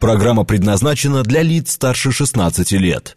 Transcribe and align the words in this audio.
Программа 0.00 0.44
предназначена 0.44 1.24
для 1.24 1.42
лиц 1.42 1.72
старше 1.72 2.12
16 2.12 2.70
лет. 2.72 3.16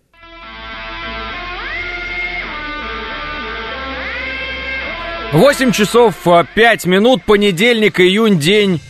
Восемь 5.32 5.72
часов 5.72 6.28
а, 6.28 6.44
пять 6.44 6.86
минут, 6.86 7.24
понедельник, 7.24 8.00
июнь, 8.00 8.40
день 8.40 8.82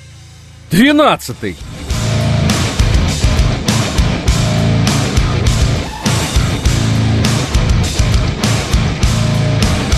двенадцатый. 0.72 1.58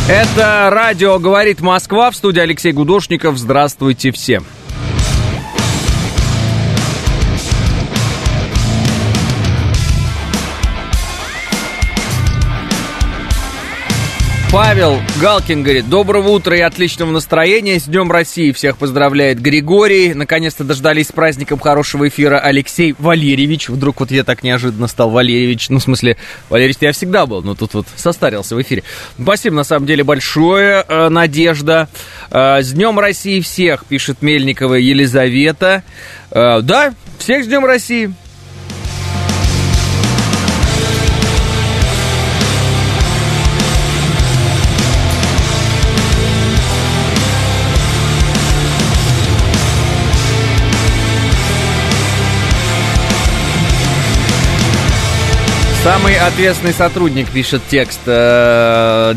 Это 0.10 0.70
радио 0.72 1.20
«Говорит 1.20 1.62
Москва» 1.62 2.10
в 2.10 2.16
студии 2.16 2.40
Алексей 2.40 2.72
Гудошников. 2.72 3.38
Здравствуйте 3.38 4.12
всем. 4.12 4.44
Павел 14.54 15.02
Галкин 15.20 15.64
говорит, 15.64 15.90
доброго 15.90 16.30
утра 16.30 16.56
и 16.56 16.62
отличного 16.62 17.10
настроения. 17.10 17.80
С 17.80 17.86
Днем 17.86 18.12
России 18.12 18.52
всех 18.52 18.78
поздравляет 18.78 19.42
Григорий. 19.42 20.14
Наконец-то 20.14 20.64
дождались 20.64 21.08
с 21.08 21.12
праздником 21.12 21.58
хорошего 21.58 22.08
эфира 22.08 22.38
Алексей 22.38 22.94
Валерьевич. 23.00 23.70
Вдруг 23.70 24.02
вот 24.02 24.12
я 24.12 24.24
так 24.24 24.44
неожиданно 24.44 24.86
стал 24.86 25.10
Валерьевич. 25.10 25.70
Ну, 25.70 25.80
в 25.80 25.82
смысле, 25.82 26.18
Валерьевич 26.50 26.78
я 26.82 26.92
всегда 26.92 27.26
был, 27.26 27.42
но 27.42 27.56
тут 27.56 27.74
вот 27.74 27.88
состарился 27.96 28.56
в 28.56 28.62
эфире. 28.62 28.84
Спасибо, 29.20 29.56
на 29.56 29.64
самом 29.64 29.88
деле, 29.88 30.04
большое, 30.04 30.86
э, 30.88 31.10
Надежда. 31.10 31.90
Э, 32.30 32.62
с 32.62 32.74
Днем 32.74 33.00
России 33.00 33.42
всех, 33.42 33.86
пишет 33.86 34.22
Мельникова 34.22 34.76
Елизавета. 34.76 35.82
Э, 36.30 36.62
да, 36.62 36.94
всех 37.18 37.44
с 37.44 37.48
Днем 37.48 37.66
России. 37.66 38.14
Самый 55.84 56.18
ответственный 56.18 56.72
сотрудник 56.72 57.30
пишет 57.30 57.62
текст. 57.68 58.00
Э, 58.06 59.14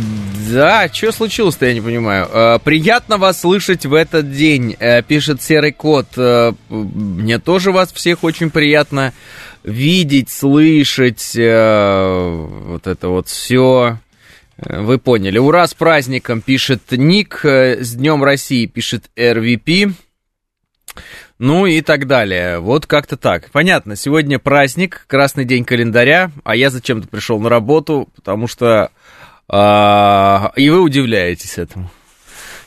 да, 0.51 0.89
что 0.93 1.13
случилось-то, 1.13 1.65
я 1.65 1.75
не 1.75 1.81
понимаю. 1.81 2.29
Э, 2.29 2.59
приятно 2.59 3.19
вас 3.19 3.43
слышать 3.43 3.87
в 3.87 3.95
этот 3.95 4.33
день, 4.33 4.75
э, 4.81 5.01
пишет 5.03 5.41
Серый 5.41 5.71
Кот. 5.71 6.09
Мне 6.69 7.39
тоже 7.39 7.71
вас 7.71 7.93
всех 7.93 8.25
очень 8.25 8.51
приятно 8.51 9.13
видеть, 9.63 10.29
слышать. 10.29 11.37
Вот 11.37 12.87
это 12.89 13.09
вот 13.11 13.29
все. 13.29 14.01
Вы 14.59 14.99
поняли. 14.99 15.39
Ура 15.39 15.69
с 15.69 15.75
праздником, 15.75 16.41
пишет 16.41 16.83
Ник. 16.91 17.43
С 17.45 17.95
Днем 17.95 18.25
России, 18.25 18.67
пишет 18.67 19.05
РВП. 19.17 19.95
Ну 21.39 21.67
и 21.67 21.83
так 21.83 22.07
далее. 22.07 22.59
Вот 22.61 22.87
как-то 22.87 23.17
так. 23.17 23.51
Понятно, 23.51 23.95
сегодня 23.97 24.39
праздник, 24.39 25.05
красный 25.07 25.45
день 25.45 25.65
календаря, 25.65 26.31
а 26.45 26.57
я 26.57 26.71
зачем-то 26.71 27.09
пришел 27.09 27.39
на 27.41 27.49
работу, 27.49 28.09
потому 28.17 28.49
что... 28.49 28.91
А, 29.49 30.53
и 30.57 30.69
вы 30.71 30.81
удивляетесь 30.81 31.59
этому. 31.59 31.91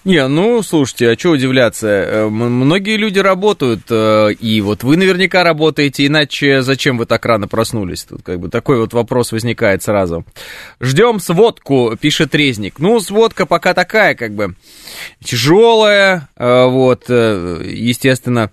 Не, 0.09 0.27
ну, 0.27 0.63
слушайте, 0.63 1.11
а 1.11 1.15
что 1.15 1.29
удивляться? 1.29 1.87
Э, 1.87 2.29
многие 2.29 2.97
люди 2.97 3.19
работают, 3.19 3.81
э, 3.91 4.33
и 4.39 4.59
вот 4.59 4.81
вы 4.81 4.97
наверняка 4.97 5.43
работаете, 5.43 6.07
иначе 6.07 6.63
зачем 6.63 6.97
вы 6.97 7.05
так 7.05 7.23
рано 7.27 7.47
проснулись? 7.47 8.05
Тут 8.05 8.23
как 8.23 8.39
бы 8.39 8.49
такой 8.49 8.79
вот 8.79 8.91
вопрос 8.91 9.31
возникает 9.31 9.83
сразу. 9.83 10.25
Ждем 10.81 11.19
сводку, 11.19 11.95
пишет 11.95 12.33
Резник. 12.33 12.79
Ну, 12.79 12.99
сводка 13.01 13.45
пока 13.45 13.75
такая, 13.75 14.15
как 14.15 14.33
бы, 14.33 14.55
тяжелая, 15.23 16.27
э, 16.35 16.65
вот, 16.65 17.07
естественно, 17.07 18.49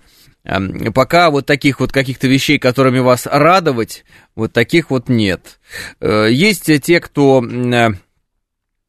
пока 0.93 1.31
вот 1.31 1.47
таких 1.47 1.79
вот 1.79 1.91
каких-то 1.91 2.27
вещей, 2.27 2.59
которыми 2.59 2.99
вас 2.99 3.25
радовать, 3.25 4.05
вот 4.35 4.53
таких 4.53 4.91
вот 4.91 5.09
нет. 5.09 5.59
Есть 5.99 6.69
те, 6.83 6.99
кто 6.99 7.41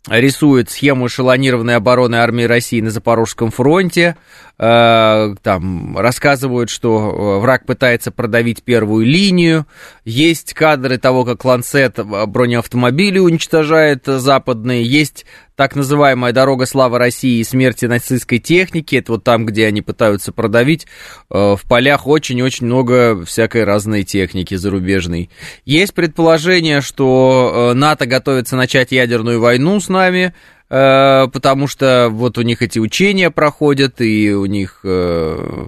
рисует 0.07 0.71
схему 0.71 1.07
эшелонированной 1.09 1.77
обороны 1.77 2.17
армии 2.17 2.45
России 2.45 2.81
на 2.81 2.91
Запорожском 2.91 3.51
фронте. 3.51 4.17
Э, 4.61 5.35
там 5.43 5.97
рассказывают, 5.97 6.69
что 6.69 7.37
э, 7.39 7.41
враг 7.41 7.65
пытается 7.65 8.11
продавить 8.11 8.65
первую 8.65 9.07
линию. 9.07 9.67
Есть 10.05 10.53
кадры 10.53 10.99
того, 10.99 11.25
как 11.25 11.45
Ланцет 11.45 11.99
бронеавтомобили 12.05 13.21
уничтожает 13.21 14.05
западные. 14.07 14.85
Есть 14.85 15.27
так 15.55 15.75
называемая 15.75 16.33
«Дорога 16.33 16.67
славы 16.67 16.99
России» 16.99 17.41
и 17.41 17.45
смерти 17.45 17.87
нацистской 17.87 18.39
техники, 18.39 18.95
это 18.95 19.13
вот 19.13 19.25
там, 19.25 19.45
где 19.45 19.67
они 19.67 19.83
пытаются 19.83 20.33
продавить, 20.33 20.87
э, 21.31 21.57
в 21.57 21.61
полях 21.69 22.09
очень-очень 22.09 22.67
много 22.67 23.25
всякой 23.25 23.63
разной 23.63 24.03
техники 24.03 24.55
зарубежной. 24.55 25.31
Есть 25.65 25.95
предположение, 25.95 26.81
что 26.81 27.71
э, 27.73 27.75
НАТО 27.75 28.07
готовится 28.07 28.57
начать 28.57 28.91
ядерную 28.91 29.41
войну 29.41 29.79
с 29.79 29.89
нами, 29.89 30.33
Э, 30.33 30.58
потому 30.69 31.67
что 31.67 32.09
вот 32.11 32.37
у 32.37 32.43
них 32.43 32.61
эти 32.61 32.79
учения 32.79 33.31
проходят, 33.31 34.03
и 34.03 34.33
у 34.33 34.45
них 34.45 34.81
э, 34.85 35.67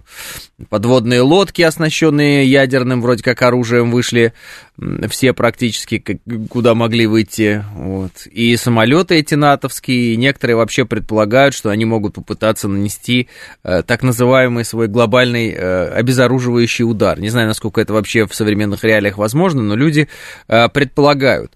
подводные 0.69 1.22
лодки, 1.22 1.62
оснащенные 1.62 2.47
ядерным 2.47 3.00
вроде 3.00 3.22
как 3.22 3.41
оружием, 3.41 3.91
вышли 3.91 4.34
все 5.09 5.33
практически 5.33 6.21
куда 6.50 6.75
могли 6.75 7.06
выйти. 7.06 7.65
Вот. 7.75 8.27
И 8.27 8.55
самолеты 8.56 9.15
эти 9.15 9.34
натовские, 9.34 10.15
и 10.15 10.16
некоторые 10.16 10.56
вообще 10.56 10.84
предполагают, 10.84 11.55
что 11.55 11.71
они 11.71 11.87
могут 11.87 12.15
попытаться 12.15 12.69
нанести 12.69 13.28
э, 13.65 13.82
так 13.82 14.03
называемый 14.03 14.67
свой 14.67 14.88
глобальный 14.88 15.50
обезоруживающий 15.50 16.84
удар. 16.84 17.19
Не 17.19 17.31
знаю, 17.31 17.49
насколько 17.49 17.81
это 17.81 17.94
вообще 17.94 18.27
в 18.27 18.34
современных 18.34 18.84
реалиях 18.84 19.17
возможно, 19.17 19.62
но 19.62 19.75
люди 19.77 20.09
предполагают. 20.47 21.53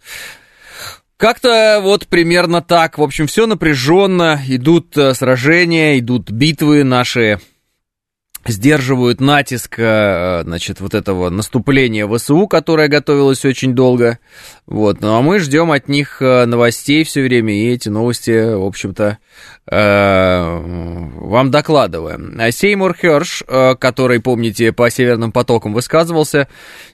Как-то 1.16 1.80
вот 1.82 2.08
примерно 2.08 2.60
так. 2.60 2.98
В 2.98 3.02
общем, 3.02 3.26
все 3.26 3.47
напряженно, 3.47 4.41
идут 4.48 4.97
э, 4.97 5.14
сражения, 5.14 5.98
идут 5.98 6.30
битвы 6.30 6.84
наши 6.84 7.41
сдерживают 8.47 9.20
натиск, 9.20 9.78
э, 9.78 10.42
значит, 10.44 10.80
вот 10.80 10.94
этого 10.94 11.30
наступления 11.30 12.06
ВСУ, 12.06 12.47
которое 12.47 12.88
готовилось 12.88 13.44
очень 13.44 13.75
долго. 13.75 14.19
Вот, 14.66 15.00
ну 15.00 15.14
а 15.16 15.22
мы 15.22 15.41
ждем 15.41 15.70
от 15.70 15.88
них 15.88 16.22
э, 16.22 16.47
новостей 16.47 17.04
все 17.04 17.22
время, 17.22 17.54
и 17.54 17.72
эти 17.72 17.88
новости, 17.88 18.54
в 18.54 18.64
общем-то, 18.64 19.19
Э, 19.66 20.60
вам 20.60 21.50
докладываем. 21.50 22.38
Сеймур 22.52 22.94
Херш, 22.94 23.42
э, 23.48 23.75
который, 23.76 24.20
помните, 24.20 24.72
по 24.72 24.91
Северным 24.91 25.32
потокам 25.32 25.72
высказывался, 25.72 26.48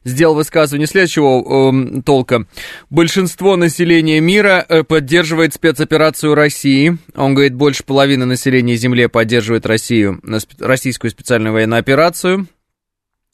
сделал 0.04 0.36
высказывание 0.36 0.86
следующего 0.86 1.72
э, 1.72 2.02
толка. 2.02 2.46
Большинство 2.88 3.56
населения 3.56 4.20
мира 4.20 4.64
поддерживает 4.86 5.52
спецоперацию 5.52 6.36
России. 6.36 6.96
Он 7.16 7.34
говорит, 7.34 7.54
больше 7.54 7.82
половины 7.82 8.24
населения 8.24 8.76
Земли 8.76 9.08
поддерживает 9.08 9.66
Россию, 9.66 10.20
российскую 10.60 11.10
специальную 11.10 11.52
военную 11.52 11.80
операцию. 11.80 12.46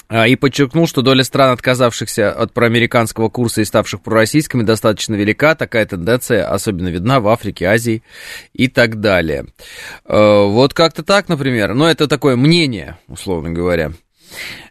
А, 0.08 0.28
и 0.28 0.36
подчеркнул, 0.36 0.86
что 0.86 1.02
доля 1.02 1.24
стран, 1.24 1.52
отказавшихся 1.52 2.30
от 2.30 2.52
проамериканского 2.52 3.28
курса 3.28 3.60
и 3.60 3.64
ставших 3.64 4.02
пророссийскими, 4.02 4.62
достаточно 4.62 5.14
велика. 5.14 5.54
Такая 5.54 5.84
тенденция 5.86 6.48
особенно 6.48 6.88
видна 6.88 7.20
в 7.20 7.28
Африке, 7.28 7.66
Азии 7.66 8.02
и 8.52 8.68
так 8.68 9.00
далее. 9.00 9.46
А, 10.04 10.44
вот 10.44 10.74
как-то 10.74 11.02
так, 11.02 11.28
например. 11.28 11.74
Но 11.74 11.90
это 11.90 12.06
такое 12.06 12.36
мнение, 12.36 12.98
условно 13.08 13.50
говоря. 13.50 13.92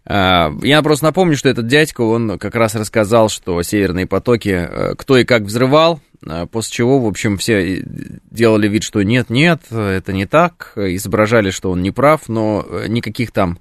А, 0.05 0.51
я 0.61 0.81
просто 0.81 1.05
напомню, 1.05 1.37
что 1.37 1.49
этот 1.49 1.67
дядька, 1.67 2.01
он 2.01 2.37
как 2.37 2.55
раз 2.55 2.75
рассказал, 2.75 3.29
что 3.29 3.61
северные 3.63 4.05
потоки 4.05 4.49
э, 4.49 4.95
кто 4.95 5.17
и 5.17 5.23
как 5.23 5.43
взрывал, 5.43 5.99
а, 6.27 6.45
после 6.45 6.73
чего, 6.73 6.99
в 6.99 7.07
общем, 7.07 7.37
все 7.37 7.83
делали 8.31 8.67
вид, 8.67 8.83
что 8.83 9.01
нет, 9.01 9.29
нет, 9.29 9.61
это 9.71 10.13
не 10.13 10.25
так, 10.25 10.73
изображали, 10.75 11.49
что 11.49 11.71
он 11.71 11.81
не 11.81 11.91
прав, 11.91 12.27
но 12.27 12.65
э, 12.67 12.85
никаких 12.87 13.31
там 13.31 13.59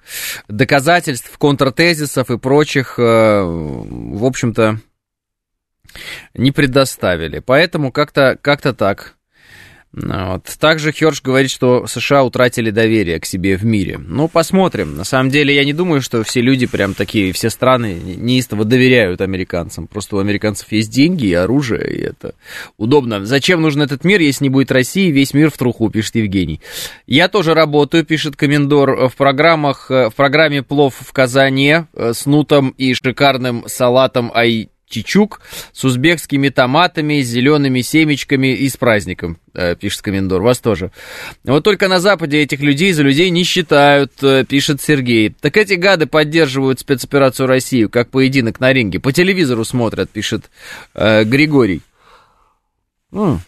доказательств, 0.49 1.37
контртезисов 1.39 2.31
и 2.31 2.39
прочих, 2.39 2.99
э, 2.99 3.43
в 3.43 4.25
общем-то, 4.25 4.81
не 6.35 6.53
предоставили. 6.53 7.39
Поэтому 7.39 7.93
как-то 7.93 8.39
как 8.41 8.61
так. 8.61 9.15
Вот. 9.97 10.45
Также 10.59 10.91
Херш 10.91 11.23
говорит, 11.23 11.51
что 11.51 11.87
США 11.87 12.25
утратили 12.25 12.71
доверие 12.71 13.21
к 13.21 13.27
себе 13.27 13.57
в 13.57 13.65
мире. 13.65 13.99
Ну, 13.99 14.27
посмотрим. 14.27 14.97
На 14.97 15.05
самом 15.05 15.31
деле, 15.31 15.55
я 15.55 15.65
не 15.65 15.73
думаю, 15.73 16.03
что 16.03 16.25
все 16.25 16.41
люди 16.41 16.67
прям 16.67 16.95
такие, 16.95 17.33
все 17.33 17.49
страны 17.49 18.01
неистово 18.17 18.65
доверяют 18.65 19.21
американцам. 19.21 19.87
Просто 19.87 20.17
у 20.17 20.19
американцев 20.19 20.73
есть 20.73 20.91
деньги 20.91 21.27
и 21.27 21.35
оружие, 21.35 21.97
и 21.97 22.01
это 22.01 22.35
удобно. 22.77 23.25
Зачем 23.25 23.63
нужен 23.63 23.83
этот 23.83 24.03
мир, 24.03 24.21
если 24.21 24.45
не 24.45 24.51
будет 24.51 24.73
России, 24.73 25.13
весь 25.13 25.33
мир 25.33 25.51
в 25.51 25.57
труху, 25.57 25.89
пишет 25.91 26.17
Евгений. 26.17 26.61
Я 27.07 27.29
тоже 27.29 27.55
работаю, 27.55 28.05
пишет 28.05 28.35
Комендор, 28.35 29.09
в 29.09 29.15
программах, 29.15 29.91
в 29.91 30.13
программе 30.17 30.63
«Плов 30.65 30.97
в 30.99 31.13
Казане» 31.13 31.87
с 31.95 32.27
нутом 32.27 32.71
и 32.71 32.95
шикарным 32.95 33.65
салатом 33.69 34.33
ай 34.35 34.71
чичук 34.95 35.41
с 35.73 35.85
узбекскими 35.85 36.49
томатами, 36.49 37.21
с 37.21 37.27
зелеными 37.27 37.81
семечками 37.81 38.55
и 38.55 38.69
с 38.69 38.77
праздником, 38.77 39.39
э, 39.55 39.75
пишет 39.75 40.03
Комендор. 40.03 40.43
Вас 40.43 40.59
тоже. 40.61 40.93
Вот 41.45 41.65
только 41.65 41.89
на 41.89 41.99
Западе 41.99 42.39
этих 42.39 42.61
людей 42.61 42.93
за 42.93 43.03
людей 43.03 43.31
не 43.31 43.45
считают, 43.45 44.13
э, 44.23 44.45
пишет 44.45 44.81
Сергей. 44.81 45.35
Так 45.41 45.57
эти 45.57 45.75
гады 45.75 46.07
поддерживают 46.07 46.81
спецоперацию 46.81 47.47
Россию, 47.47 47.91
как 47.91 48.11
поединок 48.11 48.61
на 48.61 48.73
ринге. 48.73 49.01
По 49.01 49.13
телевизору 49.13 49.65
смотрят, 49.65 50.11
пишет 50.11 50.51
э, 50.95 51.25
Григорий. 51.25 51.83
М-м. 53.13 53.41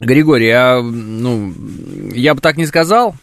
Григорий, 0.00 0.50
а, 0.50 0.82
ну, 0.82 1.54
я 2.12 2.34
бы 2.34 2.40
так 2.40 2.56
не 2.56 2.66
сказал. 2.66 3.14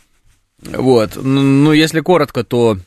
Вот. 0.63 1.17
Ну, 1.21 1.73
если 1.73 1.99
коротко, 2.01 2.43
то 2.43 2.77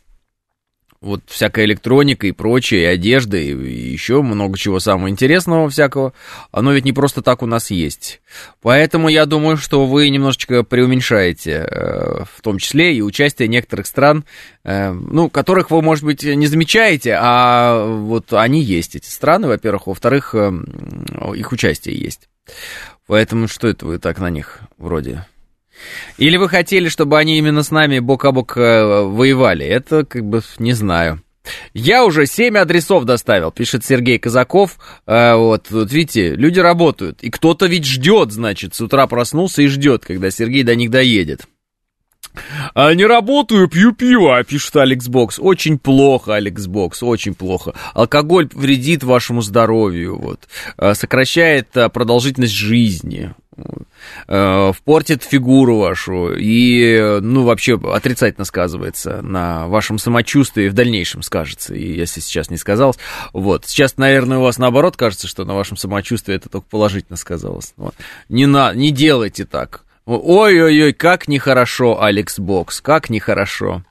вот 1.04 1.22
всякая 1.26 1.66
электроника 1.66 2.26
и 2.26 2.32
прочее, 2.32 2.82
и 2.82 2.86
одежда, 2.86 3.36
и, 3.36 3.52
еще 3.52 4.22
много 4.22 4.58
чего 4.58 4.80
самого 4.80 5.10
интересного 5.10 5.68
всякого, 5.68 6.14
оно 6.50 6.72
ведь 6.72 6.84
не 6.84 6.92
просто 6.92 7.22
так 7.22 7.42
у 7.42 7.46
нас 7.46 7.70
есть. 7.70 8.20
Поэтому 8.62 9.08
я 9.08 9.26
думаю, 9.26 9.56
что 9.56 9.84
вы 9.86 10.08
немножечко 10.08 10.62
преуменьшаете, 10.64 11.66
э, 11.70 12.24
в 12.24 12.40
том 12.42 12.58
числе 12.58 12.96
и 12.96 13.02
участие 13.02 13.48
некоторых 13.48 13.86
стран, 13.86 14.24
э, 14.64 14.92
ну, 14.92 15.28
которых 15.28 15.70
вы, 15.70 15.82
может 15.82 16.04
быть, 16.04 16.24
не 16.24 16.46
замечаете, 16.46 17.16
а 17.20 17.86
вот 17.86 18.32
они 18.32 18.62
есть, 18.62 18.96
эти 18.96 19.08
страны, 19.08 19.46
во-первых, 19.46 19.86
во-вторых, 19.86 20.34
э, 20.34 20.52
их 21.36 21.52
участие 21.52 21.96
есть. 21.96 22.28
Поэтому 23.06 23.48
что 23.48 23.68
это 23.68 23.84
вы 23.84 23.98
так 23.98 24.18
на 24.18 24.30
них 24.30 24.60
вроде 24.78 25.26
или 26.18 26.36
вы 26.36 26.48
хотели, 26.48 26.88
чтобы 26.88 27.18
они 27.18 27.38
именно 27.38 27.62
с 27.62 27.70
нами 27.70 27.98
бок 27.98 28.24
о 28.24 28.32
бок 28.32 28.56
э, 28.56 29.02
воевали? 29.02 29.66
Это 29.66 30.04
как 30.04 30.24
бы 30.24 30.42
не 30.58 30.72
знаю. 30.72 31.20
Я 31.74 32.04
уже 32.04 32.26
семь 32.26 32.56
адресов 32.56 33.04
доставил, 33.04 33.50
пишет 33.50 33.84
Сергей 33.84 34.18
Казаков. 34.18 34.78
А, 35.06 35.36
вот, 35.36 35.70
вот 35.70 35.92
видите, 35.92 36.34
люди 36.34 36.60
работают. 36.60 37.22
И 37.22 37.30
кто-то 37.30 37.66
ведь 37.66 37.84
ждет, 37.84 38.32
значит, 38.32 38.74
с 38.74 38.80
утра 38.80 39.06
проснулся 39.06 39.62
и 39.62 39.66
ждет, 39.66 40.04
когда 40.04 40.30
Сергей 40.30 40.62
до 40.62 40.74
них 40.74 40.90
доедет. 40.90 41.42
А 42.74 42.92
не 42.94 43.04
работаю, 43.04 43.68
пью 43.68 43.92
пиво, 43.92 44.42
пишет 44.42 44.74
Алекс 44.76 45.06
Бокс. 45.06 45.38
Очень 45.38 45.78
плохо, 45.78 46.34
Алекс 46.34 46.66
Бокс, 46.66 47.02
очень 47.02 47.34
плохо. 47.34 47.74
Алкоголь 47.92 48.48
вредит 48.52 49.04
вашему 49.04 49.40
здоровью, 49.42 50.18
вот. 50.18 50.40
А, 50.76 50.94
сокращает 50.94 51.68
продолжительность 51.92 52.54
жизни. 52.54 53.34
Э, 54.26 54.72
портит 54.84 55.22
фигуру 55.22 55.78
вашу 55.78 56.34
и, 56.34 57.18
ну, 57.20 57.44
вообще 57.44 57.78
отрицательно 57.92 58.44
сказывается 58.44 59.20
на 59.22 59.68
вашем 59.68 59.98
самочувствии, 59.98 60.68
в 60.68 60.74
дальнейшем 60.74 61.22
скажется, 61.22 61.74
и 61.74 61.96
если 61.96 62.20
сейчас 62.20 62.50
не 62.50 62.56
сказалось. 62.56 62.96
Вот, 63.32 63.66
сейчас, 63.66 63.96
наверное, 63.96 64.38
у 64.38 64.42
вас 64.42 64.58
наоборот 64.58 64.96
кажется, 64.96 65.28
что 65.28 65.44
на 65.44 65.54
вашем 65.54 65.76
самочувствии 65.76 66.34
это 66.34 66.48
только 66.48 66.66
положительно 66.68 67.16
сказалось. 67.16 67.74
Вот. 67.76 67.94
Не, 68.28 68.46
на, 68.46 68.72
не 68.74 68.90
делайте 68.90 69.44
так. 69.44 69.84
Ой-ой-ой, 70.06 70.92
как 70.92 71.28
нехорошо, 71.28 72.02
Алекс 72.02 72.38
Бокс, 72.38 72.82
как 72.82 73.08
нехорошо. 73.08 73.84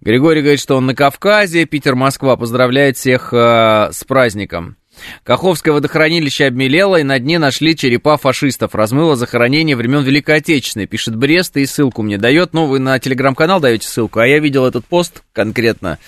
Григорий 0.00 0.40
говорит, 0.40 0.60
что 0.60 0.76
он 0.76 0.86
на 0.86 0.94
Кавказе, 0.94 1.64
Питер-Москва 1.64 2.36
поздравляет 2.36 2.96
всех 2.96 3.32
э, 3.32 3.90
с 3.92 4.04
праздником. 4.04 4.76
Каховское 5.24 5.72
водохранилище 5.74 6.46
обмелело, 6.46 6.96
и 6.96 7.02
на 7.02 7.18
дне 7.18 7.38
нашли 7.38 7.76
черепа 7.76 8.16
фашистов. 8.16 8.74
Размыло 8.74 9.16
захоронение 9.16 9.76
времен 9.76 10.02
Великой 10.02 10.36
Отечественной. 10.36 10.86
Пишет 10.86 11.16
Брест 11.16 11.56
и 11.56 11.66
ссылку 11.66 12.02
мне 12.02 12.18
дает. 12.18 12.52
Ну, 12.52 12.66
вы 12.66 12.78
на 12.78 12.98
телеграм-канал 12.98 13.60
даете 13.60 13.88
ссылку, 13.88 14.20
а 14.20 14.26
я 14.26 14.38
видел 14.38 14.66
этот 14.66 14.84
пост 14.84 15.22
конкретно. 15.32 15.98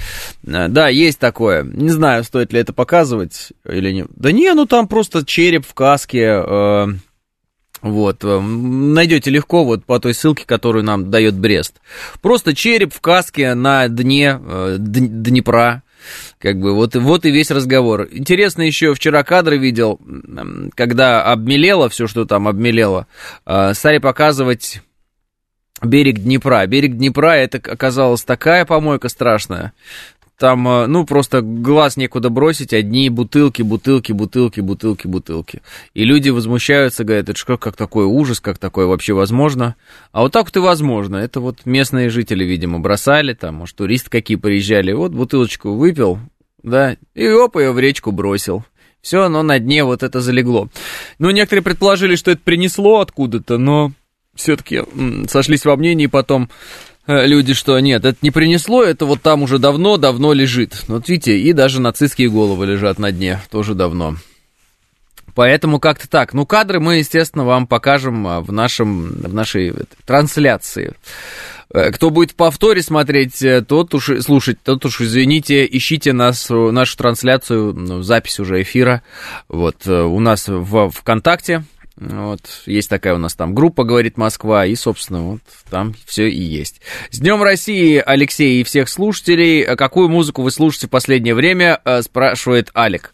Э, 0.46 0.69
да, 0.69 0.88
есть 0.88 1.19
такое. 1.19 1.62
Не 1.62 1.90
знаю, 1.90 2.25
стоит 2.25 2.52
ли 2.52 2.60
это 2.60 2.72
показывать 2.72 3.52
или 3.69 3.92
нет. 3.92 4.08
Да 4.16 4.32
не, 4.32 4.52
ну 4.54 4.66
там 4.66 4.88
просто 4.88 5.25
череп 5.25 5.66
в 5.66 5.75
каске. 5.75 6.42
Э, 6.46 6.87
вот, 7.82 8.25
э, 8.25 8.40
найдете 8.40 9.31
легко 9.31 9.64
вот 9.64 9.84
по 9.84 9.98
той 9.98 10.12
ссылке, 10.12 10.44
которую 10.44 10.84
нам 10.84 11.10
дает 11.10 11.34
Брест. 11.34 11.81
Просто 12.20 12.54
череп 12.54 12.92
в 12.92 13.00
каске 13.00 13.54
на 13.54 13.88
дне 13.88 14.38
э, 14.40 14.76
Днепра. 14.78 15.82
Как 16.39 16.59
бы 16.59 16.75
вот, 16.75 16.95
вот 16.95 17.25
и 17.25 17.31
весь 17.31 17.51
разговор. 17.51 18.09
Интересно 18.11 18.62
еще, 18.62 18.95
вчера 18.95 19.23
кадры 19.23 19.59
видел, 19.59 20.01
когда 20.75 21.25
обмелело 21.25 21.89
все, 21.89 22.07
что 22.07 22.25
там 22.25 22.49
обмелело, 22.49 23.07
а, 23.45 23.75
стали 23.75 23.99
показывать 23.99 24.81
берег 25.83 26.19
Днепра. 26.19 26.67
Берег 26.67 26.97
Днепра, 26.97 27.33
это 27.33 27.59
оказалась 27.59 28.23
такая 28.23 28.65
помойка 28.65 29.09
страшная. 29.09 29.73
Там, 30.40 30.66
э, 30.66 30.87
ну, 30.87 31.04
просто 31.04 31.42
глаз 31.42 31.98
некуда 31.98 32.31
бросить, 32.31 32.72
одни 32.72 33.10
бутылки, 33.10 33.60
бутылки, 33.60 34.12
бутылки, 34.12 34.62
бутылки, 34.62 35.06
бутылки. 35.06 35.60
И 35.92 36.04
люди 36.04 36.31
возмущаются, 36.31 37.04
говорят, 37.04 37.28
это 37.28 37.38
что, 37.38 37.58
как 37.58 37.76
такой 37.76 38.06
ужас, 38.06 38.40
как 38.40 38.56
такое 38.56 38.87
вообще 38.87 39.12
возможно? 39.12 39.76
А 40.12 40.22
вот 40.22 40.32
так 40.32 40.46
вот 40.46 40.56
и 40.56 40.60
возможно. 40.60 41.19
Это 41.19 41.40
вот 41.40 41.66
местные 41.66 42.08
жители, 42.08 42.42
видимо, 42.42 42.78
бросали, 42.78 43.34
там, 43.34 43.56
может, 43.56 43.76
туристы 43.76 44.08
какие 44.08 44.38
приезжали, 44.38 44.92
вот 44.92 45.12
бутылочку 45.12 45.75
выпил, 45.75 46.19
да, 46.62 46.96
и 47.14 47.28
оп, 47.28 47.56
ее 47.56 47.72
в 47.72 47.78
речку 47.78 48.10
бросил. 48.10 48.64
Все, 49.02 49.25
оно 49.25 49.42
на 49.42 49.58
дне 49.58 49.84
вот 49.84 50.02
это 50.02 50.22
залегло. 50.22 50.70
Ну, 51.19 51.28
некоторые 51.28 51.62
предположили, 51.62 52.16
что 52.16 52.31
это 52.31 52.40
принесло 52.42 53.00
откуда-то, 53.00 53.58
но 53.58 53.92
все-таки 54.34 54.84
сошлись 55.28 55.66
во 55.66 55.76
мнении 55.76 56.06
потом 56.06 56.48
люди, 57.06 57.55
что 57.55 57.79
нет, 57.81 58.05
это 58.05 58.19
не 58.23 58.31
принесло, 58.31 58.82
это 58.82 59.06
вот 59.06 59.23
там 59.23 59.43
уже 59.43 59.58
давно-давно 59.58 60.32
лежит. 60.32 60.85
Вот 60.88 61.08
видите, 61.08 61.38
и 61.38 61.52
даже 61.52 61.81
нацистские 61.81 62.31
головы 62.31 62.67
лежат 62.67 62.99
на 62.99 63.12
дне, 63.12 63.41
тоже 63.50 63.75
давно. 63.75 64.17
Поэтому 65.35 65.79
как-то 65.79 66.08
так. 66.08 66.35
Ну, 66.35 66.44
кадры 66.47 66.81
мы, 66.81 66.97
естественно, 66.97 67.44
вам 67.44 67.67
покажем 67.67 68.26
а, 68.26 68.41
в, 68.41 68.52
нашем, 68.52 69.08
в 69.08 69.32
нашей 69.32 69.73
трансляции. 70.05 70.94
Э, 71.73 71.91
кто 71.93 72.11
будет 72.11 72.32
в 72.32 72.35
повторе 72.35 72.82
смотреть, 72.82 73.41
э, 73.43 73.62
тот 73.62 73.94
уж, 73.94 74.11
слушать, 74.20 74.58
тот 74.62 74.85
уж, 74.85 75.00
извините, 75.00 75.67
ищите 75.70 76.12
нас, 76.12 76.49
нашу 76.50 76.97
трансляцию, 76.97 77.75
ну, 77.75 78.02
запись 78.02 78.41
уже 78.41 78.62
эфира, 78.62 79.02
вот, 79.49 79.87
у 79.87 80.20
нас 80.20 80.49
в 80.49 80.91
ВКонтакте, 80.91 81.64
вот, 82.00 82.41
есть 82.64 82.88
такая 82.88 83.14
у 83.14 83.19
нас 83.19 83.35
там 83.35 83.55
группа, 83.55 83.85
говорит 83.85 84.17
Москва, 84.17 84.64
и, 84.64 84.75
собственно, 84.75 85.23
вот 85.23 85.41
там 85.69 85.94
все 86.06 86.31
и 86.31 86.41
есть. 86.41 86.81
С 87.11 87.19
Днем 87.19 87.43
России, 87.43 88.02
Алексей, 88.05 88.61
и 88.61 88.64
всех 88.64 88.88
слушателей. 88.88 89.76
Какую 89.76 90.08
музыку 90.08 90.41
вы 90.41 90.50
слушаете 90.50 90.87
в 90.87 90.91
последнее 90.91 91.35
время, 91.35 91.79
э, 91.85 92.00
спрашивает 92.00 92.70
Алик. 92.75 93.12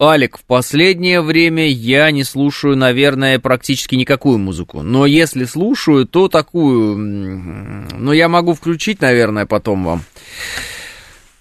Алик, 0.00 0.38
в 0.38 0.44
последнее 0.44 1.20
время 1.20 1.68
я 1.68 2.12
не 2.12 2.22
слушаю, 2.22 2.76
наверное, 2.76 3.40
практически 3.40 3.96
никакую 3.96 4.38
музыку. 4.38 4.82
Но 4.82 5.04
если 5.04 5.44
слушаю, 5.44 6.06
то 6.06 6.28
такую... 6.28 6.96
Ну, 6.96 8.12
я 8.12 8.28
могу 8.28 8.54
включить, 8.54 9.00
наверное, 9.00 9.46
потом 9.46 9.84
вам. 9.84 10.02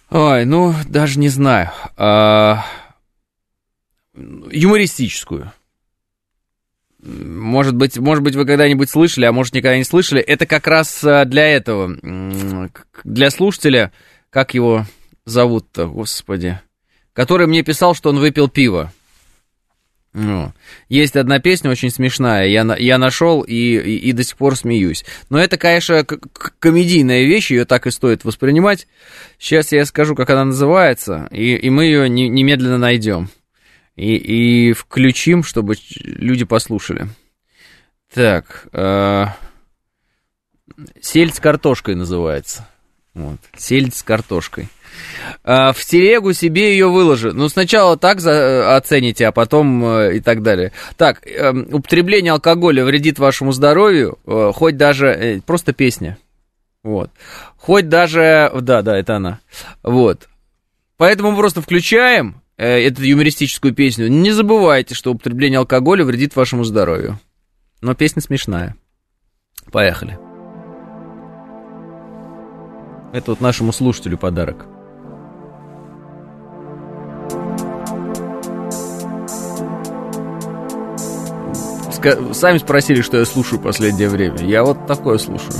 Ой, 0.10 0.46
ну, 0.46 0.74
даже 0.88 1.20
не 1.20 1.30
знаю. 1.30 1.70
А... 1.96 2.66
Юмористическую. 4.16 5.54
Может 7.04 7.76
быть, 7.76 7.98
может 7.98 8.24
быть, 8.24 8.36
вы 8.36 8.46
когда-нибудь 8.46 8.90
слышали, 8.90 9.26
а 9.26 9.32
может, 9.32 9.54
никогда 9.54 9.78
не 9.78 9.84
слышали. 9.84 10.22
Это 10.22 10.46
как 10.46 10.68
раз 10.68 11.04
э, 11.04 11.26
для 11.26 11.48
этого, 11.48 11.98
для 13.04 13.30
слушателя, 13.32 13.92
как 14.30 14.54
его 14.54 14.86
зовут-то, 15.26 15.88
господи, 15.88 16.60
который 17.14 17.48
мне 17.48 17.64
писал, 17.64 17.96
что 17.96 18.10
он 18.10 18.20
выпил 18.20 18.50
пиво. 18.50 18.94
Ну, 20.14 20.52
есть 20.90 21.16
одна 21.16 21.40
песня 21.40 21.72
очень 21.72 21.90
смешная, 21.90 22.46
я, 22.48 22.76
я 22.76 22.98
нашел 22.98 23.42
и, 23.44 23.56
и, 23.56 23.96
и 23.98 24.12
до 24.12 24.24
сих 24.24 24.36
пор 24.36 24.58
смеюсь. 24.58 25.06
Но 25.30 25.40
это, 25.40 25.58
конечно, 25.58 26.06
комедийная 26.60 27.24
вещь, 27.24 27.50
ее 27.50 27.64
так 27.64 27.88
и 27.88 27.92
стоит 27.92 28.26
воспринимать. 28.26 28.88
Сейчас 29.40 29.72
я 29.72 29.86
скажу, 29.86 30.14
как 30.14 30.30
она 30.30 30.46
называется, 30.46 31.30
и, 31.32 31.56
и 31.56 31.70
мы 31.70 31.86
ее 31.86 32.10
не, 32.10 32.28
немедленно 32.28 32.78
найдем 32.78 33.30
и, 34.02 34.70
и 34.70 34.74
включим, 34.74 35.44
чтобы 35.44 35.76
люди 36.04 36.44
послушали. 36.44 37.08
Так, 38.12 38.68
э, 38.74 39.26
сельдь 41.00 41.36
с 41.36 41.40
картошкой 41.40 41.94
называется. 41.94 42.68
Вот, 43.14 43.38
сельдь 43.56 43.96
с 43.96 44.02
картошкой. 44.02 44.70
А, 45.44 45.72
в 45.72 45.86
телегу 45.86 46.34
себе 46.34 46.72
ее 46.72 46.90
выложи. 46.90 47.32
Ну, 47.32 47.48
сначала 47.48 47.96
так 47.96 48.22
за, 48.22 48.32
э, 48.32 48.76
оцените, 48.76 49.28
а 49.28 49.32
потом 49.32 49.86
э, 49.86 50.18
и 50.18 50.20
так 50.20 50.42
далее. 50.42 50.72
Так, 50.98 51.26
э, 51.28 51.52
употребление 51.52 52.34
алкоголя 52.34 52.84
вредит 52.84 53.20
вашему 53.20 53.52
здоровью, 53.52 54.18
э, 54.26 54.52
хоть 54.56 54.78
даже... 54.78 55.08
Э, 55.10 55.42
просто 55.42 55.74
песня. 55.74 56.18
Вот. 56.84 57.12
Хоть 57.56 57.88
даже... 57.88 58.52
Да, 58.62 58.82
да, 58.82 58.98
это 58.98 59.18
она. 59.18 59.42
Вот. 59.84 60.28
Поэтому 60.98 61.36
просто 61.36 61.62
включаем 61.62 62.36
э, 62.38 62.41
эту 62.66 63.04
юмористическую 63.04 63.74
песню. 63.74 64.08
Не 64.08 64.32
забывайте, 64.32 64.94
что 64.94 65.12
употребление 65.12 65.60
алкоголя 65.60 66.06
вредит 66.06 66.36
вашему 66.36 66.64
здоровью. 66.64 67.20
Но 67.82 67.96
песня 67.96 68.22
смешная. 68.22 68.76
Поехали. 69.72 70.20
Это 73.14 73.32
вот 73.32 73.42
нашему 73.42 73.74
слушателю 73.74 74.18
подарок. 74.18 74.68
Сами 82.34 82.58
спросили, 82.58 83.02
что 83.02 83.18
я 83.18 83.26
слушаю 83.26 83.60
в 83.60 83.64
последнее 83.64 84.10
время. 84.10 84.40
Я 84.40 84.64
вот 84.64 84.88
такое 84.88 85.18
слушаю. 85.18 85.54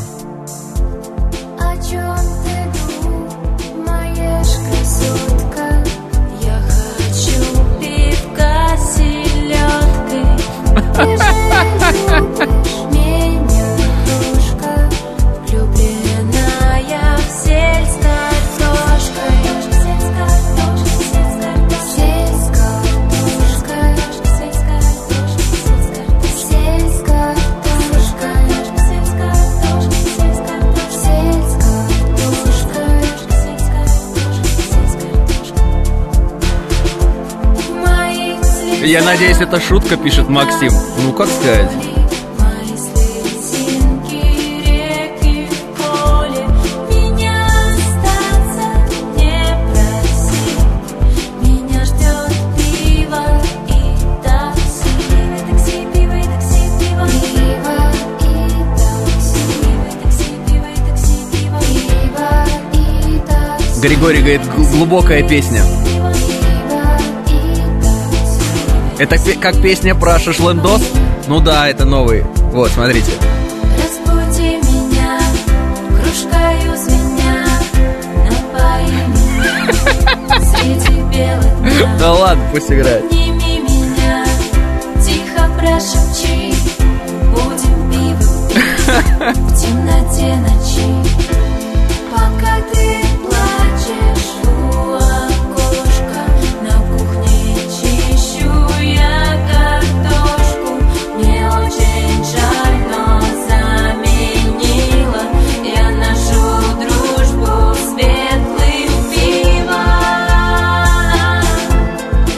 Я 38.92 39.02
надеюсь, 39.02 39.38
это 39.40 39.62
шутка, 39.62 39.96
пишет 39.96 40.28
Максим. 40.28 40.70
Ну, 41.02 41.14
как 41.14 41.30
сказать? 41.30 41.72
Григорий 63.82 64.20
говорит, 64.20 64.42
глубокая 64.74 65.26
песня. 65.26 65.81
Это 69.02 69.18
как 69.42 69.60
песня 69.64 69.96
про 69.96 70.20
шашлындос? 70.20 70.84
Ну 71.28 71.40
да, 71.40 71.68
это 71.68 71.86
новый. 71.86 72.24
Вот, 72.52 72.70
смотрите. 72.70 73.12
Разбуди 73.76 74.58
меня, 74.58 75.20
кружкою 75.90 76.78
звеня, 76.78 77.44
напои 78.30 79.02
меня 79.10 80.40
среди 80.40 81.02
бела 81.10 81.42
дня. 81.62 81.98
Да 81.98 82.14
ладно, 82.14 82.44
пусть 82.54 82.72
играет. 82.72 83.04
Обними 83.06 83.62
меня, 83.62 84.24
тихо 85.04 85.50
прошепчи, 85.58 86.54
будем 87.32 87.76
пиво 87.90 88.22
пить 88.50 89.36
в 89.36 89.60
темноте 89.60 90.36
ночи. 90.36 90.90
Пока 92.12 92.54
ты 92.72 92.86
плачешь 93.24 94.31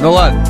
Ну 0.04 0.12
ладно. 0.12 0.44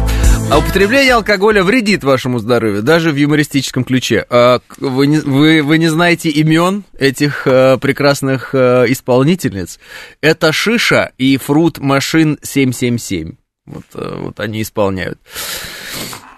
А 0.50 0.58
употребление 0.58 1.14
алкоголя 1.14 1.64
вредит 1.64 2.04
вашему 2.04 2.40
здоровью, 2.40 2.82
даже 2.82 3.12
в 3.12 3.16
юмористическом 3.16 3.84
ключе. 3.84 4.26
А, 4.28 4.62
вы, 4.80 5.06
не, 5.06 5.20
вы, 5.20 5.62
вы 5.62 5.78
не 5.78 5.90
знаете 5.90 6.32
имен 6.32 6.84
этих 6.98 7.46
э, 7.46 7.78
прекрасных 7.78 8.56
э, 8.56 8.86
исполнительниц? 8.88 9.80
Это 10.22 10.52
Шиша 10.52 11.12
и 11.20 11.38
Фрут 11.38 11.78
Машин 11.78 12.40
777. 12.42 13.36
Вот, 13.68 13.84
э, 13.94 14.18
вот 14.22 14.40
они 14.40 14.64
исполняют. 14.64 15.20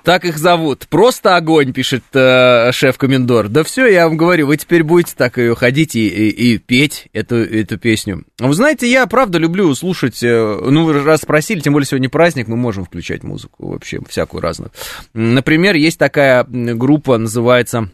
Так 0.06 0.24
их 0.24 0.38
зовут. 0.38 0.88
Просто 0.88 1.36
огонь, 1.36 1.74
пишет 1.74 2.04
э, 2.14 2.72
шеф-комендор. 2.72 3.50
Да 3.50 3.64
все, 3.64 3.88
я 3.88 4.08
вам 4.08 4.18
говорю, 4.18 4.46
вы 4.46 4.56
теперь 4.58 4.84
будете 4.84 5.14
так 5.18 5.40
и 5.40 5.54
ходить 5.56 5.96
и, 5.96 6.08
и- 6.08 6.54
и 6.54 6.58
петь 6.60 7.08
эту, 7.12 7.38
эту 7.38 7.80
песню. 7.80 8.24
Вы 8.38 8.54
знаете, 8.54 8.88
я 8.90 9.08
правда 9.08 9.40
люблю 9.40 9.74
слушать, 9.74 10.22
э, 10.22 10.60
ну, 10.70 10.94
раз 11.04 11.22
спросили, 11.22 11.60
тем 11.60 11.74
более 11.74 11.88
сегодня 11.88 12.08
праздник, 12.10 12.48
мы 12.48 12.56
можем 12.56 12.86
включать 12.86 13.24
музыку 13.24 13.68
вообще, 13.72 14.00
всякую 14.08 14.42
разную. 14.42 14.72
Например, 15.14 15.76
есть 15.76 15.98
такая 15.98 16.44
группа, 16.48 17.18
называется 17.18 17.90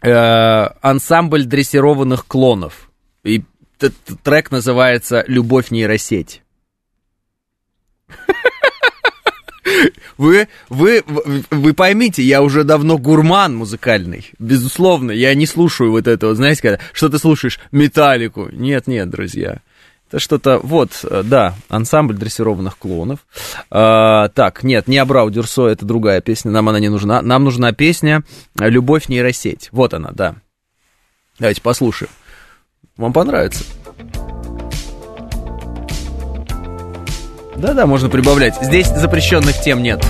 э, 0.00 0.10
«Ансамбль 0.80 1.44
дрессированных 1.44 2.24
клонов». 2.28 2.88
И 3.24 3.42
трек 4.22 4.52
называется 4.52 5.24
«Любовь 5.26 5.72
нейросеть». 5.72 6.42
Вы, 10.22 10.46
вы, 10.68 11.02
вы- 11.50 11.74
поймите, 11.74 12.22
я 12.22 12.42
уже 12.42 12.62
давно 12.62 12.96
гурман 12.96 13.56
музыкальный, 13.56 14.30
безусловно, 14.38 15.10
я 15.10 15.34
не 15.34 15.46
слушаю 15.46 15.90
вот 15.90 16.06
этого, 16.06 16.36
знаете, 16.36 16.62
когда, 16.62 16.78
что 16.92 17.08
ты 17.08 17.18
слушаешь, 17.18 17.58
металлику, 17.72 18.48
нет, 18.52 18.86
нет, 18.86 19.10
друзья, 19.10 19.62
это 20.08 20.20
что-то, 20.20 20.60
вот, 20.62 21.00
э, 21.02 21.22
да, 21.24 21.56
ансамбль 21.68 22.14
дрессированных 22.14 22.78
клонов, 22.78 23.18
А, 23.68 24.28
так, 24.28 24.62
нет, 24.62 24.86
не 24.86 24.98
Абрау 24.98 25.28
Дюрсо, 25.28 25.66
это 25.66 25.84
другая 25.84 26.20
песня, 26.20 26.52
нам 26.52 26.68
она 26.68 26.78
не 26.78 26.88
нужна, 26.88 27.20
нам 27.20 27.42
нужна 27.42 27.72
песня 27.72 28.22
«Любовь 28.56 29.08
нейросеть», 29.08 29.70
вот 29.72 29.92
она, 29.92 30.12
да, 30.12 30.36
давайте 31.40 31.62
послушаем, 31.62 32.12
вам 32.96 33.12
понравится. 33.12 33.64
Да-да, 37.56 37.86
можно 37.86 38.08
прибавлять. 38.08 38.56
Здесь 38.60 38.88
запрещенных 38.88 39.60
тем 39.60 39.82
нет. 39.82 40.04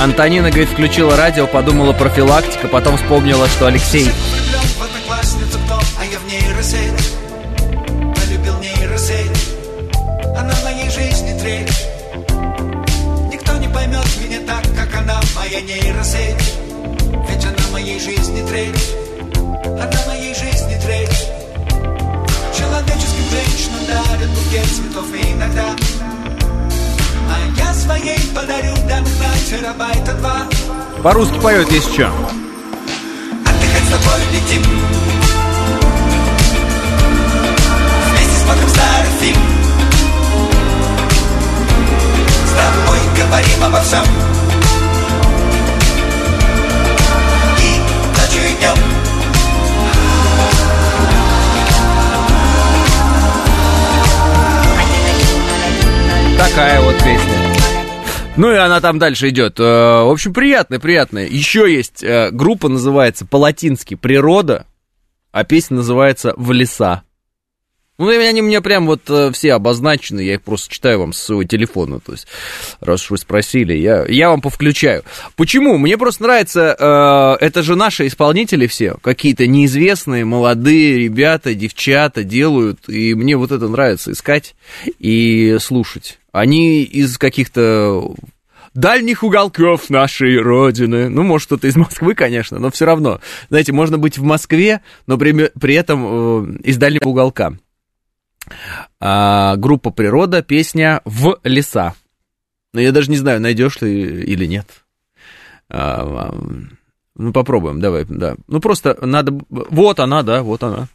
Антонина, 0.00 0.50
говорит, 0.50 0.68
включила 0.68 1.16
радио, 1.16 1.46
подумала 1.46 1.92
профилактика, 1.92 2.68
потом 2.68 2.96
вспомнила, 2.96 3.48
что 3.48 3.66
Алексей... 3.66 4.04
Влюблен 4.04 4.60
в 4.78 4.82
одноклассницу 4.82 5.58
букет 24.46 24.66
цветов 24.66 25.06
иногда 25.12 25.74
А 27.28 27.58
я 27.58 27.74
своей 27.74 28.18
подарю 28.34 28.74
данных 28.88 29.12
на 29.18 29.38
терабайта 29.48 30.12
два 30.14 30.46
По-русски 31.02 31.38
поет, 31.40 31.70
если 31.70 31.92
что. 31.92 32.06
Отдыхать 33.44 33.84
с 33.84 33.90
тобой 33.90 34.20
летим 34.32 34.62
Вместе 38.08 38.44
смотрим 38.44 38.68
старый 38.68 39.10
фильм 39.20 39.42
С 42.46 42.52
тобой 42.52 42.98
говорим 43.16 43.64
обо 43.64 43.80
всем 43.80 44.04
И 47.58 47.80
ночью 48.18 48.50
и 48.50 48.56
днем 48.58 49.05
Такая 56.38 56.80
вот 56.80 56.96
песня. 56.96 57.56
Ну 58.36 58.52
и 58.52 58.56
она 58.56 58.80
там 58.80 58.98
дальше 58.98 59.30
идет. 59.30 59.58
Э, 59.58 59.62
В 60.04 60.10
общем, 60.10 60.34
приятная, 60.34 60.78
приятная. 60.78 61.26
Еще 61.26 61.72
есть 61.72 62.02
э, 62.02 62.30
группа, 62.30 62.68
называется 62.68 63.24
по-латински 63.24 63.94
«Природа». 63.94 64.66
а 65.32 65.44
песня 65.44 65.76
называется 65.78 66.34
«В 66.36 66.52
леса». 66.52 67.02
Ну, 67.98 68.10
и 68.10 68.16
они 68.16 68.42
меня 68.42 68.60
прям 68.60 68.86
вот 68.86 69.08
э, 69.08 69.30
все 69.32 69.54
обозначены, 69.54 70.20
я 70.20 70.34
их 70.34 70.42
просто 70.42 70.70
читаю 70.70 71.00
вам 71.00 71.14
с 71.14 71.18
своего 71.18 71.44
телефона, 71.44 71.98
то 71.98 72.12
есть, 72.12 72.26
раз 72.80 73.04
уж 73.04 73.10
вы 73.12 73.18
спросили, 73.18 73.72
я, 73.72 74.04
я 74.06 74.28
вам 74.28 74.42
повключаю. 74.42 75.02
Почему? 75.34 75.78
Мне 75.78 75.96
просто 75.96 76.24
нравится, 76.24 76.76
э, 76.78 77.44
это 77.44 77.62
же 77.62 77.74
наши 77.74 78.06
исполнители 78.06 78.66
все, 78.66 78.96
какие-то 79.00 79.46
неизвестные, 79.46 80.26
молодые 80.26 80.98
ребята, 80.98 81.54
девчата 81.54 82.22
делают, 82.22 82.86
и 82.86 83.14
мне 83.14 83.34
вот 83.34 83.50
это 83.50 83.66
нравится 83.66 84.12
искать 84.12 84.54
и 84.98 85.56
слушать. 85.58 86.18
Они 86.36 86.82
из 86.82 87.16
каких-то 87.16 88.14
дальних 88.74 89.22
уголков 89.22 89.88
нашей 89.88 90.38
родины. 90.38 91.08
Ну, 91.08 91.22
может, 91.22 91.46
кто-то 91.46 91.66
из 91.66 91.76
Москвы, 91.76 92.14
конечно, 92.14 92.58
но 92.58 92.70
все 92.70 92.84
равно. 92.84 93.20
Знаете, 93.48 93.72
можно 93.72 93.96
быть 93.96 94.18
в 94.18 94.22
Москве, 94.22 94.82
но 95.06 95.16
при, 95.16 95.50
при 95.58 95.74
этом 95.74 96.04
э, 96.04 96.58
из 96.64 96.76
дальнего 96.76 97.08
уголка. 97.08 97.54
А, 99.00 99.56
группа 99.56 99.90
«Природа», 99.90 100.42
песня 100.42 101.00
«В 101.06 101.40
леса». 101.42 101.94
Но 102.74 102.82
я 102.82 102.92
даже 102.92 103.10
не 103.10 103.16
знаю, 103.16 103.40
найдешь 103.40 103.78
ты 103.78 103.90
или 103.90 104.44
нет. 104.44 104.84
А, 105.70 106.02
а, 106.02 106.34
ну, 107.14 107.32
попробуем, 107.32 107.80
давай, 107.80 108.04
да. 108.04 108.36
Ну, 108.46 108.60
просто 108.60 108.98
надо... 109.00 109.32
Вот 109.48 110.00
она, 110.00 110.22
да, 110.22 110.42
вот 110.42 110.62
она. 110.62 110.88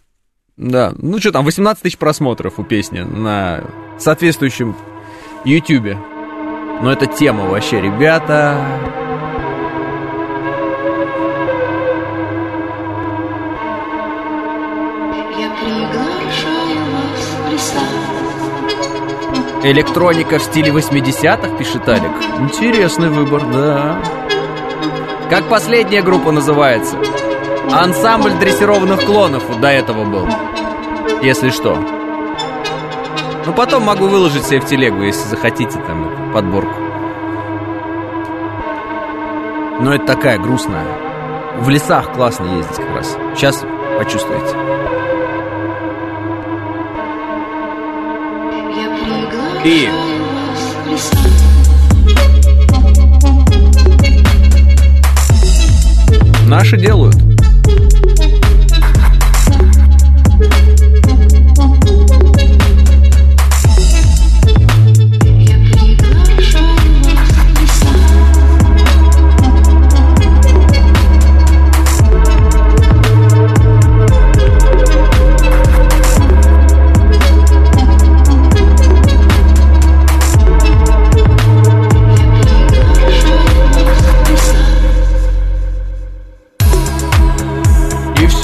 Да, 0.55 0.93
ну 0.99 1.17
что 1.17 1.31
там, 1.31 1.45
18 1.45 1.81
тысяч 1.81 1.97
просмотров 1.97 2.59
у 2.59 2.63
песни 2.63 2.99
на 2.99 3.63
соответствующем 3.97 4.75
Ютьюбе. 5.43 5.97
Но 6.81 6.91
это 6.91 7.07
тема 7.07 7.45
вообще, 7.45 7.81
ребята. 7.81 8.57
Электроника 19.63 20.39
в 20.39 20.43
стиле 20.43 20.71
80-х, 20.71 21.55
пишет 21.57 21.87
Алик. 21.87 22.11
Интересный 22.39 23.09
выбор, 23.09 23.43
да. 23.51 24.01
Как 25.29 25.47
последняя 25.49 26.01
группа 26.01 26.31
называется? 26.31 26.97
Ансамбль 27.71 28.33
дрессированных 28.39 29.05
клонов 29.05 29.59
до 29.59 29.67
этого 29.67 30.03
был. 30.03 30.27
Если 31.21 31.49
что. 31.49 32.00
Ну, 33.45 33.53
потом 33.53 33.83
могу 33.83 34.07
выложить 34.07 34.45
себе 34.45 34.59
в 34.59 34.65
телегу, 34.65 35.01
если 35.01 35.27
захотите, 35.27 35.79
там, 35.79 36.31
подборку. 36.33 36.75
Но 39.79 39.95
это 39.95 40.05
такая 40.05 40.37
грустная. 40.37 40.85
В 41.59 41.69
лесах 41.69 42.13
классно 42.13 42.45
ездить 42.57 42.77
как 42.77 42.95
раз. 42.95 43.17
Сейчас 43.35 43.65
почувствуете. 43.97 44.55
И 49.63 49.89
наши 56.47 56.77
делают. 56.77 57.30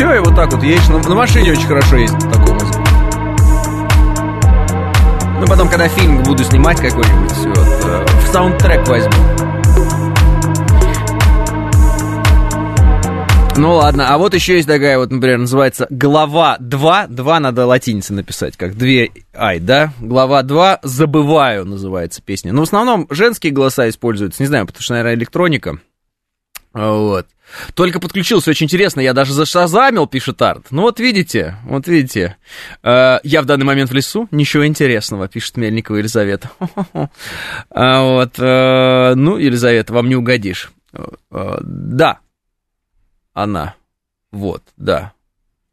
Все, 0.08 0.16
и 0.16 0.20
вот 0.20 0.36
так 0.38 0.54
вот 0.54 0.64
едешь. 0.64 0.88
На, 0.88 1.00
на 1.00 1.16
машине 1.16 1.52
очень 1.52 1.68
хорошо 1.68 1.98
ездить 1.98 2.24
в 2.24 2.32
таком 2.32 2.54
музыку. 2.54 2.82
Ну, 5.42 5.48
потом, 5.48 5.68
когда 5.68 5.90
фильм 5.90 6.24
буду 6.24 6.46
снимать 6.46 6.80
какой-нибудь, 6.80 7.58
вот, 7.58 7.68
э, 7.84 8.06
в 8.22 8.28
саундтрек 8.32 8.88
возьму. 8.88 9.12
Ну 13.58 13.74
ладно, 13.74 14.08
а 14.08 14.18
вот 14.18 14.34
еще 14.34 14.56
есть 14.56 14.68
такая 14.70 14.98
вот, 14.98 15.12
например, 15.12 15.40
называется 15.40 15.88
«Глава 15.90 16.58
2». 16.62 17.08
2 17.10 17.40
надо 17.42 17.66
латиницей 17.66 18.16
написать, 18.16 18.56
как 18.56 18.78
две 18.78 19.12
ай, 19.36 19.60
да? 19.60 19.92
«Глава 20.00 20.42
2. 20.42 20.80
Забываю» 20.84 21.66
называется 21.66 22.22
песня. 22.22 22.54
Но 22.54 22.62
в 22.62 22.64
основном 22.64 23.08
женские 23.10 23.52
голоса 23.52 23.90
используются, 23.90 24.42
не 24.42 24.48
знаю, 24.48 24.68
потому 24.68 24.84
что, 24.84 24.94
наверное, 24.94 25.16
электроника. 25.16 25.80
Вот. 26.72 27.28
Только 27.74 28.00
подключился, 28.00 28.50
очень 28.50 28.66
интересно, 28.66 29.02
я 29.02 29.14
даже 29.14 29.34
зашазамил, 29.34 30.08
пишет 30.08 30.42
Арт. 30.42 30.68
Ну 30.70 30.84
вот 30.84 31.00
видите, 31.00 31.56
вот 31.64 31.88
видите. 31.88 32.38
Э, 32.84 33.20
я 33.24 33.42
в 33.42 33.46
данный 33.46 33.66
момент 33.66 33.90
в 33.90 33.94
лесу, 33.94 34.28
ничего 34.32 34.66
интересного, 34.68 35.28
пишет 35.28 35.58
Мельникова 35.58 35.98
Елизавета. 35.98 36.52
А 37.70 38.02
вот, 38.02 38.36
э, 38.40 39.14
ну, 39.16 39.38
Елизавета, 39.38 39.94
вам 39.94 40.10
не 40.10 40.16
угодишь. 40.16 40.72
Э, 40.94 41.58
Да, 41.62 42.20
она. 43.34 43.76
Вот, 44.32 44.64
да. 44.78 45.14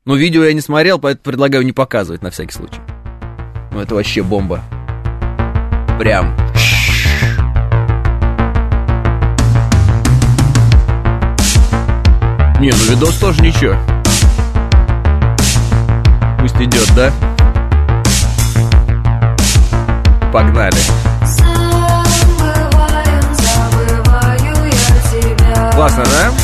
Но 0.05 0.17
видео 0.17 0.45
я 0.45 0.53
не 0.53 0.61
смотрел, 0.61 0.99
поэтому 0.99 1.25
предлагаю 1.25 1.65
не 1.65 1.73
показывать 1.73 2.23
на 2.23 2.31
всякий 2.31 2.53
случай. 2.53 2.81
Ну, 3.73 3.81
это 3.81 3.95
вообще 3.95 4.23
бомба. 4.23 4.63
Прям. 5.99 6.44
Не, 12.65 12.71
ну 12.71 12.85
видос 12.93 13.17
тоже 13.17 13.43
ничего. 13.43 13.77
Пусть 16.41 16.57
идет, 16.57 16.91
да? 16.97 17.13
Погнали. 20.33 20.75
Забываю, 21.27 22.55
забываю 23.35 24.65
я 24.65 24.81
тебя. 25.11 25.73
Классно, 25.73 26.05
да? 26.05 26.44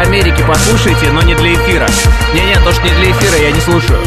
Америки 0.00 0.42
послушайте, 0.48 1.10
но 1.12 1.20
не 1.20 1.34
для 1.34 1.52
эфира. 1.52 1.86
Не-не, 2.32 2.54
то, 2.64 2.72
что 2.72 2.82
не 2.84 2.94
для 2.94 3.10
эфира, 3.10 3.36
я 3.36 3.50
не 3.50 3.60
слушаю. 3.60 4.00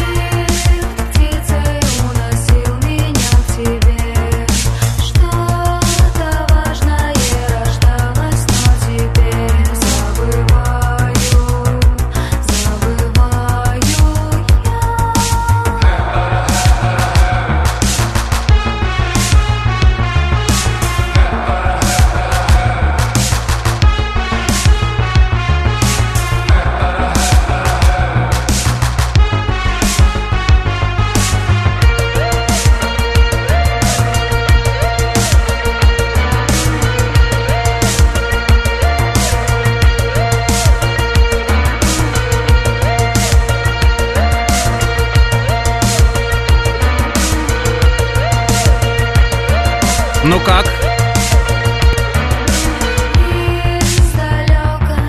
Ну 50.24 50.40
как? 50.40 50.64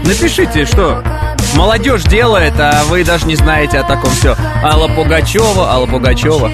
Напишите, 0.04 0.66
что 0.66 1.02
молодежь 1.56 2.04
делает, 2.04 2.54
а 2.60 2.84
вы 2.90 3.04
даже 3.06 3.26
не 3.26 3.36
знаете 3.36 3.80
о 3.80 3.84
таком 3.84 4.12
все. 4.12 4.36
Алла 4.62 4.88
Пугачева, 4.90 5.72
Алла 5.72 5.88
Пугачева. 5.88 6.52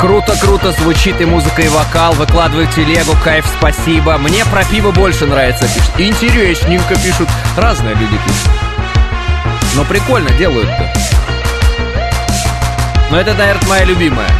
Круто-круто 0.00 0.70
звучит 0.72 1.20
и 1.20 1.24
музыка, 1.24 1.62
и 1.62 1.68
вокал. 1.68 2.12
Выкладывают 2.12 2.70
телегу, 2.70 3.16
кайф, 3.24 3.44
спасибо. 3.58 4.16
Мне 4.18 4.44
про 4.44 4.64
пиво 4.64 4.92
больше 4.92 5.26
нравится, 5.26 5.64
пишут. 5.64 5.90
Интересненько 5.98 6.94
пишут. 6.94 7.28
Разные 7.56 7.94
люди 7.94 8.16
пишут. 8.24 8.50
Но 9.74 9.84
прикольно 9.84 10.30
делают-то. 10.30 10.92
Но 13.10 13.20
это, 13.20 13.34
наверное, 13.34 13.68
моя 13.68 13.84
любимая. 13.84 14.30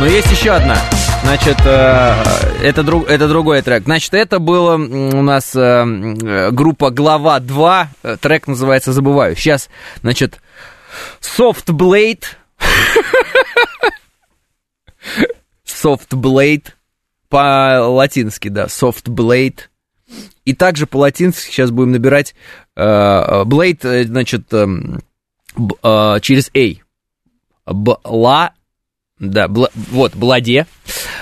Но 0.00 0.06
есть 0.06 0.30
еще 0.30 0.52
одна. 0.52 0.76
Значит, 1.22 1.58
э, 1.64 2.14
это, 2.62 2.82
друг, 2.82 3.10
это 3.10 3.28
другой 3.28 3.60
трек. 3.60 3.84
Значит, 3.84 4.14
это 4.14 4.38
было 4.38 4.74
м, 4.76 5.14
у 5.14 5.22
нас 5.22 5.54
э, 5.54 5.60
м, 5.60 6.14
группа 6.54 6.90
Глава 6.90 7.40
2. 7.40 7.88
Э, 8.04 8.16
Трек 8.18 8.46
называется 8.46 8.92
Забываю. 8.92 9.36
Сейчас, 9.36 9.68
значит, 10.00 10.40
Soft 11.20 11.66
Blade. 11.66 12.24
Soft 15.66 16.10
Blade. 16.10 16.64
По-латински, 17.28 18.48
да. 18.48 18.64
Soft 18.66 19.04
Blade. 19.06 19.58
И 20.44 20.54
также 20.54 20.86
по-латински 20.86 21.50
сейчас 21.50 21.70
будем 21.70 21.92
набирать 21.92 22.34
э, 22.74 22.82
э, 22.82 23.42
Blade, 23.44 23.80
э, 23.86 24.04
значит, 24.04 24.48
б- 24.48 25.74
э, 25.82 26.20
через 26.22 26.50
A. 26.56 26.80
Бла, 27.70 28.52
да, 29.18 29.46
бла- 29.46 29.70
вот, 29.74 30.14
Бладе. 30.16 30.66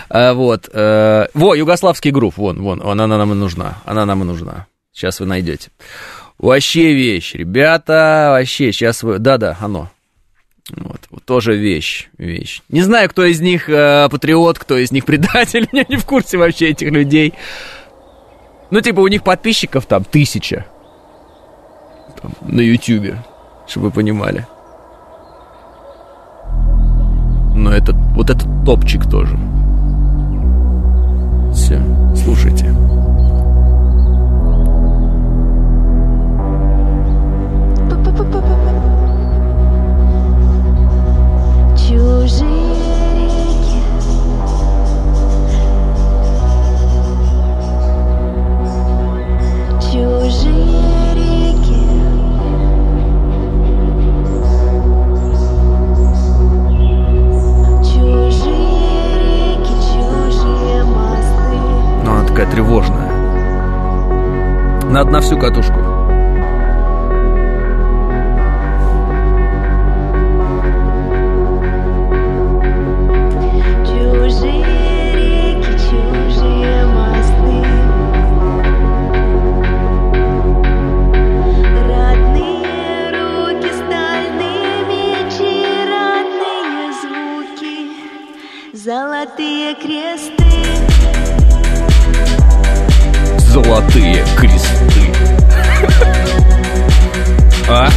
Э, 0.08 0.32
вот. 0.32 0.68
э, 0.72 1.26
во, 1.34 1.54
югославский 1.56 2.12
грув, 2.12 2.36
вон, 2.36 2.62
вон, 2.62 2.78
вон, 2.80 3.00
она 3.00 3.18
нам 3.18 3.32
и 3.32 3.34
нужна. 3.34 3.78
Она 3.84 4.06
нам 4.06 4.22
и 4.22 4.24
нужна. 4.26 4.68
Сейчас 4.92 5.18
вы 5.18 5.26
найдете. 5.26 5.70
Вообще 6.38 6.92
вещь, 6.94 7.34
ребята, 7.34 8.28
вообще, 8.30 8.70
сейчас 8.70 9.02
вы... 9.02 9.18
Да-да, 9.18 9.56
оно. 9.60 9.90
Вот, 10.74 11.00
вот 11.10 11.24
тоже 11.24 11.56
вещь, 11.56 12.08
вещь. 12.18 12.60
Не 12.68 12.82
знаю, 12.82 13.08
кто 13.08 13.24
из 13.24 13.40
них 13.40 13.68
э, 13.68 14.08
патриот, 14.10 14.58
кто 14.58 14.76
из 14.76 14.90
них 14.90 15.04
предатель, 15.04 15.68
я 15.72 15.84
не 15.88 15.96
в 15.96 16.04
курсе 16.04 16.38
вообще 16.38 16.70
этих 16.70 16.90
людей. 16.90 17.34
Ну, 18.70 18.80
типа, 18.80 19.00
у 19.00 19.06
них 19.06 19.22
подписчиков 19.22 19.86
там 19.86 20.02
тысяча. 20.04 20.66
Там, 22.20 22.32
на 22.40 22.60
Ютьюбе, 22.60 23.22
чтобы 23.68 23.86
вы 23.86 23.92
понимали. 23.92 24.46
Но 27.54 27.72
это, 27.72 27.92
вот 27.92 28.30
этот 28.30 28.48
топчик 28.64 29.08
тоже. 29.08 29.38
Все, 31.54 31.80
слушайте. 32.16 32.65
Тревожная. 62.56 63.12
Надо 64.90 65.10
на 65.10 65.20
всю 65.20 65.38
катушку. 65.38 65.95
Золотые 93.56 94.22
кресты. 94.36 94.68
А? 97.70 97.88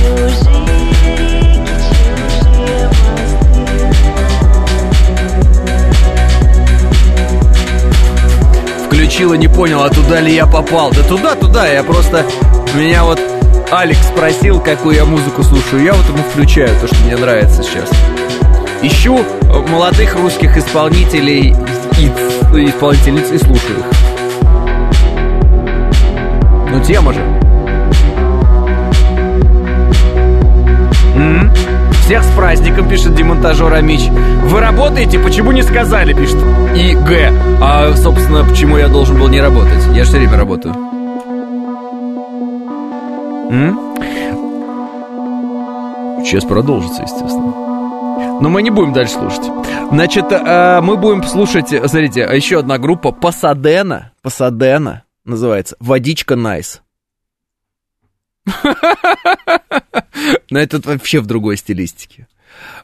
Включила, 8.85 9.33
не 9.33 9.49
понял, 9.49 9.83
а 9.83 9.89
туда 9.89 10.21
ли 10.21 10.33
я 10.33 10.45
попал? 10.45 10.91
Да 10.91 11.03
туда, 11.03 11.35
туда, 11.35 11.67
я 11.67 11.83
просто... 11.83 12.25
Меня 12.73 13.03
вот 13.03 13.19
Алекс 13.69 14.07
спросил, 14.07 14.61
какую 14.61 14.95
я 14.95 15.03
музыку 15.03 15.43
слушаю. 15.43 15.83
Я 15.83 15.91
вот 15.91 16.07
ему 16.07 16.23
включаю 16.31 16.69
то, 16.79 16.87
что 16.87 16.95
мне 17.03 17.17
нравится 17.17 17.63
сейчас. 17.63 17.89
Ищу 18.81 19.25
молодых 19.67 20.15
русских 20.15 20.55
исполнителей 20.55 21.53
и 21.97 22.69
исполнительниц 22.69 23.29
и 23.31 23.37
слушаю 23.37 23.79
их. 23.79 24.08
Ну, 26.79 26.85
тема 26.85 27.13
же. 27.13 27.19
М? 31.15 31.51
Всех 32.05 32.23
с 32.23 32.31
праздником, 32.35 32.87
пишет 32.87 33.15
демонтажер 33.15 33.73
Амич. 33.73 34.07
Вы 34.43 34.59
работаете? 34.59 35.19
Почему 35.19 35.51
не 35.51 35.61
сказали, 35.61 36.13
пишет 36.13 36.37
И 36.75 36.95
Г. 36.95 37.33
А, 37.61 37.93
собственно, 37.95 38.45
почему 38.45 38.77
я 38.77 38.87
должен 38.87 39.19
был 39.19 39.27
не 39.27 39.41
работать? 39.41 39.85
Я 39.93 40.05
же 40.05 40.09
все 40.09 40.17
время 40.19 40.37
работаю. 40.37 40.73
М? 43.51 43.79
Сейчас 46.23 46.45
продолжится, 46.45 47.01
естественно. 47.01 47.53
Но 48.41 48.47
мы 48.47 48.61
не 48.61 48.69
будем 48.69 48.93
дальше 48.93 49.15
слушать. 49.15 49.51
Значит, 49.91 50.31
э, 50.31 50.79
мы 50.81 50.95
будем 50.95 51.23
слушать, 51.23 51.73
э, 51.73 51.85
смотрите, 51.87 52.21
еще 52.21 52.59
одна 52.59 52.77
группа 52.77 53.11
Пасадена. 53.11 54.11
Пасадена 54.21 55.03
называется. 55.29 55.75
Водичка 55.79 56.35
Найс. 56.35 56.81
Но 60.49 60.59
это 60.59 60.79
вообще 60.83 61.19
в 61.19 61.25
другой 61.27 61.57
стилистике. 61.57 62.27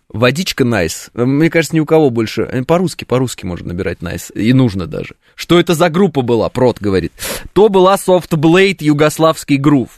Водичка 0.08 0.64
Найс. 0.64 1.10
Мне 1.14 1.50
кажется, 1.50 1.76
ни 1.76 1.80
у 1.80 1.86
кого 1.86 2.10
больше. 2.10 2.44
э, 2.44 2.64
По-русски, 2.64 3.04
по-русски 3.04 3.46
можно 3.46 3.70
набирать 3.70 4.02
Найс. 4.02 4.32
И 4.34 4.54
нужно 4.54 4.86
даже. 4.88 5.16
Что 5.36 5.60
это 5.60 5.74
за 5.74 5.90
группа 5.90 6.22
была? 6.22 6.50
Прот 6.50 6.80
говорит. 6.80 7.12
То 7.54 7.70
была 7.70 7.96
Soft 7.96 8.30
Blade 8.30 8.78
югославский 8.80 9.58
грув. 9.58 9.90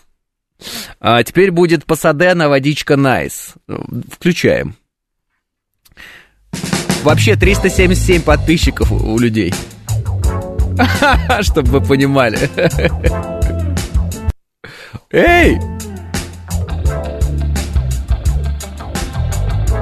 А 0.99 1.23
теперь 1.23 1.51
будет 1.51 1.85
Пасадена 1.85 2.49
водичка 2.49 2.95
Найс. 2.95 3.53
Включаем. 4.11 4.75
Вообще 7.03 7.35
377 7.35 8.21
подписчиков 8.23 8.91
у 8.91 8.95
у 9.13 9.19
людей. 9.19 9.53
Чтобы 11.41 11.79
вы 11.79 11.81
понимали. 11.81 12.49
Эй! 15.11 15.57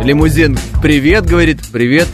Лимузин, 0.03 0.57
привет, 0.81 1.25
говорит, 1.25 1.61
привет. 1.71 2.07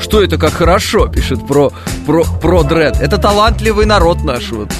Что 0.00 0.22
это 0.22 0.38
как 0.38 0.52
хорошо, 0.52 1.08
пишет 1.08 1.46
про, 1.46 1.72
про, 2.06 2.24
про 2.24 2.62
Дред. 2.62 3.00
Это 3.00 3.18
талантливый 3.18 3.86
народ 3.86 4.24
наш 4.24 4.50
вот. 4.50 4.72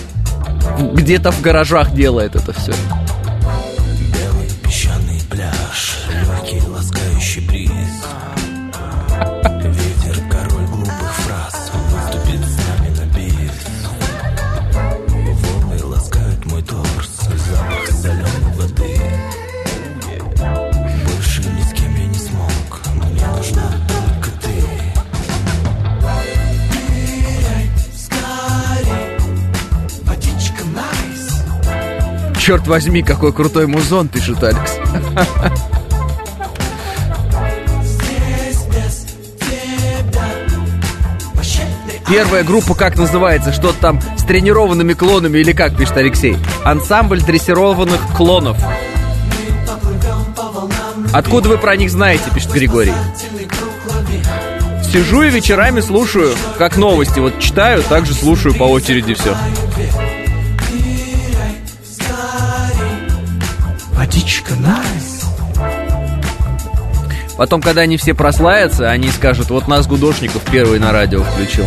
Где-то 0.95 1.31
в 1.31 1.41
гаражах 1.43 1.93
делает 1.95 2.35
это 2.35 2.53
все. 2.53 2.73
Черт 32.43 32.67
возьми, 32.67 33.05
какой 33.05 33.33
крутой 33.33 33.69
музон, 33.69 34.09
пишет 34.09 34.43
Алекс. 34.43 34.73
Первая 42.09 42.43
группа 42.43 42.75
как 42.75 42.97
называется? 42.97 43.53
Что-то 43.53 43.79
там 43.79 44.01
с 44.17 44.25
тренированными 44.25 44.93
клонами 44.95 45.39
или 45.39 45.53
как, 45.53 45.77
пишет 45.77 45.97
Алексей? 45.97 46.37
Ансамбль 46.65 47.23
дрессированных 47.23 48.01
клонов. 48.17 48.57
Откуда 51.13 51.49
вы 51.49 51.59
про 51.59 51.77
них 51.77 51.93
знаете, 51.93 52.25
пишет 52.35 52.51
Григорий? 52.51 52.93
Сижу 54.93 55.23
и 55.23 55.31
вечерами 55.31 55.79
слушаю, 55.79 56.35
как 56.59 56.77
новости. 56.77 57.21
Вот 57.21 57.39
читаю, 57.39 57.85
также 57.85 58.15
слушаю 58.15 58.53
по 58.57 58.65
очереди 58.65 59.15
все. 59.15 59.37
Водичка, 64.13 64.55
найс. 64.57 65.25
Потом, 67.39 67.63
когда 67.63 67.81
они 67.81 67.97
все 67.97 68.13
прославятся, 68.13 68.91
они 68.91 69.09
скажут, 69.09 69.49
вот 69.49 69.69
нас 69.69 69.87
Гудошников 69.87 70.43
первый 70.53 70.79
на 70.79 70.93
радио 70.93 71.23
включил. 71.23 71.65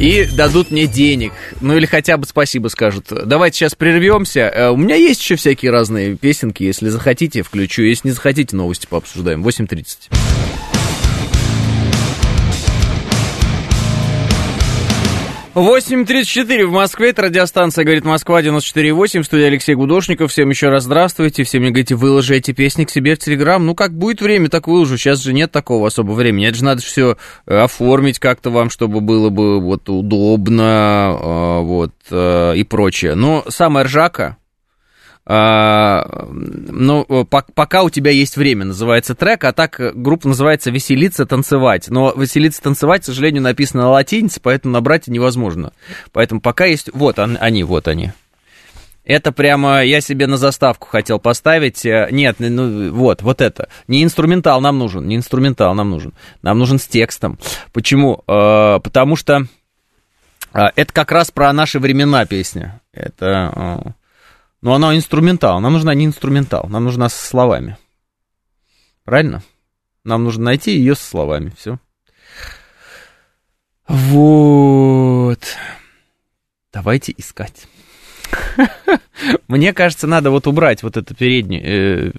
И 0.00 0.24
дадут 0.24 0.72
мне 0.72 0.88
денег. 0.88 1.32
Ну 1.60 1.76
или 1.76 1.86
хотя 1.86 2.16
бы 2.16 2.26
спасибо 2.26 2.66
скажут. 2.66 3.06
Давайте 3.26 3.58
сейчас 3.58 3.76
прервемся. 3.76 4.40
Э, 4.40 4.70
У 4.70 4.76
меня 4.76 4.96
есть 4.96 5.20
еще 5.20 5.36
всякие 5.36 5.70
разные 5.70 6.16
песенки. 6.16 6.64
Если 6.64 6.88
захотите, 6.88 7.42
включу. 7.44 7.82
Если 7.82 8.08
не 8.08 8.12
захотите, 8.12 8.56
новости 8.56 8.88
пообсуждаем. 8.90 9.46
8.30. 9.46 10.69
8.34 15.54 16.64
в 16.66 16.70
Москве, 16.70 17.10
это 17.10 17.22
радиостанция 17.22 17.84
«Говорит 17.84 18.04
Москва» 18.04 18.40
94.8, 18.40 19.22
в 19.22 19.24
студии 19.24 19.46
Алексей 19.46 19.74
Гудошников. 19.74 20.30
Всем 20.30 20.48
еще 20.48 20.68
раз 20.68 20.84
здравствуйте, 20.84 21.42
все 21.42 21.58
мне 21.58 21.70
говорите, 21.70 21.96
выложи 21.96 22.36
эти 22.36 22.52
песни 22.52 22.84
к 22.84 22.90
себе 22.90 23.16
в 23.16 23.18
Телеграм. 23.18 23.66
Ну, 23.66 23.74
как 23.74 23.92
будет 23.92 24.20
время, 24.20 24.48
так 24.48 24.68
выложу. 24.68 24.96
Сейчас 24.96 25.20
же 25.20 25.32
нет 25.32 25.50
такого 25.50 25.88
особо 25.88 26.12
времени. 26.12 26.46
Это 26.46 26.58
же 26.58 26.64
надо 26.64 26.82
все 26.82 27.16
оформить 27.46 28.20
как-то 28.20 28.50
вам, 28.50 28.70
чтобы 28.70 29.00
было 29.00 29.30
бы 29.30 29.60
вот 29.60 29.88
удобно, 29.88 31.18
э, 31.20 31.60
вот, 31.62 31.94
э, 32.12 32.52
и 32.54 32.62
прочее. 32.62 33.16
Но 33.16 33.44
самая 33.48 33.86
ржака, 33.86 34.36
ну, 35.32 37.24
по- 37.24 37.46
пока 37.54 37.82
у 37.84 37.90
тебя 37.90 38.10
есть 38.10 38.36
время, 38.36 38.64
называется 38.64 39.14
трек, 39.14 39.44
а 39.44 39.52
так 39.52 39.78
э, 39.78 39.92
группа 39.94 40.26
называется 40.26 40.70
«Веселиться, 40.72 41.24
танцевать». 41.24 41.88
Но 41.88 42.12
«Веселиться, 42.16 42.60
танцевать», 42.60 43.02
к 43.02 43.04
сожалению, 43.04 43.42
написано 43.42 43.84
на 43.84 43.90
латинице, 43.90 44.40
поэтому 44.42 44.72
набрать 44.74 45.06
невозможно. 45.06 45.72
Поэтому 46.12 46.40
пока 46.40 46.64
есть... 46.64 46.90
Вот 46.92 47.20
он- 47.20 47.38
они, 47.40 47.62
вот 47.62 47.86
они. 47.86 48.10
Это 49.04 49.30
прямо 49.30 49.84
я 49.84 50.00
себе 50.00 50.26
на 50.26 50.36
заставку 50.36 50.88
хотел 50.88 51.20
поставить. 51.20 51.86
Э, 51.86 52.08
Нет, 52.10 52.36
ну 52.40 52.92
вот, 52.92 53.22
вот 53.22 53.40
это. 53.40 53.68
Не 53.86 54.02
инструментал 54.02 54.60
нам 54.60 54.78
нужен, 54.78 55.06
не 55.06 55.14
инструментал 55.14 55.74
нам 55.74 55.90
нужен. 55.90 56.12
Нам 56.42 56.58
нужен 56.58 56.80
с 56.80 56.88
текстом. 56.88 57.38
Почему? 57.72 58.24
Э, 58.26 58.80
Потому 58.82 59.14
что 59.14 59.46
это 60.52 60.92
как 60.92 61.12
раз 61.12 61.30
про 61.30 61.52
наши 61.52 61.78
времена 61.78 62.26
песня. 62.26 62.80
Это... 62.92 63.94
э, 64.62 64.66
но 64.66 64.74
она 64.74 64.96
инструментал. 64.96 65.60
Нам 65.60 65.72
нужна 65.72 65.94
не 65.94 66.04
инструментал, 66.04 66.66
нам 66.68 66.84
нужна 66.84 67.08
со 67.08 67.24
словами. 67.24 67.76
Правильно? 69.04 69.42
Нам 70.04 70.24
нужно 70.24 70.44
найти 70.44 70.76
ее 70.76 70.94
со 70.94 71.04
словами. 71.04 71.52
Все. 71.56 71.78
Вот. 73.88 75.40
Давайте 76.72 77.12
искать. 77.16 77.66
Мне 79.48 79.72
кажется, 79.72 80.06
надо 80.06 80.30
вот 80.30 80.46
убрать 80.46 80.82
вот 80.82 80.96
это 80.96 81.14
переднее. 81.14 82.12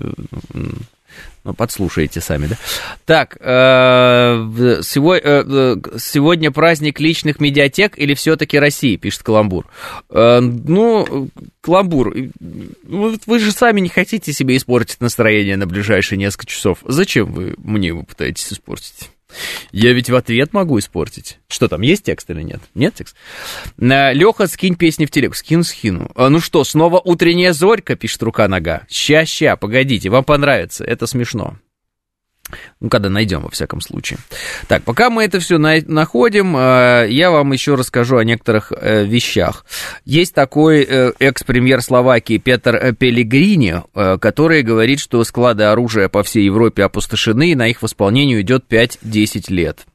Ну, 1.44 1.54
подслушаете 1.56 2.22
сами, 2.22 2.48
да? 2.48 2.58
Так, 3.06 3.38
э, 3.40 3.44
э, 3.44 4.82
сегодня 4.84 6.52
праздник 6.52 7.00
личных 7.00 7.40
медиатек 7.40 7.98
или 7.98 8.14
все-таки 8.14 8.60
России, 8.60 8.96
пишет 8.96 9.24
Каламбур. 9.24 9.66
Э, 10.12 10.40
Ну, 10.40 11.30
Каламбур, 11.62 12.16
ну, 12.40 13.18
вы 13.26 13.40
же 13.40 13.52
сами 13.52 13.80
не 13.80 13.90
хотите 13.90 14.34
себе 14.34 14.56
испортить 14.56 15.02
настроение 15.02 15.58
на 15.58 15.66
ближайшие 15.66 16.20
несколько 16.20 16.46
часов. 16.46 16.80
Зачем 16.86 17.32
вы 17.32 17.56
мне 17.58 17.88
его 17.88 18.04
пытаетесь 18.04 18.54
испортить? 18.54 19.10
Я 19.72 19.94
ведь 19.94 20.10
в 20.10 20.16
ответ 20.16 20.54
могу 20.54 20.80
испортить. 20.80 21.40
Что 21.48 21.68
там, 21.68 21.82
есть 21.82 22.04
текст 22.04 22.30
или 22.30 22.42
нет? 22.42 22.62
Нет 22.76 22.96
текст? 22.96 23.16
Леха, 23.78 24.48
скинь 24.48 24.76
песни 24.76 25.06
в 25.06 25.12
телегу. 25.12 25.34
Скину, 25.34 25.64
скину. 25.64 26.10
А, 26.16 26.30
Ну 26.30 26.40
что, 26.40 26.64
снова 26.64 27.00
утренняя 27.04 27.54
зорька, 27.54 27.96
пишет 27.96 28.24
рука-нога. 28.24 28.84
Ща-ща, 28.90 29.56
погодите, 29.56 30.10
вам 30.10 30.24
понравится. 30.24 30.84
Это 30.84 31.08
смешно. 31.08 31.58
Ну, 32.80 32.90
когда 32.90 33.10
найдем, 33.10 33.42
во 33.42 33.50
всяком 33.50 33.82
случае. 33.82 34.20
Так, 34.68 34.84
пока 34.84 35.10
мы 35.10 35.24
это 35.24 35.40
все 35.40 35.58
находим, 35.58 36.56
э, 36.58 37.08
я 37.10 37.32
вам 37.32 37.52
еще 37.52 37.76
расскажу 37.76 38.18
о 38.18 38.24
некоторых 38.24 38.72
э, 38.76 39.06
вещах. 39.06 39.66
Есть 40.06 40.34
такой 40.34 40.84
э, 40.88 41.12
экс-премьер 41.20 41.82
Словакии 41.82 42.38
Петр 42.38 42.76
э, 42.76 42.94
Пелегрини, 42.94 43.84
э, 43.94 44.18
который 44.20 44.64
говорит, 44.64 45.00
что 45.00 45.24
склады 45.24 45.66
оружия 45.66 46.10
по 46.10 46.24
всей 46.24 46.46
Европе 46.46 46.84
опустошены, 46.84 47.52
и 47.52 47.56
на 47.56 47.68
их 47.68 47.82
восполнение 47.82 48.42
идет 48.42 48.66
5-10 48.70 49.52
лет. 49.52 49.86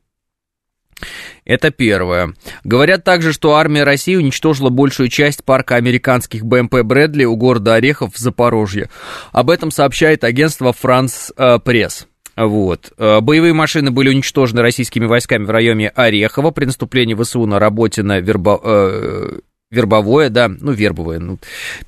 Это 1.45 1.71
первое. 1.71 2.35
Говорят 2.65 3.05
также, 3.05 3.33
что 3.33 3.55
армия 3.55 3.85
России 3.85 4.17
уничтожила 4.17 4.71
большую 4.71 5.09
часть 5.09 5.45
парка 5.45 5.77
американских 5.77 6.45
БМП 6.45 6.83
Брэдли 6.83 7.25
у 7.25 7.37
города 7.37 7.75
Орехов 7.75 8.15
в 8.15 8.19
Запорожье. 8.19 8.91
Об 9.33 9.51
этом 9.51 9.71
сообщает 9.71 10.25
агентство 10.25 10.73
«Франс 10.73 11.33
э, 11.37 11.59
Пресс». 11.59 12.07
Вот. 12.37 12.93
Э, 12.99 13.21
Боевые 13.21 13.55
машины 13.55 13.91
были 13.91 14.11
уничтожены 14.11 14.63
российскими 14.63 15.07
войсками 15.07 15.45
в 15.45 15.51
районе 15.51 15.89
Орехова 15.89 16.51
при 16.51 16.67
наступлении 16.67 17.15
ВСУ 17.15 17.47
на 17.47 17.59
работе 17.59 18.03
на 18.03 18.21
вербо... 18.21 18.61
э, 18.63 19.39
Вербовое, 19.69 20.29
да, 20.31 20.49
ну, 20.49 20.71
вербовое. 20.71 21.19
Ну. 21.19 21.39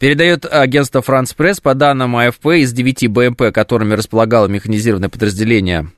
Передает 0.00 0.44
агентство 0.44 1.00
«Франс 1.00 1.32
Пресс». 1.32 1.60
По 1.60 1.74
данным 1.74 2.16
АФП, 2.16 2.46
из 2.46 2.72
9 2.72 3.06
БМП, 3.08 3.52
которыми 3.52 3.94
располагало 3.94 4.48
механизированное 4.48 5.08
подразделение 5.08 5.88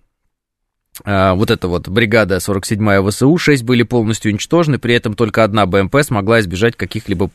а, 1.04 1.34
вот 1.34 1.50
эта 1.50 1.68
вот 1.68 1.88
бригада 1.88 2.36
47-я 2.36 3.02
ВСУ, 3.08 3.36
6 3.38 3.62
были 3.62 3.82
полностью 3.82 4.30
уничтожены, 4.30 4.78
при 4.78 4.94
этом 4.94 5.14
только 5.14 5.42
одна 5.42 5.64
БМП 5.64 5.96
смогла 6.02 6.40
избежать 6.40 6.76
каких-либо 6.76 7.30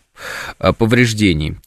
повреждений. 0.78 1.58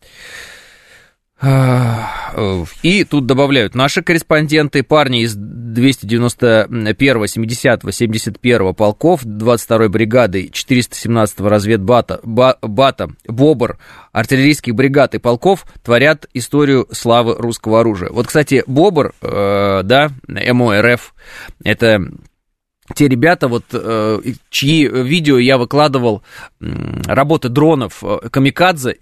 И 2.83 3.05
тут 3.05 3.27
добавляют, 3.27 3.74
наши 3.77 4.03
корреспонденты, 4.03 4.83
парни 4.83 5.22
из 5.22 5.37
291-го, 5.37 7.24
70-го, 7.24 7.88
71-го 7.90 8.72
полков, 8.72 9.24
22-й 9.24 9.88
бригады, 9.88 10.51
417-го 10.53 11.48
разведбата, 11.48 12.20
ба- 12.24 12.59
бата, 12.61 13.11
БОБР, 13.29 13.79
артиллерийских 14.12 14.74
бригад 14.74 15.14
и 15.14 15.18
полков 15.18 15.64
творят 15.85 16.29
историю 16.35 16.88
славы 16.90 17.37
русского 17.38 17.81
оружия. 17.81 18.11
Вот, 18.11 18.27
кстати, 18.27 18.64
БОБР, 18.66 19.12
э, 19.22 19.83
да, 19.85 20.11
МОРФ, 20.27 21.14
это 21.64 22.01
те 22.94 23.07
ребята, 23.07 23.48
вот, 23.48 23.64
э, 23.72 24.20
чьи 24.51 24.88
видео 24.88 25.38
я 25.38 25.59
выкладывал, 25.59 26.22
работы 26.59 27.48
дронов 27.48 28.03
э, 28.03 28.29
Камикадзе, 28.31 28.96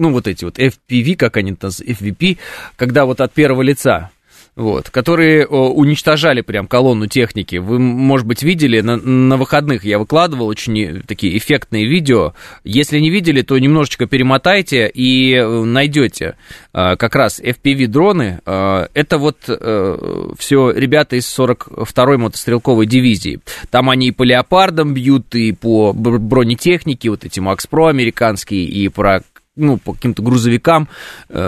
ну, 0.00 0.10
вот 0.12 0.26
эти 0.26 0.44
вот 0.44 0.58
FPV, 0.58 1.16
как 1.16 1.36
они 1.36 1.54
там, 1.54 1.70
FVP, 1.70 2.38
когда 2.76 3.04
вот 3.04 3.20
от 3.20 3.32
первого 3.32 3.62
лица, 3.62 4.10
вот, 4.56 4.90
которые 4.90 5.46
о, 5.46 5.70
уничтожали 5.70 6.40
прям 6.42 6.66
колонну 6.66 7.06
техники. 7.06 7.56
Вы, 7.56 7.78
может 7.78 8.26
быть, 8.26 8.42
видели, 8.42 8.80
на, 8.80 8.96
на 8.96 9.36
выходных 9.36 9.84
я 9.84 9.98
выкладывал 9.98 10.46
очень 10.48 10.78
э, 10.80 11.00
такие 11.06 11.38
эффектные 11.38 11.86
видео. 11.86 12.34
Если 12.64 12.98
не 12.98 13.10
видели, 13.10 13.42
то 13.42 13.58
немножечко 13.58 14.06
перемотайте 14.06 14.90
и 14.92 15.34
э, 15.34 15.64
найдете 15.64 16.36
э, 16.72 16.96
как 16.96 17.14
раз 17.14 17.40
FPV-дроны. 17.40 18.40
Э, 18.44 18.88
это 18.92 19.18
вот 19.18 19.38
все 19.40 20.70
ребята 20.70 21.16
из 21.16 21.38
42-й 21.38 22.16
мотострелковой 22.16 22.86
дивизии. 22.86 23.40
Там 23.70 23.88
они 23.88 24.08
и 24.08 24.12
по 24.12 24.24
леопардам 24.24 24.94
бьют, 24.94 25.34
и 25.34 25.52
по 25.52 25.92
бр- 25.92 26.18
бронетехнике, 26.18 27.10
вот 27.10 27.24
эти 27.24 27.40
Макс 27.40 27.66
Про 27.66 27.86
американские, 27.86 28.64
и 28.64 28.88
про 28.88 29.22
ну, 29.60 29.78
по 29.78 29.92
каким-то 29.92 30.22
грузовикам. 30.22 30.88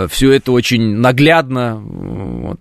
Все 0.08 0.32
это 0.32 0.52
очень 0.52 0.96
наглядно. 0.96 1.76
Вот. 1.76 2.60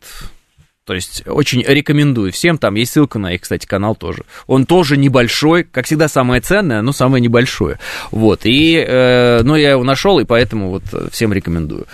То 0.86 0.96
есть 0.96 1.26
очень 1.28 1.64
рекомендую 1.64 2.32
всем. 2.32 2.58
Там 2.58 2.76
есть 2.76 2.94
ссылка 2.94 3.20
на 3.20 3.34
их, 3.34 3.42
кстати, 3.42 3.66
канал 3.66 3.96
тоже. 3.96 4.24
Он 4.48 4.66
тоже 4.66 4.98
небольшой, 4.98 5.64
как 5.64 5.86
всегда, 5.86 6.08
самое 6.08 6.42
ценное, 6.42 6.82
но 6.82 6.92
самое 6.92 7.22
небольшое. 7.22 7.80
Вот. 8.10 8.42
И, 8.46 8.76
э, 8.76 9.42
ну, 9.44 9.56
я 9.56 9.72
его 9.72 9.84
нашел, 9.84 10.20
и 10.20 10.26
поэтому 10.26 10.70
вот 10.70 10.84
всем 11.12 11.32
рекомендую. 11.34 11.86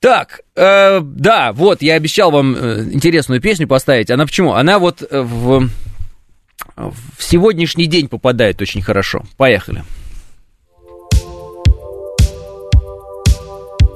Так, 0.00 0.40
э, 0.56 1.00
да, 1.00 1.52
вот, 1.52 1.80
я 1.80 1.94
обещал 1.94 2.32
вам 2.32 2.56
э, 2.56 2.88
интересную 2.90 3.40
песню 3.40 3.68
поставить. 3.68 4.10
Она 4.10 4.26
почему? 4.26 4.54
Она 4.54 4.80
вот 4.80 5.02
э, 5.08 5.20
в, 5.20 5.68
в 6.76 7.22
сегодняшний 7.22 7.86
день 7.86 8.08
попадает 8.08 8.60
очень 8.60 8.82
хорошо. 8.82 9.22
Поехали. 9.36 9.84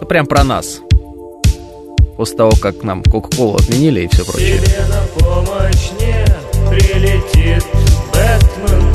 Прям 0.09 0.27
про 0.27 0.45
нас. 0.45 0.81
После 2.17 2.37
того, 2.37 2.53
как 2.61 2.83
нам 2.83 3.03
Кока-Колу 3.03 3.57
отменили 3.57 4.03
и 4.03 4.09
все 4.09 4.25
прочее. 4.25 4.59
Тебе 4.59 4.85
на 4.87 5.03
помощь 5.19 5.91
не 6.01 6.25
прилетит 6.71 7.65
Бэтмен. 8.13 8.93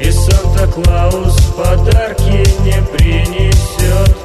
И 0.00 0.10
Санта-Клаус 0.10 1.36
подарки 1.56 2.44
не 2.62 2.82
принесет. 2.96 4.16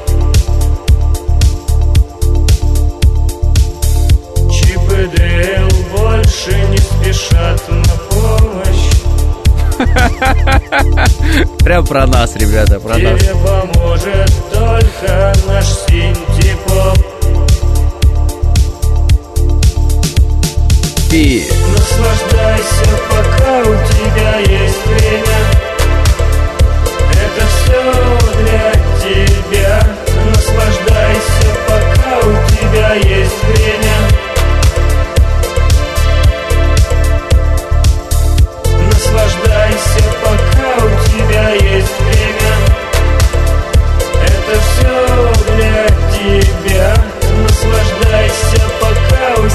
Чип 4.52 4.92
и 4.92 5.18
Дейл 5.18 5.70
больше 5.96 6.52
не 6.70 6.78
спешат 6.78 7.62
на 7.70 7.96
помощь. 8.10 8.69
прям 11.64 11.86
про 11.86 12.06
нас, 12.06 12.36
ребята, 12.36 12.80
про 12.80 12.98
нас. 12.98 13.20
Тебе 13.20 13.34
поможет 13.36 14.32
только 14.52 15.34
наш 15.48 15.66
синтепоп. 15.66 16.98
И 21.12 21.48
Наслаждайся, 21.72 22.90
пока 23.10 23.62
у 23.62 23.74
тебя 23.88 24.40
есть 24.40 24.86
время. 24.86 25.40
Это 27.12 27.44
все 27.48 27.82
для 28.42 28.72
тебя. 29.02 29.82
Наслаждайся, 30.30 31.50
пока 31.68 32.20
у 32.28 32.32
тебя 32.50 32.94
есть 32.96 33.44
время 33.44 33.59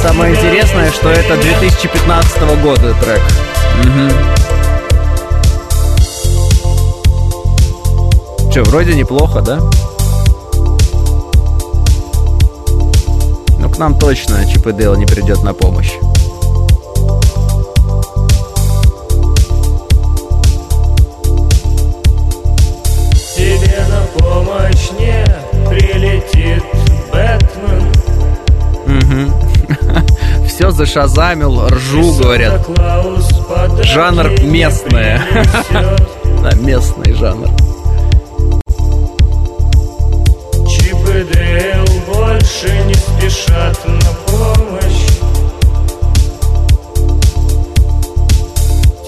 самое 0.06 0.34
интересное, 0.34 0.92
что 0.92 1.08
это 1.10 1.34
время. 1.34 1.60
2015 1.60 2.42
года 2.62 2.94
трек. 3.00 3.22
Че, 8.52 8.62
вроде 8.64 8.94
неплохо, 8.94 9.40
да? 9.40 9.60
Ну, 13.58 13.70
к 13.70 13.78
нам 13.78 13.98
точно 13.98 14.44
Чип 14.46 14.66
и 14.66 14.72
Дейл 14.72 14.94
не 14.94 15.06
придет 15.06 15.42
на 15.42 15.54
помощь. 15.54 15.94
Все 30.54 30.70
зашазамил, 30.70 31.66
ржу, 31.66 32.14
говорят. 32.14 32.64
Жанр 33.82 34.40
местное. 34.42 35.20
Да, 36.44 36.54
местный 36.56 37.14
жанр. 37.14 37.48
Дейл 41.32 41.84
больше 42.12 42.68
не 42.86 42.94
спешат 42.94 43.78
на 43.86 44.12
помощь 44.26 45.06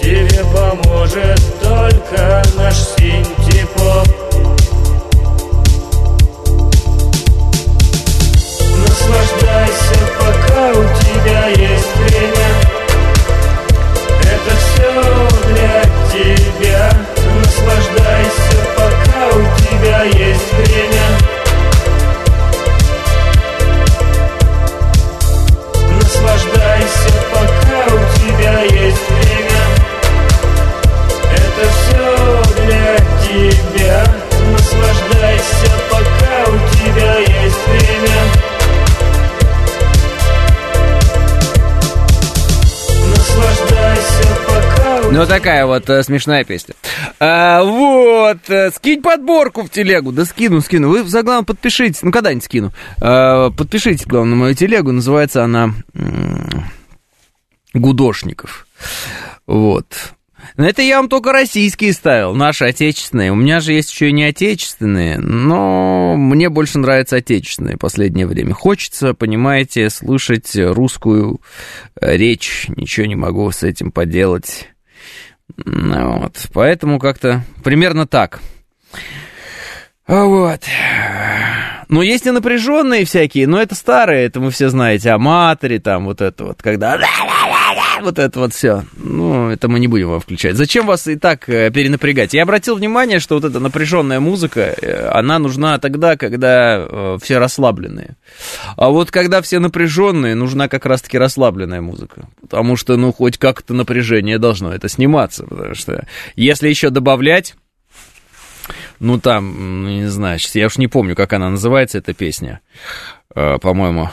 Тебе 0.01 0.43
поможет 0.51 1.41
только 1.61 2.43
наш 2.57 2.75
синтепоп 2.75 4.26
такая 45.37 45.65
вот 45.65 45.89
э, 45.89 46.03
смешная 46.03 46.43
песня. 46.43 46.73
А, 47.19 47.63
вот, 47.63 48.49
э, 48.49 48.71
скинь 48.71 49.01
подборку 49.01 49.63
в 49.63 49.69
телегу. 49.69 50.11
Да 50.11 50.25
скину, 50.25 50.61
скину. 50.61 50.89
Вы, 50.89 51.03
за 51.03 51.23
главное, 51.23 51.45
подпишитесь. 51.45 52.01
Ну, 52.01 52.11
когда-нибудь 52.11 52.43
скину. 52.43 52.73
А, 53.01 53.51
подпишитесь, 53.51 54.05
главное, 54.05 54.31
на 54.31 54.35
мою 54.35 54.55
телегу. 54.55 54.91
Называется 54.91 55.43
она 55.43 55.73
«Гудошников». 57.73 58.67
Вот. 59.45 59.85
Но 60.55 60.67
это 60.67 60.81
я 60.81 60.97
вам 60.97 61.09
только 61.09 61.31
российские 61.31 61.93
ставил, 61.93 62.33
наши 62.33 62.65
отечественные. 62.65 63.31
У 63.31 63.35
меня 63.35 63.59
же 63.59 63.73
есть 63.73 63.91
еще 63.91 64.09
и 64.09 64.13
не 64.13 64.23
отечественные, 64.23 65.19
но 65.19 66.15
мне 66.15 66.49
больше 66.49 66.79
нравятся 66.79 67.17
отечественные 67.17 67.75
в 67.75 67.79
последнее 67.79 68.25
время. 68.25 68.53
Хочется, 68.53 69.13
понимаете, 69.13 69.89
слышать 69.89 70.55
русскую 70.55 71.41
э, 71.99 72.17
речь. 72.17 72.67
Ничего 72.75 73.05
не 73.05 73.15
могу 73.15 73.51
с 73.51 73.63
этим 73.63 73.91
поделать. 73.91 74.67
Ну 75.55 76.19
Вот, 76.19 76.47
поэтому 76.53 76.99
как-то 76.99 77.43
примерно 77.63 78.05
так. 78.07 78.39
Вот. 80.07 80.61
Ну, 81.89 82.01
есть 82.01 82.25
и 82.25 82.31
напряженные 82.31 83.05
всякие, 83.05 83.47
но 83.47 83.61
это 83.61 83.75
старые, 83.75 84.25
это 84.25 84.39
мы 84.39 84.51
все 84.51 84.69
знаете, 84.69 85.11
аматоре, 85.11 85.79
там 85.79 86.05
вот 86.05 86.21
это 86.21 86.45
вот, 86.45 86.61
когда 86.61 86.97
вот 88.01 88.19
это 88.19 88.39
вот 88.39 88.53
все. 88.53 88.83
Ну, 88.95 89.49
это 89.49 89.67
мы 89.67 89.79
не 89.79 89.87
будем 89.87 90.09
вам 90.09 90.19
включать. 90.19 90.55
Зачем 90.55 90.85
вас 90.85 91.07
и 91.07 91.15
так 91.15 91.47
э, 91.49 91.71
перенапрягать? 91.71 92.33
Я 92.33 92.43
обратил 92.43 92.75
внимание, 92.75 93.19
что 93.19 93.35
вот 93.35 93.43
эта 93.43 93.59
напряженная 93.59 94.19
музыка, 94.19 94.61
э, 94.61 95.09
она 95.09 95.39
нужна 95.39 95.77
тогда, 95.79 96.17
когда 96.17 96.77
э, 96.79 97.17
все 97.21 97.37
расслабленные. 97.37 98.15
А 98.75 98.89
вот 98.89 99.11
когда 99.11 99.41
все 99.41 99.59
напряженные, 99.59 100.35
нужна 100.35 100.67
как 100.67 100.85
раз-таки 100.85 101.17
расслабленная 101.17 101.81
музыка. 101.81 102.27
Потому 102.41 102.75
что, 102.75 102.97
ну, 102.97 103.11
хоть 103.11 103.37
как-то 103.37 103.73
напряжение 103.73 104.39
должно 104.39 104.73
это 104.73 104.89
сниматься. 104.89 105.45
Потому 105.45 105.75
что 105.75 106.05
если 106.35 106.69
еще 106.69 106.89
добавлять 106.89 107.55
ну 108.99 109.19
там, 109.19 109.83
ну, 109.83 109.89
не 109.89 110.07
знаю, 110.07 110.39
я 110.53 110.65
уж 110.65 110.77
не 110.77 110.87
помню, 110.87 111.15
как 111.15 111.31
она 111.31 111.49
называется, 111.49 111.99
эта 111.99 112.13
песня, 112.13 112.59
по-моему. 113.33 114.09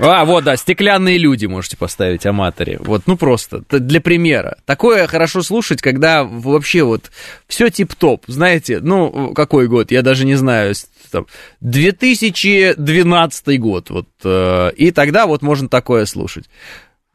А, 0.00 0.24
вот, 0.24 0.44
да, 0.44 0.56
«Стеклянные 0.56 1.18
люди» 1.18 1.46
можете 1.46 1.76
поставить, 1.76 2.26
аматоре. 2.26 2.78
Вот, 2.80 3.02
ну 3.06 3.16
просто, 3.16 3.62
для 3.70 4.00
примера. 4.00 4.56
Такое 4.66 5.06
хорошо 5.06 5.42
слушать, 5.42 5.80
когда 5.82 6.24
вообще 6.24 6.82
вот 6.82 7.10
все 7.46 7.70
тип-топ, 7.70 8.24
знаете, 8.26 8.80
ну, 8.80 9.32
какой 9.34 9.68
год, 9.68 9.90
я 9.92 10.02
даже 10.02 10.24
не 10.26 10.34
знаю, 10.34 10.74
с- 10.74 10.88
там, 11.10 11.26
2012 11.60 13.58
год, 13.60 13.90
вот, 13.90 14.08
э, 14.24 14.70
и 14.76 14.90
тогда 14.90 15.26
вот 15.26 15.42
можно 15.42 15.68
такое 15.68 16.06
слушать. 16.06 16.46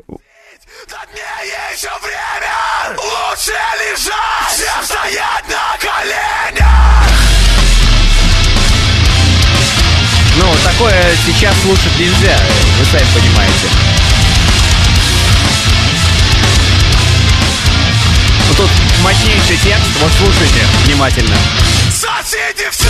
Над 0.08 1.10
ней 1.14 1.52
еще 1.76 1.90
время 2.02 2.96
Лучше 2.96 3.52
лежать, 3.52 4.86
стоять 4.86 5.48
на 5.50 5.78
коленях 5.82 7.09
такое 10.80 10.94
сейчас 11.26 11.54
слушать 11.62 12.00
нельзя, 12.00 12.38
вы 12.80 12.86
сами 12.86 13.06
понимаете. 13.14 13.68
Ну, 18.48 18.56
тут 18.56 18.70
мощнейший 19.04 19.58
текст, 19.62 19.90
вот 20.02 20.12
слушайте 20.18 20.66
внимательно. 20.86 21.36
Соседи 21.92 22.70
все 22.72 22.88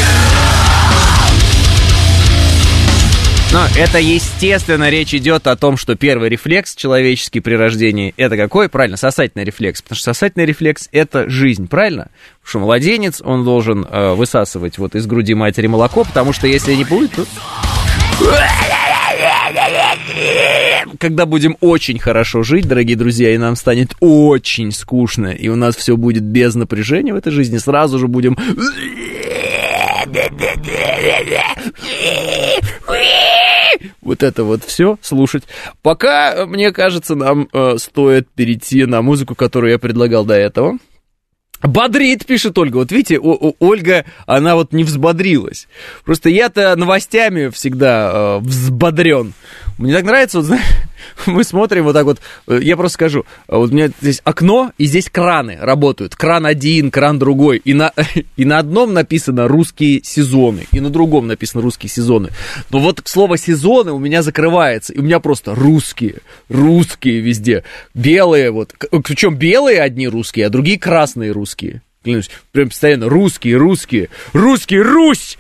Но 3.51 3.65
это, 3.75 3.97
естественно, 3.97 4.91
речь 4.91 5.15
идет 5.15 5.47
о 5.47 5.55
том, 5.55 5.75
что 5.75 5.95
первый 5.95 6.29
рефлекс 6.29 6.75
человеческий 6.75 7.39
при 7.39 7.55
рождении 7.55 8.13
это 8.17 8.37
какой? 8.37 8.69
Правильно, 8.69 8.97
сосательный 8.97 9.45
рефлекс. 9.45 9.81
Потому 9.81 9.95
что 9.95 10.13
сосательный 10.13 10.45
рефлекс 10.45 10.89
это 10.91 11.27
жизнь, 11.27 11.67
правильно? 11.67 12.11
Потому 12.41 12.49
что 12.49 12.59
младенец, 12.59 13.21
он 13.23 13.43
должен 13.43 13.87
э, 13.89 14.13
высасывать 14.13 14.77
вот 14.77 14.93
из 14.93 15.07
груди 15.07 15.33
матери 15.33 15.65
молоко, 15.65 16.03
потому 16.03 16.33
что 16.33 16.45
если 16.45 16.75
не 16.75 16.83
будет, 16.83 17.13
то... 17.13 17.25
Когда 20.99 21.25
будем 21.25 21.55
очень 21.61 21.99
хорошо 21.99 22.43
жить, 22.43 22.67
дорогие 22.67 22.97
друзья, 22.97 23.33
и 23.33 23.37
нам 23.37 23.55
станет 23.55 23.95
очень 23.99 24.71
скучно, 24.71 25.27
и 25.27 25.47
у 25.47 25.55
нас 25.55 25.75
все 25.75 25.95
будет 25.95 26.23
без 26.23 26.55
напряжения 26.55 27.13
в 27.13 27.17
этой 27.17 27.31
жизни, 27.31 27.57
сразу 27.57 27.99
же 27.99 28.07
будем 28.07 28.37
вот 34.01 34.23
это 34.23 34.43
вот 34.43 34.63
все 34.63 34.97
слушать. 35.01 35.43
Пока, 35.81 36.45
мне 36.45 36.71
кажется, 36.71 37.15
нам 37.15 37.47
э, 37.53 37.75
стоит 37.77 38.27
перейти 38.29 38.85
на 38.85 39.01
музыку, 39.01 39.35
которую 39.35 39.71
я 39.71 39.79
предлагал 39.79 40.25
до 40.25 40.33
этого. 40.33 40.77
Бодрит, 41.61 42.25
пишет 42.25 42.57
Ольга. 42.57 42.77
Вот 42.77 42.91
видите, 42.91 43.19
О- 43.19 43.49
О- 43.49 43.55
Ольга, 43.59 44.05
она 44.25 44.55
вот 44.55 44.71
не 44.73 44.83
взбодрилась. 44.83 45.67
Просто 46.05 46.29
я-то 46.29 46.75
новостями 46.75 47.49
всегда 47.49 48.11
э, 48.13 48.39
взбодрен. 48.39 49.33
Мне 49.79 49.93
так 49.93 50.03
нравится, 50.03 50.39
вот, 50.39 50.47
знаешь, 50.47 50.65
мы 51.25 51.45
смотрим 51.45 51.85
вот 51.85 51.93
так 51.93 52.03
вот, 52.03 52.19
э, 52.47 52.59
я 52.61 52.75
просто 52.75 52.95
скажу, 52.95 53.25
э, 53.47 53.55
вот 53.55 53.71
у 53.71 53.73
меня 53.73 53.89
здесь 54.01 54.19
окно, 54.25 54.73
и 54.77 54.85
здесь 54.85 55.09
краны 55.09 55.57
работают. 55.57 56.17
Кран 56.17 56.45
один, 56.45 56.91
кран 56.91 57.17
другой. 57.17 57.61
И 57.63 57.73
на, 57.73 57.93
и 58.35 58.43
на 58.43 58.59
одном 58.59 58.93
написано 58.93 59.47
русские 59.47 60.03
сезоны, 60.03 60.65
и 60.73 60.81
на 60.81 60.89
другом 60.89 61.27
написано 61.27 61.63
русские 61.63 61.89
сезоны. 61.89 62.31
Но 62.71 62.79
вот 62.79 63.01
слово 63.05 63.37
сезоны 63.37 63.93
у 63.93 63.99
меня 63.99 64.21
закрывается, 64.21 64.91
и 64.91 64.99
у 64.99 65.01
меня 65.01 65.21
просто 65.21 65.55
русские, 65.55 66.15
русские 66.49 67.21
везде. 67.21 67.63
Белые 67.93 68.51
вот, 68.51 68.75
причем 69.05 69.35
белые 69.35 69.79
одни 69.79 70.09
русские, 70.09 70.47
а 70.47 70.49
другие 70.49 70.77
красные 70.77 71.31
русские. 71.31 71.81
Клянусь, 72.03 72.29
прям 72.51 72.67
постоянно 72.67 73.07
русские, 73.07 73.55
русские, 73.55 74.09
русские, 74.33 74.81
Русь! 74.81 75.37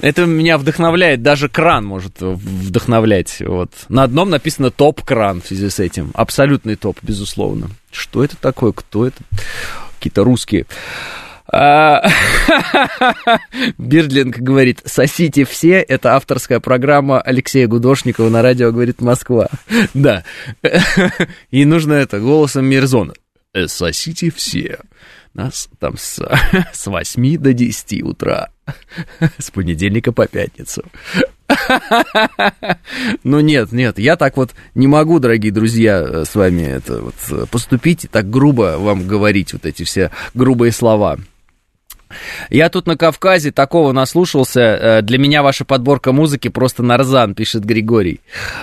Это 0.00 0.26
меня 0.26 0.58
вдохновляет, 0.58 1.22
даже 1.22 1.48
кран 1.48 1.84
может 1.84 2.20
вдохновлять. 2.20 3.40
Вот. 3.40 3.70
На 3.88 4.04
одном 4.04 4.30
написано 4.30 4.70
топ-кран 4.70 5.42
в 5.42 5.46
связи 5.46 5.68
с 5.68 5.80
этим. 5.80 6.10
Абсолютный 6.14 6.76
топ, 6.76 6.98
безусловно. 7.02 7.70
Что 7.90 8.22
это 8.22 8.36
такое? 8.36 8.72
Кто 8.72 9.06
это? 9.06 9.18
Какие-то 9.98 10.22
русские. 10.24 10.66
А, 11.50 12.06
Бирдлинг 13.78 14.38
говорит, 14.38 14.82
сосите 14.84 15.44
все, 15.46 15.80
это 15.80 16.14
авторская 16.14 16.60
программа 16.60 17.20
Алексея 17.22 17.66
Гудошникова 17.66 18.28
на 18.28 18.42
радио 18.42 18.70
«Говорит 18.70 19.00
Москва». 19.00 19.48
Да, 19.94 20.24
и 21.50 21.64
нужно 21.64 21.94
это 21.94 22.20
голосом 22.20 22.66
Мирзона. 22.66 23.14
«Э, 23.54 23.66
Сосите 23.66 24.30
все. 24.30 24.80
Нас 25.34 25.68
там 25.78 25.96
с, 25.96 26.20
с 26.72 26.86
8 26.86 27.38
до 27.38 27.52
10 27.52 28.02
утра. 28.02 28.50
С 29.38 29.50
понедельника 29.50 30.12
по 30.12 30.26
пятницу. 30.26 30.82
Ну 33.24 33.40
нет, 33.40 33.72
нет, 33.72 33.98
я 33.98 34.16
так 34.16 34.36
вот 34.36 34.54
не 34.74 34.86
могу, 34.86 35.18
дорогие 35.18 35.52
друзья, 35.52 36.24
с 36.24 36.34
вами 36.34 36.62
это 36.62 37.00
вот 37.02 37.50
поступить 37.50 38.04
и 38.04 38.08
так 38.08 38.28
грубо 38.28 38.76
вам 38.78 39.06
говорить 39.06 39.52
вот 39.52 39.64
эти 39.64 39.82
все 39.82 40.10
грубые 40.34 40.72
слова. 40.72 41.18
Я 42.50 42.68
тут 42.68 42.86
на 42.86 42.96
Кавказе 42.96 43.50
такого 43.50 43.92
наслушался. 43.92 44.60
Э, 44.60 45.02
Для 45.02 45.18
меня 45.18 45.42
ваша 45.42 45.64
подборка 45.64 46.12
музыки 46.12 46.48
просто 46.48 46.82
нарзан, 46.82 47.34
пишет 47.34 47.64
Григорий. 47.64 48.20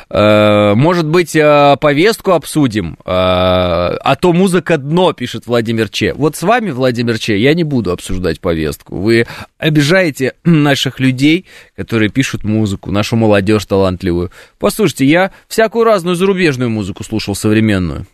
Э, 0.09 0.73
Может 0.75 1.07
быть, 1.07 1.35
э, 1.35 1.77
повестку 1.79 2.31
обсудим? 2.31 2.97
А 3.05 4.15
то 4.19 4.33
музыка 4.33 4.77
дно, 4.77 5.13
пишет 5.13 5.47
Владимир 5.47 5.89
Че. 5.89 6.13
Вот 6.13 6.35
с 6.35 6.43
вами, 6.43 6.71
Владимир 6.71 7.19
Че, 7.19 7.37
я 7.37 7.53
не 7.53 7.63
буду 7.63 7.91
обсуждать 7.91 8.39
повестку. 8.39 8.97
Вы 8.97 9.25
обижаете 9.57 10.33
наших 10.43 10.99
людей, 10.99 11.45
которые 11.75 12.09
пишут 12.09 12.43
музыку, 12.43 12.91
нашу 12.91 13.15
молодежь 13.15 13.65
талантливую. 13.65 14.31
Послушайте, 14.59 15.05
я 15.05 15.31
всякую 15.47 15.85
разную 15.85 16.15
зарубежную 16.15 16.69
музыку 16.69 17.03
слушал 17.03 17.35
современную. 17.35 18.05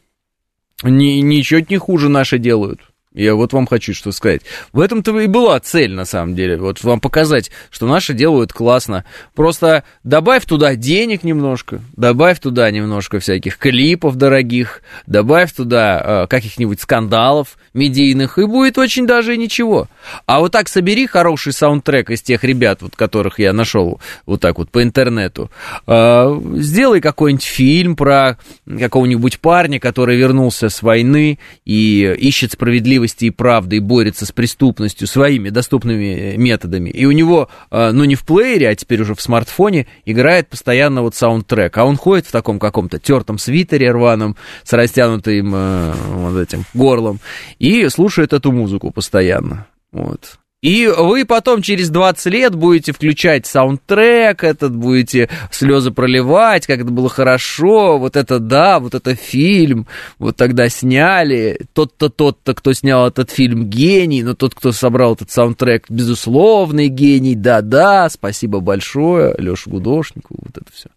Ни, 0.84 1.22
ничего 1.22 1.62
не 1.70 1.78
хуже 1.78 2.10
наши 2.10 2.40
делают. 2.40 2.80
Я 3.14 3.36
вот 3.36 3.52
вам 3.52 3.68
хочу 3.68 3.94
что 3.94 4.14
сказать. 4.14 4.42
В 4.72 4.80
этом-то 4.80 5.20
и 5.20 5.28
была 5.28 5.60
цель, 5.60 5.94
на 5.94 6.06
самом 6.06 6.34
деле. 6.34 6.56
Вот 6.56 6.82
вам 6.82 7.02
показать, 7.02 7.52
что 7.70 7.86
наши 7.86 8.14
делают 8.14 8.54
классно. 8.54 9.04
Просто 9.36 9.84
добавь 10.06 10.46
туда 10.46 10.76
денег 10.76 11.24
немножко, 11.24 11.82
добавь 11.98 12.40
туда 12.40 12.72
немножко 12.72 13.20
всяких 13.20 13.58
клипов 13.58 14.16
дорогих, 14.16 14.82
добавь 15.08 15.52
туда 15.52 16.24
э, 16.24 16.28
каких-нибудь 16.28 16.80
скандалов 16.80 17.58
медийных, 17.74 18.38
и 18.38 18.46
будет 18.46 18.78
очень 18.78 19.06
даже 19.06 19.36
ничего. 19.36 19.90
А 20.26 20.40
вот 20.40 20.54
так 20.54 20.70
собери 20.70 21.06
хороший 21.06 21.52
саундтрек 21.52 22.12
из 22.12 22.22
тех 22.22 22.46
ребят, 22.46 22.82
вот 22.82 22.96
которых 22.96 23.40
я 23.40 23.52
нашел 23.52 24.00
вот 24.26 24.40
так 24.40 24.58
вот 24.58 24.70
по 24.70 24.82
интернету. 24.82 25.52
Э, 25.86 26.40
сделай 26.56 27.02
какой-нибудь 27.02 27.44
фильм 27.44 27.98
про 27.98 28.38
какого-нибудь 28.66 29.40
парня, 29.42 29.82
который 29.82 30.16
вернулся 30.16 30.70
с 30.70 30.82
войны 30.82 31.40
и 31.66 32.16
ищет 32.18 32.54
справедливость 32.54 33.01
справедливости 33.02 33.26
и 33.26 33.30
правды 33.30 33.78
и 33.78 33.80
борется 33.80 34.26
с 34.26 34.32
преступностью 34.32 35.08
своими 35.08 35.50
доступными 35.50 36.36
методами. 36.38 36.90
И 36.90 37.06
у 37.06 37.12
него, 37.12 37.50
ну 37.72 38.04
не 38.04 38.16
в 38.16 38.26
плеере, 38.26 38.70
а 38.70 38.76
теперь 38.76 39.02
уже 39.02 39.16
в 39.16 39.22
смартфоне, 39.22 39.88
играет 40.06 40.48
постоянно 40.50 41.02
вот 41.02 41.16
саундтрек. 41.16 41.78
А 41.78 41.86
он 41.86 41.98
ходит 41.98 42.28
в 42.28 42.32
таком 42.32 42.60
каком-то 42.60 43.00
тертом 43.00 43.38
свитере 43.38 43.92
рваном 43.92 44.36
с 44.64 44.74
растянутым 44.74 45.52
вот 45.52 46.38
этим 46.40 46.66
горлом 46.74 47.20
и 47.60 47.90
слушает 47.90 48.34
эту 48.34 48.52
музыку 48.52 48.92
постоянно. 48.92 49.68
Вот. 49.92 50.38
И 50.62 50.86
вы 50.86 51.26
потом 51.26 51.64
через 51.64 51.90
20 51.90 52.26
лет 52.28 52.54
будете 52.54 52.94
включать 52.94 53.48
саундтрек 53.48 54.44
этот, 54.44 54.76
будете 54.76 55.28
слезы 55.50 55.90
проливать, 55.90 56.68
как 56.68 56.82
это 56.82 56.92
было 56.92 57.10
хорошо, 57.10 57.98
вот 57.98 58.16
это 58.16 58.38
да, 58.38 58.80
вот 58.80 58.94
это 58.94 59.16
фильм, 59.16 59.88
вот 60.20 60.36
тогда 60.36 60.70
сняли, 60.70 61.62
тот-то, 61.74 62.10
тот-то, 62.10 62.54
кто 62.54 62.74
снял 62.74 63.08
этот 63.08 63.32
фильм, 63.32 63.72
гений, 63.72 64.22
но 64.22 64.36
тот, 64.36 64.54
кто 64.54 64.72
собрал 64.72 65.16
этот 65.16 65.32
саундтрек, 65.32 65.90
безусловный 65.90 66.90
гений, 66.90 67.34
да-да, 67.34 68.08
спасибо 68.12 68.60
большое, 68.60 69.34
Леша 69.40 69.72
Гудошнику, 69.72 70.36
вот 70.38 70.56
это 70.56 70.72
все. 70.72 70.90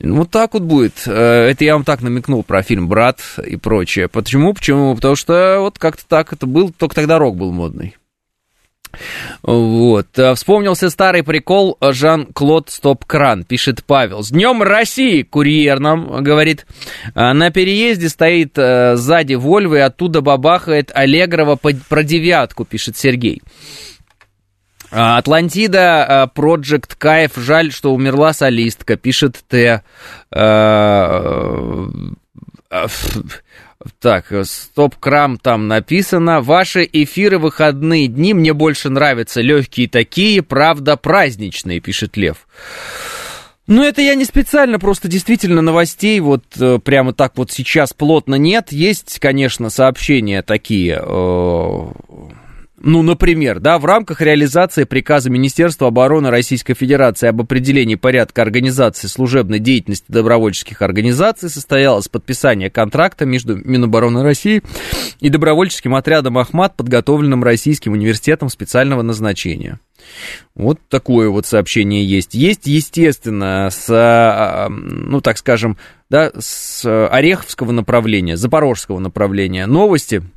Ну, 0.00 0.16
вот 0.16 0.30
так 0.30 0.54
вот 0.54 0.62
будет. 0.62 1.06
Это 1.06 1.64
я 1.64 1.74
вам 1.74 1.84
так 1.84 2.02
намекнул 2.02 2.42
про 2.42 2.62
фильм 2.62 2.88
«Брат» 2.88 3.20
и 3.44 3.56
прочее. 3.56 4.08
Почему? 4.08 4.52
Почему? 4.52 4.96
Потому 4.96 5.14
что 5.14 5.58
вот 5.60 5.78
как-то 5.78 6.02
так 6.08 6.32
это 6.32 6.46
был, 6.46 6.72
только 6.72 6.96
тогда 6.96 7.18
рок 7.18 7.36
был 7.36 7.52
модный. 7.52 7.96
Вот. 9.42 10.08
Вспомнился 10.34 10.90
старый 10.90 11.22
прикол 11.22 11.76
Жан-Клод 11.80 12.70
Стоп-Кран, 12.70 13.44
пишет 13.44 13.84
Павел. 13.84 14.22
С 14.22 14.30
Днем 14.30 14.62
России, 14.62 15.22
курьер 15.22 15.80
нам 15.80 16.22
говорит. 16.22 16.66
На 17.14 17.50
переезде 17.50 18.08
стоит 18.08 18.56
сзади 18.56 19.34
Вольво 19.34 19.76
и 19.76 19.80
оттуда 19.80 20.20
бабахает 20.20 20.90
Аллегрова 20.94 21.56
про 21.56 22.02
девятку, 22.02 22.64
пишет 22.64 22.96
Сергей. 22.96 23.42
Атлантида, 24.90 26.30
Project 26.34 26.92
Кайф, 26.96 27.32
жаль, 27.36 27.72
что 27.72 27.92
умерла 27.92 28.32
солистка, 28.32 28.96
пишет 28.96 29.44
Т. 29.46 29.82
Так, 34.00 34.32
стоп-крам 34.42 35.38
там 35.38 35.68
написано. 35.68 36.40
Ваши 36.40 36.88
эфиры 36.92 37.38
выходные 37.38 38.08
дни 38.08 38.34
мне 38.34 38.52
больше 38.52 38.90
нравятся. 38.90 39.40
Легкие 39.40 39.88
такие, 39.88 40.42
правда, 40.42 40.96
праздничные, 40.96 41.80
пишет 41.80 42.16
Лев. 42.16 42.48
Ну, 43.68 43.84
это 43.84 44.00
я 44.00 44.14
не 44.14 44.24
специально, 44.24 44.78
просто 44.78 45.08
действительно 45.08 45.60
новостей 45.60 46.18
вот 46.20 46.42
э, 46.58 46.78
прямо 46.78 47.12
так 47.12 47.36
вот 47.36 47.52
сейчас 47.52 47.92
плотно 47.92 48.36
нет. 48.36 48.72
Есть, 48.72 49.18
конечно, 49.20 49.68
сообщения 49.68 50.40
такие. 50.42 50.98
Э, 51.00 51.90
ну, 52.80 53.02
например, 53.02 53.58
да, 53.58 53.78
в 53.78 53.84
рамках 53.84 54.20
реализации 54.20 54.84
приказа 54.84 55.30
Министерства 55.30 55.88
обороны 55.88 56.30
Российской 56.30 56.74
Федерации 56.74 57.28
об 57.28 57.40
определении 57.40 57.96
порядка 57.96 58.42
организации 58.42 59.08
служебной 59.08 59.58
деятельности 59.58 60.04
добровольческих 60.08 60.80
организаций 60.82 61.50
состоялось 61.50 62.08
подписание 62.08 62.70
контракта 62.70 63.26
между 63.26 63.56
Минобороны 63.56 64.22
России 64.22 64.62
и 65.18 65.28
добровольческим 65.28 65.96
отрядом 65.96 66.38
«Ахмат», 66.38 66.76
подготовленным 66.76 67.42
Российским 67.42 67.92
университетом 67.92 68.48
специального 68.48 69.02
назначения. 69.02 69.80
Вот 70.54 70.78
такое 70.88 71.28
вот 71.30 71.46
сообщение 71.46 72.04
есть. 72.04 72.34
Есть, 72.34 72.66
естественно, 72.66 73.70
с, 73.70 73.88
а, 73.90 74.68
ну, 74.68 75.20
так 75.20 75.38
скажем, 75.38 75.76
да, 76.10 76.30
с 76.38 77.08
Ореховского 77.08 77.72
направления, 77.72 78.36
Запорожского 78.36 79.00
направления 79.00 79.66
новости– 79.66 80.22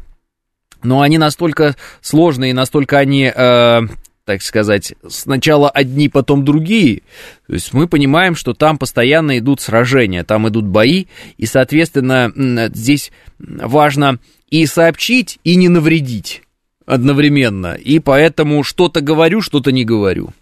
но 0.83 1.01
они 1.01 1.17
настолько 1.17 1.75
сложные, 2.01 2.53
настолько 2.53 2.97
они, 2.99 3.31
э, 3.33 3.81
так 4.25 4.41
сказать, 4.41 4.93
сначала 5.07 5.69
одни, 5.69 6.09
потом 6.09 6.45
другие. 6.45 7.01
То 7.47 7.53
есть 7.53 7.73
мы 7.73 7.87
понимаем, 7.87 8.35
что 8.35 8.53
там 8.53 8.77
постоянно 8.77 9.37
идут 9.37 9.61
сражения, 9.61 10.23
там 10.23 10.47
идут 10.47 10.65
бои, 10.65 11.05
и, 11.37 11.45
соответственно, 11.45 12.31
здесь 12.73 13.11
важно 13.39 14.19
и 14.49 14.65
сообщить, 14.65 15.39
и 15.43 15.55
не 15.55 15.69
навредить 15.69 16.43
одновременно. 16.85 17.73
И 17.73 17.99
поэтому 17.99 18.63
что-то 18.63 19.01
говорю, 19.01 19.41
что-то 19.41 19.71
не 19.71 19.85
говорю. 19.85 20.33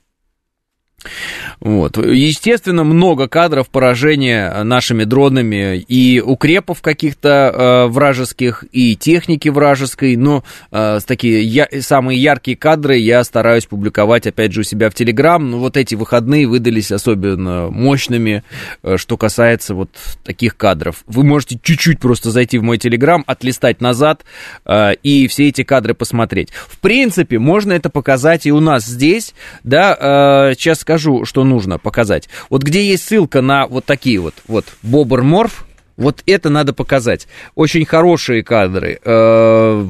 Вот. 1.59 1.97
Естественно, 1.97 2.83
много 2.83 3.27
кадров 3.27 3.69
поражения 3.69 4.63
нашими 4.63 5.03
дронами 5.03 5.77
и 5.77 6.21
укрепов 6.21 6.81
каких-то 6.81 7.29
э, 7.29 7.85
вражеских, 7.87 8.65
и 8.71 8.95
техники 8.95 9.49
вражеской, 9.49 10.15
но 10.15 10.43
э, 10.71 10.99
такие 11.05 11.43
я, 11.43 11.67
самые 11.81 12.21
яркие 12.21 12.57
кадры 12.57 12.97
я 12.97 13.23
стараюсь 13.23 13.65
публиковать, 13.65 14.27
опять 14.27 14.51
же, 14.51 14.61
у 14.61 14.63
себя 14.63 14.89
в 14.89 14.93
Телеграм. 14.93 15.49
Но 15.49 15.59
вот 15.59 15.77
эти 15.77 15.95
выходные 15.95 16.47
выдались 16.47 16.91
особенно 16.91 17.69
мощными, 17.69 18.43
э, 18.83 18.97
что 18.97 19.17
касается 19.17 19.75
вот 19.75 19.89
таких 20.23 20.57
кадров. 20.57 21.03
Вы 21.07 21.23
можете 21.23 21.59
чуть-чуть 21.61 21.99
просто 21.99 22.31
зайти 22.31 22.57
в 22.57 22.63
мой 22.63 22.77
Телеграм, 22.77 23.23
отлистать 23.27 23.81
назад 23.81 24.23
э, 24.65 24.93
и 25.03 25.27
все 25.27 25.49
эти 25.49 25.63
кадры 25.63 25.93
посмотреть. 25.93 26.49
В 26.51 26.79
принципе, 26.79 27.39
можно 27.39 27.73
это 27.73 27.89
показать 27.89 28.45
и 28.45 28.51
у 28.51 28.59
нас 28.59 28.85
здесь, 28.85 29.33
да, 29.63 30.49
э, 30.51 30.55
сейчас 30.55 30.83
скажу, 30.89 31.23
что 31.23 31.43
нужно 31.43 31.77
показать. 31.77 32.29
Вот 32.49 32.63
где 32.63 32.83
есть 32.83 33.07
ссылка 33.07 33.41
на 33.41 33.67
вот 33.67 33.85
такие 33.85 34.19
вот, 34.19 34.33
вот, 34.47 34.65
Бобр 34.81 35.21
Морф, 35.21 35.67
вот 35.97 36.23
это 36.25 36.49
надо 36.49 36.73
показать. 36.73 37.27
Очень 37.53 37.85
хорошие 37.85 38.43
кадры. 38.43 38.99
Э, 39.05 39.87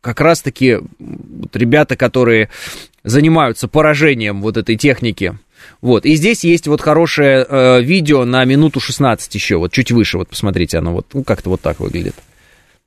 как 0.00 0.20
раз-таки 0.20 0.78
вот 0.98 1.54
ребята, 1.54 1.94
которые 1.94 2.48
занимаются 3.04 3.68
поражением 3.68 4.42
вот 4.42 4.56
этой 4.56 4.74
техники. 4.74 5.38
Вот, 5.80 6.06
и 6.06 6.16
здесь 6.16 6.42
есть 6.42 6.66
вот 6.66 6.80
хорошее 6.80 7.46
э, 7.48 7.80
видео 7.80 8.24
на 8.24 8.44
минуту 8.44 8.80
16 8.80 9.32
еще, 9.36 9.58
вот 9.58 9.70
чуть 9.70 9.92
выше, 9.92 10.18
вот 10.18 10.28
посмотрите, 10.28 10.78
оно 10.78 10.92
вот, 10.92 11.06
ну, 11.12 11.22
как-то 11.22 11.50
вот 11.50 11.60
так 11.60 11.78
выглядит. 11.78 12.16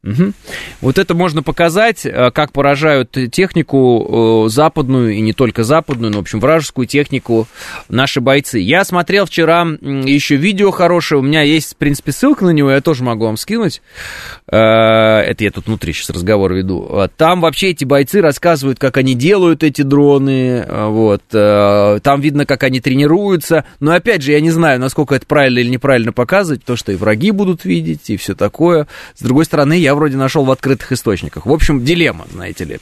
Мгм. 0.06 0.36
Вот 0.82 1.00
это 1.00 1.16
можно 1.16 1.42
показать, 1.42 2.06
э, 2.06 2.30
как 2.30 2.52
поражают 2.52 3.18
технику 3.32 4.46
э, 4.46 4.50
западную, 4.50 5.16
и 5.16 5.20
не 5.20 5.34
только 5.34 5.64
западную, 5.64 6.12
но, 6.12 6.20
в 6.20 6.22
общем, 6.22 6.40
вражескую 6.40 6.86
технику 6.86 7.48
наши 7.90 8.22
бойцы. 8.22 8.60
Я 8.60 8.86
смотрел 8.86 9.26
вчера 9.26 9.64
еще 9.64 10.36
видео 10.36 10.70
хорошее, 10.70 11.20
у 11.20 11.24
меня 11.24 11.42
есть, 11.42 11.74
в 11.74 11.78
принципе, 11.78 12.12
ссылка 12.12 12.46
на 12.46 12.52
него, 12.52 12.70
я 12.70 12.82
тоже 12.82 13.04
могу 13.04 13.26
вам 13.26 13.36
скинуть. 13.36 13.82
Э, 14.52 15.22
Это 15.22 15.44
я 15.44 15.50
тут 15.50 15.66
внутри 15.66 15.92
сейчас 15.92 16.12
разговор 16.12 16.54
веду. 16.54 16.88
Там 17.18 17.42
вообще 17.42 17.72
эти 17.72 17.84
бойцы 17.84 18.22
рассказывают, 18.22 18.78
как 18.78 18.98
они 18.98 19.16
делают 19.16 19.64
эти 19.64 19.82
дроны, 19.82 20.68
вот. 20.70 21.24
Там 21.30 22.22
видно, 22.22 22.46
как 22.46 22.62
они 22.62 22.80
тренируются, 22.80 23.66
но, 23.80 23.94
опять 23.94 24.22
же, 24.22 24.34
я 24.34 24.40
не 24.40 24.52
знаю, 24.52 24.80
насколько 24.80 25.16
это 25.16 25.26
правильно 25.26 25.58
или 25.60 25.70
неправильно 25.70 26.14
показывать, 26.14 26.62
потому 26.62 26.78
что 26.78 26.92
и 26.92 26.96
враги 26.96 27.32
будут 27.32 27.66
видеть, 27.66 28.12
и 28.12 28.18
все 28.18 28.36
такое. 28.36 28.86
С 29.16 29.24
другой 29.24 29.46
стороны, 29.46 29.74
я 29.80 29.95
вроде 29.96 30.18
нашел 30.18 30.46
в 30.46 30.52
открытых 30.52 30.92
источниках. 30.92 31.46
В 31.46 31.52
общем, 31.52 31.84
дилемма, 31.84 32.26
знаете 32.32 32.66
ли. 32.66 32.80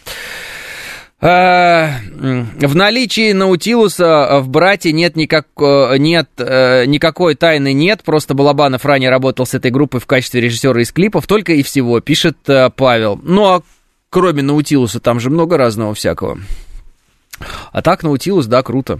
Э, 1.23 1.99
В 2.59 2.75
наличии 2.75 3.31
Наутилуса 3.31 4.41
в 4.41 4.49
брате 4.49 4.91
нет, 4.91 5.15
никак, 5.15 5.47
э, 5.57 5.97
нет 5.97 6.29
э, 6.37 6.83
никакой 6.85 7.35
тайны 7.35 7.71
нет, 7.71 8.03
просто 8.03 8.33
Балабанов 8.33 8.83
ранее 8.83 9.09
работал 9.09 9.45
с 9.45 9.53
этой 9.53 9.71
группой 9.71 10.01
в 10.01 10.05
качестве 10.05 10.41
режиссера 10.41 10.81
из 10.81 10.91
клипов, 10.91 11.25
только 11.25 11.53
и 11.53 11.63
всего, 11.63 12.01
пишет 12.01 12.37
Павел. 12.75 13.21
Ну, 13.23 13.45
а 13.45 13.61
кроме 14.09 14.41
Наутилуса 14.41 14.99
там 14.99 15.21
же 15.21 15.29
много 15.29 15.57
разного 15.57 15.93
всякого. 15.93 16.39
А 17.71 17.81
так, 17.81 18.03
Наутилус, 18.03 18.45
да, 18.45 18.61
круто. 18.61 18.99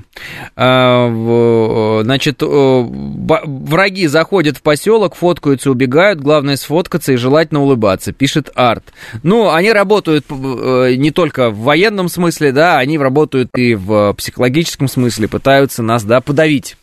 А, 0.56 1.08
в- 1.08 2.04
значит, 2.04 2.42
э, 2.42 2.46
враги 2.46 4.08
заходят 4.08 4.58
в 4.58 4.62
поселок, 4.62 5.16
фоткаются, 5.16 5.70
убегают. 5.72 6.20
Главное 6.20 6.56
сфоткаться 6.56 7.14
и 7.14 7.16
желательно 7.16 7.62
улыбаться, 7.62 8.12
пишет 8.12 8.50
Арт. 8.56 8.92
Ну, 9.22 9.52
они 9.52 9.72
работают 9.72 10.26
э, 10.30 10.96
не 10.98 11.12
только 11.12 11.52
в 11.52 11.60
военном 11.60 12.10
смысле, 12.10 12.52
да, 12.52 12.80
они 12.80 12.98
работают 12.98 13.50
и 13.56 13.76
в 13.76 14.14
психологическом 14.14 14.88
смысле, 14.88 15.28
пытаются 15.28 15.84
нас, 15.84 16.04
да, 16.04 16.20
подавить 16.20 16.76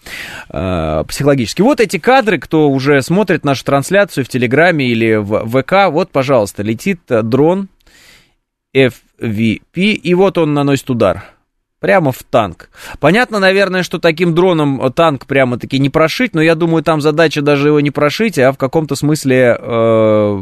э, 0.51 1.05
психологически. 1.09 1.63
Вот 1.63 1.81
эти 1.81 1.99
кадры, 1.99 2.39
кто 2.39 2.71
уже 2.71 3.03
смотрит 3.03 3.45
нашу 3.45 3.65
трансляцию 3.65 4.25
в 4.25 4.29
Телеграме 4.29 4.87
или 4.89 5.17
в 5.17 5.47
ВК, 5.49 5.91
вот, 5.93 6.11
пожалуйста, 6.11 6.63
летит 6.63 7.01
э, 7.09 7.23
дрон 7.23 7.69
FVP, 8.75 9.75
и 9.75 10.15
вот 10.15 10.39
он 10.39 10.55
наносит 10.55 10.89
удар. 10.91 11.25
Прямо 11.81 12.13
в 12.13 12.23
танк. 12.23 12.69
Понятно, 13.01 13.39
наверное, 13.39 13.83
что 13.83 13.99
таким 13.99 14.35
дроном 14.35 14.83
э, 14.83 14.91
танк 14.91 15.25
прямо-таки 15.25 15.79
не 15.79 15.89
прошить, 15.89 16.35
но 16.35 16.43
я 16.43 16.55
думаю, 16.55 16.83
там 16.83 17.01
задача 17.01 17.41
даже 17.41 17.69
его 17.69 17.81
не 17.81 17.91
прошить, 17.91 18.39
а 18.39 18.53
в 18.53 18.59
каком-то 18.59 18.95
смысле 18.97 19.57
э, 19.59 20.41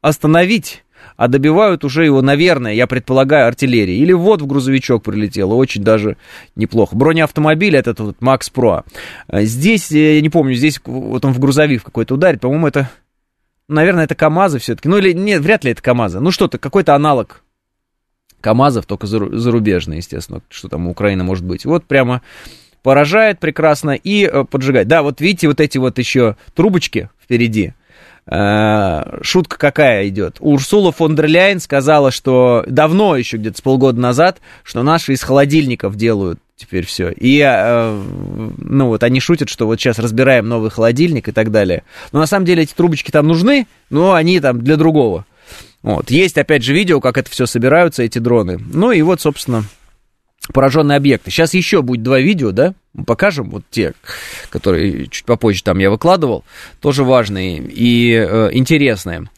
остановить. 0.00 0.84
А 1.16 1.26
добивают 1.26 1.84
уже 1.84 2.04
его, 2.04 2.22
наверное, 2.22 2.72
я 2.74 2.86
предполагаю, 2.86 3.48
артиллерии. 3.48 3.96
Или 3.96 4.12
вот 4.12 4.40
в 4.40 4.46
грузовичок 4.46 5.02
прилетело, 5.02 5.54
очень 5.54 5.82
даже 5.82 6.16
неплохо. 6.54 6.94
Бронеавтомобиль 6.94 7.76
этот 7.76 7.98
вот 7.98 8.16
Макс 8.20 8.48
Про. 8.48 8.84
Э, 9.26 9.42
Здесь, 9.42 9.90
э, 9.90 10.14
я 10.16 10.20
не 10.20 10.30
помню, 10.30 10.54
здесь 10.54 10.80
вот 10.84 11.24
он 11.24 11.32
в 11.32 11.40
грузовик 11.40 11.82
какой-то 11.82 12.14
ударит, 12.14 12.40
по-моему, 12.40 12.68
это, 12.68 12.88
наверное, 13.66 14.04
это 14.04 14.14
КАМАЗы 14.14 14.60
все-таки. 14.60 14.88
Ну 14.88 14.98
или 14.98 15.12
нет, 15.12 15.42
вряд 15.42 15.64
ли 15.64 15.72
это 15.72 15.82
КАМАЗы. 15.82 16.20
Ну 16.20 16.30
что-то, 16.30 16.58
какой-то 16.58 16.94
аналог 16.94 17.42
КАМАЗов, 18.42 18.86
только 18.86 19.06
зару- 19.06 19.34
зарубежные, 19.34 19.98
естественно, 19.98 20.42
что 20.50 20.68
там 20.68 20.86
у 20.86 20.90
Украины 20.90 21.24
может 21.24 21.44
быть. 21.44 21.64
Вот 21.64 21.84
прямо 21.84 22.20
поражает 22.82 23.38
прекрасно 23.38 23.92
и 23.92 24.24
э, 24.24 24.44
поджигает. 24.44 24.88
Да, 24.88 25.02
вот 25.02 25.20
видите, 25.20 25.48
вот 25.48 25.60
эти 25.60 25.78
вот 25.78 25.98
еще 25.98 26.36
трубочки 26.54 27.08
впереди. 27.22 27.72
Э, 28.26 29.18
Шутка 29.22 29.58
какая 29.58 30.08
идет. 30.08 30.36
Урсула 30.40 30.92
фон 30.92 31.16
дер 31.16 31.26
Ляйен 31.26 31.60
сказала, 31.60 32.10
что 32.10 32.64
давно, 32.66 33.16
еще 33.16 33.36
где-то 33.36 33.58
с 33.58 33.60
полгода 33.60 34.00
назад, 34.00 34.40
что 34.62 34.82
наши 34.82 35.12
из 35.12 35.22
холодильников 35.22 35.96
делают 35.96 36.38
теперь 36.56 36.86
все. 36.86 37.10
И, 37.10 37.40
э, 37.44 38.02
ну 38.58 38.86
вот, 38.86 39.02
они 39.02 39.18
шутят, 39.20 39.48
что 39.48 39.66
вот 39.66 39.80
сейчас 39.80 39.98
разбираем 39.98 40.48
новый 40.48 40.70
холодильник 40.70 41.28
и 41.28 41.32
так 41.32 41.50
далее. 41.50 41.82
Но 42.12 42.20
на 42.20 42.26
самом 42.26 42.46
деле 42.46 42.62
эти 42.62 42.74
трубочки 42.74 43.10
там 43.10 43.26
нужны, 43.26 43.66
но 43.90 44.14
они 44.14 44.38
там 44.40 44.60
для 44.62 44.76
другого. 44.76 45.26
Вот. 45.82 46.10
Есть, 46.10 46.38
опять 46.38 46.62
же, 46.62 46.74
видео, 46.74 47.00
как 47.00 47.18
это 47.18 47.30
все 47.30 47.46
собираются, 47.46 48.02
эти 48.02 48.18
дроны. 48.18 48.58
Ну 48.58 48.92
и 48.92 49.02
вот, 49.02 49.20
собственно, 49.20 49.64
пораженные 50.52 50.96
объекты. 50.96 51.30
Сейчас 51.30 51.54
еще 51.54 51.82
будет 51.82 52.02
два 52.02 52.18
видео, 52.18 52.52
да? 52.52 52.74
Мы 52.94 53.04
покажем, 53.04 53.50
вот 53.50 53.64
те, 53.70 53.94
которые 54.50 55.06
чуть 55.08 55.24
попозже 55.24 55.62
там 55.62 55.78
я 55.78 55.90
выкладывал, 55.90 56.44
тоже 56.80 57.04
важные 57.04 57.58
и 57.58 58.12
э, 58.12 58.50
интересные. 58.52 59.30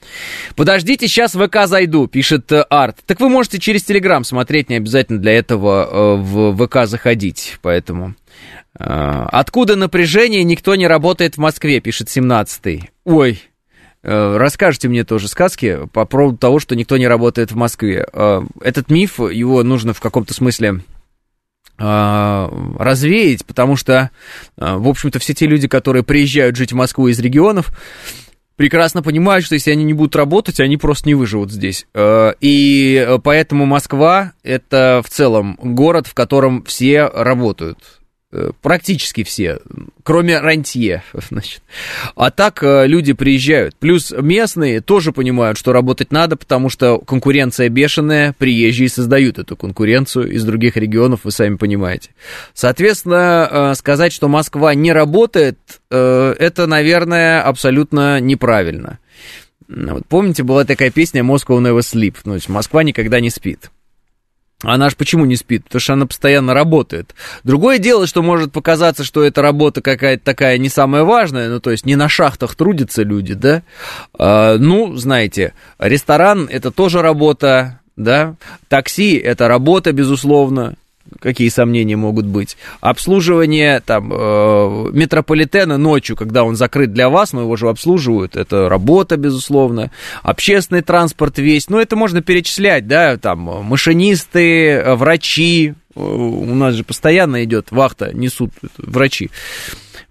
Подождите, 0.57 1.07
сейчас 1.07 1.35
в 1.35 1.47
ВК 1.47 1.67
зайду, 1.67 2.09
пишет 2.09 2.51
э, 2.51 2.63
Арт. 2.69 2.99
Так 3.07 3.21
вы 3.21 3.29
можете 3.29 3.61
через 3.61 3.85
Телеграм 3.85 4.25
смотреть, 4.25 4.71
не 4.71 4.77
обязательно 4.77 5.21
для 5.21 5.33
этого 5.33 5.85
э, 5.85 6.17
в 6.17 6.67
ВК 6.67 6.87
заходить, 6.87 7.59
поэтому... 7.63 8.15
Э, 8.79 9.27
Откуда 9.31 9.77
напряжение, 9.77 10.43
никто 10.43 10.75
не 10.75 10.89
работает 10.89 11.37
в 11.37 11.39
Москве, 11.39 11.81
пишет 11.81 12.09
17-й. 12.09 12.91
Ой, 13.05 13.41
Расскажите 14.05 14.89
мне 14.89 15.05
тоже 15.05 15.29
сказки 15.29 15.81
по 15.93 16.05
поводу 16.05 16.37
того, 16.37 16.59
что 16.59 16.77
никто 16.77 16.97
не 16.97 17.09
работает 17.09 17.53
в 17.53 17.57
Москве. 17.57 18.07
Э, 18.13 18.43
Этот 18.61 18.91
миф, 18.91 19.19
его 19.19 19.63
нужно 19.63 19.95
в 19.95 20.01
каком-то 20.01 20.35
смысле 20.35 20.81
э, 21.79 22.49
развеять, 22.79 23.45
потому 23.45 23.77
что, 23.77 24.11
э, 24.59 24.77
в 24.77 24.89
общем-то, 24.89 25.19
все 25.19 25.35
те 25.35 25.47
люди, 25.47 25.69
которые 25.69 26.03
приезжают 26.03 26.57
жить 26.57 26.73
в 26.73 26.77
Москву 26.77 27.09
из 27.09 27.19
регионов, 27.19 27.73
прекрасно 28.57 29.03
понимают, 29.03 29.45
что 29.45 29.55
если 29.55 29.71
они 29.73 29.85
не 29.85 29.95
будут 29.95 30.15
работать, 30.17 30.61
они 30.61 30.77
просто 30.77 31.09
не 31.09 31.15
выживут 31.15 31.51
здесь. 31.51 31.87
Э, 31.95 32.35
И 32.41 33.05
э, 33.07 33.19
поэтому 33.23 33.67
Москва— 33.67 34.33
это 34.43 35.03
в 35.05 35.09
целом 35.11 35.59
город, 35.63 36.07
в 36.07 36.15
котором 36.15 36.63
все 36.65 37.07
работают. 37.07 37.79
Э, 38.35 38.51
Практически 38.63 39.23
все, 39.23 39.61
кроме 40.03 40.41
рантье, 40.41 41.03
значит. 41.13 41.63
А 42.17 42.31
так 42.31 42.63
э, 42.63 42.87
люди 42.87 43.13
приезжают. 43.13 43.77
Плюс 43.77 44.11
местные 44.11 44.81
тоже 44.81 45.13
понимают, 45.13 45.57
что 45.57 45.73
работать 45.73 46.11
надо, 46.11 46.37
потому 46.37 46.69
что 46.69 46.99
конкуренция 46.99 47.69
бешеная, 47.69 48.35
приезжие 48.37 48.89
создают 48.89 49.39
эту 49.39 49.57
конкуренцию 49.57 50.33
из 50.33 50.45
других 50.45 50.77
регионов, 50.77 51.21
вы 51.23 51.31
сами 51.31 51.55
понимаете. 51.55 52.11
Соответственно, 52.55 53.49
э, 53.51 53.75
сказать, 53.77 54.13
что 54.13 54.29
Москва 54.29 54.75
не 54.75 54.93
работает, 54.93 55.59
это, 55.91 56.67
наверное, 56.67 57.41
абсолютно 57.43 58.19
неправильно. 58.21 58.99
Вот 59.69 60.07
помните, 60.09 60.43
была 60.43 60.65
такая 60.65 60.91
песня 60.91 61.23
«Moscow 61.23 61.61
never 61.61 61.79
sleep», 61.81 62.17
ну, 62.25 62.33
то 62.33 62.35
есть 62.35 62.49
Москва 62.49 62.83
никогда 62.83 63.21
не 63.21 63.31
спит. 63.31 63.71
Она 64.67 64.91
же 64.91 64.97
почему 64.97 65.25
не 65.25 65.37
спит? 65.37 65.65
Потому 65.65 65.81
что 65.81 65.93
она 65.93 66.07
постоянно 66.07 66.55
работает. 66.55 67.15
Другое 67.43 67.79
дело, 67.79 68.07
что 68.07 68.23
может 68.23 68.53
показаться, 68.53 69.05
что 69.05 69.23
эта 69.23 69.43
работа 69.43 69.81
какая-то 69.81 70.25
такая 70.25 70.59
не 70.59 70.69
самая 70.69 71.05
важная, 71.05 71.49
ну, 71.49 71.61
то 71.61 71.71
есть 71.71 71.87
не 71.87 71.97
на 71.97 72.09
шахтах 72.09 72.55
трудятся 72.55 73.03
люди, 73.03 73.35
да? 73.35 73.63
А, 74.19 74.57
ну, 74.59 74.97
знаете, 74.97 75.55
ресторан– 75.79 76.49
это 76.51 76.71
тоже 76.71 77.03
работа, 77.03 77.81
да? 77.97 78.37
Такси– 78.69 79.17
это 79.25 79.49
работа, 79.49 79.93
безусловно. 79.93 80.75
Какие 81.25 81.49
сомнения 81.49 81.97
могут 81.97 82.27
быть? 82.27 82.59
Обслуживание 82.83 83.81
там 83.81 84.13
э, 84.13 84.91
метрополитена 84.93 85.79
ночью, 85.79 86.17
когда 86.17 86.45
он 86.45 86.55
закрыт 86.55 86.93
для 86.93 87.09
вас, 87.09 87.33
но 87.33 87.41
его 87.41 87.57
же 87.57 87.71
обслуживают, 87.71 88.37
это 88.37 88.69
работа, 88.69 89.17
безусловно. 89.17 89.91
Общественный 90.23 90.83
транспорт 90.83 91.39
весь, 91.39 91.71
ну 91.71 91.81
это 91.81 91.97
можно 91.97 92.21
перечислять, 92.21 92.87
да, 92.87 93.17
там 93.17 93.39
машинисты, 93.39 94.73
э, 94.73 94.95
врачи, 94.97 95.73
э, 95.97 95.99
у 95.99 96.55
нас 96.55 96.75
же 96.75 96.85
постоянно 96.85 97.43
идет 97.43 97.69
вахта, 97.71 98.13
несут 98.13 98.51
э, 98.63 98.67
врачи. 98.77 99.31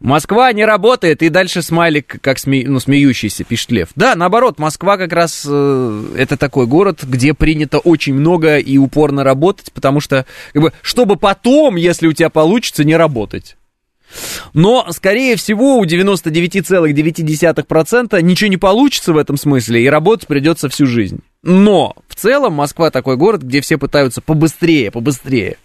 Москва 0.03 0.51
не 0.51 0.65
работает, 0.65 1.23
и 1.23 1.29
дальше 1.29 1.61
смайлик, 1.61 2.19
как 2.19 2.37
сме... 2.37 2.65
ну, 2.67 2.81
смеющийся, 2.81 3.45
пишет 3.45 3.71
Лев. 3.71 3.87
Да, 3.95 4.15
наоборот, 4.15 4.59
Москва 4.59 4.97
как 4.97 5.13
раз 5.13 5.45
э, 5.47 6.05
это 6.17 6.35
такой 6.35 6.67
город, 6.67 7.03
где 7.03 7.33
принято 7.33 7.79
очень 7.79 8.13
много 8.13 8.57
и 8.57 8.77
упорно 8.77 9.23
работать, 9.23 9.71
потому 9.71 10.01
что, 10.01 10.25
как 10.51 10.61
бы, 10.61 10.73
чтобы 10.81 11.15
потом, 11.15 11.77
если 11.77 12.07
у 12.07 12.11
тебя 12.11 12.29
получится, 12.29 12.83
не 12.83 12.97
работать. 12.97 13.55
Но, 14.53 14.85
скорее 14.91 15.37
всего, 15.37 15.77
у 15.77 15.85
99,9% 15.85 18.21
ничего 18.21 18.49
не 18.49 18.57
получится 18.57 19.13
в 19.13 19.17
этом 19.17 19.37
смысле, 19.37 19.85
и 19.85 19.87
работать 19.87 20.27
придется 20.27 20.67
всю 20.67 20.85
жизнь. 20.85 21.21
Но, 21.43 21.95
в 22.09 22.15
целом, 22.15 22.55
Москва 22.55 22.91
такой 22.91 23.15
город, 23.15 23.43
где 23.43 23.61
все 23.61 23.77
пытаются 23.77 24.21
побыстрее, 24.21 24.91
побыстрее. 24.91 25.55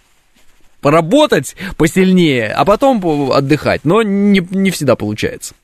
Поработать 0.81 1.57
посильнее, 1.77 2.53
а 2.53 2.65
потом 2.65 3.31
отдыхать. 3.33 3.85
Но 3.85 4.03
не, 4.03 4.47
не 4.51 4.71
всегда 4.71 4.97
получается. 4.97 5.55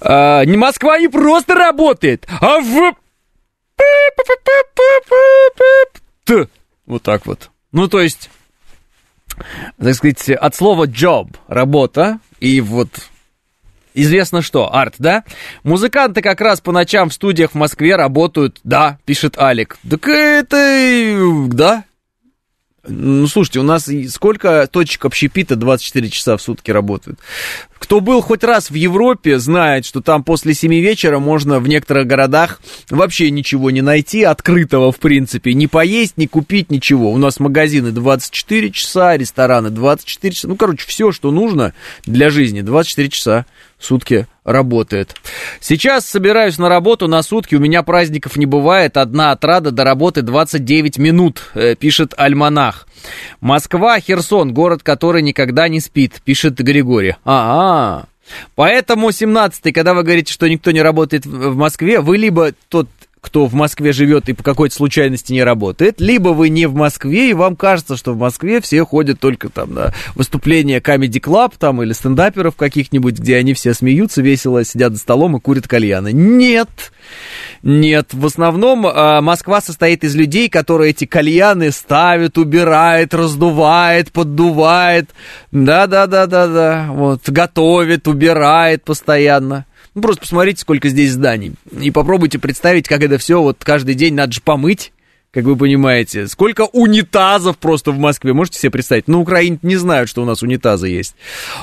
А, 0.00 0.44
не 0.44 0.56
Москва 0.56 0.98
не 0.98 1.08
просто 1.08 1.54
работает, 1.54 2.26
а 2.40 2.60
в... 2.60 2.94
Вот 6.86 7.02
так 7.02 7.26
вот. 7.26 7.50
Ну, 7.72 7.88
то 7.88 8.00
есть, 8.00 8.30
так 9.78 9.94
сказать, 9.94 10.28
от 10.28 10.54
слова 10.54 10.86
job, 10.86 11.36
работа, 11.48 12.18
и 12.40 12.60
вот 12.60 12.88
Известно 13.92 14.40
что, 14.40 14.72
арт, 14.72 14.94
да? 14.98 15.24
Музыканты 15.64 16.22
как 16.22 16.40
раз 16.40 16.60
по 16.60 16.70
ночам 16.70 17.08
в 17.08 17.12
студиях 17.12 17.52
в 17.52 17.54
Москве 17.56 17.96
работают, 17.96 18.60
да, 18.62 18.98
пишет 19.04 19.36
Алик. 19.38 19.78
Так 19.88 20.06
это, 20.08 21.18
да. 21.48 21.84
Ну, 22.90 23.26
слушайте, 23.26 23.60
у 23.60 23.62
нас 23.62 23.88
сколько 24.08 24.66
точек 24.66 25.04
общепита 25.04 25.56
24 25.56 26.10
часа 26.10 26.36
в 26.36 26.42
сутки 26.42 26.70
работают? 26.70 27.18
Кто 27.78 28.00
был 28.00 28.20
хоть 28.20 28.44
раз 28.44 28.70
в 28.70 28.74
Европе, 28.74 29.38
знает, 29.38 29.86
что 29.86 30.02
там 30.02 30.22
после 30.22 30.52
7 30.52 30.72
вечера 30.74 31.18
можно 31.18 31.60
в 31.60 31.68
некоторых 31.68 32.06
городах 32.06 32.60
вообще 32.90 33.30
ничего 33.30 33.70
не 33.70 33.80
найти, 33.80 34.22
открытого 34.22 34.92
в 34.92 34.98
принципе, 34.98 35.54
не 35.54 35.66
поесть, 35.66 36.18
не 36.18 36.26
купить, 36.26 36.70
ничего. 36.70 37.10
У 37.10 37.16
нас 37.16 37.40
магазины 37.40 37.90
24 37.90 38.70
часа, 38.70 39.16
рестораны 39.16 39.70
24 39.70 40.34
часа, 40.34 40.48
ну, 40.48 40.56
короче, 40.56 40.86
все, 40.86 41.12
что 41.12 41.30
нужно 41.30 41.72
для 42.04 42.28
жизни, 42.30 42.60
24 42.60 43.08
часа 43.08 43.46
сутки 43.80 44.26
работает. 44.44 45.16
Сейчас 45.60 46.06
собираюсь 46.06 46.58
на 46.58 46.68
работу 46.68 47.08
на 47.08 47.22
сутки, 47.22 47.54
у 47.54 47.60
меня 47.60 47.82
праздников 47.82 48.36
не 48.36 48.46
бывает, 48.46 48.96
одна 48.96 49.32
отрада 49.32 49.70
до 49.70 49.84
работы 49.84 50.22
29 50.22 50.98
минут, 50.98 51.50
э, 51.54 51.74
пишет 51.74 52.14
Альманах. 52.16 52.86
Москва, 53.40 53.98
Херсон, 53.98 54.52
город, 54.52 54.82
который 54.82 55.22
никогда 55.22 55.68
не 55.68 55.80
спит, 55.80 56.20
пишет 56.24 56.58
Григорий. 56.58 57.16
А-а. 57.24 58.06
Поэтому 58.54 59.08
17-й, 59.10 59.72
когда 59.72 59.94
вы 59.94 60.02
говорите, 60.02 60.32
что 60.32 60.48
никто 60.48 60.70
не 60.70 60.82
работает 60.82 61.26
в 61.26 61.56
Москве, 61.56 62.00
вы 62.00 62.16
либо 62.16 62.52
тот 62.68 62.88
кто 63.20 63.46
в 63.46 63.54
Москве 63.54 63.92
живет 63.92 64.28
и 64.28 64.32
по 64.32 64.42
какой-то 64.42 64.74
случайности 64.74 65.32
не 65.32 65.42
работает, 65.42 66.00
либо 66.00 66.30
вы 66.30 66.48
не 66.48 66.66
в 66.66 66.74
Москве, 66.74 67.30
и 67.30 67.34
вам 67.34 67.56
кажется, 67.56 67.96
что 67.96 68.14
в 68.14 68.18
Москве 68.18 68.60
все 68.60 68.84
ходят 68.84 69.20
только 69.20 69.48
там 69.48 69.74
на 69.74 69.94
выступления 70.14 70.80
Comedy 70.80 71.20
Club 71.20 71.52
там 71.58 71.82
или 71.82 71.92
стендаперов 71.92 72.56
каких-нибудь, 72.56 73.18
где 73.18 73.36
они 73.36 73.54
все 73.54 73.74
смеются, 73.74 74.22
весело 74.22 74.64
сидят 74.64 74.94
за 74.94 74.98
столом 74.98 75.36
и 75.36 75.40
курят 75.40 75.68
кальяны. 75.68 76.12
Нет! 76.12 76.68
Нет, 77.62 78.14
в 78.14 78.24
основном 78.24 78.86
а, 78.86 79.20
Москва 79.20 79.60
состоит 79.60 80.04
из 80.04 80.14
людей, 80.14 80.48
которые 80.48 80.90
эти 80.90 81.04
кальяны 81.04 81.72
ставят, 81.72 82.38
убирает, 82.38 83.12
раздувает, 83.12 84.12
поддувает. 84.12 85.10
Да-да-да-да-да. 85.52 86.86
Вот, 86.90 87.28
готовит, 87.28 88.08
убирает 88.08 88.84
постоянно. 88.84 89.66
Ну, 89.94 90.02
просто 90.02 90.22
посмотрите, 90.22 90.60
сколько 90.60 90.88
здесь 90.88 91.12
зданий. 91.12 91.54
И 91.80 91.90
попробуйте 91.90 92.38
представить, 92.38 92.86
как 92.86 93.02
это 93.02 93.18
все 93.18 93.42
вот 93.42 93.64
каждый 93.64 93.94
день 93.94 94.14
надо 94.14 94.32
же 94.32 94.40
помыть. 94.40 94.92
Как 95.32 95.44
вы 95.44 95.54
понимаете, 95.54 96.26
сколько 96.26 96.62
унитазов 96.72 97.56
просто 97.56 97.92
в 97.92 97.98
Москве, 98.00 98.32
можете 98.32 98.58
себе 98.58 98.72
представить? 98.72 99.06
На 99.06 99.20
Украине 99.20 99.60
не 99.62 99.76
знают, 99.76 100.10
что 100.10 100.22
у 100.22 100.24
нас 100.24 100.42
унитазы 100.42 100.88
есть. 100.88 101.14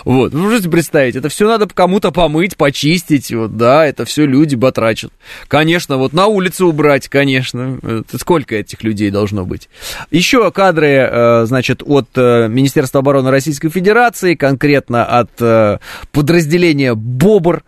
Вот, 0.05 0.31
вы 0.31 0.39
можете 0.39 0.69
представить, 0.69 1.17
это 1.17 1.27
все 1.27 1.49
надо 1.49 1.67
кому-то 1.67 2.11
помыть, 2.13 2.55
почистить, 2.55 3.29
вот, 3.33 3.57
да, 3.57 3.85
это 3.85 4.05
все 4.05 4.25
люди 4.25 4.55
батрачат. 4.55 5.11
Конечно, 5.49 5.97
вот 5.97 6.13
на 6.13 6.27
улице 6.27 6.63
убрать, 6.63 7.09
конечно, 7.09 7.77
это 7.83 8.17
сколько 8.17 8.55
этих 8.55 8.83
людей 8.83 9.11
должно 9.11 9.45
быть. 9.45 9.67
Еще 10.11 10.49
кадры, 10.51 10.87
э, 10.87 11.45
значит, 11.45 11.83
от 11.85 12.07
э, 12.15 12.47
Министерства 12.47 13.01
обороны 13.01 13.31
Российской 13.31 13.67
Федерации, 13.67 14.35
конкретно 14.35 15.03
от 15.03 15.31
э, 15.41 15.79
подразделения 16.13 16.95
«Бобр», 16.95 17.63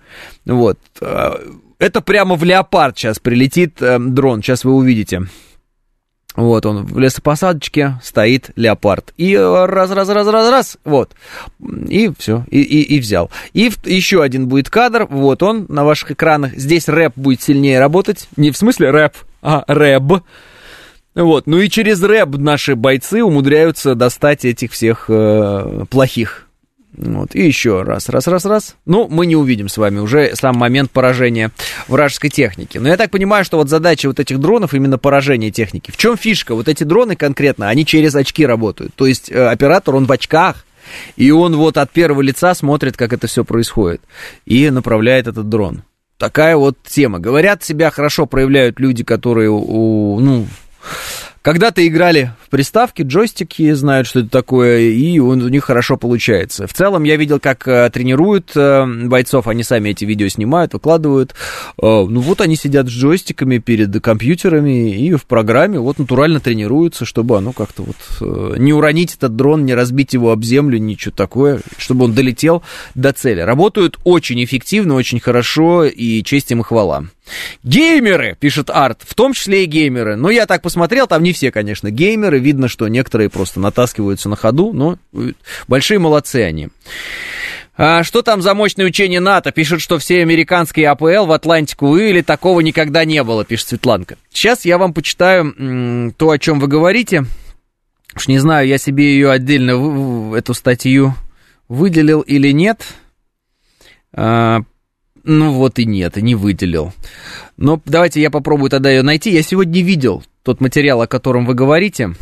вот. 0.45 0.79
Это 1.77 2.01
прямо 2.01 2.35
в 2.35 2.43
«Леопард» 2.45 2.97
сейчас 2.97 3.19
прилетит 3.19 3.79
дрон, 3.81 4.41
сейчас 4.41 4.63
вы 4.63 4.73
увидите. 4.73 5.27
Вот 6.35 6.65
он 6.65 6.85
в 6.85 6.99
лесопосадочке 6.99 7.99
стоит 8.03 8.51
леопард. 8.55 9.13
И 9.17 9.33
э, 9.33 9.65
раз, 9.65 9.91
раз, 9.91 10.07
раз, 10.09 10.27
раз, 10.27 10.49
раз, 10.49 10.77
вот. 10.85 11.11
И 11.89 12.11
все, 12.17 12.45
и, 12.49 12.61
и, 12.61 12.95
и 12.95 12.99
взял. 12.99 13.29
И 13.53 13.69
в- 13.69 13.85
еще 13.85 14.21
один 14.21 14.47
будет 14.47 14.69
кадр, 14.69 15.07
вот 15.09 15.41
он 15.43 15.65
на 15.69 15.83
ваших 15.83 16.11
экранах. 16.11 16.53
Здесь 16.55 16.87
рэп 16.87 17.13
будет 17.15 17.41
сильнее 17.41 17.79
работать. 17.79 18.29
Не 18.37 18.51
в 18.51 18.57
смысле 18.57 18.91
рэп, 18.91 19.13
а 19.41 19.63
рэб. 19.67 20.21
Вот, 21.15 21.47
ну 21.47 21.57
и 21.57 21.67
через 21.67 22.01
рэп 22.01 22.37
наши 22.37 22.75
бойцы 22.75 23.23
умудряются 23.23 23.95
достать 23.95 24.45
этих 24.45 24.71
всех 24.71 25.05
э, 25.09 25.85
плохих. 25.89 26.45
Вот, 26.97 27.35
и 27.35 27.45
еще 27.45 27.83
раз, 27.83 28.09
раз, 28.09 28.27
раз, 28.27 28.45
раз. 28.45 28.75
Ну, 28.85 29.07
мы 29.09 29.25
не 29.25 29.35
увидим 29.35 29.69
с 29.69 29.77
вами 29.77 29.99
уже 29.99 30.35
сам 30.35 30.57
момент 30.57 30.91
поражения 30.91 31.51
вражеской 31.87 32.29
техники. 32.29 32.77
Но 32.77 32.89
я 32.89 32.97
так 32.97 33.11
понимаю, 33.11 33.45
что 33.45 33.57
вот 33.57 33.69
задача 33.69 34.07
вот 34.07 34.19
этих 34.19 34.39
дронов 34.39 34.73
именно 34.73 34.97
поражение 34.97 35.51
техники. 35.51 35.91
В 35.91 35.97
чем 35.97 36.17
фишка? 36.17 36.55
Вот 36.55 36.67
эти 36.67 36.83
дроны 36.83 37.15
конкретно, 37.15 37.69
они 37.69 37.85
через 37.85 38.15
очки 38.15 38.45
работают. 38.45 38.93
То 38.95 39.05
есть 39.05 39.31
э, 39.31 39.47
оператор, 39.47 39.95
он 39.95 40.05
в 40.07 40.11
очках, 40.11 40.65
и 41.15 41.29
он 41.31 41.55
вот 41.55 41.77
от 41.77 41.91
первого 41.91 42.21
лица 42.21 42.53
смотрит, 42.55 42.97
как 42.97 43.13
это 43.13 43.27
все 43.27 43.45
происходит, 43.45 44.01
и 44.45 44.69
направляет 44.71 45.27
этот 45.27 45.47
дрон. 45.47 45.83
Такая 46.17 46.57
вот 46.57 46.75
тема. 46.85 47.19
Говорят, 47.19 47.63
себя 47.63 47.91
хорошо 47.91 48.25
проявляют 48.25 48.79
люди, 48.79 49.03
которые, 49.03 49.49
у- 49.51 50.19
ну, 50.19 50.47
когда-то 51.41 51.85
играли 51.87 52.33
в 52.43 52.49
приставки, 52.49 53.01
джойстики, 53.01 53.71
знают, 53.71 54.07
что 54.07 54.19
это 54.19 54.29
такое, 54.29 54.79
и 54.79 55.19
у 55.19 55.33
них 55.35 55.63
хорошо 55.63 55.97
получается. 55.97 56.67
В 56.67 56.73
целом, 56.73 57.03
я 57.03 57.15
видел, 57.15 57.39
как 57.39 57.67
э, 57.67 57.89
тренируют 57.91 58.51
э, 58.55 58.85
бойцов, 59.05 59.47
они 59.47 59.63
сами 59.63 59.89
эти 59.89 60.05
видео 60.05 60.27
снимают, 60.27 60.73
выкладывают. 60.73 61.33
Э, 61.81 62.05
ну 62.07 62.19
вот 62.19 62.41
они 62.41 62.55
сидят 62.55 62.87
с 62.87 62.91
джойстиками 62.91 63.59
перед 63.59 64.01
компьютерами 64.01 64.95
и 64.95 65.13
в 65.13 65.25
программе 65.25 65.79
вот 65.79 65.99
натурально 65.99 66.39
тренируются, 66.39 67.05
чтобы 67.05 67.37
оно 67.37 67.53
как-то 67.53 67.83
вот 67.83 68.57
не 68.57 68.73
уронить 68.73 69.15
этот 69.15 69.35
дрон, 69.35 69.65
не 69.65 69.73
разбить 69.73 70.13
его 70.13 70.31
об 70.31 70.43
землю, 70.43 70.77
ничего 70.77 71.13
такое, 71.15 71.61
чтобы 71.77 72.05
он 72.05 72.13
долетел 72.13 72.63
до 72.95 73.13
цели. 73.13 73.41
Работают 73.41 73.97
очень 74.03 74.43
эффективно, 74.43 74.95
очень 74.95 75.19
хорошо, 75.19 75.85
и 75.85 76.23
честь 76.23 76.51
им 76.51 76.61
и 76.61 76.63
хвала. 76.63 77.05
Геймеры, 77.63 78.37
пишет 78.39 78.69
Арт, 78.69 79.01
в 79.05 79.13
том 79.15 79.33
числе 79.33 79.63
и 79.63 79.67
геймеры. 79.67 80.15
Но 80.15 80.29
я 80.29 80.45
так 80.45 80.61
посмотрел, 80.61 81.07
там 81.07 81.23
не 81.23 81.33
все, 81.33 81.51
конечно, 81.51 81.91
геймеры. 81.91 82.39
Видно, 82.39 82.67
что 82.67 82.87
некоторые 82.87 83.29
просто 83.29 83.59
натаскиваются 83.59 84.29
на 84.29 84.35
ходу, 84.35 84.73
но 84.73 84.97
э, 85.13 85.33
большие 85.67 85.99
молодцы 85.99 86.37
они. 86.37 86.69
А, 87.81 88.03
что 88.03 88.21
там 88.21 88.41
за 88.41 88.53
мощное 88.53 88.85
учение 88.85 89.21
НАТО? 89.21 89.53
Пишет, 89.53 89.79
что 89.79 89.99
все 89.99 90.21
американские 90.21 90.89
АПЛ 90.89 91.25
в 91.25 91.31
Атлантику 91.31 91.87
вывели, 91.87 92.21
такого 92.21 92.59
никогда 92.59 93.05
не 93.05 93.23
было, 93.23 93.45
пишет 93.45 93.69
Светланка. 93.69 94.17
Сейчас 94.31 94.65
я 94.65 94.77
вам 94.77 94.93
почитаю 94.93 96.13
то, 96.17 96.29
о 96.29 96.37
чем 96.37 96.59
вы 96.59 96.67
говорите. 96.67 97.23
Уж 98.15 98.27
не 98.27 98.39
знаю, 98.39 98.67
я 98.67 98.77
себе 98.77 99.13
ее 99.13 99.31
отдельно, 99.31 100.35
эту 100.35 100.53
статью 100.53 101.13
выделил 101.69 102.19
или 102.19 102.51
нет. 102.51 102.81
Ну 105.23 105.53
вот 105.53 105.79
и 105.79 105.85
нет, 105.85 106.15
не 106.17 106.35
выделил. 106.35 106.93
Но 107.57 107.81
давайте 107.85 108.21
я 108.21 108.29
попробую 108.29 108.69
тогда 108.69 108.89
ее 108.89 109.01
найти. 109.01 109.31
Я 109.31 109.43
сегодня 109.43 109.81
видел 109.81 110.23
тот 110.43 110.61
материал, 110.61 111.01
о 111.01 111.07
котором 111.07 111.45
вы 111.45 111.53
говорите. 111.53 112.13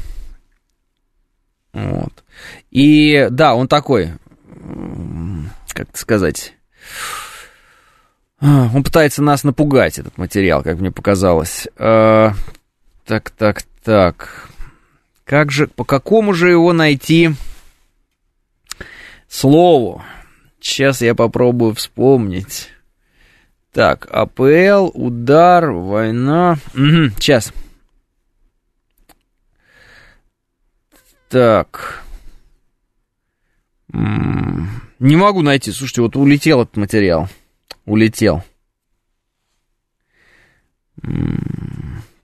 Вот. 1.73 2.23
И 2.71 3.27
да, 3.29 3.55
он 3.55 3.67
такой, 3.67 4.13
как 5.69 5.95
сказать, 5.97 6.53
а, 8.39 8.69
он 8.73 8.83
пытается 8.83 9.23
нас 9.23 9.43
напугать, 9.43 9.97
этот 9.97 10.17
материал, 10.17 10.63
как 10.63 10.79
мне 10.79 10.91
показалось. 10.91 11.67
А, 11.77 12.33
Так, 13.05 13.29
так, 13.29 13.63
так. 13.83 14.49
Как 15.23 15.49
же, 15.51 15.67
по 15.67 15.85
какому 15.85 16.33
же 16.33 16.49
его 16.49 16.73
найти 16.73 17.31
слову? 19.29 20.03
Сейчас 20.59 21.01
я 21.01 21.15
попробую 21.15 21.73
вспомнить. 21.73 22.69
Так, 23.77 24.07
АПЛ, 24.11 24.89
удар, 24.95 25.69
война. 25.69 26.57
Угу, 26.73 27.11
сейчас. 27.19 27.53
Так. 31.29 32.03
Не 33.93 35.15
могу 35.15 35.43
найти. 35.43 35.71
Слушайте, 35.71 36.01
вот 36.01 36.15
улетел 36.15 36.63
этот 36.63 36.75
материал. 36.75 37.29
Улетел. 37.85 38.43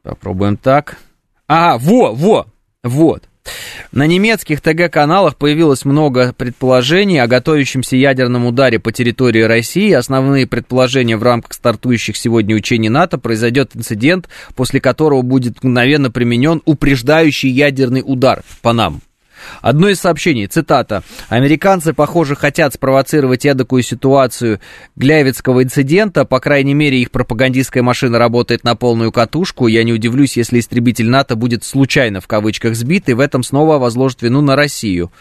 Попробуем 0.01 0.57
так. 0.57 0.97
Ага, 1.45 1.77
во, 1.77 2.15
во, 2.15 2.47
вот. 2.81 3.29
На 3.93 4.07
немецких 4.07 4.59
ТГ-каналах 4.59 5.35
появилось 5.35 5.85
много 5.85 6.33
предположений 6.35 7.21
о 7.21 7.27
готовящемся 7.27 7.95
ядерном 7.95 8.47
ударе 8.47 8.79
по 8.79 8.91
территории 8.91 9.43
России. 9.43 9.91
Основные 9.91 10.47
предположения 10.47 11.15
в 11.15 11.21
рамках 11.21 11.53
стартующих 11.53 12.17
сегодня 12.17 12.55
учений 12.55 12.89
НАТО 12.89 13.19
произойдет 13.19 13.75
инцидент, 13.75 14.29
после 14.55 14.81
которого 14.81 15.21
будет 15.21 15.63
мгновенно 15.63 16.09
применен 16.09 16.63
упреждающий 16.65 17.51
ядерный 17.51 18.01
удар 18.03 18.41
по 18.63 18.73
нам. 18.73 19.03
Одно 19.61 19.89
из 19.89 19.99
сообщений, 19.99 20.47
цитата. 20.47 21.03
«Американцы, 21.29 21.93
похоже, 21.93 22.35
хотят 22.35 22.73
спровоцировать 22.73 23.45
эдакую 23.45 23.83
ситуацию 23.83 24.59
Глявицкого 24.95 25.63
инцидента. 25.63 26.25
По 26.25 26.39
крайней 26.39 26.73
мере, 26.73 27.01
их 27.01 27.11
пропагандистская 27.11 27.83
машина 27.83 28.19
работает 28.19 28.63
на 28.63 28.75
полную 28.75 29.11
катушку. 29.11 29.67
Я 29.67 29.83
не 29.83 29.93
удивлюсь, 29.93 30.37
если 30.37 30.59
истребитель 30.59 31.09
НАТО 31.09 31.35
будет 31.35 31.63
случайно, 31.63 32.21
в 32.21 32.27
кавычках, 32.27 32.75
сбит, 32.75 33.09
и 33.09 33.13
в 33.13 33.19
этом 33.19 33.43
снова 33.43 33.77
возложит 33.77 34.21
вину 34.21 34.41
на 34.41 34.55
Россию». 34.55 35.11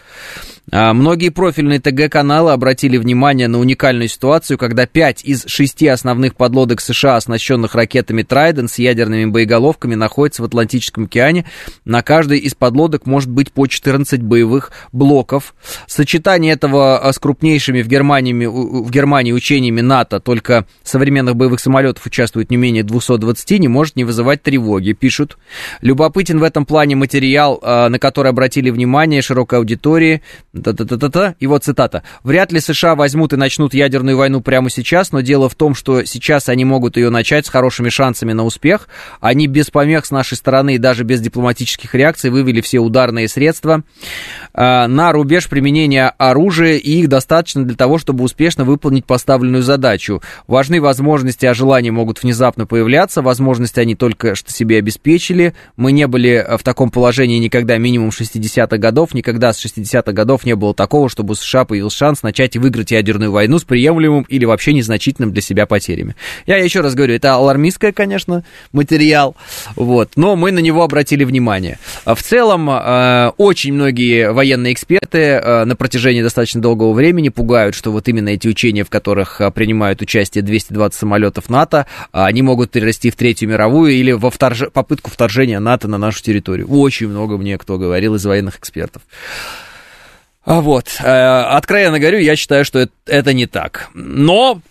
А, 0.71 0.93
Многие 0.93 1.29
профильные 1.29 1.79
ТГ-каналы 1.79 2.51
обратили 2.51 2.97
внимание 2.97 3.47
на 3.47 3.59
уникальную 3.59 4.07
ситуацию, 4.07 4.57
когда 4.57 4.85
пять 4.85 5.23
из 5.23 5.45
шести 5.45 5.87
основных 5.87 6.35
подлодок 6.35 6.79
США, 6.79 7.17
оснащенных 7.17 7.75
ракетами 7.75 8.23
Трайден 8.23 8.69
с 8.69 8.79
ядерными 8.79 9.25
боеголовками, 9.25 9.95
находятся 9.95 10.41
в 10.41 10.45
Атлантическом 10.45 11.05
океане. 11.05 11.45
На 11.83 12.01
каждой 12.01 12.39
из 12.39 12.55
подлодок 12.55 13.05
может 13.05 13.29
быть 13.29 13.51
по 13.51 13.67
14 13.67 14.21
боевых 14.21 14.71
блоков. 14.93 15.53
Сочетание 15.87 16.53
этого 16.53 16.97
а, 16.97 17.11
с 17.11 17.19
крупнейшими 17.19 17.81
в 17.81 17.87
Германии, 17.87 18.33
в 18.33 18.89
Германии 18.89 19.33
учениями 19.33 19.81
НАТО, 19.81 20.21
только 20.21 20.65
современных 20.83 21.35
боевых 21.35 21.59
самолетов 21.59 22.05
участвует 22.05 22.49
не 22.51 22.57
менее 22.57 22.83
220, 22.83 23.59
не 23.59 23.67
может 23.67 23.97
не 23.97 24.05
вызывать 24.05 24.41
тревоги, 24.41 24.93
пишут. 24.93 25.37
Любопытен 25.81 26.39
в 26.39 26.43
этом 26.43 26.65
плане 26.65 26.95
материал, 26.95 27.59
а, 27.61 27.89
на 27.89 27.99
который 27.99 28.29
обратили 28.29 28.69
внимание 28.69 29.21
широкой 29.21 29.59
аудитории. 29.59 30.21
Та-та-та-та-та. 30.53 31.33
Вот 31.41 31.63
цитата. 31.63 32.03
«Вряд 32.23 32.53
ли 32.53 32.59
США 32.59 32.93
возьмут 32.93 33.33
и 33.33 33.37
начнут 33.37 33.73
ядерную 33.73 34.17
войну 34.17 34.39
прямо 34.39 34.69
сейчас, 34.69 35.11
но 35.11 35.21
дело 35.21 35.49
в 35.49 35.55
том, 35.55 35.73
что 35.73 36.03
сейчас 36.03 36.47
они 36.47 36.63
могут 36.63 36.95
ее 36.95 37.09
начать 37.09 37.47
с 37.47 37.49
хорошими 37.49 37.89
шансами 37.89 38.33
на 38.33 38.43
успех. 38.43 38.87
Они 39.19 39.47
без 39.47 39.71
помех 39.71 40.05
с 40.05 40.11
нашей 40.11 40.37
стороны 40.37 40.75
и 40.75 40.77
даже 40.77 41.05
без 41.05 41.21
дипломатических 41.21 41.95
реакций 41.95 42.29
вывели 42.29 42.61
все 42.61 42.77
ударные 42.77 43.27
средства 43.27 43.81
а, 44.53 44.87
на 44.87 45.11
рубеж 45.11 45.49
применения 45.49 46.13
оружия, 46.19 46.77
и 46.77 46.99
их 46.99 47.09
достаточно 47.09 47.65
для 47.65 47.75
того, 47.75 47.97
чтобы 47.97 48.23
успешно 48.23 48.63
выполнить 48.63 49.05
поставленную 49.05 49.63
задачу. 49.63 50.21
Важны 50.45 50.79
возможности, 50.79 51.47
а 51.47 51.55
желания 51.55 51.91
могут 51.91 52.21
внезапно 52.21 52.67
появляться. 52.67 53.23
Возможности 53.23 53.79
они 53.79 53.95
только 53.95 54.35
что 54.35 54.51
себе 54.51 54.77
обеспечили. 54.77 55.55
Мы 55.77 55.93
не 55.93 56.05
были 56.05 56.31
э, 56.31 56.57
в 56.57 56.63
таком 56.63 56.91
положении 56.91 57.39
никогда 57.39 57.79
минимум 57.79 58.09
60-х 58.09 58.77
годов. 58.77 59.15
Никогда 59.15 59.51
с 59.51 59.65
60-х 59.65 60.11
годов 60.11 60.42
не 60.45 60.55
было 60.55 60.73
такого, 60.73 61.09
чтобы 61.09 61.33
у 61.33 61.35
США 61.35 61.65
появился 61.65 61.97
шанс 61.97 62.23
начать 62.23 62.57
выиграть 62.57 62.91
ядерную 62.91 63.31
войну 63.31 63.59
с 63.59 63.63
приемлемым 63.63 64.23
или 64.23 64.45
вообще 64.45 64.73
незначительным 64.73 65.31
для 65.31 65.41
себя 65.41 65.65
потерями. 65.65 66.15
Я 66.45 66.57
еще 66.57 66.81
раз 66.81 66.95
говорю, 66.95 67.13
это 67.13 67.35
алармистское, 67.35 67.91
конечно, 67.91 68.43
материал, 68.71 69.35
вот, 69.75 70.11
но 70.15 70.35
мы 70.35 70.51
на 70.51 70.59
него 70.59 70.83
обратили 70.83 71.23
внимание. 71.23 71.79
В 72.05 72.21
целом, 72.21 72.69
э, 72.69 73.31
очень 73.37 73.73
многие 73.73 74.31
военные 74.31 74.73
эксперты 74.73 75.19
э, 75.19 75.65
на 75.65 75.75
протяжении 75.75 76.21
достаточно 76.21 76.61
долгого 76.61 76.93
времени 76.93 77.29
пугают, 77.29 77.75
что 77.75 77.91
вот 77.91 78.07
именно 78.07 78.29
эти 78.29 78.47
учения, 78.47 78.83
в 78.83 78.89
которых 78.89 79.41
э, 79.41 79.51
принимают 79.51 80.01
участие 80.01 80.43
220 80.43 80.97
самолетов 80.97 81.49
НАТО, 81.49 81.85
а, 82.11 82.25
они 82.25 82.41
могут 82.41 82.71
перерасти 82.71 83.09
в 83.09 83.15
Третью 83.15 83.49
мировую 83.49 83.93
или 83.93 84.11
во 84.11 84.29
вторж- 84.29 84.69
попытку 84.71 85.09
вторжения 85.09 85.59
НАТО 85.59 85.87
на 85.87 85.97
нашу 85.97 86.23
территорию. 86.23 86.67
Очень 86.69 87.07
много 87.07 87.37
мне 87.37 87.57
кто 87.57 87.77
говорил 87.77 88.15
из 88.15 88.25
военных 88.25 88.57
экспертов. 88.57 89.01
А 90.45 90.59
вот, 90.59 90.97
э, 90.99 91.05
откровенно 91.05 91.99
говорю, 91.99 92.19
я 92.19 92.35
считаю, 92.35 92.65
что 92.65 92.79
это, 92.79 92.91
это 93.05 93.33
не 93.33 93.45
так. 93.45 93.89
Но 93.93 94.61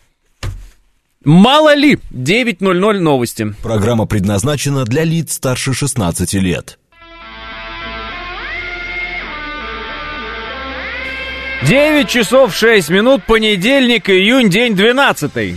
мало 1.25 1.75
ли, 1.75 1.99
9.00 2.11 2.99
новости. 2.99 3.55
Программа 3.63 4.07
предназначена 4.07 4.85
для 4.85 5.05
лиц 5.05 5.35
старше 5.35 5.73
16 5.73 6.35
лет. 6.35 6.79
9 11.65 12.09
часов 12.09 12.55
6 12.55 12.91
минут, 12.91 13.25
понедельник, 13.25 14.11
июнь, 14.11 14.51
день 14.51 14.75
12. 14.75 15.57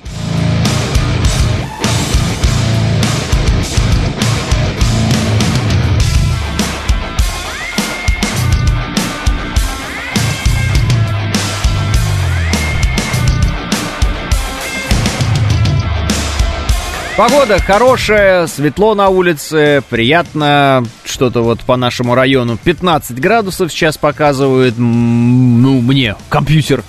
Погода 17.17 17.59
хорошая, 17.59 18.47
светло 18.47 18.95
на 18.95 19.09
улице, 19.09 19.83
приятно, 19.89 20.85
что-то 21.03 21.41
вот 21.41 21.59
по 21.61 21.75
нашему 21.75 22.15
району 22.15 22.57
15 22.57 23.19
градусов 23.19 23.71
сейчас 23.71 23.97
показывает, 23.97 24.75
ну, 24.77 25.81
мне, 25.81 26.15
компьютер. 26.29 26.83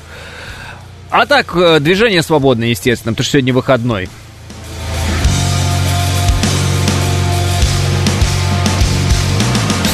А 1.10 1.26
так, 1.26 1.54
э, 1.56 1.80
движение 1.80 2.22
свободное, 2.22 2.68
естественно, 2.68 3.12
потому 3.12 3.24
что 3.24 3.32
сегодня 3.32 3.52
выходной. 3.52 4.08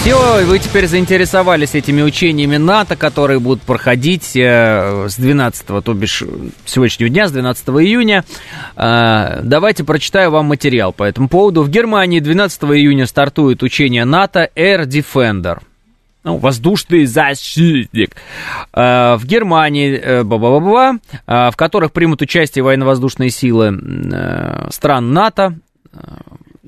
Все, 0.08 0.42
вы 0.46 0.58
теперь 0.58 0.86
заинтересовались 0.86 1.74
этими 1.74 2.00
учениями 2.00 2.56
НАТО, 2.56 2.96
которые 2.96 3.40
будут 3.40 3.60
проходить 3.60 4.34
э, 4.36 5.06
с 5.06 5.16
12, 5.18 5.66
то 5.84 5.92
бишь 5.92 6.24
сегодняшнего 6.64 7.10
дня, 7.10 7.28
с 7.28 7.32
12 7.32 7.68
июня. 7.68 8.24
Э, 8.74 9.40
давайте 9.42 9.84
прочитаю 9.84 10.30
вам 10.30 10.46
материал 10.46 10.94
по 10.94 11.04
этому 11.04 11.28
поводу. 11.28 11.62
В 11.62 11.68
Германии 11.68 12.20
12 12.20 12.62
июня 12.62 13.06
стартует 13.06 13.62
учение 13.62 14.06
НАТО 14.06 14.48
Air 14.56 14.86
Defender. 14.86 15.58
Ну, 16.24 16.38
воздушный 16.38 17.04
защитник. 17.04 18.16
Э, 18.72 19.16
в 19.16 19.26
Германии, 19.26 19.92
э, 19.92 20.24
ба-ба-ба-ба, 20.24 21.00
э, 21.26 21.50
в 21.50 21.56
которых 21.56 21.92
примут 21.92 22.22
участие 22.22 22.62
военно-воздушные 22.62 23.28
силы 23.28 23.78
э, 23.78 24.68
стран 24.70 25.12
НАТО, 25.12 25.58
э, 25.92 25.98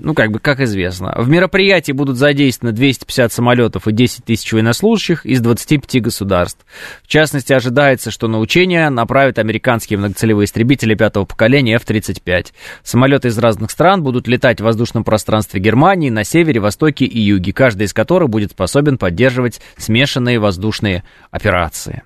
ну, 0.00 0.14
как 0.14 0.30
бы, 0.30 0.38
как 0.38 0.60
известно. 0.60 1.14
В 1.16 1.28
мероприятии 1.28 1.92
будут 1.92 2.16
задействованы 2.16 2.74
250 2.74 3.32
самолетов 3.32 3.86
и 3.86 3.92
10 3.92 4.24
тысяч 4.24 4.52
военнослужащих 4.52 5.26
из 5.26 5.40
25 5.40 6.02
государств. 6.02 6.64
В 7.02 7.08
частности, 7.08 7.52
ожидается, 7.52 8.10
что 8.10 8.26
на 8.28 8.38
учения 8.38 8.88
направят 8.90 9.38
американские 9.38 9.98
многоцелевые 9.98 10.46
истребители 10.46 10.94
пятого 10.94 11.24
поколения 11.24 11.76
F-35. 11.76 12.46
Самолеты 12.82 13.28
из 13.28 13.38
разных 13.38 13.70
стран 13.70 14.02
будут 14.02 14.26
летать 14.26 14.60
в 14.60 14.64
воздушном 14.64 15.04
пространстве 15.04 15.60
Германии 15.60 16.10
на 16.10 16.24
севере, 16.24 16.60
востоке 16.60 17.04
и 17.04 17.20
юге, 17.20 17.52
каждый 17.52 17.84
из 17.84 17.92
которых 17.92 18.30
будет 18.30 18.52
способен 18.52 18.98
поддерживать 18.98 19.60
смешанные 19.76 20.38
воздушные 20.38 21.04
операции. 21.30 22.02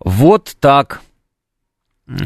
Вот 0.00 0.56
так. 0.60 1.00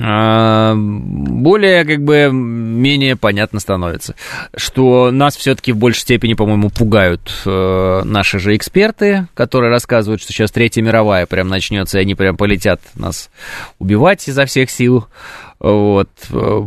А, 0.01 0.75
более, 0.77 1.85
как 1.85 2.05
бы, 2.05 2.31
менее 2.33 3.17
понятно 3.17 3.59
становится, 3.59 4.15
что 4.57 5.11
нас 5.11 5.37
все-таки 5.37 5.73
в 5.73 5.77
большей 5.77 6.03
степени, 6.03 6.35
по-моему, 6.35 6.71
пугают 6.71 7.33
э, 7.45 8.03
наши 8.05 8.39
же 8.39 8.55
эксперты, 8.55 9.27
которые 9.35 9.71
рассказывают, 9.71 10.23
что 10.23 10.33
сейчас 10.33 10.53
Третья 10.53 10.83
мировая 10.83 11.27
прям 11.27 11.49
начнется, 11.49 11.99
и 11.99 12.03
они 12.03 12.15
прям 12.15 12.37
полетят 12.37 12.81
нас 12.95 13.31
убивать 13.81 14.29
изо 14.29 14.47
всех 14.47 14.71
сил. 14.71 15.07
Вот. 15.59 16.11
Э, 16.31 16.63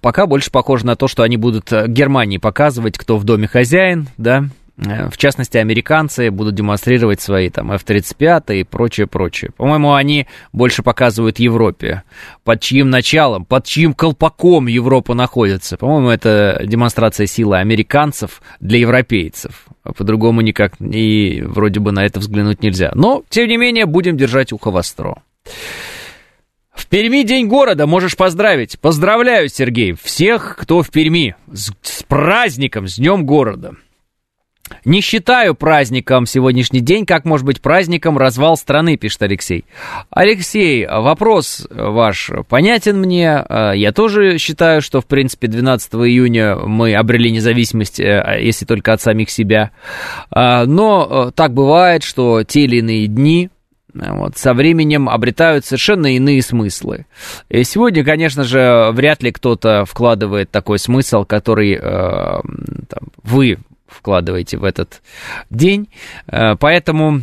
Пока 0.00 0.26
больше 0.26 0.52
похоже 0.52 0.86
на 0.86 0.94
то, 0.94 1.08
что 1.08 1.24
они 1.24 1.36
будут 1.36 1.72
э, 1.72 1.88
Германии 1.88 2.38
показывать, 2.38 2.96
кто 2.96 3.16
в 3.16 3.24
доме 3.24 3.48
хозяин, 3.48 4.08
да, 4.18 4.44
в 4.76 5.16
частности, 5.16 5.56
американцы 5.56 6.30
будут 6.30 6.54
демонстрировать 6.54 7.20
свои 7.20 7.48
там 7.48 7.72
F-35 7.72 8.60
и 8.60 8.64
прочее, 8.64 9.06
прочее. 9.06 9.50
По-моему, 9.56 9.94
они 9.94 10.26
больше 10.52 10.82
показывают 10.82 11.38
Европе. 11.38 12.02
Под 12.44 12.60
чьим 12.60 12.90
началом, 12.90 13.46
под 13.46 13.64
чьим 13.64 13.94
колпаком 13.94 14.66
Европа 14.66 15.14
находится. 15.14 15.78
По-моему, 15.78 16.10
это 16.10 16.62
демонстрация 16.64 17.26
силы 17.26 17.56
американцев 17.56 18.42
для 18.60 18.78
европейцев. 18.78 19.66
А 19.82 19.92
По-другому 19.92 20.42
никак 20.42 20.74
и 20.78 21.42
вроде 21.46 21.80
бы 21.80 21.92
на 21.92 22.04
это 22.04 22.20
взглянуть 22.20 22.62
нельзя. 22.62 22.92
Но, 22.94 23.24
тем 23.30 23.48
не 23.48 23.56
менее, 23.56 23.86
будем 23.86 24.18
держать 24.18 24.52
ухо 24.52 24.70
востро. 24.70 25.22
В 26.74 26.86
Перми 26.88 27.22
День 27.22 27.48
города, 27.48 27.86
можешь 27.86 28.16
поздравить. 28.16 28.78
Поздравляю, 28.78 29.48
Сергей, 29.48 29.94
всех, 29.94 30.58
кто 30.60 30.82
в 30.82 30.90
Перми. 30.90 31.34
С, 31.50 31.72
с 31.80 32.02
праздником, 32.02 32.86
с 32.86 32.96
Днем 32.96 33.24
города. 33.24 33.76
Не 34.84 35.00
считаю 35.00 35.54
праздником 35.54 36.26
сегодняшний 36.26 36.80
день, 36.80 37.06
как 37.06 37.24
может 37.24 37.46
быть 37.46 37.60
праздником 37.60 38.18
развал 38.18 38.56
страны, 38.56 38.96
пишет 38.96 39.22
Алексей. 39.22 39.64
Алексей, 40.10 40.86
вопрос 40.86 41.66
ваш 41.70 42.30
понятен 42.48 42.98
мне. 43.00 43.44
Э, 43.48 43.72
Я 43.74 43.92
тоже 43.92 44.38
считаю, 44.38 44.82
что, 44.82 45.00
в 45.00 45.06
принципе, 45.06 45.46
12 45.48 45.94
июня 45.94 46.56
мы 46.56 46.94
обрели 46.94 47.30
независимость, 47.30 48.00
э, 48.00 48.38
если 48.40 48.64
только 48.64 48.92
от 48.92 49.00
самих 49.00 49.30
себя. 49.30 49.70
Э, 50.34 50.64
Но 50.66 51.30
так 51.34 51.52
бывает, 51.52 52.02
что 52.02 52.42
те 52.42 52.62
или 52.62 52.78
иные 52.78 53.06
дни 53.06 53.50
вот, 53.94 54.36
со 54.36 54.52
временем 54.52 55.08
обретают 55.08 55.64
совершенно 55.64 56.14
иные 56.14 56.42
смыслы. 56.42 57.06
И 57.48 57.64
сегодня, 57.64 58.04
конечно 58.04 58.44
же, 58.44 58.90
вряд 58.92 59.22
ли 59.22 59.32
кто-то 59.32 59.84
вкладывает 59.86 60.50
такой 60.50 60.78
смысл, 60.78 61.24
который 61.24 61.74
э, 61.74 61.80
там, 61.80 63.08
вы 63.22 63.58
вкладываете 63.86 64.58
в 64.58 64.64
этот 64.64 65.02
день. 65.50 65.88
Э, 66.26 66.56
поэтому 66.58 67.22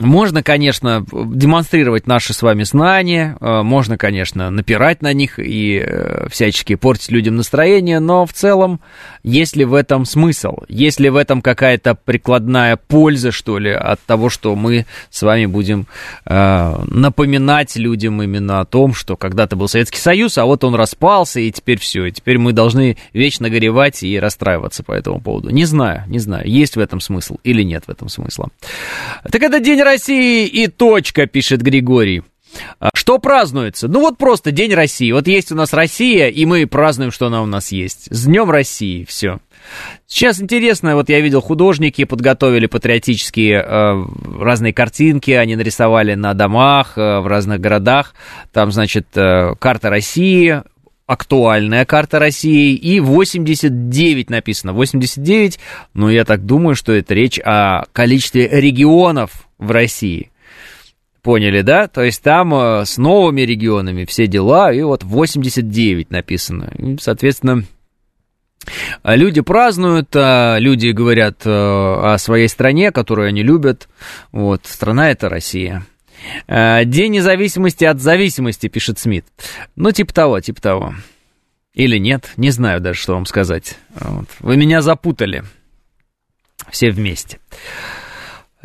можно, 0.00 0.42
конечно, 0.42 1.04
демонстрировать 1.12 2.06
наши 2.06 2.32
с 2.32 2.42
вами 2.42 2.62
знания, 2.62 3.36
э, 3.40 3.62
можно, 3.62 3.98
конечно, 3.98 4.50
напирать 4.50 5.02
на 5.02 5.12
них 5.12 5.38
и 5.38 5.82
э, 5.84 6.28
всячески 6.30 6.74
портить 6.76 7.10
людям 7.10 7.36
настроение, 7.36 7.98
но 7.98 8.26
в 8.26 8.32
целом, 8.32 8.80
есть 9.22 9.56
ли 9.56 9.64
в 9.64 9.74
этом 9.74 10.04
смысл? 10.04 10.58
Есть 10.68 11.00
ли 11.00 11.10
в 11.10 11.16
этом 11.16 11.42
какая-то 11.42 11.94
прикладная 11.94 12.76
польза, 12.76 13.32
что 13.32 13.58
ли, 13.58 13.70
от 13.70 14.00
того, 14.00 14.28
что 14.28 14.54
мы 14.54 14.86
с 15.10 15.22
вами 15.22 15.46
будем 15.46 15.86
э, 16.24 16.84
напоминать 16.86 17.76
людям 17.76 18.22
именно 18.22 18.60
о 18.60 18.64
том, 18.64 18.94
что 18.94 19.16
когда-то 19.16 19.56
был 19.56 19.68
Советский 19.68 19.98
Союз, 19.98 20.38
а 20.38 20.44
вот 20.44 20.62
он 20.64 20.74
распался, 20.74 21.40
и 21.40 21.50
теперь 21.50 21.78
все, 21.78 22.06
и 22.06 22.12
теперь 22.12 22.38
мы 22.38 22.52
должны 22.52 22.96
вечно 23.12 23.50
горевать 23.50 24.02
и 24.02 24.18
расстраиваться 24.18 24.82
по 24.82 24.92
этому 24.92 25.20
поводу. 25.20 25.50
Не 25.50 25.64
знаю, 25.64 26.04
не 26.06 26.18
знаю, 26.18 26.48
есть 26.48 26.76
в 26.76 26.80
этом 26.80 27.00
смысл 27.00 27.38
или 27.42 27.62
нет 27.62 27.84
в 27.86 27.90
этом 27.90 28.08
смысла. 28.08 28.48
Так 29.30 29.42
это 29.42 29.60
День 29.60 29.82
России 29.88 30.46
и 30.46 30.66
точка, 30.66 31.26
пишет 31.26 31.62
Григорий. 31.62 32.22
А 32.78 32.90
Что 32.94 33.18
празднуется? 33.18 33.88
Ну 33.88 34.00
вот 34.00 34.18
просто 34.18 34.50
День 34.50 34.74
России. 34.74 35.12
Вот 35.12 35.26
есть 35.26 35.50
у 35.50 35.54
нас 35.54 35.72
Россия, 35.72 36.28
и 36.28 36.44
мы 36.44 36.66
празднуем, 36.66 37.10
что 37.10 37.26
она 37.26 37.42
у 37.42 37.46
нас 37.46 37.72
есть. 37.72 38.08
С 38.10 38.26
Днем 38.26 38.50
России, 38.50 39.04
все. 39.08 39.38
Сейчас 40.06 40.42
интересно, 40.42 40.94
вот 40.94 41.08
я 41.08 41.20
видел, 41.20 41.40
художники 41.40 42.04
подготовили 42.04 42.66
патриотические 42.66 43.64
э, 43.66 44.04
разные 44.40 44.74
картинки, 44.74 45.30
они 45.30 45.56
нарисовали 45.56 46.14
на 46.14 46.34
домах 46.34 46.98
э, 46.98 47.20
в 47.20 47.26
разных 47.26 47.60
городах. 47.60 48.14
Там, 48.52 48.70
значит, 48.70 49.06
э, 49.14 49.54
карта 49.58 49.88
России, 49.88 50.62
актуальная 51.06 51.86
карта 51.86 52.18
России, 52.18 52.74
и 52.74 53.00
89 53.00 54.28
написано. 54.28 54.74
89, 54.74 55.58
ну, 55.94 56.10
я 56.10 56.26
так 56.26 56.44
думаю, 56.44 56.74
что 56.74 56.92
это 56.92 57.14
речь 57.14 57.38
о 57.42 57.84
количестве 57.92 58.48
регионов 58.50 59.47
в 59.58 59.70
России. 59.70 60.30
Поняли, 61.22 61.62
да? 61.62 61.88
То 61.88 62.02
есть 62.02 62.22
там 62.22 62.54
э, 62.54 62.84
с 62.84 62.96
новыми 62.96 63.42
регионами 63.42 64.04
все 64.04 64.26
дела, 64.26 64.72
и 64.72 64.82
вот 64.82 65.04
89 65.04 66.10
написано. 66.10 66.72
И, 66.78 66.96
соответственно, 67.00 67.64
Люди 69.04 69.40
празднуют, 69.40 70.14
а 70.14 70.58
люди 70.58 70.88
говорят 70.88 71.46
э, 71.46 71.50
о 71.50 72.16
своей 72.18 72.48
стране, 72.48 72.92
которую 72.92 73.28
они 73.28 73.42
любят. 73.42 73.88
Вот, 74.32 74.66
страна 74.66 75.10
это 75.10 75.28
Россия. 75.28 75.86
Э, 76.46 76.84
День 76.84 77.12
независимости 77.12 77.84
от 77.84 78.00
зависимости, 78.00 78.68
пишет 78.68 78.98
Смит. 78.98 79.24
Ну, 79.76 79.90
типа 79.92 80.12
того, 80.12 80.40
типа 80.40 80.60
того. 80.60 80.94
Или 81.74 81.98
нет, 81.98 82.32
не 82.36 82.50
знаю 82.50 82.80
даже, 82.80 83.00
что 83.00 83.14
вам 83.14 83.26
сказать. 83.26 83.78
Вот. 83.94 84.26
Вы 84.40 84.56
меня 84.56 84.82
запутали. 84.82 85.44
Все 86.70 86.90
вместе. 86.90 87.38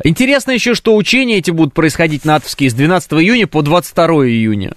Интересно 0.02 0.50
еще, 0.50 0.74
что 0.74 0.96
учения 0.96 1.38
эти 1.38 1.50
будут 1.50 1.72
происходить 1.72 2.24
натовские 2.24 2.68
с 2.68 2.74
12 2.74 3.12
июня 3.12 3.46
по 3.46 3.62
22 3.62 4.06
июня. 4.26 4.72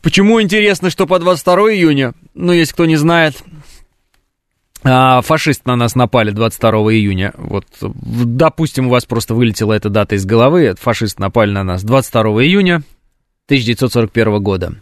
Почему 0.00 0.40
интересно, 0.40 0.90
что 0.90 1.06
по 1.06 1.18
22 1.18 1.72
июня? 1.72 2.12
Ну, 2.34 2.52
если 2.52 2.72
кто 2.72 2.84
не 2.84 2.96
знает, 2.96 3.42
а, 4.84 5.22
фашисты 5.22 5.62
на 5.66 5.76
нас 5.76 5.96
напали 5.96 6.30
22 6.30 6.70
июня. 6.92 7.32
Вот, 7.36 7.66
допустим, 7.80 8.86
у 8.86 8.90
вас 8.90 9.06
просто 9.06 9.34
вылетела 9.34 9.72
эта 9.72 9.88
дата 9.88 10.14
из 10.14 10.24
головы. 10.24 10.74
Фашисты 10.78 11.20
напали 11.20 11.50
на 11.50 11.64
нас 11.64 11.82
22 11.82 12.44
июня 12.44 12.82
1941 13.46 14.42
года. 14.42 14.74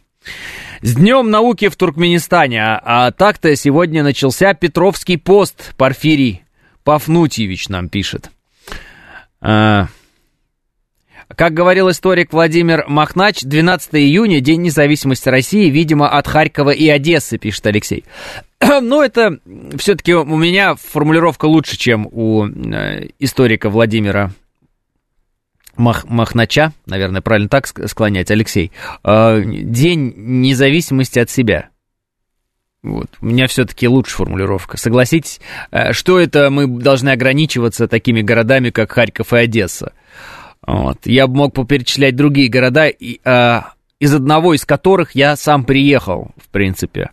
С 0.83 0.97
Днем 0.97 1.31
науки 1.31 1.69
в 1.69 1.77
Туркменистане. 1.77 2.63
А, 2.63 2.81
а 2.85 3.11
так-то 3.13 3.55
сегодня 3.55 4.03
начался 4.03 4.53
Петровский 4.53 5.17
пост. 5.17 5.75
Порфирий 5.77 6.43
Пафнутьевич 6.83 7.69
нам 7.69 7.89
пишет. 7.89 8.31
А, 9.43 9.89
как 11.35 11.53
говорил 11.53 11.91
историк 11.91 12.33
Владимир 12.33 12.85
Махнач, 12.87 13.43
12 13.43 13.95
июня, 13.97 14.41
День 14.41 14.63
независимости 14.63 15.29
России, 15.29 15.69
видимо, 15.69 16.09
от 16.09 16.29
Харькова 16.29 16.71
и 16.71 16.89
Одессы, 16.89 17.39
пишет 17.39 17.67
Алексей. 17.67 18.05
Ну, 18.81 19.03
это 19.03 19.39
все-таки 19.77 20.15
у 20.15 20.37
меня 20.37 20.77
формулировка 20.77 21.47
лучше, 21.47 21.77
чем 21.77 22.07
у 22.11 22.47
э, 22.47 23.09
историка 23.19 23.69
Владимира 23.71 24.31
Мах, 25.77 26.05
Махнача, 26.05 26.73
наверное, 26.87 27.23
правильно 27.23 27.49
так 27.49 27.65
ск- 27.67 27.89
склонять, 27.89 28.31
Алексей. 28.31 28.71
Э, 29.03 29.43
День 29.45 30.15
независимости 30.17 31.19
от 31.19 31.29
себя. 31.29 31.71
Вот. 32.83 33.07
У 33.21 33.27
меня 33.27 33.47
все-таки 33.47 33.87
лучше 33.87 34.17
формулировка. 34.17 34.77
Согласитесь, 34.77 35.41
э, 35.71 35.93
что 35.93 36.19
это 36.19 36.51
мы 36.51 36.67
должны 36.67 37.11
ограничиваться 37.11 37.87
такими 37.87 38.23
городами, 38.23 38.71
как 38.71 38.91
Харьков 38.91 39.33
и 39.33 39.37
Одесса? 39.37 39.93
Вот. 40.67 40.99
Я 41.05 41.29
бы 41.29 41.37
мог 41.37 41.55
поперечислять 41.55 42.17
другие 42.17 42.49
города, 42.49 42.89
и, 42.89 43.21
а, 43.25 43.73
из 44.01 44.13
одного 44.13 44.55
из 44.55 44.65
которых 44.65 45.15
я 45.15 45.37
сам 45.37 45.65
приехал, 45.65 46.33
в 46.37 46.49
принципе. 46.49 47.11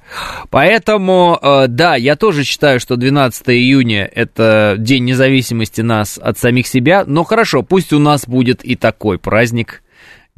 Поэтому, 0.50 1.38
э, 1.40 1.68
да, 1.68 1.96
я 1.96 2.16
тоже 2.16 2.44
считаю, 2.44 2.80
что 2.80 2.96
12 2.96 3.50
июня 3.50 4.10
это 4.12 4.74
День 4.76 5.06
независимости 5.06 5.82
нас 5.82 6.18
от 6.18 6.40
самих 6.40 6.66
себя. 6.66 7.04
Но 7.06 7.24
хорошо, 7.24 7.62
пусть 7.62 7.94
у 7.94 8.00
нас 8.00 8.28
будет 8.28 8.66
и 8.66 8.76
такой 8.76 9.20
праздник. 9.20 9.84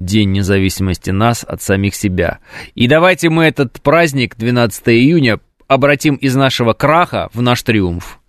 День 0.02 0.32
независимости 0.32 1.12
нас 1.12 1.44
от 1.48 1.62
самих 1.62 1.94
себя. 1.94 2.40
И 2.74 2.88
давайте 2.88 3.30
мы 3.30 3.44
этот 3.44 3.80
праздник 3.84 4.36
12 4.36 4.90
июня 4.90 5.40
обратим 5.68 6.16
из 6.16 6.36
нашего 6.36 6.74
краха 6.74 7.30
в 7.34 7.42
наш 7.44 7.62
триумф. 7.62 8.20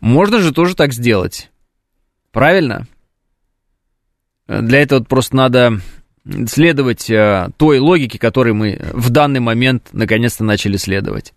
Можно 0.00 0.40
же 0.40 0.52
тоже 0.52 0.74
так 0.74 0.92
сделать. 0.92 1.52
Правильно? 2.32 2.88
Для 4.48 4.82
этого 4.82 5.04
просто 5.04 5.36
надо 5.36 5.80
следовать 6.48 7.08
э, 7.08 7.50
той 7.56 7.78
логике, 7.78 8.18
которой 8.18 8.52
мы 8.52 8.80
в 8.92 9.10
данный 9.10 9.40
момент 9.40 9.88
наконец-то 9.92 10.42
начали 10.42 10.78
следовать. 10.78 11.32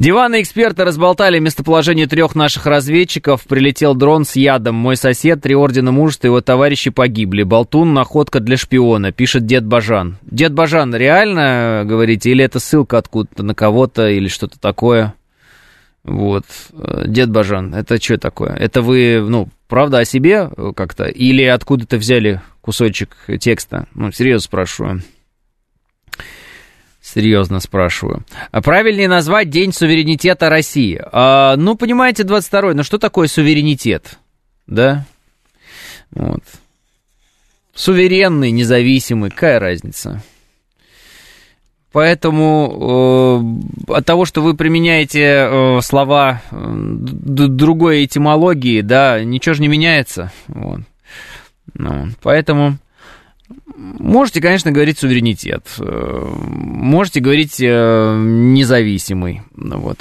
Диваны 0.00 0.40
эксперты 0.40 0.84
разболтали 0.84 1.38
местоположение 1.40 2.06
трех 2.06 2.34
наших 2.34 2.64
разведчиков. 2.64 3.44
Прилетел 3.44 3.94
дрон 3.94 4.24
с 4.24 4.34
ядом. 4.34 4.74
Мой 4.74 4.96
сосед, 4.96 5.42
три 5.42 5.54
ордена 5.54 5.92
мужества, 5.92 6.28
его 6.28 6.40
товарищи 6.40 6.88
погибли. 6.88 7.42
Болтун, 7.42 7.92
находка 7.92 8.40
для 8.40 8.56
шпиона, 8.56 9.12
пишет 9.12 9.44
дед 9.44 9.66
Бажан. 9.66 10.16
Дед 10.22 10.54
Бажан, 10.54 10.94
реально, 10.94 11.82
э, 11.82 11.84
говорите, 11.84 12.30
или 12.30 12.42
это 12.42 12.60
ссылка 12.60 12.96
откуда-то 12.96 13.42
на 13.42 13.54
кого-то, 13.54 14.08
или 14.08 14.28
что-то 14.28 14.58
такое? 14.58 15.12
Вот, 16.02 16.46
Э, 16.72 17.04
дед 17.06 17.30
Бажан, 17.30 17.74
это 17.74 18.02
что 18.02 18.16
такое? 18.16 18.54
Это 18.54 18.80
вы, 18.80 19.22
ну, 19.28 19.50
правда 19.68 19.98
о 19.98 20.06
себе 20.06 20.48
э, 20.56 20.72
как-то? 20.74 21.04
Или 21.04 21.44
откуда-то 21.44 21.98
взяли 21.98 22.40
кусочек 22.62 23.18
текста? 23.38 23.86
Ну, 23.94 24.10
серьезно 24.12 24.46
спрашиваю. 24.46 25.02
Серьезно 27.12 27.58
спрашиваю. 27.58 28.24
А 28.52 28.62
правильнее 28.62 29.08
назвать 29.08 29.50
День 29.50 29.72
суверенитета 29.72 30.48
России? 30.48 31.00
А, 31.10 31.56
ну, 31.56 31.74
понимаете, 31.74 32.22
22-й, 32.22 32.74
ну 32.74 32.84
что 32.84 32.98
такое 32.98 33.26
суверенитет? 33.26 34.18
Да? 34.68 35.04
Вот. 36.12 36.44
Суверенный, 37.74 38.52
независимый, 38.52 39.30
какая 39.30 39.58
разница? 39.58 40.22
Поэтому 41.90 43.58
э, 43.88 43.92
от 43.94 44.06
того, 44.06 44.24
что 44.24 44.40
вы 44.40 44.54
применяете 44.54 45.48
э, 45.50 45.80
слова 45.82 46.42
э, 46.52 46.56
другой 46.56 48.04
этимологии, 48.04 48.82
да, 48.82 49.24
ничего 49.24 49.54
же 49.54 49.62
не 49.62 49.68
меняется. 49.68 50.30
Вот. 50.46 50.82
Ну, 51.74 52.10
поэтому 52.22 52.78
можете, 53.76 54.40
конечно, 54.40 54.70
говорить 54.72 54.98
суверенитет, 54.98 55.66
э, 55.78 56.28
можете 56.48 57.20
говорить 57.20 57.60
э, 57.60 58.16
независимый, 58.18 59.42
ну 59.54 59.78
вот. 59.78 60.00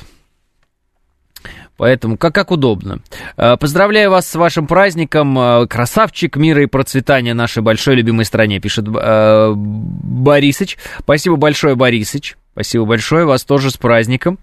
Поэтому 1.78 2.18
как, 2.18 2.36
как 2.36 2.52
удобно. 2.52 3.00
Э, 3.38 3.56
Поздравляю 3.58 4.12
вас 4.12 4.30
с 4.30 4.36
вашим 4.36 4.68
праздником. 4.68 5.68
Красавчик 5.68 6.36
мира 6.36 6.64
и 6.64 6.68
процветания 6.68 7.34
нашей 7.34 7.64
большой 7.64 7.96
любимой 7.96 8.26
стране, 8.26 8.60
пишет 8.60 8.86
Борисыч. 8.90 10.78
Спасибо 11.00 11.38
большое, 11.38 11.76
Борисыч. 11.76 12.36
Спасибо 12.60 12.84
большое, 12.84 13.24
вас 13.24 13.46
тоже 13.46 13.72
с 13.72 13.78
праздником. 13.78 14.38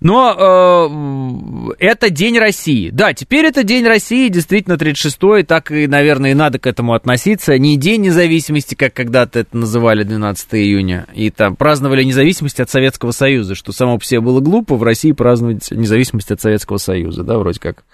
Но 0.00 1.68
э, 1.68 1.74
это 1.78 2.08
День 2.08 2.38
России. 2.38 2.88
Да, 2.88 3.12
теперь 3.12 3.44
это 3.44 3.64
День 3.64 3.86
России, 3.86 4.30
действительно, 4.30 4.76
36-й, 4.76 5.42
так 5.42 5.70
и, 5.70 5.86
наверное, 5.86 6.30
и 6.30 6.34
надо 6.34 6.58
к 6.58 6.66
этому 6.66 6.94
относиться. 6.94 7.58
Не 7.58 7.76
День 7.76 8.00
независимости, 8.00 8.74
как 8.74 8.94
когда-то 8.94 9.40
это 9.40 9.54
называли 9.58 10.04
12 10.04 10.54
июня, 10.54 11.06
и 11.12 11.28
там 11.28 11.54
праздновали 11.54 12.02
независимость 12.02 12.60
от 12.60 12.70
Советского 12.70 13.10
Союза, 13.10 13.54
что 13.54 13.72
само 13.72 13.98
по 13.98 14.04
себе 14.06 14.22
было 14.22 14.40
глупо, 14.40 14.76
в 14.76 14.82
России 14.82 15.12
праздновать 15.12 15.70
независимость 15.70 16.30
от 16.30 16.40
Советского 16.40 16.78
Союза, 16.78 17.24
да, 17.24 17.36
вроде 17.36 17.60
как. 17.60 17.84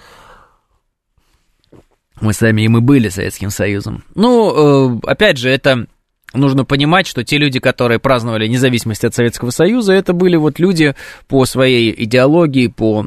Мы 2.20 2.34
сами 2.34 2.62
и 2.62 2.68
были 2.68 3.08
Советским 3.08 3.50
Союзом. 3.50 4.04
Ну, 4.14 4.94
э, 4.94 5.00
опять 5.08 5.38
же, 5.38 5.50
это 5.50 5.88
нужно 6.32 6.64
понимать, 6.64 7.06
что 7.06 7.24
те 7.24 7.38
люди, 7.38 7.60
которые 7.60 7.98
праздновали 7.98 8.46
независимость 8.46 9.04
от 9.04 9.14
Советского 9.14 9.50
Союза, 9.50 9.92
это 9.92 10.12
были 10.12 10.36
вот 10.36 10.58
люди 10.58 10.94
по 11.28 11.44
своей 11.44 11.94
идеологии, 12.04 12.68
по 12.68 13.04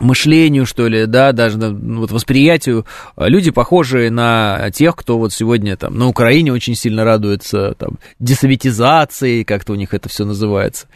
мышлению, 0.00 0.66
что 0.66 0.88
ли, 0.88 1.06
да, 1.06 1.32
даже 1.32 1.56
ну, 1.56 2.00
вот 2.00 2.10
восприятию, 2.10 2.84
э, 3.16 3.28
люди 3.28 3.52
похожие 3.52 4.10
на 4.10 4.70
тех, 4.72 4.96
кто 4.96 5.18
вот 5.18 5.32
сегодня 5.32 5.76
там 5.76 5.96
на 5.96 6.08
Украине 6.08 6.52
очень 6.52 6.74
сильно 6.74 7.04
радуется 7.04 7.74
там 7.78 7.98
десоветизации, 8.18 9.44
как-то 9.44 9.72
у 9.72 9.76
них 9.76 9.94
это 9.94 10.08
все 10.08 10.24
называется. 10.24 10.88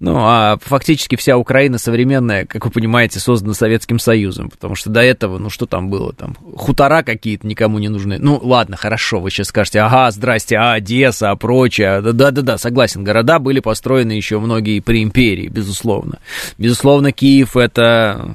Ну, 0.00 0.16
а 0.18 0.58
фактически 0.60 1.16
вся 1.16 1.38
Украина 1.38 1.78
современная, 1.78 2.44
как 2.44 2.66
вы 2.66 2.70
понимаете, 2.70 3.20
создана 3.20 3.54
Советским 3.54 3.98
Союзом, 3.98 4.50
потому 4.50 4.74
что 4.74 4.90
до 4.90 5.00
этого, 5.00 5.38
ну, 5.38 5.48
что 5.48 5.64
там 5.64 5.88
было, 5.88 6.12
там, 6.12 6.36
хутора 6.56 7.02
какие-то 7.02 7.46
никому 7.46 7.78
не 7.78 7.88
нужны. 7.88 8.18
Ну, 8.18 8.38
ладно, 8.42 8.76
хорошо, 8.76 9.20
вы 9.20 9.30
сейчас 9.30 9.48
скажете, 9.48 9.80
ага, 9.80 10.10
здрасте, 10.10 10.56
а 10.56 10.74
Одесса, 10.74 11.30
а 11.30 11.36
прочее. 11.36 12.02
Да-да-да, 12.02 12.58
согласен, 12.58 13.02
города 13.02 13.38
были 13.38 13.60
построены 13.60 14.12
еще 14.12 14.40
многие 14.40 14.80
при 14.80 15.02
империи, 15.02 15.48
безусловно. 15.48 16.18
Безусловно, 16.58 17.12
Киев 17.12 17.56
это 17.56 18.33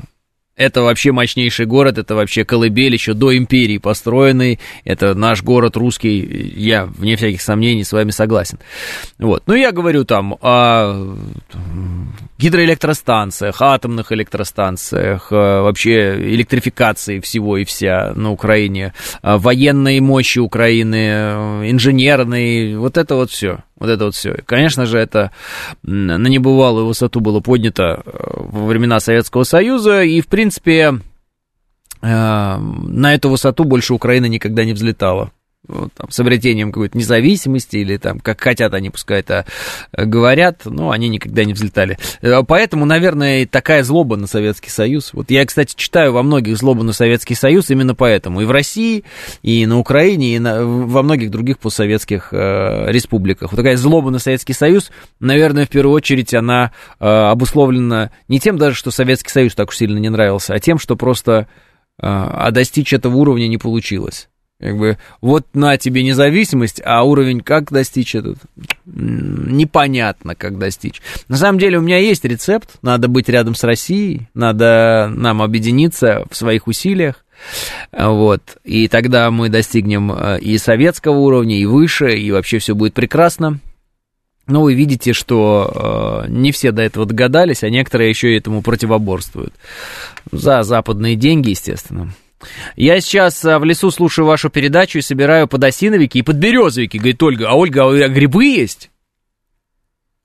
это 0.60 0.82
вообще 0.82 1.14
мощнейший 1.14 1.66
город, 1.66 1.98
это 1.98 2.16
вообще 2.16 2.44
колыбель 2.44 2.94
еще 2.94 3.14
до 3.14 3.36
империи 3.36 3.78
построенный, 3.78 4.60
это 4.84 5.16
наш 5.16 5.42
город 5.42 5.78
русский, 5.78 6.54
я, 6.58 6.86
вне 6.86 7.16
всяких 7.16 7.42
сомнений, 7.42 7.86
с 7.86 7.94
вами 7.94 8.12
согласен. 8.12 8.60
Вот, 9.18 9.44
ну 9.48 9.56
я 9.56 9.72
говорю 9.72 10.04
там 10.04 10.36
о 10.42 11.16
гидроэлектростанциях, 12.38 13.62
атомных 13.62 14.12
электростанциях, 14.12 15.32
э, 15.32 15.36
вообще 15.36 16.16
электрификации 16.34 17.22
всего 17.22 17.58
и 17.58 17.64
вся 17.64 18.12
на 18.16 18.32
Украине, 18.32 18.94
э, 19.24 19.38
военной 19.38 20.02
мощи 20.02 20.40
Украины, 20.40 21.08
э, 21.10 21.72
инженерной, 21.72 22.76
вот 22.76 22.98
это 22.98 23.16
вот 23.16 23.32
все. 23.32 23.60
Вот 23.80 23.90
это 23.90 24.06
вот 24.06 24.16
все. 24.16 24.36
Конечно 24.46 24.86
же, 24.86 24.98
это 24.98 25.32
на 25.84 26.18
небывалую 26.18 26.86
высоту 26.86 27.22
было 27.22 27.40
поднято 27.40 28.04
во 28.06 28.68
времена 28.68 29.00
Советского 29.00 29.44
Союза, 29.44 30.04
и, 30.04 30.22
в 30.22 30.28
принципе, 30.28 31.00
на 32.02 33.14
эту 33.14 33.30
высоту 33.30 33.64
больше 33.64 33.94
Украина 33.94 34.26
никогда 34.26 34.64
не 34.66 34.74
взлетала 34.74 35.32
вот, 35.68 35.94
там, 35.94 36.10
с 36.10 36.20
обретением 36.20 36.72
какой-то 36.72 36.98
независимости, 36.98 37.78
или 37.78 37.98
там, 37.98 38.20
как 38.20 38.42
хотят 38.42 38.74
они, 38.74 38.90
пускай 38.90 39.20
это 39.20 39.46
э, 39.92 40.06
говорят, 40.06 40.62
но 40.66 40.92
они 40.92 41.10
никогда 41.10 41.44
не 41.44 41.54
взлетали. 41.54 41.98
Э, 42.22 42.42
поэтому, 42.48 42.86
наверное, 42.86 43.46
такая 43.46 43.84
злоба 43.84 44.16
на 44.16 44.28
Советский 44.28 44.70
Союз. 44.70 45.14
Вот 45.14 45.32
я, 45.32 45.46
кстати, 45.46 45.76
читаю 45.76 46.14
во 46.14 46.24
многих 46.24 46.58
злобу 46.58 46.84
на 46.84 46.94
Советский 46.94 47.36
Союз 47.36 47.70
именно 47.70 47.94
поэтому. 47.94 48.42
И 48.42 48.46
в 48.46 48.52
России, 48.52 49.04
и 49.44 49.66
на 49.66 49.80
Украине, 49.80 50.36
и 50.36 50.40
на, 50.40 50.66
во 50.66 51.04
многих 51.04 51.30
других 51.30 51.60
постсоветских 51.60 52.30
э, 52.32 52.92
республиках. 52.92 53.52
Вот 53.52 53.58
такая 53.58 53.78
злоба 53.78 54.10
на 54.12 54.20
Советский 54.20 54.54
Союз, 54.54 54.92
наверное, 55.20 55.66
в 55.66 55.70
первую 55.70 55.94
очередь, 55.94 56.34
она 56.34 56.72
э, 57.00 57.06
обусловлена 57.06 58.12
не 58.28 58.40
тем 58.40 58.58
даже, 58.58 58.76
что 58.76 58.92
Советский 58.92 59.30
Союз 59.30 59.56
так 59.56 59.70
уж 59.70 59.78
сильно 59.78 59.98
не 59.98 60.10
нравился, 60.10 60.54
а 60.54 60.60
тем, 60.60 60.80
что 60.80 60.96
просто 60.96 61.48
э, 62.02 62.06
а 62.08 62.50
достичь 62.52 62.94
этого 62.94 63.18
уровня 63.18 63.48
не 63.48 63.58
получилось. 63.58 64.30
Как 64.60 64.78
бы, 64.78 64.98
вот 65.22 65.46
на 65.54 65.78
тебе 65.78 66.04
независимость, 66.04 66.82
а 66.84 67.04
уровень 67.04 67.40
как 67.40 67.72
достичь 67.72 68.14
этот? 68.14 68.40
Непонятно, 68.86 70.36
как 70.36 70.58
достичь. 70.58 71.02
На 71.30 71.38
самом 71.38 71.60
деле 71.60 71.78
у 71.78 71.82
меня 71.82 71.98
есть 71.98 72.26
рецепт, 72.26 72.72
надо 72.82 73.08
быть 73.08 73.30
рядом 73.30 73.56
с 73.56 73.64
Россией, 73.64 74.28
надо 74.34 75.10
нам 75.16 75.42
объединиться 75.42 76.26
в 76.30 76.36
своих 76.36 76.68
усилиях, 76.68 77.24
вот, 77.98 78.42
и 78.66 78.90
тогда 78.90 79.32
мы 79.32 79.48
достигнем 79.48 80.12
э, 80.12 80.40
и 80.42 80.58
советского 80.58 81.18
уровня, 81.20 81.58
и 81.58 81.66
выше, 81.66 82.18
и 82.18 82.30
вообще 82.32 82.60
все 82.60 82.76
будет 82.76 82.94
прекрасно. 82.94 83.60
Но 84.46 84.64
вы 84.64 84.74
видите, 84.74 85.14
что 85.14 86.26
э, 86.28 86.30
не 86.30 86.52
все 86.52 86.72
до 86.72 86.82
этого 86.82 87.06
догадались, 87.06 87.64
а 87.64 87.70
некоторые 87.70 88.10
еще 88.10 88.34
и 88.34 88.38
этому 88.38 88.62
противоборствуют. 88.62 89.54
За 90.32 90.64
западные 90.64 91.16
деньги, 91.16 91.52
естественно. 91.52 92.14
Я 92.76 93.02
сейчас 93.02 93.44
а, 93.46 93.60
в 93.60 93.66
лесу 93.66 93.92
слушаю 93.92 94.26
вашу 94.26 94.50
передачу 94.50 94.98
и 94.98 95.02
собираю 95.02 95.48
подосиновики 95.48 96.20
и 96.20 96.24
подберезовики, 96.24 96.98
говорит 96.98 97.22
Ольга. 97.22 97.50
А 97.50 97.56
Ольга, 97.56 97.88
а 97.88 98.08
грибы 98.10 98.46
есть? 98.46 98.90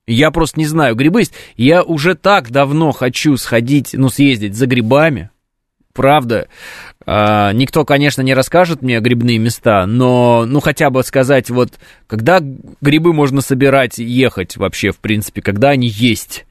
Я 0.06 0.30
просто 0.30 0.60
не 0.60 0.66
знаю, 0.66 0.94
грибы 0.94 1.20
есть. 1.20 1.32
Я 1.56 1.82
уже 1.82 2.14
так 2.14 2.50
давно 2.50 2.92
хочу 2.92 3.36
сходить, 3.36 3.90
ну, 3.94 4.08
съездить 4.08 4.54
за 4.54 4.66
грибами. 4.66 5.30
Правда, 5.94 6.48
а, 7.06 7.52
никто, 7.52 7.84
конечно, 7.84 8.20
не 8.20 8.34
расскажет 8.34 8.82
мне 8.82 8.98
грибные 9.00 9.38
места, 9.38 9.86
но, 9.86 10.44
ну, 10.44 10.60
хотя 10.60 10.90
бы 10.90 11.02
сказать, 11.04 11.50
вот, 11.50 11.74
когда 12.06 12.40
грибы 12.80 13.12
можно 13.12 13.40
собирать, 13.40 13.98
ехать 13.98 14.56
вообще, 14.56 14.90
в 14.90 14.98
принципе, 14.98 15.40
когда 15.40 15.70
они 15.70 15.86
есть. 15.86 16.46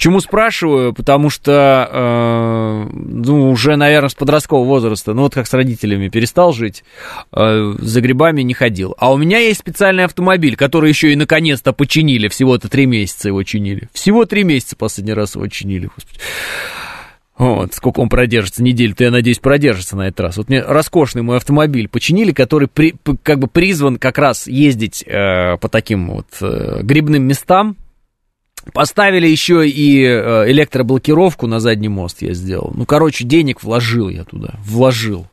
Почему 0.00 0.20
спрашиваю? 0.20 0.94
Потому 0.94 1.28
что, 1.28 1.86
э, 1.92 2.88
ну, 2.90 3.50
уже, 3.50 3.76
наверное, 3.76 4.08
с 4.08 4.14
подросткового 4.14 4.64
возраста, 4.64 5.12
ну, 5.12 5.24
вот 5.24 5.34
как 5.34 5.46
с 5.46 5.52
родителями 5.52 6.08
перестал 6.08 6.54
жить, 6.54 6.84
э, 7.34 7.74
за 7.78 8.00
грибами 8.00 8.40
не 8.40 8.54
ходил. 8.54 8.94
А 8.96 9.12
у 9.12 9.18
меня 9.18 9.40
есть 9.40 9.60
специальный 9.60 10.04
автомобиль, 10.04 10.56
который 10.56 10.88
еще 10.88 11.12
и 11.12 11.16
наконец-то 11.16 11.74
починили, 11.74 12.28
всего-то 12.28 12.70
три 12.70 12.86
месяца 12.86 13.28
его 13.28 13.42
чинили. 13.42 13.90
Всего 13.92 14.24
три 14.24 14.42
месяца 14.42 14.74
последний 14.74 15.12
раз 15.12 15.34
его 15.34 15.46
чинили, 15.48 15.90
господи. 15.94 16.18
Вот, 17.36 17.74
сколько 17.74 18.00
он 18.00 18.08
продержится, 18.08 18.62
неделю-то, 18.62 19.04
я 19.04 19.10
надеюсь, 19.10 19.38
продержится 19.38 19.98
на 19.98 20.08
этот 20.08 20.20
раз. 20.20 20.38
Вот 20.38 20.48
мне 20.48 20.62
роскошный 20.62 21.20
мой 21.20 21.36
автомобиль 21.36 21.88
починили, 21.90 22.32
который 22.32 22.68
при, 22.68 22.94
как 23.22 23.38
бы 23.38 23.48
призван 23.48 23.98
как 23.98 24.16
раз 24.16 24.46
ездить 24.46 25.04
э, 25.06 25.58
по 25.58 25.68
таким 25.68 26.08
вот 26.08 26.26
э, 26.40 26.80
грибным 26.82 27.24
местам, 27.24 27.76
Поставили 28.72 29.26
еще 29.26 29.68
и 29.68 30.02
э, 30.04 30.50
электроблокировку 30.50 31.46
на 31.46 31.60
задний 31.60 31.88
мост 31.88 32.22
я 32.22 32.34
сделал. 32.34 32.72
Ну, 32.74 32.86
короче, 32.86 33.24
денег 33.24 33.62
вложил 33.62 34.08
я 34.08 34.24
туда. 34.24 34.54
Вложил. 34.64 35.26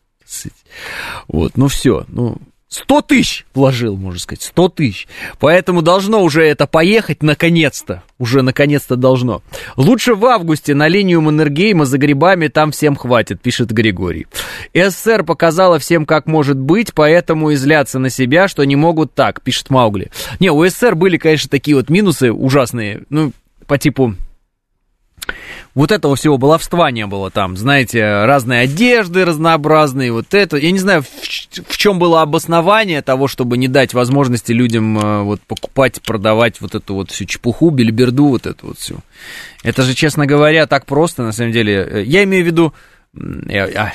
Вот, 1.27 1.57
ну 1.57 1.67
все. 1.67 2.05
Ну, 2.09 2.37
100 2.69 3.01
тысяч 3.03 3.45
вложил, 3.53 3.95
можно 3.95 4.19
сказать, 4.19 4.41
100 4.41 4.69
тысяч. 4.69 5.07
Поэтому 5.39 5.81
должно 5.81 6.21
уже 6.21 6.43
это 6.43 6.67
поехать 6.67 7.23
наконец-то. 7.23 8.03
Уже 8.19 8.41
наконец-то 8.41 8.97
должно. 8.97 9.41
Лучше 9.77 10.15
в 10.15 10.25
августе 10.25 10.73
на 10.75 10.89
линию 10.89 11.21
Маннергейма 11.21 11.85
за 11.85 11.97
грибами 11.97 12.49
там 12.49 12.71
всем 12.71 12.97
хватит, 12.97 13.41
пишет 13.41 13.71
Григорий. 13.71 14.27
СССР 14.73 15.23
показала 15.23 15.79
всем, 15.79 16.05
как 16.05 16.25
может 16.25 16.57
быть, 16.57 16.93
поэтому 16.93 17.53
изляться 17.53 17.99
на 17.99 18.09
себя, 18.09 18.49
что 18.49 18.65
не 18.65 18.75
могут 18.75 19.13
так, 19.13 19.41
пишет 19.41 19.69
Маугли. 19.69 20.11
Не, 20.41 20.51
у 20.51 20.67
СССР 20.67 20.95
были, 20.95 21.17
конечно, 21.17 21.49
такие 21.49 21.77
вот 21.77 21.89
минусы 21.89 22.33
ужасные, 22.33 23.03
ну, 23.09 23.31
по 23.65 23.77
типу 23.77 24.15
вот 25.75 25.91
этого 25.91 26.15
всего 26.15 26.37
баловства 26.37 26.91
не 26.91 27.05
было 27.05 27.31
там, 27.31 27.57
знаете, 27.57 28.01
разные 28.25 28.61
одежды 28.61 29.25
разнообразные, 29.25 30.11
вот 30.11 30.33
это. 30.33 30.57
Я 30.57 30.71
не 30.71 30.79
знаю, 30.79 31.03
в, 31.03 31.07
в 31.07 31.77
чем 31.77 31.99
было 31.99 32.21
обоснование 32.21 33.01
того, 33.01 33.27
чтобы 33.27 33.57
не 33.57 33.67
дать 33.67 33.93
возможности 33.93 34.51
людям 34.51 34.97
э, 34.97 35.21
вот 35.23 35.41
покупать, 35.41 36.01
продавать 36.01 36.61
вот 36.61 36.75
эту 36.75 36.95
вот 36.95 37.11
всю 37.11 37.25
чепуху, 37.25 37.69
бельберду, 37.69 38.27
вот 38.27 38.45
эту 38.45 38.67
вот 38.67 38.79
всю. 38.79 38.99
Это 39.63 39.83
же, 39.83 39.93
честно 39.93 40.25
говоря, 40.25 40.67
так 40.67 40.85
просто, 40.85 41.23
на 41.23 41.31
самом 41.31 41.51
деле. 41.51 42.03
Я 42.05 42.23
имею 42.23 42.43
в 42.43 42.47
виду, 42.47 42.73
я, 43.49 43.93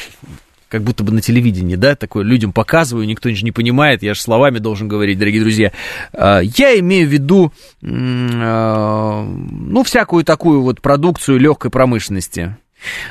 как 0.73 0.83
будто 0.85 1.05
бы 1.05 1.13
на 1.13 1.21
телевидении, 1.21 1.77
да, 1.77 1.95
такое 1.95 2.25
людям 2.25 2.55
показываю, 2.55 3.07
никто 3.07 3.29
же 3.29 3.45
не 3.45 3.53
понимает, 3.53 4.03
я 4.03 4.15
же 4.15 4.23
словами 4.23 4.59
должен 4.59 4.89
говорить, 4.89 5.19
дорогие 5.19 5.43
друзья. 5.43 5.71
А, 6.15 6.41
я 6.41 6.79
имею 6.79 7.07
в 7.07 7.13
виду, 7.13 7.53
а, 7.85 9.23
ну, 9.23 9.83
всякую 9.83 10.25
такую 10.25 10.63
вот 10.63 10.81
продукцию 10.81 11.39
легкой 11.41 11.71
промышленности. 11.71 12.57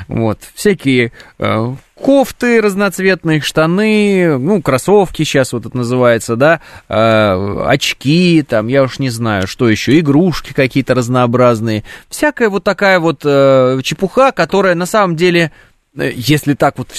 Вот, 0.09 0.39
всякие 0.53 1.14
э, 1.39 1.76
кофты 1.95 2.59
разноцветные, 2.59 3.39
штаны, 3.39 4.38
ну, 4.38 4.62
кроссовки 4.62 5.24
сейчас 5.24 5.53
вот 5.53 5.66
это 5.66 5.78
называется, 5.78 6.36
да, 6.36 6.59
э, 6.89 7.64
очки, 7.68 8.43
там, 8.45 8.68
я 8.68 8.84
уж 8.84 8.99
не 8.99 9.09
знаю, 9.09 9.47
что 9.47 9.70
еще, 9.70 9.97
игрушки 9.97 10.51
какие-то 10.51 10.93
разнообразные. 10.93 11.86
Всякая 12.09 12.49
вот 12.49 12.66
такая 12.66 12.99
вот 12.99 13.22
э, 13.24 13.80
чепуха, 13.82 14.34
которая 14.34 14.76
на 14.76 14.86
самом 14.86 15.16
деле, 15.16 15.53
если 15.95 16.53
так 16.53 16.78
вот 16.78 16.89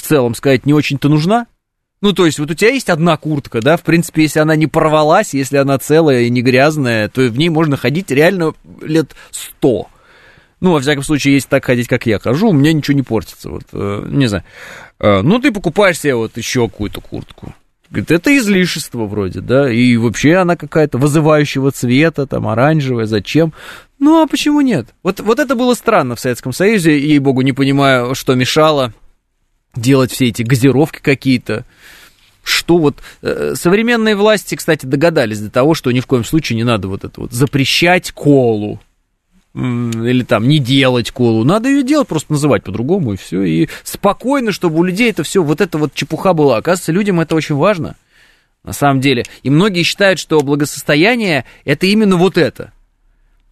в 0.00 0.02
целом 0.02 0.34
сказать 0.34 0.66
не 0.66 0.72
очень-то 0.72 1.08
нужна. 1.08 1.46
Ну, 2.00 2.14
то 2.14 2.24
есть, 2.24 2.38
вот 2.38 2.50
у 2.50 2.54
тебя 2.54 2.70
есть 2.70 2.88
одна 2.88 3.16
куртка, 3.18 3.60
да, 3.60 3.76
в 3.76 3.82
принципе, 3.82 4.22
если 4.22 4.40
она 4.40 4.56
не 4.56 4.66
порвалась, 4.66 5.34
если 5.34 5.58
она 5.58 5.78
целая 5.78 6.22
и 6.22 6.30
не 6.30 6.40
грязная, 6.40 7.08
то 7.08 7.20
в 7.20 7.36
ней 7.36 7.50
можно 7.50 7.76
ходить 7.76 8.10
реально 8.10 8.54
лет 8.80 9.14
сто. 9.30 9.88
Ну, 10.60 10.72
во 10.72 10.80
всяком 10.80 11.02
случае, 11.02 11.34
если 11.34 11.48
так 11.48 11.64
ходить, 11.64 11.88
как 11.88 12.06
я 12.06 12.18
хожу, 12.18 12.48
у 12.48 12.52
меня 12.52 12.72
ничего 12.72 12.96
не 12.96 13.02
портится, 13.02 13.50
вот, 13.50 13.64
э, 13.72 14.06
не 14.08 14.28
знаю. 14.28 14.44
Э, 14.98 15.20
ну, 15.20 15.38
ты 15.40 15.52
покупаешь 15.52 16.00
себе 16.00 16.14
вот 16.14 16.36
еще 16.38 16.68
какую-то 16.68 17.02
куртку. 17.02 17.54
Говорит, 17.90 18.10
это 18.12 18.36
излишество 18.36 19.04
вроде, 19.04 19.40
да, 19.40 19.70
и 19.70 19.96
вообще 19.96 20.36
она 20.36 20.56
какая-то 20.56 20.96
вызывающего 20.96 21.70
цвета, 21.70 22.26
там, 22.26 22.46
оранжевая, 22.46 23.06
зачем? 23.06 23.52
Ну, 23.98 24.22
а 24.22 24.26
почему 24.26 24.60
нет? 24.60 24.86
Вот, 25.02 25.20
вот 25.20 25.38
это 25.38 25.54
было 25.54 25.74
странно 25.74 26.14
в 26.14 26.20
Советском 26.20 26.52
Союзе, 26.52 26.98
ей-богу, 26.98 27.42
не 27.42 27.52
понимаю, 27.52 28.14
что 28.14 28.34
мешало 28.34 28.94
делать 29.74 30.12
все 30.12 30.28
эти 30.28 30.42
газировки 30.42 31.00
какие-то. 31.00 31.64
Что 32.42 32.78
вот 32.78 32.96
э, 33.22 33.52
современные 33.54 34.16
власти, 34.16 34.54
кстати, 34.54 34.86
догадались 34.86 35.40
до 35.40 35.50
того, 35.50 35.74
что 35.74 35.90
ни 35.92 36.00
в 36.00 36.06
коем 36.06 36.24
случае 36.24 36.56
не 36.56 36.64
надо 36.64 36.88
вот 36.88 37.04
это 37.04 37.20
вот 37.20 37.32
запрещать 37.32 38.12
колу 38.12 38.80
или 39.54 40.22
там 40.22 40.46
не 40.48 40.58
делать 40.58 41.10
колу. 41.10 41.44
Надо 41.44 41.68
ее 41.68 41.82
делать, 41.82 42.08
просто 42.08 42.32
называть 42.32 42.62
по-другому 42.62 43.14
и 43.14 43.16
все. 43.16 43.42
И 43.42 43.68
спокойно, 43.82 44.52
чтобы 44.52 44.78
у 44.78 44.82
людей 44.82 45.10
это 45.10 45.22
все, 45.22 45.42
вот 45.42 45.60
эта 45.60 45.76
вот 45.76 45.92
чепуха 45.92 46.32
была. 46.32 46.56
Оказывается, 46.56 46.92
людям 46.92 47.20
это 47.20 47.34
очень 47.34 47.56
важно, 47.56 47.96
на 48.62 48.72
самом 48.72 49.00
деле. 49.00 49.24
И 49.42 49.50
многие 49.50 49.82
считают, 49.82 50.18
что 50.20 50.40
благосостояние 50.40 51.44
это 51.64 51.86
именно 51.86 52.16
вот 52.16 52.38
это. 52.38 52.72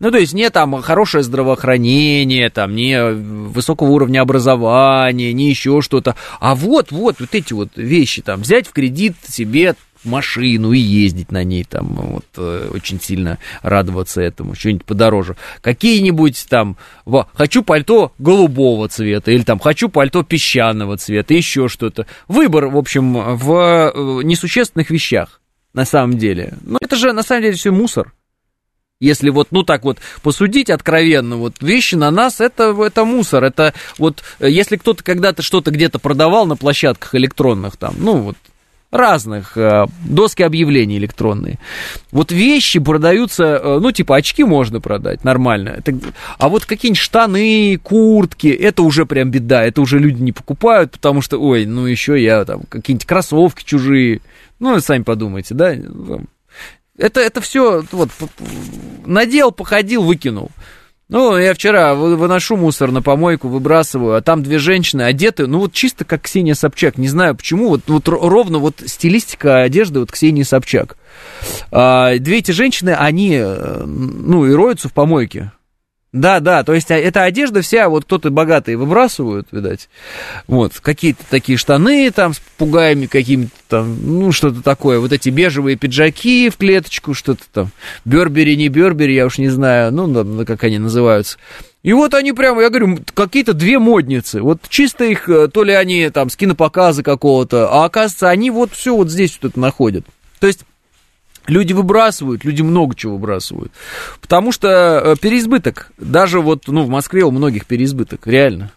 Ну, 0.00 0.10
то 0.12 0.18
есть 0.18 0.32
не 0.32 0.48
там 0.50 0.80
хорошее 0.80 1.24
здравоохранение, 1.24 2.50
там 2.50 2.76
не 2.76 3.02
высокого 3.02 3.88
уровня 3.88 4.20
образования, 4.20 5.32
не 5.32 5.48
еще 5.48 5.80
что-то. 5.82 6.14
А 6.38 6.54
вот, 6.54 6.92
вот, 6.92 7.16
вот 7.18 7.34
эти 7.34 7.52
вот 7.52 7.70
вещи, 7.76 8.22
там, 8.22 8.42
взять 8.42 8.68
в 8.68 8.72
кредит 8.72 9.16
себе 9.26 9.74
машину 10.04 10.72
и 10.72 10.78
ездить 10.78 11.32
на 11.32 11.42
ней, 11.42 11.64
там, 11.64 11.94
вот, 11.94 12.24
э, 12.36 12.70
очень 12.72 13.00
сильно 13.00 13.38
радоваться 13.62 14.20
этому, 14.20 14.54
что-нибудь 14.54 14.84
подороже. 14.84 15.36
Какие-нибудь 15.60 16.46
там, 16.48 16.76
во, 17.04 17.28
хочу 17.34 17.64
пальто 17.64 18.12
голубого 18.18 18.88
цвета, 18.88 19.32
или 19.32 19.42
там, 19.42 19.58
хочу 19.58 19.88
пальто 19.88 20.22
песчаного 20.22 20.96
цвета, 20.96 21.34
еще 21.34 21.68
что-то. 21.68 22.06
Выбор, 22.28 22.66
в 22.66 22.76
общем, 22.76 23.36
в 23.36 23.52
э, 23.52 24.22
несущественных 24.22 24.90
вещах, 24.90 25.40
на 25.74 25.84
самом 25.84 26.18
деле. 26.18 26.54
Ну, 26.62 26.78
это 26.80 26.94
же, 26.96 27.12
на 27.12 27.22
самом 27.22 27.42
деле, 27.42 27.56
все 27.56 27.72
мусор. 27.72 28.12
Если 29.00 29.30
вот, 29.30 29.48
ну 29.52 29.62
так 29.62 29.84
вот, 29.84 29.98
посудить 30.22 30.70
откровенно, 30.70 31.36
вот 31.36 31.54
вещи 31.60 31.94
на 31.94 32.10
нас, 32.10 32.40
это, 32.40 32.74
это 32.82 33.04
мусор, 33.04 33.44
это 33.44 33.72
вот, 33.96 34.24
э, 34.40 34.50
если 34.50 34.76
кто-то 34.76 35.04
когда-то 35.04 35.42
что-то 35.42 35.70
где-то 35.70 36.00
продавал 36.00 36.46
на 36.46 36.56
площадках 36.56 37.14
электронных 37.14 37.76
там, 37.76 37.94
ну 37.98 38.16
вот, 38.16 38.36
разных, 38.90 39.56
э, 39.56 39.86
доски 40.04 40.42
объявлений 40.42 40.98
электронные. 40.98 41.60
Вот 42.10 42.32
вещи 42.32 42.80
продаются, 42.80 43.44
э, 43.44 43.78
ну, 43.80 43.92
типа 43.92 44.16
очки 44.16 44.42
можно 44.42 44.80
продать 44.80 45.22
нормально. 45.22 45.80
А 46.38 46.48
вот 46.48 46.64
какие-нибудь 46.64 47.00
штаны, 47.00 47.78
куртки, 47.80 48.48
это 48.48 48.82
уже 48.82 49.06
прям 49.06 49.30
беда. 49.30 49.62
Это 49.64 49.80
уже 49.80 50.00
люди 50.00 50.20
не 50.20 50.32
покупают, 50.32 50.90
потому 50.90 51.20
что, 51.20 51.38
ой, 51.38 51.66
ну 51.66 51.86
еще 51.86 52.20
я 52.20 52.44
там 52.44 52.62
какие-нибудь 52.68 53.06
кроссовки 53.06 53.62
чужие. 53.62 54.22
Ну, 54.58 54.80
сами 54.80 55.04
подумайте, 55.04 55.54
да? 55.54 55.76
Это, 56.98 57.20
это 57.20 57.40
все 57.40 57.84
вот 57.92 58.10
надел, 59.06 59.52
походил, 59.52 60.02
выкинул. 60.02 60.50
Ну, 61.08 61.38
я 61.38 61.54
вчера 61.54 61.94
вы- 61.94 62.16
выношу 62.16 62.56
мусор 62.56 62.90
на 62.90 63.00
помойку, 63.00 63.48
выбрасываю, 63.48 64.16
а 64.16 64.20
там 64.20 64.42
две 64.42 64.58
женщины 64.58 65.02
одеты, 65.02 65.46
ну, 65.46 65.60
вот 65.60 65.72
чисто 65.72 66.04
как 66.04 66.22
Ксения 66.22 66.52
Собчак. 66.52 66.98
Не 66.98 67.08
знаю 67.08 67.34
почему, 67.34 67.68
вот, 67.70 67.80
вот 67.86 68.06
ро- 68.08 68.28
ровно 68.28 68.58
вот 68.58 68.82
стилистика 68.84 69.62
одежды 69.62 70.00
вот 70.00 70.12
Ксении 70.12 70.42
Собчак. 70.42 70.98
А, 71.70 72.18
две 72.18 72.38
эти 72.38 72.50
женщины, 72.50 72.90
они, 72.90 73.38
э, 73.40 73.84
ну, 73.86 74.44
и 74.44 74.52
роются 74.52 74.90
в 74.90 74.92
помойке. 74.92 75.52
Да, 76.12 76.40
да, 76.40 76.64
то 76.64 76.72
есть 76.72 76.90
а, 76.90 76.96
эта 76.96 77.24
одежда 77.24 77.60
вся, 77.60 77.90
вот 77.90 78.04
кто-то 78.04 78.30
богатые 78.30 78.78
выбрасывают, 78.78 79.48
видать, 79.52 79.90
вот, 80.46 80.80
какие-то 80.80 81.22
такие 81.28 81.58
штаны 81.58 82.10
там 82.10 82.32
с 82.32 82.40
пугаями 82.56 83.04
какими-то 83.04 83.52
там, 83.68 83.98
ну, 84.02 84.32
что-то 84.32 84.62
такое, 84.62 85.00
вот 85.00 85.12
эти 85.12 85.28
бежевые 85.28 85.76
пиджаки 85.76 86.48
в 86.48 86.56
клеточку, 86.56 87.12
что-то 87.12 87.42
там, 87.52 87.70
Бербери, 88.06 88.56
не 88.56 88.68
Бербери, 88.68 89.14
я 89.14 89.26
уж 89.26 89.36
не 89.36 89.50
знаю, 89.50 89.92
ну, 89.92 90.46
как 90.46 90.64
они 90.64 90.78
называются. 90.78 91.36
И 91.82 91.92
вот 91.92 92.14
они 92.14 92.32
прямо, 92.32 92.62
я 92.62 92.70
говорю, 92.70 93.00
какие-то 93.12 93.52
две 93.52 93.78
модницы, 93.78 94.40
вот 94.40 94.62
чисто 94.70 95.04
их, 95.04 95.28
э, 95.28 95.48
то 95.48 95.62
ли 95.62 95.74
они 95.74 96.08
там 96.08 96.30
с 96.30 96.36
кинопоказа 96.36 97.02
какого-то, 97.02 97.68
а 97.70 97.84
оказывается, 97.84 98.30
они 98.30 98.50
вот 98.50 98.72
все 98.72 98.96
вот 98.96 99.10
здесь 99.10 99.38
вот 99.42 99.50
это 99.50 99.60
находят. 99.60 100.06
То 100.40 100.46
есть 100.46 100.64
Люди 101.48 101.72
выбрасывают, 101.72 102.44
люди 102.44 102.62
много 102.62 102.94
чего 102.94 103.14
выбрасывают. 103.14 103.72
Потому 104.20 104.52
что 104.52 104.68
э, 104.68 105.16
переизбыток. 105.20 105.90
Даже 105.96 106.40
вот, 106.40 106.68
ну, 106.68 106.84
в 106.84 106.88
Москве 106.88 107.24
у 107.24 107.30
многих 107.30 107.66
переизбыток, 107.66 108.26
реально. 108.26 108.70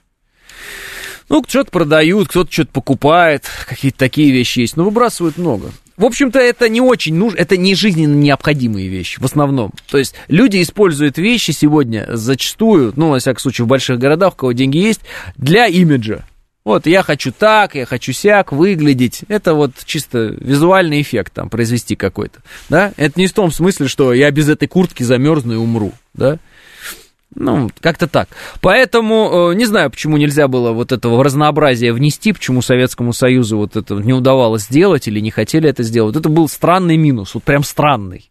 Ну, 1.28 1.44
что-то 1.48 1.72
продают, 1.72 2.30
кто-то 2.30 2.52
что-то 2.52 2.72
покупает, 2.72 3.46
какие-то 3.68 3.98
такие 3.98 4.32
вещи 4.32 4.60
есть, 4.60 4.76
но 4.76 4.84
выбрасывают 4.84 5.38
много. 5.38 5.72
В 5.98 6.06
общем-то, 6.06 6.40
это 6.40 6.68
не 6.68 6.82
очень 6.82 7.14
нужно, 7.14 7.38
это 7.38 7.58
не 7.58 7.76
жизненно 7.76 8.16
необходимые 8.16 8.88
вещи, 8.88 9.20
в 9.20 9.26
основном. 9.26 9.72
То 9.90 9.98
есть 9.98 10.16
люди 10.28 10.62
используют 10.62 11.18
вещи 11.18 11.52
сегодня 11.52 12.08
зачастую, 12.10 12.94
ну, 12.96 13.10
во 13.10 13.20
всяком 13.20 13.40
случае, 13.40 13.66
в 13.66 13.68
больших 13.68 14.00
городах, 14.00 14.34
у 14.34 14.38
кого 14.38 14.52
деньги 14.54 14.78
есть, 14.78 15.02
для 15.38 15.68
имиджа. 15.68 16.26
Вот, 16.64 16.86
я 16.86 17.02
хочу 17.02 17.32
так, 17.32 17.74
я 17.76 17.86
хочу 17.86 18.14
сяк 18.14 18.52
выглядеть. 18.52 19.22
Это 19.28 19.56
вот 19.56 19.72
чисто 19.86 20.36
визуальный 20.40 21.02
эффект 21.02 21.34
там 21.34 21.50
произвести 21.50 21.96
какой-то, 21.96 22.40
да? 22.70 22.94
Это 22.98 23.20
не 23.20 23.28
в 23.28 23.34
том 23.34 23.52
смысле, 23.52 23.88
что 23.88 24.14
я 24.14 24.30
без 24.30 24.48
этой 24.48 24.68
куртки 24.68 25.02
замерзну 25.02 25.54
и 25.54 25.58
умру, 25.58 25.92
да? 26.14 26.38
Ну, 27.34 27.72
как-то 27.80 28.08
так. 28.08 28.28
Поэтому 28.60 29.52
э, 29.52 29.56
не 29.56 29.66
знаю, 29.66 29.90
почему 29.90 30.18
нельзя 30.18 30.48
было 30.50 30.74
вот 30.74 30.92
этого 30.92 31.24
разнообразия 31.24 31.94
внести, 31.94 32.34
почему 32.34 32.62
Советскому 32.62 33.14
Союзу 33.14 33.58
вот 33.58 33.78
это 33.78 33.96
не 33.96 34.14
удавалось 34.14 34.64
сделать 34.64 35.08
или 35.08 35.20
не 35.22 35.32
хотели 35.32 35.70
это 35.70 35.82
сделать. 35.82 36.16
Это 36.16 36.28
был 36.28 36.50
странный 36.50 36.98
минус, 36.98 37.34
вот 37.34 37.44
прям 37.44 37.64
странный. 37.64 38.30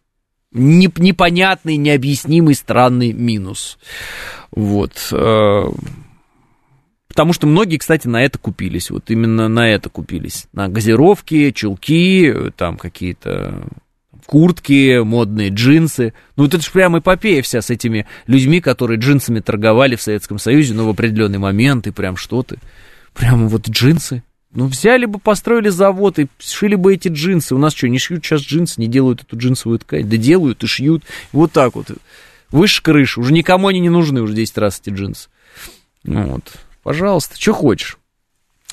Неп- 0.53 1.01
непонятный, 1.01 1.77
необъяснимый 1.77 2.53
странный 2.53 3.11
минус. 3.11 3.79
Вот. 4.51 4.91
Э, 7.11 7.13
Потому 7.13 7.33
что 7.33 7.47
многие, 7.47 7.77
кстати, 7.77 8.07
на 8.07 8.23
это 8.23 8.37
купились. 8.39 8.89
Вот 8.89 9.09
именно 9.09 9.47
на 9.47 9.69
это 9.69 9.89
купились. 9.89 10.47
На 10.53 10.69
газировки, 10.69 11.51
чулки, 11.51 12.33
там 12.55 12.77
какие-то 12.77 13.67
куртки, 14.25 14.99
модные 14.99 15.49
джинсы. 15.49 16.13
Ну, 16.35 16.43
вот 16.43 16.53
это 16.53 16.63
же 16.63 16.71
прям 16.71 16.97
эпопея 16.97 17.41
вся 17.41 17.61
с 17.61 17.69
этими 17.69 18.07
людьми, 18.27 18.61
которые 18.61 18.99
джинсами 18.99 19.39
торговали 19.39 19.95
в 19.95 20.01
Советском 20.01 20.39
Союзе, 20.39 20.73
ну, 20.73 20.85
в 20.85 20.89
определенный 20.89 21.39
момент, 21.39 21.87
и 21.87 21.91
прям 21.91 22.15
что-то. 22.15 22.57
Прямо 23.13 23.47
вот 23.47 23.69
джинсы. 23.69 24.23
Ну, 24.53 24.67
взяли 24.67 25.05
бы, 25.05 25.19
построили 25.19 25.69
завод 25.69 26.19
и 26.19 26.27
шили 26.39 26.75
бы 26.75 26.93
эти 26.93 27.07
джинсы. 27.07 27.55
У 27.55 27.57
нас 27.57 27.73
что, 27.73 27.87
не 27.87 27.99
шьют 27.99 28.25
сейчас 28.25 28.41
джинсы, 28.41 28.79
не 28.81 28.87
делают 28.87 29.21
эту 29.21 29.37
джинсовую 29.37 29.79
ткань? 29.79 30.09
Да 30.09 30.17
делают 30.17 30.63
и 30.63 30.67
шьют. 30.67 31.03
Вот 31.31 31.53
так 31.53 31.75
вот. 31.75 31.87
Выше 32.51 32.83
крыши. 32.83 33.19
Уже 33.19 33.31
никому 33.31 33.67
они 33.67 33.79
не 33.79 33.89
нужны 33.89 34.21
уже 34.21 34.33
10 34.33 34.57
раз 34.57 34.81
эти 34.83 34.93
джинсы. 34.93 35.29
Ну, 36.03 36.23
вот. 36.27 36.43
Пожалуйста, 36.83 37.39
что 37.39 37.53
хочешь. 37.53 37.97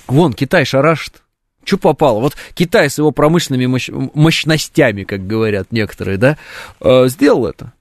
Вон, 0.07 0.33
Китай 0.33 0.65
шарашит. 0.65 1.23
Что 1.65 1.77
попало? 1.77 2.21
Вот 2.21 2.37
Китай 2.55 2.89
с 2.89 2.97
его 2.97 3.11
промышленными 3.11 3.67
мощ- 3.67 4.11
мощностями, 4.15 5.05
как 5.05 5.27
говорят 5.27 5.71
некоторые, 5.71 6.17
да, 6.17 6.39
э, 6.81 7.09
сделал 7.09 7.47
это. 7.47 7.73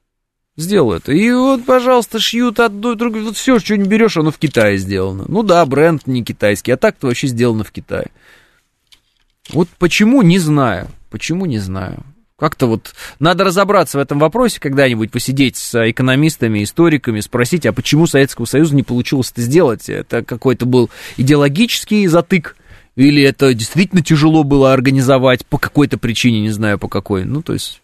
Сделал 0.57 0.91
это. 0.91 1.13
И 1.13 1.31
вот, 1.31 1.65
пожалуйста, 1.65 2.19
шьют 2.19 2.59
одно 2.59 2.95
другое. 2.95 3.23
Вот 3.23 3.37
все, 3.37 3.59
что 3.59 3.77
не 3.77 3.87
берешь, 3.87 4.17
оно 4.17 4.31
в 4.31 4.39
Китае 4.39 4.77
сделано. 4.77 5.25
Ну 5.27 5.43
да, 5.43 5.65
бренд 5.65 6.05
не 6.07 6.23
китайский, 6.23 6.71
а 6.71 6.77
так-то 6.77 7.07
вообще 7.07 7.27
сделано 7.27 7.63
в 7.63 7.71
Китае. 7.71 8.07
Вот 9.51 9.69
почему, 9.77 10.21
не 10.21 10.39
знаю. 10.39 10.89
Почему, 11.09 11.45
не 11.45 11.59
знаю. 11.59 12.03
Как-то 12.37 12.67
вот 12.67 12.93
надо 13.19 13.45
разобраться 13.45 13.97
в 13.97 14.01
этом 14.01 14.19
вопросе 14.19 14.59
когда-нибудь, 14.59 15.09
посидеть 15.09 15.57
с 15.57 15.89
экономистами, 15.89 16.63
историками, 16.63 17.19
спросить, 17.19 17.65
а 17.65 17.73
почему 17.73 18.05
Советскому 18.05 18.45
Союзу 18.45 18.75
не 18.75 18.83
получилось 18.83 19.31
это 19.31 19.41
сделать? 19.41 19.89
Это 19.89 20.23
какой-то 20.23 20.67
был 20.67 20.91
идеологический 21.17 22.05
затык, 22.05 22.55
или 22.95 23.23
это 23.23 23.55
действительно 23.55 24.03
тяжело 24.03 24.43
было 24.43 24.71
организовать 24.71 25.47
по 25.47 25.57
какой-то 25.57 25.97
причине, 25.97 26.41
не 26.41 26.51
знаю 26.51 26.77
по 26.77 26.87
какой. 26.87 27.25
Ну, 27.25 27.41
то 27.41 27.53
есть... 27.53 27.81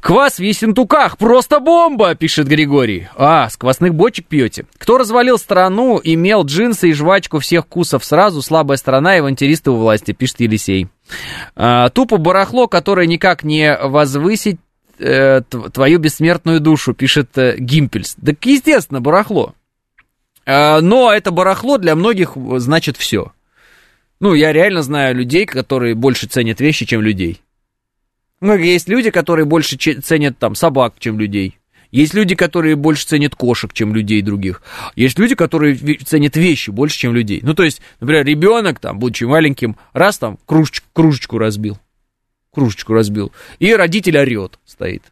Квас 0.00 0.38
в 0.38 0.42
Ессентуках, 0.42 1.18
просто 1.18 1.58
бомба, 1.60 2.14
пишет 2.14 2.46
Григорий. 2.46 3.08
А, 3.16 3.48
с 3.48 3.56
квасных 3.56 3.94
бочек 3.94 4.26
пьете. 4.26 4.66
Кто 4.78 4.98
развалил 4.98 5.38
страну, 5.38 6.00
имел 6.02 6.44
джинсы 6.44 6.90
и 6.90 6.92
жвачку 6.92 7.38
всех 7.38 7.64
вкусов 7.64 8.04
сразу, 8.04 8.42
слабая 8.42 8.76
сторона 8.76 9.16
и 9.16 9.20
авантюристы 9.20 9.70
у 9.70 9.76
власти, 9.76 10.12
пишет 10.12 10.40
Елисей. 10.40 10.88
А, 11.54 11.88
тупо 11.88 12.18
барахло, 12.18 12.68
которое 12.68 13.06
никак 13.06 13.42
не 13.42 13.76
возвысить 13.76 14.58
э, 14.98 15.40
тв- 15.48 15.70
твою 15.70 15.98
бессмертную 15.98 16.60
душу, 16.60 16.94
пишет 16.94 17.36
э, 17.36 17.56
Гимпельс. 17.58 18.16
Так, 18.24 18.44
естественно, 18.44 19.00
барахло. 19.00 19.54
А, 20.44 20.80
но 20.80 21.12
это 21.12 21.30
барахло 21.30 21.78
для 21.78 21.94
многих 21.96 22.32
значит 22.58 22.96
все. 22.96 23.32
Ну, 24.20 24.34
я 24.34 24.52
реально 24.52 24.82
знаю 24.82 25.14
людей, 25.14 25.46
которые 25.46 25.94
больше 25.94 26.26
ценят 26.26 26.60
вещи, 26.60 26.86
чем 26.86 27.02
людей. 27.02 27.42
Ну, 28.40 28.56
есть 28.56 28.88
люди, 28.88 29.10
которые 29.10 29.46
больше 29.46 29.76
ценят 29.76 30.38
там 30.38 30.54
собак, 30.54 30.94
чем 30.98 31.18
людей. 31.18 31.58
Есть 31.90 32.14
люди, 32.14 32.34
которые 32.34 32.76
больше 32.76 33.06
ценят 33.06 33.34
кошек, 33.34 33.72
чем 33.72 33.94
людей 33.94 34.20
других. 34.20 34.62
Есть 34.96 35.18
люди, 35.18 35.34
которые 35.34 35.76
ценят 35.76 36.36
вещи 36.36 36.70
больше, 36.70 36.98
чем 36.98 37.14
людей. 37.14 37.40
Ну, 37.42 37.54
то 37.54 37.62
есть, 37.62 37.80
например, 38.00 38.26
ребенок, 38.26 38.80
там, 38.80 38.98
будучи 38.98 39.24
маленьким, 39.24 39.76
раз 39.92 40.18
там 40.18 40.38
кружечку, 40.44 40.86
кружечку 40.92 41.38
разбил. 41.38 41.78
Кружечку 42.52 42.92
разбил. 42.92 43.32
И 43.58 43.72
родитель 43.74 44.18
орет, 44.18 44.58
стоит. 44.66 45.02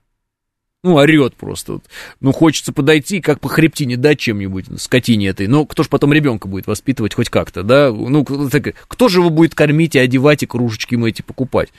Ну, 0.83 0.97
орет 0.97 1.35
просто. 1.37 1.81
Ну, 2.21 2.33
хочется 2.33 2.73
подойти, 2.73 3.23
как 3.23 3.41
по 3.41 3.49
хребтине 3.49 3.97
дать 3.97 4.19
чем-нибудь 4.19 4.67
скотине 4.79 5.29
этой. 5.29 5.47
Ну, 5.47 5.65
кто 5.65 5.83
ж 5.83 5.89
потом 5.89 6.13
ребенка 6.13 6.49
будет 6.49 6.67
воспитывать 6.67 7.15
хоть 7.15 7.31
как-то, 7.31 7.63
да? 7.63 7.91
Ну, 7.91 8.25
так, 8.51 8.75
кто 8.89 9.09
же 9.09 9.21
его 9.21 9.31
будет 9.31 9.55
кормить 9.55 9.95
и 9.95 9.99
одевать, 9.99 10.43
и 10.43 10.47
кружечки 10.47 10.95
ему 10.95 11.07
эти 11.07 11.23
покупать? 11.23 11.71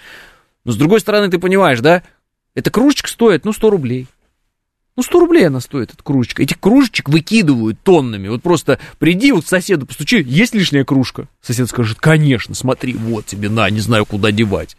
Но, 0.66 0.72
с 0.72 0.76
другой 0.76 1.00
стороны, 1.00 1.30
ты 1.30 1.40
понимаешь, 1.40 1.80
да? 1.80 2.04
Эта 2.56 2.72
кружечка 2.72 3.10
стоит, 3.10 3.46
ну, 3.46 3.54
100 3.54 3.70
рублей. 3.70 4.08
Ну, 4.98 5.04
100 5.04 5.20
рублей 5.20 5.48
она 5.48 5.60
стоит, 5.60 5.94
эта 5.94 6.04
кружечка. 6.04 6.42
Этих 6.42 6.60
кружечек 6.60 7.10
выкидывают 7.10 7.80
тоннами. 7.84 8.30
Вот 8.30 8.42
просто 8.42 8.80
приди, 8.98 9.32
вот 9.32 9.46
соседу 9.46 9.86
постучи, 9.86 10.24
есть 10.26 10.56
лишняя 10.56 10.86
кружка? 10.86 11.28
Сосед 11.42 11.70
скажет, 11.70 12.00
конечно, 12.00 12.56
смотри, 12.56 12.94
вот 12.94 13.26
тебе, 13.26 13.50
на, 13.50 13.70
не 13.70 13.82
знаю, 13.82 14.06
куда 14.06 14.32
девать. 14.32 14.78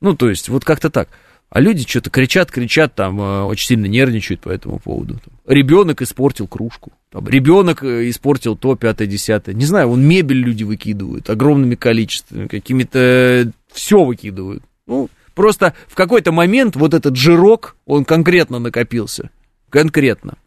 Ну, 0.00 0.14
то 0.16 0.28
есть, 0.28 0.48
вот 0.48 0.64
как-то 0.64 0.88
так. 0.88 1.08
А 1.48 1.60
люди 1.60 1.86
что-то 1.86 2.10
кричат, 2.10 2.50
кричат, 2.50 2.94
там, 2.94 3.20
э, 3.20 3.42
очень 3.42 3.66
сильно 3.68 3.86
нервничают 3.86 4.40
по 4.40 4.50
этому 4.50 4.78
поводу. 4.78 5.20
Ребенок 5.46 6.02
испортил 6.02 6.48
кружку. 6.48 6.92
Ребенок 7.12 7.84
э, 7.84 8.10
испортил 8.10 8.56
то, 8.56 8.74
пятое, 8.74 9.06
десятое. 9.06 9.54
Не 9.54 9.64
знаю, 9.64 9.88
вон 9.88 10.02
мебель 10.02 10.38
люди 10.38 10.64
выкидывают 10.64 11.30
огромными 11.30 11.74
количествами, 11.74 12.46
какими-то... 12.48 13.52
Все 13.76 14.02
выкидывают. 14.02 14.62
Ну, 14.86 15.10
просто 15.34 15.74
в 15.86 15.94
какой-то 15.94 16.32
момент 16.32 16.76
вот 16.76 16.94
этот 16.94 17.14
жирок, 17.16 17.76
он 17.84 18.06
конкретно 18.06 18.58
накопился. 18.58 19.28
Конкретно. 19.68 20.38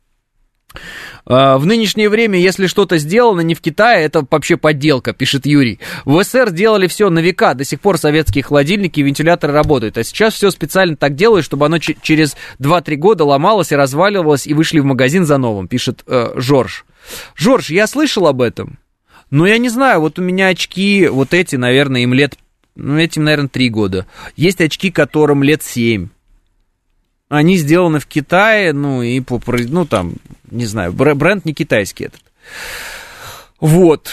А, 1.28 1.60
В 1.60 1.66
нынешнее 1.68 2.10
время, 2.10 2.40
если 2.40 2.66
что-то 2.66 2.98
сделано 2.98 3.42
не 3.42 3.54
в 3.54 3.62
Китае, 3.62 4.06
это 4.06 4.26
вообще 4.32 4.58
подделка, 4.58 5.14
пишет 5.14 5.46
Юрий. 5.46 5.80
В 6.06 6.24
СССР 6.24 6.50
делали 6.50 6.88
все 6.88 7.12
на 7.12 7.20
века, 7.20 7.54
до 7.54 7.64
сих 7.64 7.82
пор 7.82 8.00
советские 8.00 8.44
холодильники 8.44 9.00
и 9.00 9.04
вентиляторы 9.04 9.54
работают. 9.54 10.00
А 10.00 10.04
сейчас 10.04 10.34
все 10.34 10.50
специально 10.50 10.96
так 10.96 11.14
делают, 11.14 11.46
чтобы 11.46 11.68
оно 11.68 11.78
че- 11.78 11.96
через 12.02 12.36
2-3 12.60 12.96
года 12.96 13.26
ломалось 13.26 13.72
и 13.72 13.76
разваливалось, 13.76 14.48
и 14.48 14.56
вышли 14.56 14.80
в 14.80 14.86
магазин 14.86 15.26
за 15.26 15.38
новым, 15.38 15.68
пишет 15.68 16.04
э, 16.08 16.32
Жорж. 16.36 16.84
Жорж, 17.36 17.70
я 17.70 17.86
слышал 17.86 18.26
об 18.26 18.42
этом, 18.42 18.80
но 19.30 19.46
я 19.46 19.60
не 19.60 19.70
знаю, 19.70 20.02
вот 20.02 20.18
у 20.18 20.24
меня 20.24 20.48
очки, 20.48 21.08
вот 21.08 21.36
эти, 21.36 21.56
наверное, 21.58 22.02
им 22.02 22.14
лет, 22.16 22.36
ну, 22.80 22.98
этим, 22.98 23.24
наверное, 23.24 23.50
3 23.50 23.70
года. 23.70 24.06
Есть 24.36 24.62
очки, 24.62 24.92
которым 24.92 25.44
лет 25.44 25.64
7. 25.64 26.10
Они 27.30 27.58
сделаны 27.58 28.00
в 28.00 28.08
Китае, 28.08 28.74
ну, 28.74 29.04
и 29.04 29.20
по, 29.20 29.40
ну, 29.48 29.86
там, 29.86 30.14
не 30.50 30.66
знаю, 30.66 30.94
бр- 30.94 31.16
бренд 31.16 31.46
не 31.46 31.54
китайский 31.54 32.06
этот. 32.06 32.22
Вот. 33.60 34.10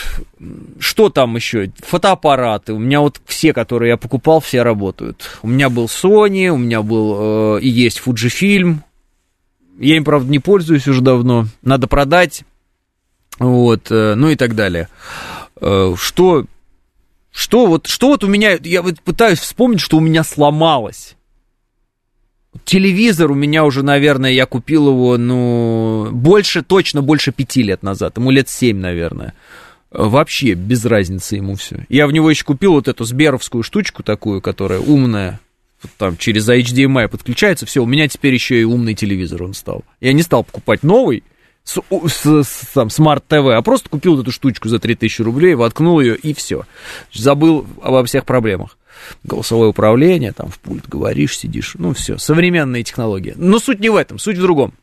Что 0.81 1.09
там 1.09 1.37
еще? 1.37 1.71
Фотоаппараты. 1.79 2.73
У 2.73 2.79
меня 2.79 3.01
вот 3.01 3.21
все, 3.27 3.53
которые 3.53 3.91
я 3.91 3.97
покупал, 3.97 4.41
все 4.41 4.63
работают. 4.63 5.39
У 5.43 5.49
меня 5.49 5.71
был 5.71 5.87
Sony, 5.87 6.49
у 6.49 6.57
меня 6.57 6.83
был 6.83 7.57
э, 7.57 7.61
и 7.61 7.69
есть 7.69 8.03
Fujifilm. 8.05 8.79
Я 9.79 9.97
им, 9.97 10.05
правда, 10.05 10.31
не 10.31 10.41
пользуюсь 10.41 10.89
уже 10.89 11.01
давно. 11.01 11.47
Надо 11.63 11.87
продать. 11.87 12.43
Вот, 13.39 13.91
э, 13.91 14.15
ну 14.17 14.31
и 14.31 14.37
так 14.37 14.57
далее. 14.57 14.89
Э, 15.61 15.95
что, 15.97 16.45
что 17.37 17.67
вот, 17.67 17.87
что 17.87 18.09
вот 18.09 18.25
у 18.25 18.29
меня, 18.29 18.59
я 18.63 18.81
вот 18.81 18.99
пытаюсь 19.03 19.41
вспомнить, 19.41 19.81
что 19.81 19.99
у 19.99 20.01
меня 20.01 20.25
сломалось. 20.25 21.17
Телевизор 22.65 23.31
у 23.31 23.35
меня 23.35 23.67
уже, 23.67 23.83
наверное, 23.83 24.33
я 24.33 24.47
купил 24.47 24.89
его, 24.89 25.19
ну, 25.19 26.09
больше, 26.13 26.63
точно 26.63 27.03
больше 27.03 27.33
пяти 27.33 27.63
лет 27.63 27.83
назад, 27.83 28.17
ему 28.17 28.31
лет 28.31 28.49
семь, 28.49 28.79
наверное. 28.79 29.35
Вообще 29.91 30.55
без 30.55 30.87
разницы 30.87 31.37
ему 31.37 31.57
все. 31.57 31.85
Я 31.91 32.07
в 32.07 32.13
него 32.13 32.31
еще 32.31 32.45
купил 32.47 32.73
вот 32.73 32.89
эту 32.89 33.05
сберовскую 33.05 33.63
штучку 33.63 34.03
такую, 34.03 34.41
которая 34.41 34.81
умная, 34.81 35.39
там 35.99 36.17
через 36.17 36.49
HDMI 36.49 37.09
подключается, 37.09 37.67
все, 37.67 37.83
у 37.83 37.87
меня 37.87 38.09
теперь 38.09 38.33
еще 38.33 38.59
и 38.59 38.65
умный 38.65 38.95
телевизор 38.95 39.43
он 39.43 39.53
стал. 39.53 39.85
Я 40.01 40.15
не 40.15 40.23
стал 40.23 40.43
покупать 40.43 40.83
новый, 40.83 41.23
с, 41.67 41.79
с, 42.09 42.45
с- 42.45 42.67
там, 42.73 42.89
TV, 42.89 43.53
а 43.55 43.61
просто 43.63 43.89
купил 43.89 44.21
эту 44.21 44.31
штучку 44.31 44.69
за 44.69 44.79
3000 44.79 45.21
рублей, 45.23 45.55
воткнул 45.57 46.01
ее 46.01 46.17
и 46.17 46.33
все. 46.33 46.65
Забыл 47.13 47.67
обо 47.83 48.05
всех 48.05 48.25
проблемах. 48.25 48.79
Голосовое 49.25 49.71
управление, 49.71 50.33
там 50.33 50.49
в 50.49 50.59
пульт 50.61 50.89
говоришь, 50.89 51.37
сидишь, 51.37 51.75
ну 51.77 51.93
все, 51.93 52.19
современные 52.19 52.85
технологии. 52.85 53.35
Но 53.37 53.59
суть 53.59 53.81
не 53.81 53.91
в 53.91 53.97
этом, 53.97 54.19
суть 54.19 54.39
в 54.39 54.43
другом. 54.43 54.75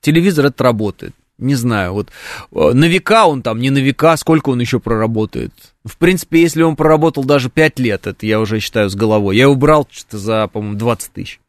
Телевизор 0.00 0.46
это 0.46 0.64
работает. 0.64 1.14
Не 1.38 1.54
знаю, 1.54 1.92
вот 1.92 2.08
э, 2.52 2.70
на 2.72 2.86
века 2.86 3.26
он 3.26 3.42
там, 3.42 3.60
не 3.60 3.68
на 3.68 3.78
века, 3.78 4.16
сколько 4.16 4.48
он 4.48 4.60
еще 4.60 4.80
проработает. 4.80 5.52
В 5.84 5.98
принципе, 5.98 6.40
если 6.40 6.62
он 6.62 6.76
проработал 6.76 7.24
даже 7.24 7.50
5 7.50 7.78
лет, 7.78 8.06
это 8.06 8.24
я 8.24 8.40
уже 8.40 8.58
считаю 8.60 8.88
с 8.88 8.94
головой. 8.94 9.36
Я 9.36 9.42
его 9.42 9.54
брал 9.54 9.86
что-то 9.90 10.16
за, 10.16 10.48
по-моему, 10.48 10.78
20 10.78 11.12
тысяч. 11.12 11.40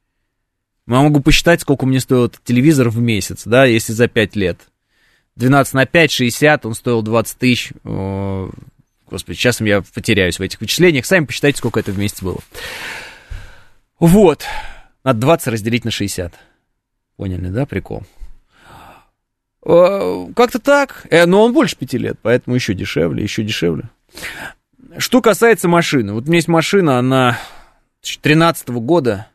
Я 0.87 1.01
могу 1.01 1.19
посчитать, 1.19 1.61
сколько 1.61 1.85
мне 1.85 1.99
стоил 1.99 2.25
этот 2.25 2.43
телевизор 2.43 2.89
в 2.89 2.99
месяц, 2.99 3.43
да, 3.45 3.65
если 3.65 3.91
за 3.93 4.07
5 4.07 4.35
лет. 4.35 4.59
12 5.35 5.73
на 5.73 5.85
5, 5.85 6.11
60, 6.11 6.65
он 6.65 6.73
стоил 6.73 7.01
20 7.01 7.37
тысяч. 7.37 7.73
Господи, 7.83 9.37
сейчас 9.37 9.61
я 9.61 9.81
потеряюсь 9.93 10.39
в 10.39 10.41
этих 10.41 10.59
вычислениях. 10.61 11.05
Сами 11.05 11.25
посчитайте, 11.25 11.59
сколько 11.59 11.79
это 11.79 11.91
в 11.91 11.99
месяц 11.99 12.21
было. 12.21 12.39
Вот. 13.99 14.43
Надо 15.03 15.19
20 15.19 15.47
разделить 15.47 15.85
на 15.85 15.91
60. 15.91 16.33
Поняли, 17.15 17.47
да, 17.47 17.65
прикол? 17.65 18.03
Э, 19.65 20.27
Как-то 20.35 20.59
так. 20.59 21.05
Э, 21.09 21.25
Но 21.25 21.43
он 21.43 21.53
больше 21.53 21.75
5 21.77 21.93
лет, 21.93 22.17
поэтому 22.21 22.55
еще 22.55 22.73
дешевле, 22.73 23.23
еще 23.23 23.43
дешевле. 23.43 23.83
Что 24.97 25.21
касается 25.21 25.67
машины. 25.67 26.13
Вот 26.13 26.23
у 26.23 26.27
меня 26.27 26.37
есть 26.37 26.47
машина, 26.47 26.99
она 26.99 27.37
2013 28.01 28.69
года. 28.69 29.27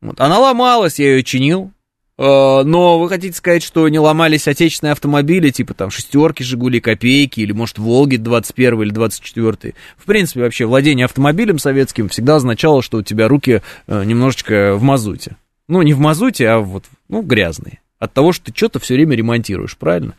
Вот. 0.00 0.20
Она 0.20 0.38
ломалась, 0.38 0.98
я 0.98 1.16
ее 1.16 1.22
чинил. 1.22 1.72
Э, 2.18 2.62
Но 2.64 2.98
вы 2.98 3.08
хотите 3.08 3.36
сказать, 3.36 3.62
что 3.62 3.88
не 3.88 3.98
ломались 3.98 4.48
отечественные 4.48 4.92
автомобили, 4.92 5.50
типа 5.50 5.74
там 5.74 5.90
шестерки, 5.90 6.42
Жигули, 6.42 6.80
Копейки, 6.80 7.40
или, 7.40 7.52
может, 7.52 7.78
Волги 7.78 8.16
21 8.16 8.82
или 8.82 8.90
24 8.90 9.74
В 9.96 10.04
принципе, 10.04 10.40
вообще, 10.40 10.66
владение 10.66 11.04
автомобилем 11.04 11.58
советским 11.58 12.08
всегда 12.08 12.36
означало, 12.36 12.82
что 12.82 12.98
у 12.98 13.02
тебя 13.02 13.28
руки 13.28 13.62
э, 13.86 14.04
немножечко 14.04 14.74
в 14.76 14.82
мазуте. 14.82 15.36
Ну, 15.68 15.82
не 15.82 15.94
в 15.94 15.98
мазуте, 15.98 16.48
а 16.48 16.58
вот, 16.58 16.84
ну, 17.08 17.22
грязные. 17.22 17.80
От 17.98 18.12
того, 18.12 18.32
что 18.32 18.46
ты 18.46 18.56
что-то 18.56 18.78
все 18.78 18.94
время 18.94 19.16
ремонтируешь, 19.16 19.76
правильно? 19.76 20.14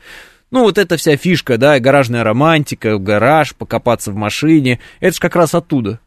Ну, 0.50 0.64
вот 0.64 0.78
эта 0.78 0.98
вся 0.98 1.18
фишка, 1.18 1.58
да, 1.58 1.80
гаражная 1.80 2.24
романтика, 2.24 2.98
гараж, 2.98 3.54
покопаться 3.56 4.12
в 4.12 4.16
машине, 4.16 4.80
это 5.00 5.14
же 5.14 5.20
как 5.20 5.36
раз 5.36 5.54
оттуда. 5.54 6.00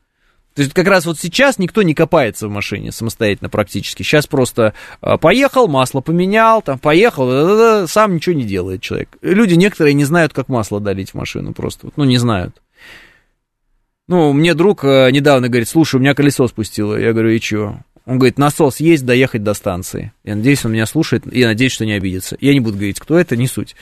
То 0.61 0.65
есть 0.65 0.75
как 0.75 0.89
раз 0.89 1.07
вот 1.07 1.19
сейчас 1.19 1.59
никто 1.59 1.81
не 1.81 1.95
копается 1.95 2.47
в 2.47 2.51
машине 2.51 2.93
самостоятельно 2.93 3.49
практически. 3.49 4.03
Сейчас 4.03 4.27
просто 4.27 4.75
а, 5.01 5.17
поехал, 5.17 5.69
масло 5.69 6.03
поменял, 6.03 6.61
там 6.61 6.79
поехал, 6.79 7.89
сам 7.89 8.17
ничего 8.17 8.35
не 8.35 8.45
делает 8.45 8.83
человек. 8.83 9.09
Люди 9.23 9.55
некоторые 9.55 9.95
не 9.95 10.05
знают, 10.05 10.35
как 10.35 10.51
масло 10.51 10.79
долить 10.79 11.13
в 11.13 11.15
машину 11.15 11.55
просто, 11.55 11.89
ну 11.97 12.05
не 12.05 12.19
знают. 12.19 12.61
Ну, 14.07 14.35
мне 14.35 14.53
друг 14.53 14.85
э, 14.85 15.11
недавно 15.11 15.49
говорит, 15.49 15.67
слушай, 15.67 15.97
у 15.97 15.99
меня 15.99 16.13
колесо 16.13 16.47
спустило. 16.47 16.95
Я 16.95 17.15
говорю, 17.15 17.31
и 17.31 17.41
чё? 17.41 17.79
Он 18.05 18.19
говорит, 18.19 18.37
насос 18.37 18.81
есть, 18.81 19.07
доехать 19.07 19.43
до 19.43 19.55
станции. 19.55 20.13
Я 20.25 20.37
надеюсь, 20.37 20.63
он 20.67 20.73
меня 20.73 20.85
слушает, 20.85 21.25
и 21.33 21.43
надеюсь, 21.43 21.73
что 21.73 21.87
не 21.87 21.95
обидится. 21.95 22.37
Я 22.39 22.53
не 22.53 22.61
буду 22.61 22.77
говорить, 22.77 23.01
кто 23.01 23.19
это, 23.19 23.35
не 23.35 23.47
суть. 23.47 23.77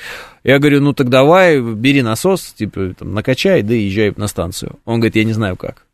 Я 0.44 0.60
говорю, 0.60 0.80
ну 0.80 0.92
так 0.92 1.08
давай, 1.08 1.60
бери 1.60 2.02
насос, 2.02 2.54
типа, 2.56 2.94
там, 2.96 3.14
накачай, 3.14 3.62
да 3.62 3.74
и 3.74 3.80
езжай 3.80 4.12
на 4.16 4.28
станцию. 4.28 4.78
Он 4.84 5.00
говорит, 5.00 5.16
я 5.16 5.24
не 5.24 5.32
знаю 5.32 5.56
как. 5.56 5.87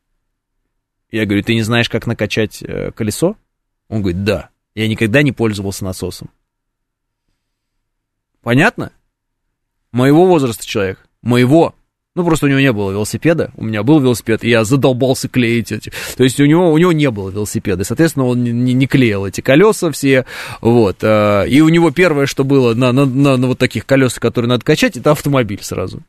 Я 1.14 1.26
говорю, 1.26 1.44
ты 1.44 1.54
не 1.54 1.62
знаешь, 1.62 1.88
как 1.88 2.08
накачать 2.08 2.60
э, 2.62 2.90
колесо? 2.90 3.36
Он 3.88 4.00
говорит, 4.02 4.24
да. 4.24 4.48
Я 4.74 4.88
никогда 4.88 5.22
не 5.22 5.30
пользовался 5.30 5.84
насосом. 5.84 6.28
Понятно? 8.42 8.90
Моего 9.92 10.26
возраста 10.26 10.66
человек. 10.66 10.98
Моего. 11.22 11.74
Ну, 12.16 12.24
просто 12.24 12.46
у 12.46 12.48
него 12.48 12.58
не 12.58 12.72
было 12.72 12.90
велосипеда, 12.92 13.50
у 13.56 13.64
меня 13.64 13.82
был 13.82 13.98
велосипед, 14.00 14.44
и 14.44 14.48
я 14.48 14.64
задолбался 14.64 15.28
клеить 15.28 15.70
эти. 15.72 15.92
То 16.16 16.22
есть 16.24 16.38
у 16.40 16.46
него, 16.46 16.72
у 16.72 16.78
него 16.78 16.92
не 16.92 17.10
было 17.10 17.30
велосипеда, 17.30 17.82
соответственно, 17.84 18.26
он 18.26 18.42
не, 18.44 18.72
не- 18.72 18.86
клеил 18.86 19.26
эти 19.26 19.40
колеса 19.40 19.90
все, 19.90 20.24
вот. 20.60 20.98
а, 21.02 21.42
И 21.44 21.60
у 21.60 21.68
него 21.68 21.90
первое, 21.90 22.26
что 22.26 22.44
было 22.44 22.74
на, 22.74 22.92
на, 22.92 23.04
на- 23.04 23.36
на 23.36 23.46
вот 23.48 23.58
таких 23.58 23.84
колесах, 23.84 24.20
которые 24.20 24.48
надо 24.48 24.64
качать, 24.64 24.96
это 24.96 25.10
автомобиль 25.10 25.60
сразу. 25.62 26.02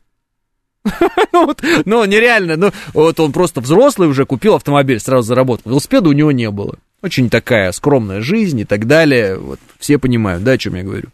Ну, 1.32 1.46
вот, 1.46 1.62
ну, 1.84 2.04
нереально, 2.04 2.56
ну, 2.56 2.70
вот 2.94 3.20
он 3.20 3.32
просто 3.32 3.60
взрослый 3.60 4.08
уже, 4.08 4.24
купил 4.24 4.54
автомобиль, 4.54 5.00
сразу 5.00 5.26
заработал. 5.26 5.70
Велосипеда 5.70 6.08
у 6.08 6.12
него 6.12 6.32
не 6.32 6.50
было. 6.50 6.76
Очень 7.02 7.28
такая 7.28 7.72
скромная 7.72 8.22
жизнь 8.22 8.60
и 8.60 8.64
так 8.64 8.86
далее, 8.86 9.36
вот, 9.36 9.60
все 9.78 9.98
понимают, 9.98 10.44
да, 10.44 10.52
о 10.52 10.58
чем 10.58 10.76
я 10.76 10.82
говорю. 10.82 11.08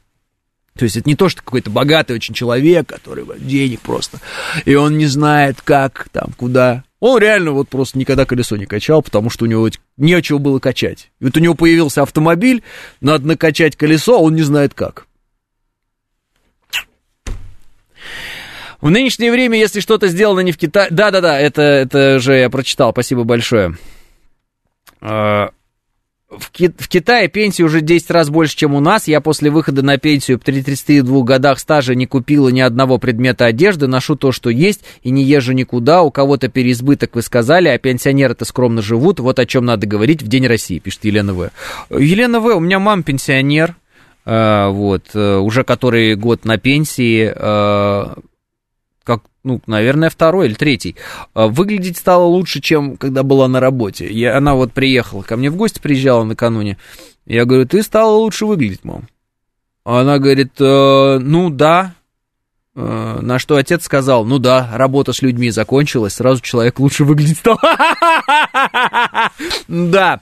То 0.78 0.84
есть 0.84 0.96
это 0.96 1.08
не 1.08 1.16
то, 1.16 1.28
что 1.28 1.42
какой-то 1.42 1.70
богатый 1.70 2.12
очень 2.12 2.34
человек, 2.34 2.88
который 2.88 3.24
денег 3.38 3.80
просто, 3.80 4.20
и 4.64 4.74
он 4.74 4.96
не 4.96 5.06
знает, 5.06 5.60
как, 5.62 6.08
там, 6.12 6.32
куда. 6.36 6.84
Он 7.00 7.20
реально 7.20 7.50
вот 7.50 7.68
просто 7.68 7.98
никогда 7.98 8.24
колесо 8.24 8.56
не 8.56 8.66
качал, 8.66 9.02
потому 9.02 9.28
что 9.28 9.44
у 9.44 9.48
него 9.48 9.62
вот 9.62 9.74
нечего 9.96 10.38
было 10.38 10.60
качать. 10.60 11.10
И 11.20 11.24
вот 11.24 11.36
у 11.36 11.40
него 11.40 11.54
появился 11.54 12.02
автомобиль, 12.02 12.62
надо 13.00 13.26
накачать 13.26 13.76
колесо, 13.76 14.16
а 14.16 14.20
он 14.20 14.36
не 14.36 14.42
знает 14.42 14.72
как. 14.72 15.06
В 18.82 18.90
нынешнее 18.90 19.30
время, 19.30 19.58
если 19.58 19.78
что-то 19.78 20.08
сделано 20.08 20.40
не 20.40 20.50
в 20.50 20.58
Китае... 20.58 20.88
Да-да-да, 20.90 21.38
это, 21.38 21.62
это 21.62 22.18
же 22.18 22.34
я 22.34 22.50
прочитал, 22.50 22.90
спасибо 22.90 23.22
большое. 23.22 23.76
А, 25.00 25.50
в, 26.28 26.50
Ки- 26.50 26.74
в 26.76 26.88
Китае 26.88 27.28
пенсия 27.28 27.62
уже 27.62 27.80
10 27.80 28.10
раз 28.10 28.28
больше, 28.28 28.56
чем 28.56 28.74
у 28.74 28.80
нас. 28.80 29.06
Я 29.06 29.20
после 29.20 29.50
выхода 29.50 29.82
на 29.82 29.98
пенсию 29.98 30.40
при 30.40 30.62
32 30.62 31.22
годах 31.22 31.60
стажа 31.60 31.94
не 31.94 32.06
купила 32.06 32.48
ни 32.48 32.60
одного 32.60 32.98
предмета 32.98 33.46
одежды. 33.46 33.86
Ношу 33.86 34.16
то, 34.16 34.32
что 34.32 34.50
есть, 34.50 34.82
и 35.04 35.10
не 35.10 35.22
езжу 35.22 35.52
никуда. 35.52 36.02
У 36.02 36.10
кого-то 36.10 36.48
переизбыток, 36.48 37.14
вы 37.14 37.22
сказали, 37.22 37.68
а 37.68 37.78
пенсионеры-то 37.78 38.44
скромно 38.44 38.82
живут. 38.82 39.20
Вот 39.20 39.38
о 39.38 39.46
чем 39.46 39.64
надо 39.64 39.86
говорить 39.86 40.22
в 40.22 40.26
День 40.26 40.48
России, 40.48 40.80
пишет 40.80 41.04
Елена 41.04 41.34
В. 41.34 41.50
Елена 41.90 42.40
В, 42.40 42.46
у 42.46 42.60
меня 42.60 42.80
мама 42.80 43.04
пенсионер, 43.04 43.76
э, 44.24 44.68
вот, 44.70 45.04
э, 45.14 45.36
уже 45.36 45.62
который 45.62 46.16
год 46.16 46.44
на 46.44 46.58
пенсии, 46.58 47.32
э, 47.32 48.14
как, 49.04 49.22
ну, 49.44 49.60
наверное, 49.66 50.10
второй 50.10 50.46
или 50.46 50.54
третий. 50.54 50.96
А, 51.34 51.48
Выглядеть 51.48 51.96
стало 51.96 52.24
лучше, 52.24 52.60
чем 52.60 52.96
когда 52.96 53.22
была 53.22 53.48
на 53.48 53.60
работе. 53.60 54.06
Я, 54.10 54.36
она 54.36 54.54
вот 54.54 54.72
приехала 54.72 55.22
ко 55.22 55.36
мне 55.36 55.50
в 55.50 55.56
гости, 55.56 55.80
приезжала 55.80 56.24
накануне. 56.24 56.78
Я 57.26 57.44
говорю, 57.44 57.66
ты 57.66 57.82
стала 57.82 58.16
лучше 58.16 58.46
выглядеть, 58.46 58.84
мам. 58.84 59.08
Она 59.84 60.18
говорит, 60.18 60.52
«Э, 60.60 61.18
ну 61.18 61.50
да. 61.50 61.94
Э, 62.74 63.18
На 63.20 63.38
что 63.38 63.56
отец 63.56 63.84
сказал, 63.84 64.24
ну 64.24 64.38
да, 64.38 64.70
работа 64.72 65.12
с 65.12 65.20
людьми 65.20 65.50
закончилась, 65.50 66.14
сразу 66.14 66.40
человек 66.40 66.78
лучше 66.78 67.04
выглядеть 67.04 67.38
стал. 67.38 67.58
Да. 69.68 70.20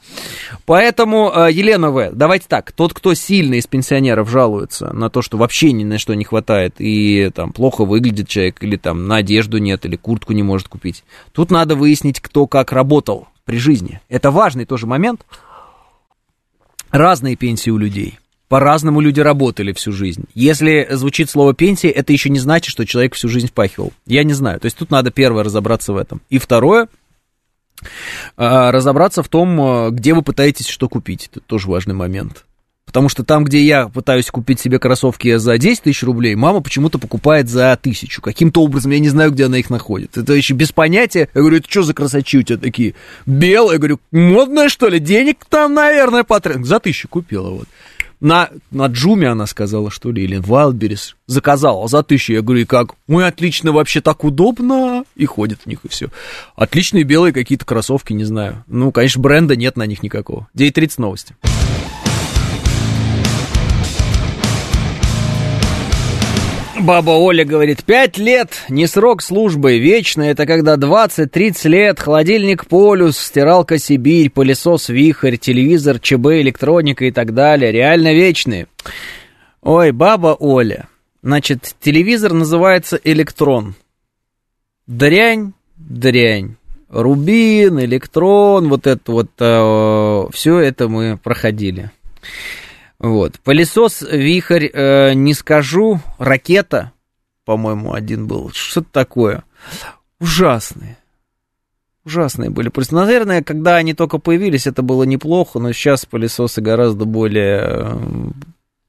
Поэтому, 0.67 1.33
э, 1.35 1.53
Елена 1.53 1.91
В., 1.91 2.11
давайте 2.13 2.47
так, 2.49 2.73
тот, 2.73 2.93
кто 2.93 3.15
сильно 3.15 3.55
из 3.55 3.67
пенсионеров 3.67 4.29
жалуется 4.31 4.93
на 4.93 5.11
то, 5.11 5.23
что 5.23 5.37
вообще 5.39 5.73
ни 5.73 5.85
на 5.85 5.99
что 5.99 6.15
не 6.15 6.25
хватает, 6.25 6.75
и 6.79 7.31
там 7.35 7.53
плохо 7.53 7.85
выглядит 7.85 8.29
человек, 8.29 8.63
или 8.63 8.77
там 8.77 9.07
на 9.07 9.17
одежду 9.17 9.59
нет, 9.59 9.85
или 9.85 9.97
куртку 9.97 10.33
не 10.33 10.43
может 10.43 10.69
купить, 10.69 11.05
тут 11.33 11.51
надо 11.51 11.75
выяснить, 11.77 12.21
кто 12.21 12.47
как 12.47 12.73
работал 12.73 13.29
при 13.45 13.59
жизни. 13.59 14.01
Это 14.09 14.31
важный 14.31 14.65
тоже 14.65 14.87
момент. 14.87 15.25
Разные 16.91 17.37
пенсии 17.37 17.71
у 17.71 17.79
людей. 17.79 18.19
По-разному 18.51 19.01
люди 19.01 19.21
работали 19.21 19.73
всю 19.73 19.93
жизнь. 19.93 20.25
Если 20.35 20.89
звучит 20.91 21.31
слово 21.31 21.55
пенсия, 21.55 21.89
это 21.89 22.13
еще 22.13 22.31
не 22.31 22.41
значит, 22.41 22.73
что 22.73 22.85
человек 22.85 23.15
всю 23.15 23.29
жизнь 23.29 23.47
впахивал. 23.47 23.93
Я 24.07 24.25
не 24.25 24.33
знаю. 24.33 24.59
То 24.59 24.65
есть 24.65 24.77
тут 24.77 24.91
надо 24.91 25.13
первое 25.13 25.45
разобраться 25.45 25.93
в 25.93 25.97
этом. 25.97 26.21
И 26.31 26.39
второе, 26.39 26.89
а, 28.37 28.73
разобраться 28.73 29.23
в 29.23 29.29
том, 29.29 29.61
а, 29.61 29.91
где 29.91 30.15
вы 30.15 30.23
пытаетесь 30.23 30.67
что 30.67 30.89
купить. 30.89 31.31
Это 31.31 31.39
тоже 31.39 31.69
важный 31.69 31.95
момент. 31.95 32.45
Потому 32.87 33.09
что 33.09 33.23
там, 33.23 33.45
где 33.45 33.63
я 33.63 33.87
пытаюсь 33.87 34.29
купить 34.33 34.59
себе 34.59 34.81
кроссовки 34.81 35.37
за 35.37 35.57
10 35.57 35.85
тысяч 35.85 36.03
рублей, 36.03 36.35
мама 36.35 36.61
почему-то 36.61 36.99
покупает 36.99 37.49
за 37.49 37.79
тысячу. 37.81 38.21
Каким-то 38.21 38.65
образом, 38.65 38.91
я 38.91 38.99
не 38.99 39.11
знаю, 39.11 39.31
где 39.31 39.45
она 39.45 39.59
их 39.59 39.71
находит. 39.71 40.17
Это 40.19 40.33
еще 40.33 40.55
без 40.55 40.73
понятия. 40.73 41.29
Я 41.33 41.41
говорю, 41.41 41.59
это 41.59 41.71
что 41.71 41.85
за 41.85 41.95
красачи 41.95 42.39
у 42.39 42.43
тебя 42.43 42.59
такие? 42.59 42.95
Белые. 43.27 43.75
Я 43.75 43.79
говорю, 43.79 44.01
модные, 44.11 44.69
что 44.69 44.89
ли? 44.89 44.99
Денег 44.99 45.45
там, 45.49 45.75
наверное, 45.75 46.25
потребуется. 46.25 46.69
За 46.69 46.81
тысячу 46.81 47.07
купила, 47.07 47.51
вот. 47.51 47.69
На, 48.21 48.51
на 48.71 48.87
Джуме 48.87 49.29
она 49.29 49.47
сказала, 49.47 49.91
что 49.91 50.11
ли, 50.11 50.25
или 50.25 50.37
в 50.37 50.53
Wildberries. 50.53 51.15
Заказала 51.27 51.89
за 51.89 52.03
тысячу. 52.03 52.35
Я 52.35 52.43
говорю, 52.43 52.63
и 52.63 52.67
как? 52.67 52.95
Ой, 53.09 53.27
отлично, 53.27 53.73
вообще 53.73 54.01
так 54.01 54.25
удобно. 54.25 55.05
И 55.17 55.25
ходит 55.25 55.61
в 55.63 55.67
них, 55.67 55.81
и 55.85 55.89
все. 55.89 56.09
Отличные 56.55 57.05
белые 57.05 57.33
какие-то 57.33 57.65
кроссовки, 57.65 58.13
не 58.13 58.25
знаю. 58.25 58.65
Ну, 58.67 58.93
конечно, 58.93 59.23
бренда 59.23 59.57
нет 59.57 59.77
на 59.77 59.87
них 59.87 60.03
никакого. 60.03 60.49
9.30 60.55 60.95
новости. 60.99 61.35
Баба 66.81 67.11
Оля 67.11 67.45
говорит, 67.45 67.85
пять 67.85 68.17
лет, 68.17 68.65
не 68.69 68.87
срок 68.87 69.23
службы, 69.23 69.79
вечно, 69.79 70.23
это 70.23 70.47
когда 70.47 70.77
20-30 70.77 71.69
лет, 71.69 72.01
холодильник 72.01 72.67
полюс, 72.67 73.19
стиралка 73.19 73.79
Сибирь, 73.79 74.31
пылесос 74.31 74.89
Вихрь, 74.89 75.37
телевизор 75.37 75.99
ЧБ, 75.99 76.27
электроника 76.41 77.05
и 77.05 77.11
так 77.11 77.35
далее, 77.35 77.71
реально 77.71 78.15
вечные. 78.15 78.67
Ой, 79.63 79.93
баба 79.93 80.35
Оля, 80.39 80.89
значит, 81.23 81.75
телевизор 81.81 82.33
называется 82.33 82.99
Электрон. 83.05 83.75
Дрянь, 84.87 85.53
дрянь. 85.77 86.57
Рубин, 86.89 87.79
электрон, 87.79 88.69
вот 88.69 88.87
это 88.87 89.13
вот, 89.13 89.31
э, 89.39 90.27
все 90.33 90.59
это 90.59 90.89
мы 90.89 91.17
проходили. 91.17 91.91
Вот. 93.01 93.41
Пылесос, 93.41 94.03
вихрь, 94.03 94.69
э, 94.73 95.15
не 95.15 95.33
скажу, 95.33 96.01
ракета, 96.19 96.93
по-моему, 97.47 97.95
один 97.95 98.27
был. 98.27 98.51
Что-то 98.53 98.89
такое. 98.93 99.43
Ужасные. 100.21 100.99
Ужасные 102.05 102.51
были 102.51 102.69
пылесосы. 102.69 102.95
Наверное, 102.95 103.43
когда 103.43 103.77
они 103.77 103.95
только 103.95 104.19
появились, 104.19 104.67
это 104.67 104.83
было 104.83 105.05
неплохо, 105.05 105.59
но 105.59 105.73
сейчас 105.73 106.05
пылесосы 106.05 106.61
гораздо 106.61 107.07
более 107.07 107.61
э, 107.63 107.99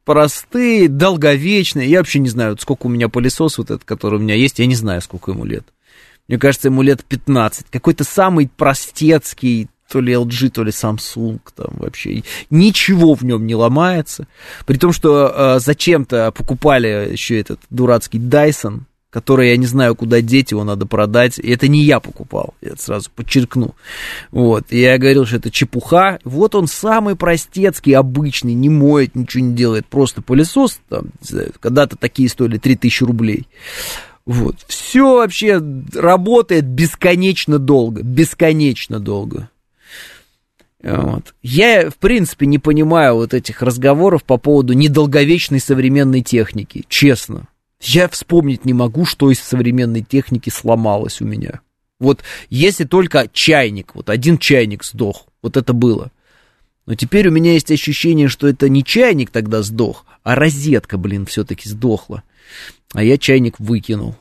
простые, 0.03 0.89
долговечные. 0.89 1.89
Я 1.89 1.99
вообще 1.99 2.19
не 2.19 2.29
знаю, 2.29 2.57
сколько 2.59 2.87
у 2.87 2.89
меня 2.89 3.07
пылесос 3.07 3.57
вот 3.57 3.71
этот, 3.71 3.85
который 3.85 4.19
у 4.19 4.21
меня 4.21 4.35
есть, 4.35 4.59
я 4.59 4.65
не 4.65 4.75
знаю, 4.75 5.01
сколько 5.01 5.31
ему 5.31 5.45
лет. 5.45 5.65
Мне 6.27 6.37
кажется, 6.37 6.67
ему 6.67 6.81
лет 6.81 7.03
15. 7.03 7.67
Какой-то 7.69 8.03
самый 8.03 8.49
простецкий, 8.49 9.69
то 9.91 9.99
ли 9.99 10.13
LG, 10.13 10.51
то 10.51 10.63
ли 10.63 10.71
Samsung, 10.71 11.41
там 11.53 11.67
вообще 11.73 12.23
ничего 12.49 13.13
в 13.13 13.23
нем 13.23 13.45
не 13.45 13.55
ломается. 13.55 14.25
При 14.65 14.77
том, 14.77 14.93
что 14.93 15.33
э, 15.35 15.59
зачем-то 15.59 16.31
покупали 16.31 17.09
еще 17.11 17.37
этот 17.41 17.59
дурацкий 17.69 18.17
Dyson, 18.17 18.83
который 19.09 19.49
я 19.49 19.57
не 19.57 19.65
знаю, 19.65 19.93
куда 19.95 20.21
деть, 20.21 20.51
его 20.51 20.63
надо 20.63 20.85
продать. 20.85 21.37
И 21.39 21.51
это 21.51 21.67
не 21.67 21.83
я 21.83 21.99
покупал, 21.99 22.53
я 22.61 22.69
это 22.69 22.81
сразу 22.81 23.11
подчеркну. 23.13 23.75
Вот, 24.31 24.67
и 24.69 24.79
я 24.79 24.97
говорил, 24.97 25.25
что 25.25 25.35
это 25.35 25.51
чепуха. 25.51 26.19
Вот 26.23 26.55
он 26.55 26.67
самый 26.67 27.17
простецкий, 27.17 27.93
обычный, 27.93 28.53
не 28.53 28.69
моет, 28.69 29.13
ничего 29.13 29.43
не 29.43 29.53
делает, 29.53 29.85
просто 29.87 30.21
пылесос, 30.21 30.79
там, 30.87 31.07
когда-то 31.59 31.97
такие 31.97 32.29
стоили 32.29 32.57
3000 32.57 33.03
рублей. 33.03 33.47
Вот, 34.25 34.55
все 34.67 35.17
вообще 35.17 35.61
работает 35.93 36.65
бесконечно 36.65 37.59
долго, 37.59 38.03
бесконечно 38.03 39.01
долго. 39.01 39.49
Вот. 40.83 41.35
Я, 41.43 41.89
в 41.89 41.95
принципе, 41.95 42.45
не 42.45 42.57
понимаю 42.57 43.15
вот 43.15 43.33
этих 43.33 43.61
разговоров 43.61 44.23
по 44.23 44.37
поводу 44.37 44.73
недолговечной 44.73 45.59
современной 45.59 46.21
техники, 46.21 46.85
честно. 46.89 47.47
Я 47.79 48.07
вспомнить 48.07 48.65
не 48.65 48.73
могу, 48.73 49.05
что 49.05 49.31
из 49.31 49.39
современной 49.39 50.01
техники 50.01 50.49
сломалось 50.49 51.21
у 51.21 51.25
меня. 51.25 51.61
Вот 51.99 52.23
если 52.49 52.83
только 52.83 53.29
чайник, 53.31 53.93
вот 53.93 54.09
один 54.09 54.37
чайник 54.37 54.83
сдох, 54.83 55.27
вот 55.41 55.55
это 55.57 55.73
было. 55.73 56.11
Но 56.87 56.95
теперь 56.95 57.27
у 57.27 57.31
меня 57.31 57.53
есть 57.53 57.71
ощущение, 57.71 58.27
что 58.27 58.47
это 58.47 58.67
не 58.67 58.83
чайник 58.83 59.29
тогда 59.29 59.61
сдох, 59.61 60.05
а 60.23 60.35
розетка, 60.35 60.97
блин, 60.97 61.25
все-таки 61.25 61.69
сдохла. 61.69 62.23
А 62.93 63.03
я 63.03 63.17
чайник 63.17 63.59
выкинул. 63.59 64.15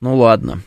Ну 0.00 0.16
ладно. 0.16 0.62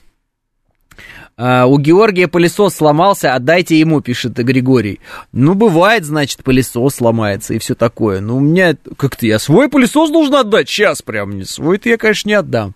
А, 1.38 1.66
у 1.66 1.78
Георгия 1.78 2.28
пылесос 2.28 2.76
сломался, 2.76 3.34
отдайте 3.34 3.78
ему, 3.78 4.00
пишет 4.02 4.34
Григорий. 4.34 5.00
Ну, 5.34 5.54
бывает, 5.54 6.06
значит, 6.06 6.44
пылесос 6.44 6.96
сломается 6.96 7.54
и 7.54 7.60
все 7.60 7.76
такое. 7.76 8.22
Ну, 8.22 8.38
у 8.38 8.40
меня, 8.40 8.76
как-то 8.98 9.26
я 9.26 9.38
свой 9.38 9.70
пылесос 9.70 10.12
должен 10.12 10.36
отдать, 10.36 10.70
сейчас 10.70 11.02
прям. 11.02 11.44
Свой-то 11.44 11.90
я, 11.90 11.98
конечно, 11.98 12.30
не 12.30 12.36
отдам. 12.36 12.74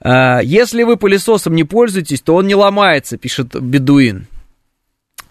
А, 0.00 0.40
если 0.40 0.84
вы 0.84 0.96
пылесосом 0.96 1.56
не 1.56 1.64
пользуетесь, 1.64 2.20
то 2.20 2.36
он 2.36 2.46
не 2.46 2.54
ломается, 2.54 3.16
пишет 3.16 3.60
Бедуин. 3.60 4.26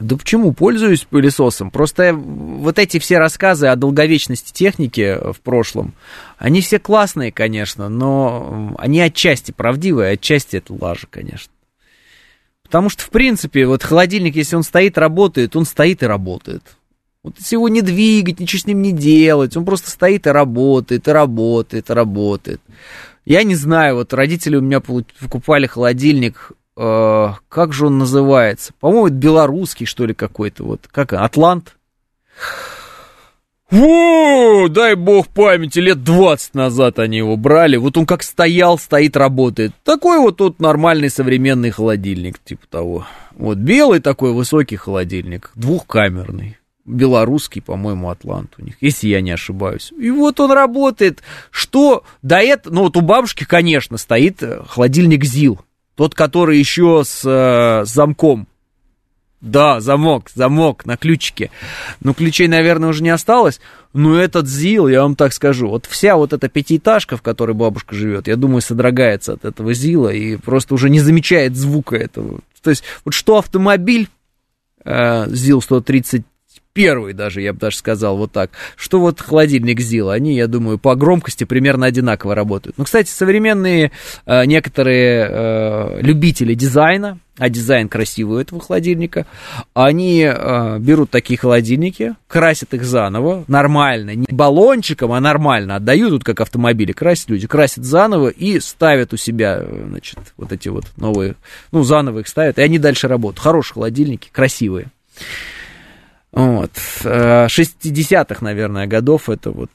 Да 0.01 0.17
почему? 0.17 0.51
Пользуюсь 0.51 1.05
пылесосом. 1.05 1.69
Просто 1.69 2.13
вот 2.13 2.79
эти 2.79 2.97
все 2.99 3.19
рассказы 3.19 3.67
о 3.67 3.75
долговечности 3.75 4.51
техники 4.51 5.17
в 5.21 5.39
прошлом, 5.41 5.93
они 6.37 6.61
все 6.61 6.79
классные, 6.79 7.31
конечно, 7.31 7.87
но 7.87 8.75
они 8.79 8.99
отчасти 8.99 9.51
правдивые, 9.51 10.13
отчасти 10.13 10.57
это 10.57 10.73
лажа, 10.73 11.07
конечно. 11.09 11.51
Потому 12.71 12.87
что, 12.87 13.03
в 13.03 13.09
принципе, 13.09 13.65
вот 13.65 13.83
холодильник, 13.83 14.37
если 14.37 14.55
он 14.55 14.63
стоит, 14.63 14.97
работает, 14.97 15.57
он 15.57 15.65
стоит 15.65 16.03
и 16.03 16.05
работает. 16.05 16.63
Вот 17.21 17.35
если 17.37 17.55
его 17.55 17.67
не 17.67 17.81
двигать, 17.81 18.39
ничего 18.39 18.61
с 18.61 18.65
ним 18.65 18.81
не 18.81 18.93
делать, 18.93 19.57
он 19.57 19.65
просто 19.65 19.89
стоит 19.89 20.25
и 20.25 20.29
работает, 20.29 21.05
и 21.05 21.11
работает, 21.11 21.89
и 21.89 21.93
работает. 21.93 22.61
Я 23.25 23.43
не 23.43 23.55
знаю, 23.55 23.95
вот 23.95 24.13
родители 24.13 24.55
у 24.55 24.61
меня 24.61 24.79
покупали 24.79 25.67
холодильник, 25.67 26.53
э, 26.77 27.29
как 27.49 27.73
же 27.73 27.87
он 27.87 27.97
называется? 27.97 28.71
По-моему, 28.79 29.07
это 29.07 29.15
белорусский, 29.17 29.85
что 29.85 30.05
ли, 30.05 30.13
какой-то, 30.13 30.63
вот, 30.63 30.87
как, 30.89 31.11
Атлант? 31.11 31.75
О, 33.71 34.67
дай 34.67 34.95
бог 34.95 35.29
памяти, 35.29 35.79
лет 35.79 36.03
20 36.03 36.55
назад 36.55 36.99
они 36.99 37.17
его 37.17 37.37
брали. 37.37 37.77
Вот 37.77 37.95
он 37.97 38.05
как 38.05 38.21
стоял, 38.21 38.77
стоит, 38.77 39.15
работает. 39.15 39.71
Такой 39.85 40.19
вот 40.19 40.37
тут 40.37 40.59
нормальный 40.59 41.09
современный 41.09 41.69
холодильник, 41.69 42.37
типа 42.43 42.67
того. 42.69 43.07
Вот 43.37 43.57
белый 43.59 44.01
такой 44.01 44.33
высокий 44.33 44.75
холодильник, 44.75 45.51
двухкамерный. 45.55 46.57
Белорусский, 46.83 47.61
по-моему, 47.61 48.09
Атлант 48.09 48.55
у 48.57 48.63
них, 48.63 48.75
если 48.81 49.07
я 49.07 49.21
не 49.21 49.31
ошибаюсь. 49.31 49.93
И 49.97 50.11
вот 50.11 50.41
он 50.41 50.51
работает. 50.51 51.23
Что 51.49 52.03
до 52.21 52.39
этого, 52.39 52.73
ну 52.73 52.81
вот 52.83 52.97
у 52.97 53.01
бабушки, 53.01 53.45
конечно, 53.45 53.97
стоит 53.97 54.43
холодильник 54.67 55.23
ЗИЛ. 55.23 55.61
Тот, 55.95 56.13
который 56.13 56.57
еще 56.57 57.03
с, 57.05 57.21
э, 57.23 57.85
с 57.85 57.93
замком. 57.93 58.47
Да, 59.41 59.79
замок, 59.81 60.29
замок 60.35 60.85
на 60.85 60.97
ключике. 60.97 61.49
Ну, 61.99 62.13
ключей, 62.13 62.47
наверное, 62.47 62.89
уже 62.89 63.01
не 63.01 63.09
осталось. 63.09 63.59
Но 63.91 64.17
этот 64.17 64.47
ЗИЛ, 64.47 64.87
я 64.87 65.01
вам 65.01 65.15
так 65.15 65.33
скажу, 65.33 65.67
вот 65.67 65.87
вся 65.87 66.15
вот 66.15 66.31
эта 66.31 66.47
пятиэтажка, 66.47 67.17
в 67.17 67.23
которой 67.23 67.53
бабушка 67.53 67.95
живет, 67.95 68.27
я 68.27 68.35
думаю, 68.35 68.61
содрогается 68.61 69.33
от 69.33 69.43
этого 69.43 69.73
ЗИЛа 69.73 70.09
и 70.09 70.37
просто 70.37 70.75
уже 70.75 70.89
не 70.89 70.99
замечает 70.99 71.55
звука 71.55 71.95
этого. 71.95 72.39
То 72.61 72.69
есть, 72.69 72.83
вот 73.03 73.15
что 73.15 73.39
автомобиль, 73.39 74.07
э, 74.85 75.27
ЗИЛ 75.27 75.61
130 75.61 76.23
первый 76.73 77.13
даже, 77.13 77.41
я 77.41 77.53
бы 77.53 77.59
даже 77.59 77.77
сказал, 77.77 78.17
вот 78.17 78.31
так. 78.31 78.51
Что 78.75 78.99
вот 78.99 79.19
холодильник 79.19 79.79
ЗИЛ, 79.79 80.09
они, 80.09 80.35
я 80.35 80.47
думаю, 80.47 80.77
по 80.77 80.95
громкости 80.95 81.43
примерно 81.43 81.85
одинаково 81.85 82.35
работают. 82.35 82.77
Ну, 82.77 82.85
кстати, 82.85 83.09
современные 83.09 83.91
э, 84.25 84.45
некоторые 84.45 85.27
э, 85.29 86.01
любители 86.01 86.53
дизайна, 86.53 87.19
а 87.37 87.49
дизайн 87.49 87.89
красивый 87.89 88.37
у 88.37 88.39
этого 88.39 88.61
холодильника, 88.61 89.25
они 89.73 90.21
э, 90.23 90.77
берут 90.79 91.09
такие 91.09 91.39
холодильники, 91.39 92.15
красят 92.27 92.73
их 92.73 92.83
заново, 92.83 93.45
нормально, 93.47 94.15
не 94.15 94.27
баллончиком, 94.29 95.11
а 95.11 95.19
нормально, 95.19 95.77
отдают, 95.77 96.11
тут 96.11 96.23
как 96.23 96.41
автомобили 96.41 96.91
красят 96.91 97.29
люди, 97.29 97.47
красят 97.47 97.83
заново 97.83 98.27
и 98.27 98.59
ставят 98.59 99.13
у 99.13 99.17
себя, 99.17 99.57
э, 99.59 99.85
значит, 99.89 100.19
вот 100.37 100.51
эти 100.51 100.69
вот 100.69 100.85
новые, 100.97 101.35
ну, 101.71 101.83
заново 101.83 102.19
их 102.19 102.27
ставят, 102.27 102.59
и 102.59 102.61
они 102.61 102.77
дальше 102.79 103.07
работают. 103.07 103.39
Хорошие 103.39 103.73
холодильники, 103.73 104.29
красивые. 104.31 104.87
Вот. 106.31 106.71
э, 107.03 107.47
60-х, 107.47 108.37
наверное, 108.43 108.87
годов 108.87 109.29
это 109.29 109.51
вот 109.51 109.69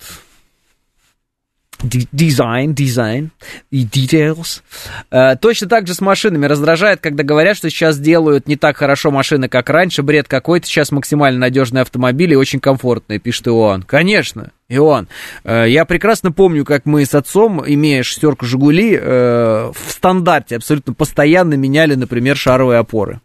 ди- 1.82 2.08
дизайн, 2.12 2.74
дизайн 2.74 3.30
и 3.70 3.84
details. 3.84 4.62
Э, 5.10 5.36
Точно 5.36 5.68
так 5.68 5.86
же 5.86 5.92
с 5.94 6.00
машинами. 6.00 6.46
Раздражает, 6.46 7.00
когда 7.00 7.22
говорят, 7.24 7.58
что 7.58 7.68
сейчас 7.68 7.98
делают 7.98 8.48
не 8.48 8.56
так 8.56 8.78
хорошо 8.78 9.10
машины, 9.10 9.48
как 9.48 9.68
раньше. 9.68 10.02
Бред 10.02 10.28
какой-то. 10.28 10.66
Сейчас 10.66 10.90
максимально 10.92 11.40
надежные 11.40 11.82
автомобили 11.82 12.32
и 12.32 12.36
очень 12.36 12.60
комфортные, 12.60 13.18
пишет 13.18 13.48
Иоанн. 13.48 13.82
Конечно, 13.82 14.50
Иоанн. 14.70 15.08
Э, 15.44 15.66
Я 15.68 15.84
прекрасно 15.84 16.32
помню, 16.32 16.64
как 16.64 16.86
мы 16.86 17.04
с 17.04 17.14
отцом, 17.14 17.62
имея 17.66 18.02
шестерку 18.02 18.46
«Жигули», 18.46 18.98
э, 18.98 19.72
в 19.74 19.92
стандарте 19.92 20.56
абсолютно 20.56 20.94
постоянно 20.94 21.54
меняли, 21.54 21.94
например, 21.96 22.36
шаровые 22.36 22.78
опоры. 22.78 23.20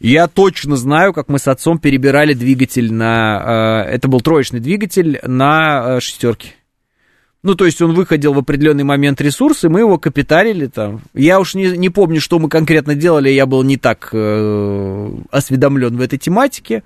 Я 0.00 0.28
точно 0.28 0.76
знаю, 0.76 1.12
как 1.12 1.28
мы 1.28 1.38
с 1.38 1.48
отцом 1.48 1.78
перебирали 1.78 2.34
двигатель 2.34 2.92
на... 2.92 3.84
э, 3.86 3.94
это 3.94 4.08
был 4.08 4.20
троечный 4.20 4.60
двигатель 4.60 5.20
на 5.24 5.96
э, 5.96 6.00
шестерке. 6.00 6.54
Ну, 7.44 7.54
то 7.54 7.66
есть 7.66 7.80
он 7.80 7.94
выходил 7.94 8.32
в 8.32 8.38
определенный 8.38 8.82
момент 8.82 9.20
ресурсы, 9.20 9.68
мы 9.68 9.80
его 9.80 9.96
капиталили 9.96 10.66
там. 10.66 11.02
Я 11.14 11.38
уж 11.38 11.54
не, 11.54 11.76
не 11.76 11.88
помню, 11.88 12.20
что 12.20 12.40
мы 12.40 12.48
конкретно 12.48 12.96
делали, 12.96 13.30
я 13.30 13.46
был 13.46 13.62
не 13.62 13.76
так 13.76 14.10
э, 14.12 15.10
осведомлен 15.30 15.96
в 15.96 16.00
этой 16.00 16.18
тематике. 16.18 16.82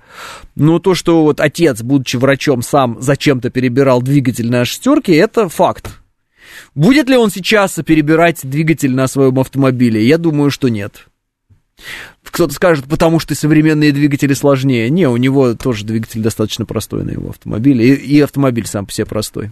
Но 0.55 0.77
то, 0.77 0.93
что 0.93 1.23
вот 1.23 1.39
отец, 1.39 1.81
будучи 1.81 2.17
врачом, 2.17 2.61
сам 2.61 2.97
зачем-то 3.01 3.49
перебирал 3.49 4.03
двигатель 4.03 4.51
на 4.51 4.63
шестерке, 4.63 5.15
это 5.15 5.49
факт. 5.49 5.99
Будет 6.75 7.09
ли 7.09 7.17
он 7.17 7.31
сейчас 7.31 7.79
перебирать 7.85 8.41
двигатель 8.43 8.93
на 8.93 9.07
своем 9.07 9.39
автомобиле? 9.39 10.05
Я 10.05 10.19
думаю, 10.19 10.51
что 10.51 10.69
нет. 10.69 11.07
Кто-то 12.23 12.53
скажет, 12.53 12.85
потому 12.85 13.19
что 13.19 13.35
современные 13.35 13.91
двигатели 13.91 14.33
сложнее. 14.33 14.89
Не, 14.89 15.07
у 15.07 15.17
него 15.17 15.53
тоже 15.53 15.85
двигатель 15.85 16.21
достаточно 16.21 16.65
простой 16.65 17.03
на 17.03 17.11
его 17.11 17.29
автомобиле. 17.29 17.93
И, 17.93 17.93
и 17.93 18.21
автомобиль 18.21 18.65
сам 18.65 18.85
по 18.85 18.91
себе 18.91 19.05
простой. 19.05 19.51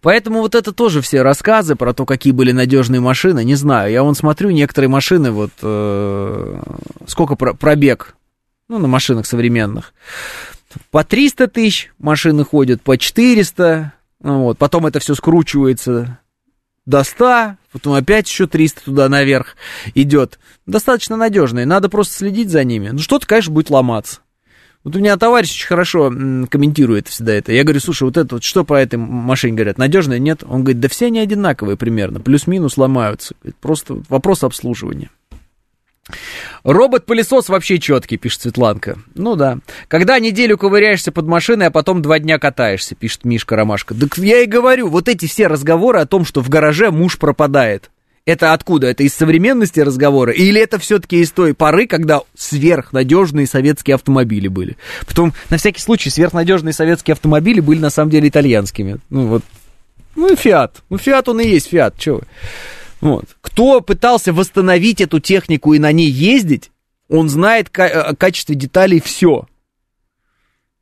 Поэтому 0.00 0.40
вот 0.40 0.54
это 0.54 0.72
тоже 0.72 1.00
все 1.02 1.22
рассказы 1.22 1.76
про 1.76 1.92
то, 1.92 2.04
какие 2.04 2.32
были 2.32 2.52
надежные 2.52 3.00
машины, 3.00 3.44
не 3.44 3.54
знаю. 3.54 3.92
Я 3.92 4.02
вон 4.02 4.14
смотрю, 4.14 4.50
некоторые 4.50 4.88
машины, 4.88 5.30
вот 5.30 5.52
э, 5.62 6.62
сколько 7.06 7.36
про- 7.36 7.54
пробег, 7.54 8.16
ну, 8.68 8.78
на 8.78 8.88
машинах 8.88 9.26
современных. 9.26 9.94
По 10.90 11.04
300 11.04 11.48
тысяч 11.48 11.92
машины 11.98 12.44
ходят, 12.44 12.82
по 12.82 12.96
400, 12.96 13.92
ну, 14.22 14.42
вот. 14.44 14.58
потом 14.58 14.86
это 14.86 14.98
все 14.98 15.14
скручивается 15.14 16.18
до 16.86 17.04
100, 17.04 17.56
потом 17.72 17.94
опять 17.94 18.28
еще 18.28 18.46
300 18.46 18.84
туда 18.84 19.08
наверх 19.08 19.56
идет. 19.94 20.38
Достаточно 20.66 21.16
надежные, 21.16 21.66
надо 21.66 21.88
просто 21.88 22.14
следить 22.14 22.50
за 22.50 22.64
ними. 22.64 22.90
Ну, 22.90 22.98
что-то, 22.98 23.26
конечно, 23.26 23.52
будет 23.52 23.70
ломаться. 23.70 24.20
Вот 24.84 24.96
у 24.96 24.98
меня 24.98 25.16
товарищ 25.16 25.52
очень 25.52 25.68
хорошо 25.68 26.10
комментирует 26.50 27.06
всегда 27.06 27.34
это. 27.34 27.52
Я 27.52 27.62
говорю, 27.62 27.78
слушай, 27.78 28.02
вот 28.02 28.16
это 28.16 28.34
вот 28.34 28.42
что 28.42 28.64
по 28.64 28.74
этой 28.74 28.96
машине 28.96 29.54
говорят, 29.54 29.78
надежная, 29.78 30.18
нет? 30.18 30.42
Он 30.44 30.62
говорит, 30.62 30.80
да 30.80 30.88
все 30.88 31.06
они 31.06 31.20
одинаковые 31.20 31.76
примерно, 31.76 32.20
плюс-минус 32.20 32.76
ломаются. 32.76 33.34
Просто 33.60 34.02
вопрос 34.08 34.42
обслуживания. 34.42 35.10
Робот-пылесос 36.64 37.48
вообще 37.48 37.78
четкий, 37.78 38.16
пишет 38.16 38.42
Светланка. 38.42 38.98
Ну 39.14 39.36
да. 39.36 39.58
Когда 39.88 40.18
неделю 40.18 40.56
ковыряешься 40.56 41.10
под 41.10 41.26
машиной, 41.26 41.66
а 41.66 41.70
потом 41.70 42.02
два 42.02 42.18
дня 42.18 42.38
катаешься, 42.38 42.94
пишет 42.94 43.24
Мишка 43.24 43.56
Ромашка. 43.56 43.94
Так 43.94 44.16
я 44.18 44.40
и 44.40 44.46
говорю, 44.46 44.88
вот 44.88 45.08
эти 45.08 45.26
все 45.26 45.48
разговоры 45.48 45.98
о 45.98 46.06
том, 46.06 46.24
что 46.24 46.40
в 46.40 46.48
гараже 46.48 46.90
муж 46.90 47.18
пропадает. 47.18 47.90
Это 48.24 48.52
откуда? 48.52 48.86
Это 48.86 49.02
из 49.02 49.14
современности 49.14 49.80
разговоры? 49.80 50.34
Или 50.34 50.60
это 50.60 50.78
все-таки 50.78 51.20
из 51.20 51.32
той 51.32 51.54
поры, 51.54 51.88
когда 51.88 52.20
сверхнадежные 52.36 53.48
советские 53.48 53.96
автомобили 53.96 54.46
были? 54.46 54.76
Потом, 55.06 55.34
на 55.50 55.56
всякий 55.56 55.80
случай, 55.80 56.08
сверхнадежные 56.08 56.72
советские 56.72 57.14
автомобили 57.14 57.58
были 57.58 57.80
на 57.80 57.90
самом 57.90 58.10
деле 58.10 58.28
итальянскими. 58.28 58.98
Ну 59.10 59.26
вот, 59.26 59.42
ну 60.14 60.32
и 60.32 60.36
Фиат. 60.36 60.82
Ну 60.88 60.98
Фиат 60.98 61.28
он 61.28 61.40
и 61.40 61.48
есть 61.48 61.70
Фиат, 61.70 61.98
чего 61.98 62.18
вы. 62.18 62.26
Вот. 63.00 63.24
Кто 63.52 63.82
пытался 63.82 64.32
восстановить 64.32 65.02
эту 65.02 65.20
технику 65.20 65.74
и 65.74 65.78
на 65.78 65.92
ней 65.92 66.08
ездить, 66.08 66.70
он 67.10 67.28
знает 67.28 67.68
ка- 67.68 68.02
о 68.02 68.16
качестве 68.16 68.54
деталей 68.54 68.98
все. 68.98 69.46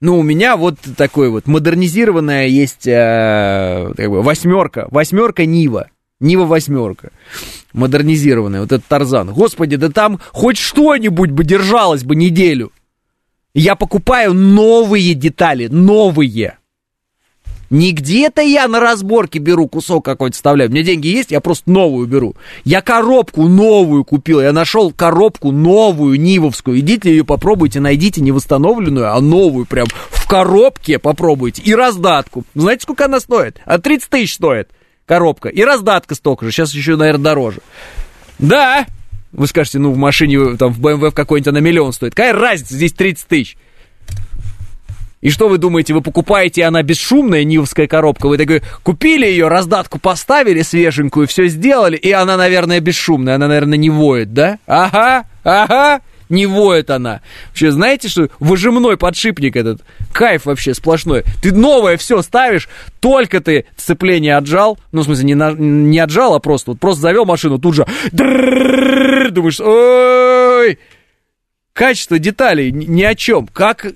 Ну, 0.01 0.21
у 0.21 0.23
меня 0.23 0.57
вот 0.57 0.77
такой 0.97 1.31
вот 1.31 1.49
модернизированная 1.49 2.47
есть 2.47 2.87
э, 2.87 3.93
как 3.97 4.09
бы 4.09 4.23
восьмерка, 4.23 4.87
восьмерка 4.93 5.47
Нива. 5.47 5.89
Нива 6.21 6.45
восьмерка. 6.45 7.11
Модернизированная, 7.73 8.61
вот 8.61 8.71
этот 8.71 8.87
Тарзан. 8.87 9.33
Господи, 9.33 9.75
да 9.75 9.91
там 9.91 10.21
хоть 10.31 10.57
что-нибудь 10.57 11.31
бы 11.31 11.43
держалось 11.43 12.05
бы 12.05 12.15
неделю. 12.15 12.71
Я 13.53 13.75
покупаю 13.75 14.33
новые 14.33 15.15
детали, 15.15 15.67
новые. 15.67 16.57
Не 17.71 17.93
где-то 17.93 18.43
я 18.43 18.67
на 18.67 18.81
разборке 18.81 19.39
беру 19.39 19.69
кусок 19.69 20.05
какой-то 20.05 20.35
вставляю. 20.35 20.71
У 20.71 20.73
меня 20.73 20.83
деньги 20.83 21.07
есть, 21.07 21.31
я 21.31 21.41
просто 21.41 21.71
новую 21.71 22.09
беру. 22.09 22.35
Я 22.65 22.83
коробку 22.83 23.47
новую 23.47 24.05
купил. 24.05 24.41
Я 24.41 24.53
нашел 24.53 24.91
коробку 24.91 25.53
новую, 25.53 26.21
Нивовскую. 26.21 26.81
Идите 26.81 27.11
ее 27.11 27.25
попробуйте, 27.25 27.79
найдите 27.79 28.21
не 28.21 28.33
восстановленную, 28.33 29.15
а 29.15 29.21
новую 29.21 29.67
прям 29.67 29.87
в 30.11 30.27
коробке 30.27 30.99
попробуйте. 30.99 31.63
И 31.63 31.73
раздатку. 31.73 32.45
Знаете, 32.57 32.83
сколько 32.83 33.05
она 33.05 33.21
стоит? 33.21 33.61
А 33.65 33.79
30 33.79 34.11
тысяч 34.11 34.35
стоит 34.35 34.71
коробка. 35.07 35.49
И 35.49 35.63
раздатка 35.63 36.17
столько 36.17 36.47
же. 36.47 36.53
Сейчас 36.53 36.75
еще, 36.75 36.97
наверное, 36.97 37.25
дороже. 37.25 37.61
Да. 38.41 38.87
Вы 39.31 39.47
скажете, 39.47 39.79
ну, 39.79 39.93
в 39.93 39.97
машине, 39.97 40.57
там, 40.57 40.73
в 40.73 40.81
BMW 40.81 41.11
в 41.11 41.15
какой-нибудь 41.15 41.49
она 41.49 41.61
миллион 41.61 41.93
стоит. 41.93 42.17
Какая 42.17 42.33
разница, 42.33 42.75
здесь 42.75 42.93
30 42.93 43.27
тысяч. 43.27 43.57
И 45.21 45.29
что 45.29 45.49
вы 45.49 45.59
думаете, 45.59 45.93
вы 45.93 46.01
покупаете, 46.01 46.65
она 46.65 46.83
бесшумная, 46.83 47.45
нивовская 47.45 47.87
коробка, 47.87 48.27
вы 48.27 48.39
такой, 48.39 48.63
купили 48.83 49.27
ее, 49.27 49.49
раздатку 49.49 49.99
поставили 49.99 50.63
свеженькую, 50.63 51.27
все 51.27 51.47
сделали, 51.49 51.97
и 51.97 52.11
она, 52.11 52.39
наверное, 52.39 52.81
бесшумная, 52.81 53.35
она, 53.35 53.47
наверное, 53.47 53.77
не 53.77 53.91
воет, 53.91 54.33
да? 54.33 54.59
Ага, 54.67 55.27
ага, 55.45 56.01
не 56.31 56.47
воет 56.47 56.89
она. 56.89 57.21
Вообще, 57.49 57.71
знаете, 57.71 58.09
что 58.09 58.31
выжимной 58.39 58.97
подшипник 58.97 59.57
этот, 59.57 59.83
кайф 60.11 60.47
вообще 60.47 60.73
сплошной. 60.73 61.25
Ты 61.43 61.53
новое 61.53 61.99
все 61.99 62.23
ставишь, 62.23 62.71
только 63.01 63.41
ты 63.41 63.67
сцепление 63.77 64.39
отжал, 64.39 64.79
ну, 64.91 65.03
в 65.03 65.05
смысле, 65.05 65.25
не, 65.27 65.35
на- 65.35 65.53
не 65.53 65.99
отжал, 65.99 66.35
а 66.35 66.41
просто, 66.41 66.71
вот 66.71 66.81
просто 66.81 67.03
завел 67.03 67.27
машину, 67.27 67.59
тут 67.59 67.75
же, 67.75 67.85
думаешь, 68.13 69.61
ой, 69.61 70.79
качество 71.75 72.19
деталей 72.19 72.71
ни 72.73 73.03
о 73.03 73.15
чем. 73.15 73.47
Как 73.47 73.87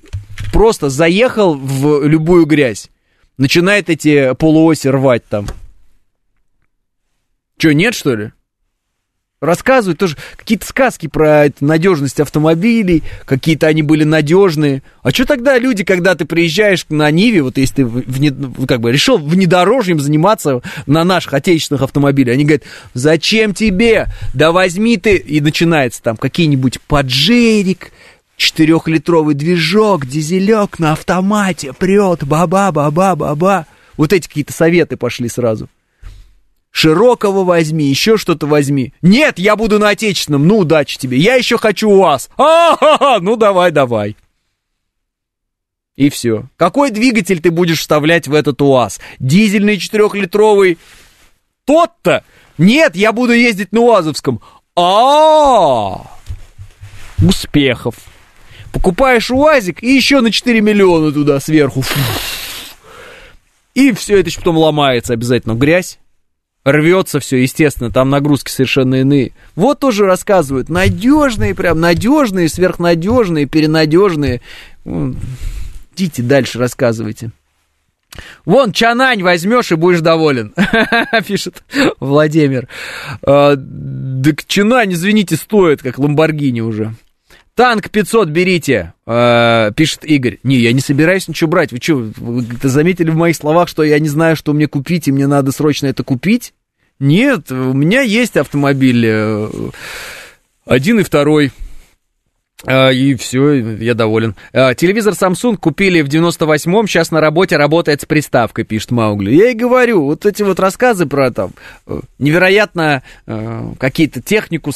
просто 0.54 0.88
заехал 0.88 1.56
в 1.56 2.06
любую 2.06 2.46
грязь, 2.46 2.88
начинает 3.38 3.90
эти 3.90 4.34
полуоси 4.34 4.86
рвать 4.86 5.24
там. 5.28 5.48
Че, 7.58 7.72
нет, 7.74 7.92
что 7.94 8.14
ли? 8.14 8.30
Рассказывают 9.40 9.98
тоже 9.98 10.16
какие-то 10.36 10.64
сказки 10.64 11.08
про 11.08 11.48
надежность 11.58 12.20
автомобилей, 12.20 13.02
какие-то 13.26 13.66
они 13.66 13.82
были 13.82 14.04
надежные. 14.04 14.84
А 15.02 15.10
что 15.10 15.26
тогда 15.26 15.58
люди, 15.58 15.82
когда 15.82 16.14
ты 16.14 16.24
приезжаешь 16.24 16.86
на 16.88 17.10
Ниве, 17.10 17.42
вот 17.42 17.58
если 17.58 17.82
ты 17.82 17.84
ну, 17.84 18.66
как 18.68 18.80
бы 18.80 18.92
решил 18.92 19.18
внедорожьем 19.18 19.98
заниматься 19.98 20.62
на 20.86 21.02
наших 21.02 21.34
отечественных 21.34 21.82
автомобилях, 21.82 22.34
они 22.34 22.44
говорят, 22.44 22.62
зачем 22.94 23.54
тебе? 23.54 24.06
Да 24.34 24.52
возьми 24.52 24.98
ты, 24.98 25.16
и 25.16 25.40
начинается 25.40 26.00
там 26.00 26.16
какие-нибудь 26.16 26.80
поджерик, 26.82 27.90
четырехлитровый 28.36 29.34
движок, 29.34 30.06
дизелек 30.06 30.78
на 30.78 30.92
автомате, 30.92 31.72
прет, 31.72 32.24
баба-баба-баба. 32.24 33.66
Вот 33.96 34.12
эти 34.12 34.26
какие-то 34.26 34.52
советы 34.52 34.96
пошли 34.96 35.28
сразу. 35.28 35.68
Широкого 36.70 37.44
возьми, 37.44 37.84
еще 37.86 38.16
что-то 38.16 38.48
возьми. 38.48 38.92
Нет, 39.00 39.38
я 39.38 39.54
буду 39.54 39.78
на 39.78 39.90
отечественном, 39.90 40.48
ну 40.48 40.58
удачи 40.58 40.98
тебе. 40.98 41.16
Я 41.18 41.36
еще 41.36 41.56
хочу 41.56 41.88
УАЗ. 41.88 42.30
А, 42.36 43.20
ну 43.20 43.36
давай, 43.36 43.70
давай. 43.70 44.16
И 45.94 46.10
все. 46.10 46.48
Какой 46.56 46.90
двигатель 46.90 47.40
ты 47.40 47.52
будешь 47.52 47.78
вставлять 47.78 48.26
в 48.26 48.34
этот 48.34 48.60
УАЗ? 48.60 49.00
Дизельный 49.20 49.78
четырехлитровый? 49.78 50.78
Тот-то? 51.64 52.24
Нет, 52.58 52.96
я 52.96 53.12
буду 53.12 53.32
ездить 53.32 53.70
на 53.70 53.80
УАЗовском. 53.80 54.40
А, 54.74 56.10
успехов. 57.22 57.94
Покупаешь 58.74 59.30
УАЗик 59.30 59.84
и 59.84 59.94
еще 59.94 60.20
на 60.20 60.32
4 60.32 60.60
миллиона 60.60 61.12
туда 61.12 61.38
сверху. 61.38 61.84
И 63.74 63.92
все 63.92 64.18
это 64.18 64.30
потом 64.36 64.58
ломается 64.58 65.12
обязательно. 65.12 65.54
Грязь. 65.54 65.98
Рвется 66.64 67.20
все, 67.20 67.36
естественно, 67.36 67.90
там 67.90 68.10
нагрузки 68.10 68.50
совершенно 68.50 68.96
иные. 68.96 69.32
Вот 69.54 69.80
тоже 69.80 70.06
рассказывают. 70.06 70.70
Надежные, 70.70 71.54
прям 71.54 71.78
надежные, 71.78 72.48
сверхнадежные, 72.48 73.46
перенадежные. 73.46 74.40
Идите 74.84 76.22
дальше, 76.22 76.58
рассказывайте. 76.58 77.30
Вон, 78.44 78.72
Чанань 78.72 79.22
возьмешь 79.22 79.72
и 79.72 79.76
будешь 79.76 80.00
доволен, 80.00 80.54
пишет 81.26 81.62
Владимир. 82.00 82.68
А, 83.26 83.56
Так 83.56 84.46
Чанань, 84.46 84.94
извините, 84.94 85.36
стоит, 85.36 85.82
как 85.82 85.98
Ламборгини 85.98 86.60
уже. 86.60 86.94
Танк 87.54 87.88
500 87.90 88.28
берите, 88.30 88.94
э, 89.06 89.70
пишет 89.76 90.04
Игорь. 90.04 90.38
Не, 90.42 90.56
я 90.56 90.72
не 90.72 90.80
собираюсь 90.80 91.28
ничего 91.28 91.50
брать. 91.50 91.70
Вы 91.70 91.78
что, 91.80 91.96
вы 92.16 92.44
заметили 92.62 93.10
в 93.10 93.16
моих 93.16 93.36
словах, 93.36 93.68
что 93.68 93.84
я 93.84 93.98
не 94.00 94.08
знаю, 94.08 94.34
что 94.34 94.52
мне 94.52 94.66
купить, 94.66 95.06
и 95.06 95.12
мне 95.12 95.28
надо 95.28 95.52
срочно 95.52 95.86
это 95.86 96.02
купить? 96.02 96.52
Нет, 96.98 97.52
у 97.52 97.72
меня 97.72 98.00
есть 98.00 98.36
автомобиль. 98.36 99.04
э, 99.06 99.48
Один 100.66 100.98
и 100.98 101.04
второй. 101.04 101.52
А, 102.66 102.90
И 102.90 103.14
все, 103.14 103.52
я 103.52 103.94
доволен. 103.94 104.34
А, 104.52 104.74
Телевизор 104.74 105.14
Samsung 105.14 105.56
купили 105.56 106.00
в 106.00 106.08
98-м, 106.08 106.86
сейчас 106.86 107.10
на 107.10 107.20
работе 107.20 107.56
работает 107.56 108.02
с 108.02 108.06
приставкой, 108.06 108.64
пишет 108.64 108.90
Маугли. 108.90 109.34
Я 109.34 109.50
и 109.50 109.54
говорю, 109.54 110.04
вот 110.04 110.24
эти 110.24 110.42
вот 110.42 110.60
рассказы 110.60 111.06
про 111.06 111.30
там 111.30 111.50
э, 111.86 112.00
невероятно 112.18 113.02
э, 113.26 113.72
какие-то 113.78 114.22
технику 114.22 114.70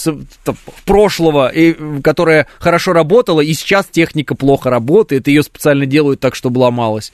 прошлого, 0.85 1.49
и, 1.49 2.01
которая 2.03 2.47
хорошо 2.59 2.93
работала, 2.93 3.41
и 3.41 3.53
сейчас 3.55 3.87
техника 3.87 4.35
плохо 4.35 4.71
работает, 4.71 5.29
ее 5.29 5.43
специально 5.43 5.87
делают 5.87 6.21
так, 6.21 6.35
чтобы 6.35 6.59
ломалась. 6.59 7.13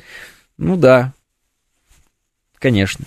Ну 0.57 0.77
да, 0.77 1.13
конечно. 2.59 3.05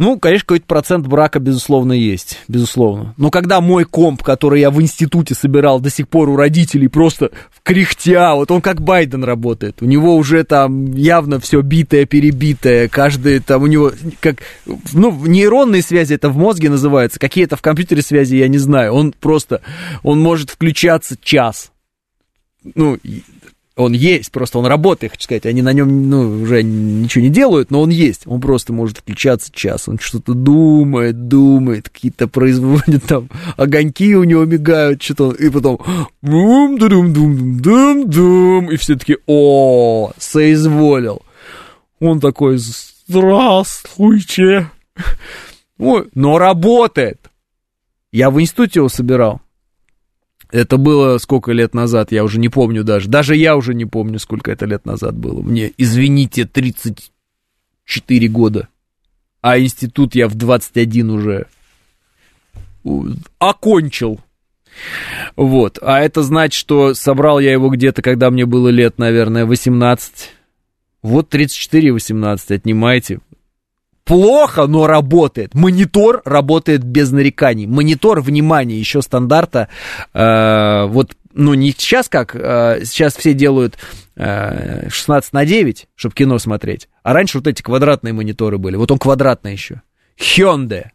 Ну, 0.00 0.18
конечно, 0.18 0.46
какой-то 0.46 0.64
процент 0.64 1.06
брака, 1.06 1.40
безусловно, 1.40 1.92
есть. 1.92 2.40
Безусловно. 2.48 3.12
Но 3.18 3.30
когда 3.30 3.60
мой 3.60 3.84
комп, 3.84 4.22
который 4.22 4.62
я 4.62 4.70
в 4.70 4.80
институте 4.80 5.34
собирал 5.34 5.78
до 5.78 5.90
сих 5.90 6.08
пор 6.08 6.30
у 6.30 6.36
родителей, 6.36 6.88
просто 6.88 7.32
в 7.50 7.60
кряхтя, 7.62 8.34
вот 8.34 8.50
он 8.50 8.62
как 8.62 8.80
Байден 8.80 9.24
работает. 9.24 9.82
У 9.82 9.84
него 9.84 10.16
уже 10.16 10.42
там 10.44 10.94
явно 10.94 11.38
все 11.38 11.60
битое, 11.60 12.06
перебитое. 12.06 12.88
Каждый 12.88 13.40
там 13.40 13.62
у 13.62 13.66
него, 13.66 13.92
как, 14.20 14.36
ну, 14.94 15.12
нейронные 15.26 15.82
связи 15.82 16.14
это 16.14 16.30
в 16.30 16.36
мозге 16.38 16.70
называется. 16.70 17.20
Какие 17.20 17.44
это 17.44 17.56
в 17.56 17.62
компьютере 17.62 18.00
связи, 18.00 18.36
я 18.36 18.48
не 18.48 18.56
знаю. 18.56 18.94
Он 18.94 19.12
просто, 19.12 19.60
он 20.02 20.18
может 20.18 20.48
включаться 20.48 21.18
час. 21.22 21.72
Ну, 22.74 22.98
он 23.76 23.92
есть, 23.92 24.32
просто 24.32 24.58
он 24.58 24.66
работает, 24.66 25.12
хочу 25.12 25.24
сказать, 25.24 25.46
они 25.46 25.62
на 25.62 25.72
нем, 25.72 26.10
ну, 26.10 26.42
уже 26.42 26.62
ничего 26.62 27.24
не 27.24 27.30
делают, 27.30 27.70
но 27.70 27.80
он 27.80 27.90
есть, 27.90 28.22
он 28.26 28.40
просто 28.40 28.72
может 28.72 28.98
включаться 28.98 29.50
час, 29.52 29.88
он 29.88 29.98
что-то 29.98 30.34
думает, 30.34 31.28
думает, 31.28 31.88
какие-то 31.88 32.28
производит 32.28 33.04
там, 33.04 33.28
огоньки 33.56 34.14
у 34.16 34.24
него 34.24 34.44
мигают, 34.44 35.02
что-то, 35.02 35.32
и 35.32 35.48
потом, 35.50 35.80
бум 36.20 36.78
дум 36.78 37.12
дум 37.12 37.60
дум 37.60 38.10
дум 38.10 38.70
и 38.70 38.76
все 38.76 38.96
таки 38.96 39.16
о, 39.26 40.12
соизволил. 40.18 41.22
Он 42.00 42.18
такой, 42.18 42.58
здравствуйте. 42.58 44.70
Ой, 45.78 46.08
но 46.14 46.38
работает. 46.38 47.30
Я 48.12 48.30
в 48.30 48.40
институте 48.40 48.80
его 48.80 48.88
собирал. 48.88 49.40
Это 50.52 50.76
было 50.76 51.18
сколько 51.18 51.52
лет 51.52 51.74
назад, 51.74 52.12
я 52.12 52.24
уже 52.24 52.38
не 52.38 52.48
помню 52.48 52.84
даже. 52.84 53.08
Даже 53.08 53.36
я 53.36 53.56
уже 53.56 53.74
не 53.74 53.84
помню, 53.84 54.18
сколько 54.18 54.50
это 54.50 54.66
лет 54.66 54.84
назад 54.84 55.16
было. 55.16 55.42
Мне, 55.42 55.72
извините, 55.76 56.44
34 56.44 58.28
года. 58.28 58.68
А 59.42 59.58
институт 59.58 60.14
я 60.14 60.28
в 60.28 60.34
21 60.34 61.10
уже 61.10 61.46
окончил. 63.38 64.20
Вот. 65.36 65.78
А 65.82 66.00
это 66.00 66.22
значит, 66.22 66.58
что 66.58 66.94
собрал 66.94 67.40
я 67.40 67.52
его 67.52 67.68
где-то, 67.68 68.02
когда 68.02 68.30
мне 68.30 68.46
было 68.46 68.68
лет, 68.68 68.98
наверное, 68.98 69.46
18. 69.46 70.30
Вот 71.02 71.28
34 71.28 71.88
и 71.88 71.90
18 71.90 72.50
отнимайте. 72.50 73.20
Плохо, 74.04 74.66
но 74.66 74.86
работает. 74.86 75.54
Монитор 75.54 76.22
работает 76.24 76.82
без 76.82 77.10
нареканий. 77.10 77.66
Монитор, 77.66 78.20
внимание, 78.20 78.78
еще 78.78 79.02
стандарта. 79.02 79.68
э, 80.14 80.86
вот, 80.86 81.16
ну, 81.32 81.54
не 81.54 81.70
сейчас 81.70 82.08
как, 82.08 82.34
э, 82.34 82.80
сейчас 82.84 83.14
все 83.14 83.34
делают 83.34 83.78
э, 84.16 84.88
16 84.88 85.32
на 85.32 85.44
9, 85.44 85.86
чтобы 85.94 86.14
кино 86.14 86.38
смотреть. 86.38 86.88
А 87.02 87.12
раньше 87.12 87.38
вот 87.38 87.46
эти 87.46 87.62
квадратные 87.62 88.12
мониторы 88.12 88.58
были. 88.58 88.76
Вот 88.76 88.90
он 88.90 88.98
квадратный 88.98 89.52
еще. 89.52 89.82
Hyundai. 90.18 90.88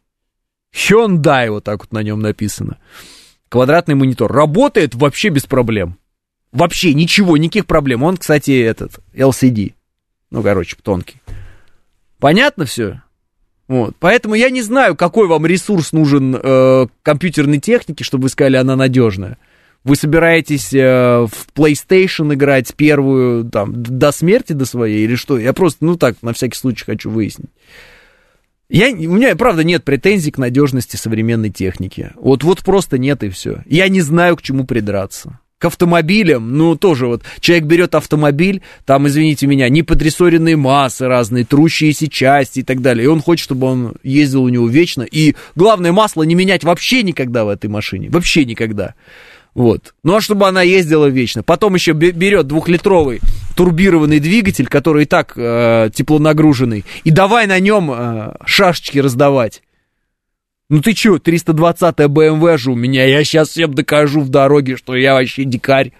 Hyundai 0.73 1.49
вот 1.49 1.64
так 1.64 1.80
вот 1.80 1.94
на 1.94 2.03
нем 2.03 2.19
написано. 2.19 2.77
Квадратный 3.49 3.95
монитор. 3.95 4.32
Работает 4.32 4.94
вообще 4.94 5.30
без 5.30 5.45
проблем. 5.45 5.98
Вообще 6.52 6.94
ничего, 6.94 7.38
никаких 7.38 7.65
проблем. 7.65 8.03
Он, 8.03 8.18
кстати, 8.18 8.61
этот, 8.61 8.99
LCD. 9.14 9.73
Ну, 10.32 10.41
короче, 10.41 10.76
тонкий. 10.82 11.22
Понятно 12.26 12.65
все? 12.65 13.03
Вот. 13.68 13.97
Поэтому 13.99 14.34
я 14.34 14.49
не 14.49 14.64
знаю, 14.64 14.95
какой 14.95 15.27
вам 15.27 15.45
ресурс 15.45 15.91
нужен 15.91 16.35
э, 16.35 16.88
компьютерной 17.03 17.60
техники, 17.60 18.02
чтобы 18.02 18.23
вы 18.23 18.30
сказали, 18.30 18.56
она 18.57 18.76
надежная. 18.76 19.38
Вы 19.84 19.95
собираетесь 19.95 20.73
э, 20.73 21.27
в 21.27 21.47
PlayStation 21.53 22.34
играть 22.34 22.73
первую 22.73 23.45
там 23.52 23.73
до 23.76 24.11
смерти 24.11 24.53
до 24.53 24.65
своей 24.65 25.03
или 25.03 25.14
что? 25.14 25.38
Я 25.38 25.53
просто, 25.53 25.85
ну 25.85 25.97
так, 25.97 26.15
на 26.23 26.34
всякий 26.34 26.57
случай 26.57 26.84
хочу 26.84 27.11
выяснить. 27.11 27.52
Я, 28.69 28.89
у 28.89 28.95
меня, 28.95 29.35
правда, 29.35 29.64
нет 29.64 29.84
претензий 29.84 30.31
к 30.31 30.39
надежности 30.39 30.95
современной 30.95 31.52
техники. 31.52 32.11
Вот, 32.15 32.43
вот 32.43 32.64
просто 32.64 32.97
нет 32.97 33.22
и 33.22 33.30
все. 33.30 33.61
Я 33.68 33.88
не 33.88 34.02
знаю, 34.02 34.35
к 34.35 34.41
чему 34.41 34.65
придраться. 34.65 35.39
К 35.65 35.67
автомобилям, 35.67 36.55
ну, 36.59 36.75
тоже 36.75 37.07
вот, 37.07 37.23
человек 37.39 37.65
берет 37.65 37.95
автомобиль, 37.95 38.61
там, 38.85 39.07
извините 39.07 39.47
меня, 39.47 39.67
неподрессоренные 39.67 40.55
массы 40.55 41.07
разные, 41.07 41.43
трущиеся 41.43 42.07
части 42.07 42.59
и 42.59 42.61
так 42.61 42.83
далее, 42.83 43.05
и 43.05 43.07
он 43.07 43.19
хочет, 43.19 43.45
чтобы 43.45 43.65
он 43.65 43.95
ездил 44.03 44.43
у 44.43 44.49
него 44.49 44.67
вечно, 44.67 45.01
и 45.01 45.33
главное, 45.55 45.91
масло 45.91 46.21
не 46.21 46.35
менять 46.35 46.63
вообще 46.63 47.01
никогда 47.01 47.45
в 47.45 47.49
этой 47.49 47.67
машине, 47.67 48.11
вообще 48.11 48.45
никогда. 48.45 48.93
Вот. 49.55 49.95
Ну 50.03 50.15
а 50.15 50.21
чтобы 50.21 50.47
она 50.47 50.61
ездила 50.61 51.07
вечно. 51.07 51.41
Потом 51.41 51.73
еще 51.73 51.93
бе- 51.93 52.11
берет 52.11 52.45
двухлитровый 52.45 53.21
турбированный 53.57 54.19
двигатель, 54.19 54.67
который 54.67 55.05
и 55.05 55.07
так 55.07 55.33
э, 55.35 55.89
теплонагруженный, 55.91 56.85
и 57.03 57.09
давай 57.09 57.47
на 57.47 57.59
нем 57.59 57.91
э, 57.91 58.33
шашечки 58.45 58.99
раздавать. 58.99 59.63
Ну 60.69 60.81
ты 60.81 60.93
чё, 60.93 61.17
320-я 61.17 62.07
BMW 62.07 62.57
же 62.57 62.71
у 62.71 62.75
меня, 62.75 63.05
я 63.05 63.23
сейчас 63.23 63.49
всем 63.49 63.73
докажу 63.73 64.21
в 64.21 64.29
дороге, 64.29 64.77
что 64.77 64.95
я 64.95 65.13
вообще 65.13 65.43
дикарь. 65.43 65.93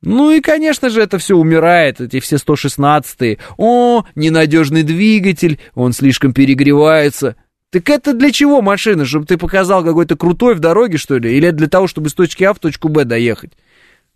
Ну 0.00 0.30
и, 0.32 0.40
конечно 0.40 0.90
же, 0.90 1.00
это 1.00 1.18
все 1.18 1.36
умирает, 1.36 2.00
эти 2.00 2.20
все 2.20 2.36
116-е. 2.36 3.38
О, 3.56 4.04
ненадежный 4.14 4.82
двигатель, 4.82 5.60
он 5.74 5.92
слишком 5.92 6.32
перегревается. 6.32 7.36
Так 7.70 7.88
это 7.88 8.12
для 8.12 8.30
чего 8.32 8.62
машина? 8.62 9.06
Чтобы 9.06 9.26
ты 9.26 9.38
показал 9.38 9.84
какой-то 9.84 10.16
крутой 10.16 10.54
в 10.54 10.60
дороге, 10.60 10.98
что 10.98 11.18
ли? 11.18 11.36
Или 11.36 11.50
для 11.50 11.68
того, 11.68 11.86
чтобы 11.86 12.10
с 12.10 12.14
точки 12.14 12.44
А 12.44 12.52
в 12.52 12.58
точку 12.58 12.88
Б 12.88 13.04
доехать? 13.04 13.52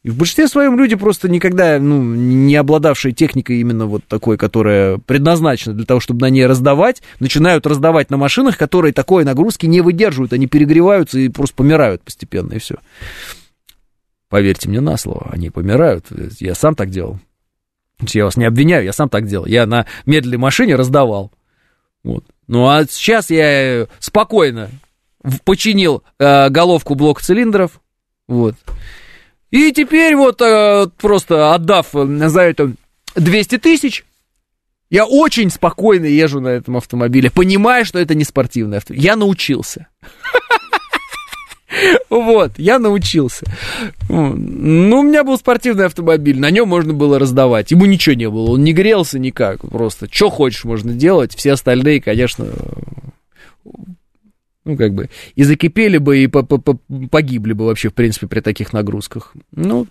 И 0.02 0.10
в 0.10 0.16
большинстве 0.16 0.46
своем 0.46 0.78
люди 0.78 0.94
просто 0.94 1.28
никогда, 1.28 1.80
ну, 1.80 2.00
не 2.00 2.54
обладавшие 2.54 3.12
техникой 3.12 3.60
именно 3.60 3.86
вот 3.86 4.04
такой, 4.06 4.38
которая 4.38 4.98
предназначена 4.98 5.74
для 5.74 5.84
того, 5.84 5.98
чтобы 5.98 6.20
на 6.20 6.30
ней 6.30 6.46
раздавать, 6.46 7.02
начинают 7.18 7.66
раздавать 7.66 8.10
на 8.10 8.16
машинах, 8.16 8.56
которые 8.56 8.92
такой 8.92 9.24
нагрузки 9.24 9.66
не 9.66 9.80
выдерживают, 9.80 10.32
они 10.32 10.46
перегреваются 10.46 11.18
и 11.18 11.28
просто 11.28 11.56
помирают 11.56 12.02
постепенно, 12.02 12.52
и 12.52 12.58
все. 12.58 12.76
Поверьте 14.28 14.68
мне 14.68 14.80
на 14.80 14.96
слово, 14.96 15.30
они 15.32 15.50
помирают. 15.50 16.06
Я 16.38 16.54
сам 16.54 16.74
так 16.74 16.90
делал. 16.90 17.18
Я 18.00 18.24
вас 18.24 18.36
не 18.36 18.44
обвиняю, 18.44 18.84
я 18.84 18.92
сам 18.92 19.08
так 19.08 19.26
делал. 19.26 19.46
Я 19.46 19.66
на 19.66 19.86
медленной 20.04 20.38
машине 20.38 20.76
раздавал. 20.76 21.32
Вот. 22.04 22.24
Ну 22.46 22.68
а 22.68 22.84
сейчас 22.84 23.30
я 23.30 23.82
э, 23.82 23.86
спокойно 23.98 24.70
починил 25.44 26.04
э, 26.18 26.48
головку 26.50 26.94
блока 26.94 27.22
цилиндров. 27.22 27.80
Вот. 28.28 28.54
И 29.56 29.72
теперь 29.72 30.14
вот 30.16 30.42
э, 30.42 30.86
просто 30.98 31.54
отдав 31.54 31.94
э, 31.94 32.28
за 32.28 32.42
это 32.42 32.72
200 33.14 33.56
тысяч, 33.56 34.04
Я 34.90 35.06
очень 35.06 35.50
спокойно 35.50 36.04
езжу 36.04 36.40
на 36.40 36.48
этом 36.48 36.76
автомобиле, 36.76 37.30
понимая, 37.30 37.84
что 37.84 37.98
это 37.98 38.14
не 38.14 38.24
спортивный 38.24 38.76
автомобиль. 38.76 39.04
Я 39.04 39.16
научился. 39.16 39.88
Вот, 42.08 42.52
я 42.58 42.78
научился. 42.78 43.44
Ну, 44.08 45.00
у 45.00 45.02
меня 45.02 45.24
был 45.24 45.36
спортивный 45.36 45.86
автомобиль, 45.86 46.38
на 46.38 46.50
нем 46.50 46.68
можно 46.68 46.94
было 46.94 47.18
раздавать. 47.18 47.70
Ему 47.70 47.86
ничего 47.86 48.14
не 48.14 48.30
было, 48.30 48.52
он 48.52 48.62
не 48.62 48.72
грелся 48.72 49.18
никак. 49.18 49.60
Просто, 49.60 50.06
что 50.10 50.30
хочешь 50.30 50.64
можно 50.64 50.92
делать. 50.92 51.34
Все 51.34 51.52
остальные, 51.52 52.00
конечно, 52.00 52.46
ну, 54.66 54.76
как 54.76 54.92
бы, 54.94 55.08
и 55.36 55.44
закипели 55.44 55.96
бы, 55.98 56.18
и 56.18 56.26
по- 56.26 56.42
по- 56.42 56.58
по- 56.58 56.78
погибли 57.10 57.52
бы 57.52 57.64
вообще, 57.64 57.88
в 57.88 57.94
принципе, 57.94 58.26
при 58.26 58.40
таких 58.40 58.72
нагрузках. 58.72 59.32
Ну, 59.52 59.86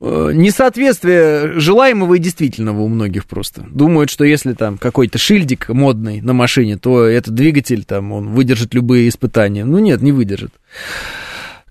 э, 0.00 0.30
несоответствие 0.32 1.60
желаемого 1.60 2.14
и 2.14 2.18
действительного 2.18 2.80
у 2.80 2.88
многих 2.88 3.26
просто. 3.26 3.66
Думают, 3.70 4.10
что 4.10 4.24
если 4.24 4.54
там 4.54 4.78
какой-то 4.78 5.18
шильдик 5.18 5.68
модный 5.68 6.22
на 6.22 6.32
машине, 6.32 6.78
то 6.78 7.04
этот 7.04 7.34
двигатель 7.34 7.84
там, 7.84 8.12
он 8.12 8.30
выдержит 8.30 8.72
любые 8.74 9.08
испытания. 9.08 9.64
Ну, 9.64 9.78
нет, 9.78 10.00
не 10.00 10.12
выдержит. 10.12 10.52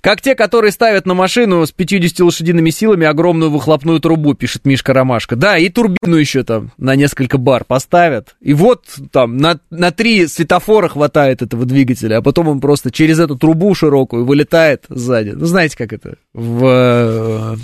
Как 0.01 0.21
те, 0.21 0.35
которые 0.35 0.71
ставят 0.71 1.05
на 1.05 1.13
машину 1.13 1.65
с 1.65 1.71
50 1.71 2.19
лошадиными 2.19 2.69
силами 2.69 3.05
огромную 3.05 3.51
выхлопную 3.51 3.99
трубу, 3.99 4.33
пишет 4.33 4.65
Мишка 4.65 4.93
Ромашка. 4.93 5.35
Да, 5.35 5.57
и 5.57 5.69
турбину 5.69 6.15
еще 6.15 6.43
там 6.43 6.71
на 6.77 6.95
несколько 6.95 7.37
бар 7.37 7.63
поставят. 7.63 8.35
И 8.41 8.53
вот 8.53 8.85
там 9.11 9.37
на, 9.37 9.59
на 9.69 9.91
три 9.91 10.27
светофора 10.27 10.87
хватает 10.87 11.41
этого 11.41 11.65
двигателя, 11.65 12.17
а 12.17 12.21
потом 12.21 12.47
он 12.47 12.59
просто 12.61 12.91
через 12.91 13.19
эту 13.19 13.37
трубу 13.37 13.73
широкую 13.75 14.25
вылетает 14.25 14.85
сзади. 14.89 15.29
Ну, 15.29 15.45
знаете, 15.45 15.77
как 15.77 15.93
это? 15.93 16.15
В... 16.33 17.57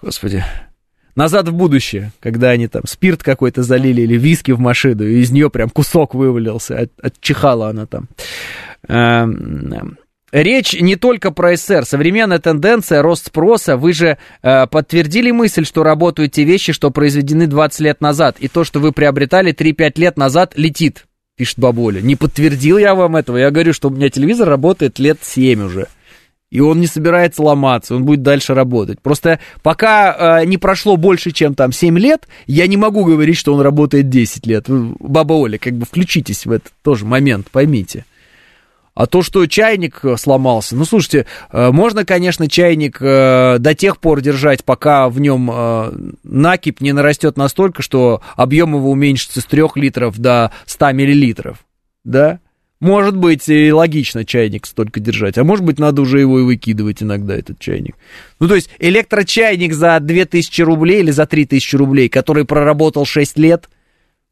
Господи. 0.00 0.44
Назад 1.14 1.48
в 1.48 1.52
будущее, 1.52 2.12
когда 2.20 2.50
они 2.50 2.68
там 2.68 2.82
спирт 2.86 3.22
какой-то 3.22 3.62
залили 3.62 4.00
или 4.00 4.16
виски 4.16 4.52
в 4.52 4.60
машину, 4.60 5.04
и 5.04 5.20
из 5.20 5.30
нее 5.30 5.50
прям 5.50 5.68
кусок 5.68 6.14
вывалился, 6.14 6.78
от, 6.78 6.90
отчихала 7.02 7.68
она 7.68 7.86
там. 7.86 8.08
Речь 10.32 10.72
не 10.72 10.96
только 10.96 11.30
про 11.30 11.56
СССР. 11.56 11.84
Современная 11.84 12.38
тенденция, 12.38 13.02
рост 13.02 13.26
спроса. 13.26 13.76
Вы 13.76 13.92
же 13.92 14.16
э, 14.42 14.66
подтвердили 14.66 15.30
мысль, 15.30 15.66
что 15.66 15.82
работают 15.82 16.32
те 16.32 16.44
вещи, 16.44 16.72
что 16.72 16.90
произведены 16.90 17.46
20 17.46 17.80
лет 17.80 18.00
назад. 18.00 18.36
И 18.38 18.48
то, 18.48 18.64
что 18.64 18.80
вы 18.80 18.92
приобретали 18.92 19.52
3-5 19.52 19.92
лет 19.96 20.16
назад, 20.16 20.54
летит, 20.56 21.04
пишет 21.36 21.58
бабуля. 21.58 22.00
Не 22.00 22.16
подтвердил 22.16 22.78
я 22.78 22.94
вам 22.94 23.16
этого. 23.16 23.36
Я 23.36 23.50
говорю, 23.50 23.74
что 23.74 23.88
у 23.88 23.90
меня 23.90 24.08
телевизор 24.08 24.48
работает 24.48 24.98
лет 24.98 25.18
7 25.20 25.66
уже. 25.66 25.88
И 26.50 26.60
он 26.60 26.80
не 26.80 26.86
собирается 26.86 27.42
ломаться, 27.42 27.94
он 27.94 28.04
будет 28.04 28.22
дальше 28.22 28.54
работать. 28.54 29.00
Просто 29.00 29.38
пока 29.62 30.40
э, 30.42 30.46
не 30.46 30.56
прошло 30.56 30.96
больше, 30.96 31.30
чем 31.30 31.54
там 31.54 31.72
7 31.72 31.98
лет, 31.98 32.26
я 32.46 32.66
не 32.66 32.78
могу 32.78 33.04
говорить, 33.04 33.36
что 33.36 33.54
он 33.54 33.60
работает 33.60 34.08
10 34.08 34.46
лет. 34.46 34.64
Баба 34.68 35.34
Оля, 35.34 35.58
как 35.58 35.74
бы 35.74 35.84
включитесь 35.84 36.46
в 36.46 36.52
этот 36.52 36.72
тоже 36.82 37.04
момент, 37.04 37.48
поймите. 37.50 38.06
А 38.94 39.06
то, 39.06 39.22
что 39.22 39.46
чайник 39.46 40.00
э, 40.04 40.16
сломался, 40.18 40.76
ну, 40.76 40.84
слушайте, 40.84 41.26
э, 41.50 41.70
можно, 41.70 42.04
конечно, 42.04 42.46
чайник 42.46 42.98
э, 43.00 43.56
до 43.58 43.74
тех 43.74 43.98
пор 43.98 44.20
держать, 44.20 44.64
пока 44.64 45.08
в 45.08 45.18
нем 45.18 45.50
накипь 46.22 46.80
не 46.80 46.92
нарастет 46.92 47.36
настолько, 47.36 47.82
что 47.82 48.20
объем 48.36 48.74
его 48.74 48.90
уменьшится 48.90 49.40
с 49.40 49.44
3 49.44 49.62
литров 49.76 50.18
до 50.18 50.52
100 50.66 50.92
миллилитров, 50.92 51.64
да? 52.04 52.40
Может 52.80 53.16
быть, 53.16 53.48
и 53.48 53.72
логично 53.72 54.24
чайник 54.24 54.66
столько 54.66 54.98
держать, 54.98 55.38
а 55.38 55.44
может 55.44 55.64
быть, 55.64 55.78
надо 55.78 56.02
уже 56.02 56.18
его 56.18 56.40
и 56.40 56.42
выкидывать 56.42 57.02
иногда, 57.02 57.34
этот 57.36 57.60
чайник. 57.60 57.96
Ну, 58.40 58.48
то 58.48 58.56
есть, 58.56 58.70
электрочайник 58.78 59.72
за 59.72 60.00
2000 60.00 60.62
рублей 60.62 61.00
или 61.00 61.12
за 61.12 61.26
3000 61.26 61.76
рублей, 61.76 62.08
который 62.08 62.44
проработал 62.44 63.06
6 63.06 63.38
лет, 63.38 63.68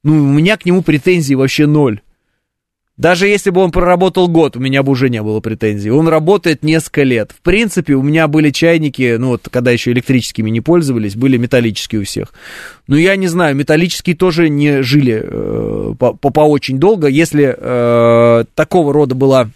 ну, 0.02 0.14
у 0.14 0.32
меня 0.32 0.56
к 0.56 0.66
нему 0.66 0.82
претензий 0.82 1.36
вообще 1.36 1.66
ноль. 1.66 2.00
Даже 3.00 3.28
если 3.28 3.48
бы 3.48 3.62
он 3.62 3.70
проработал 3.70 4.28
год, 4.28 4.58
у 4.58 4.60
меня 4.60 4.82
бы 4.82 4.92
уже 4.92 5.08
не 5.08 5.22
было 5.22 5.40
претензий. 5.40 5.90
Он 5.90 6.06
работает 6.06 6.62
несколько 6.62 7.02
лет. 7.02 7.32
В 7.32 7.40
принципе, 7.40 7.94
у 7.94 8.02
меня 8.02 8.28
были 8.28 8.50
чайники, 8.50 9.16
ну 9.18 9.28
вот, 9.28 9.48
когда 9.50 9.70
еще 9.70 9.92
электрическими 9.92 10.50
не 10.50 10.60
пользовались, 10.60 11.16
были 11.16 11.38
металлические 11.38 12.02
у 12.02 12.04
всех. 12.04 12.34
Но 12.88 12.98
я 12.98 13.16
не 13.16 13.26
знаю, 13.26 13.56
металлические 13.56 14.16
тоже 14.16 14.50
не 14.50 14.82
жили 14.82 15.18
э, 15.22 15.94
по, 15.98 16.12
по, 16.12 16.40
очень 16.40 16.78
долго. 16.78 17.06
Если 17.06 17.56
э, 17.56 18.44
такого 18.54 18.92
рода 18.92 19.14
была 19.14 19.48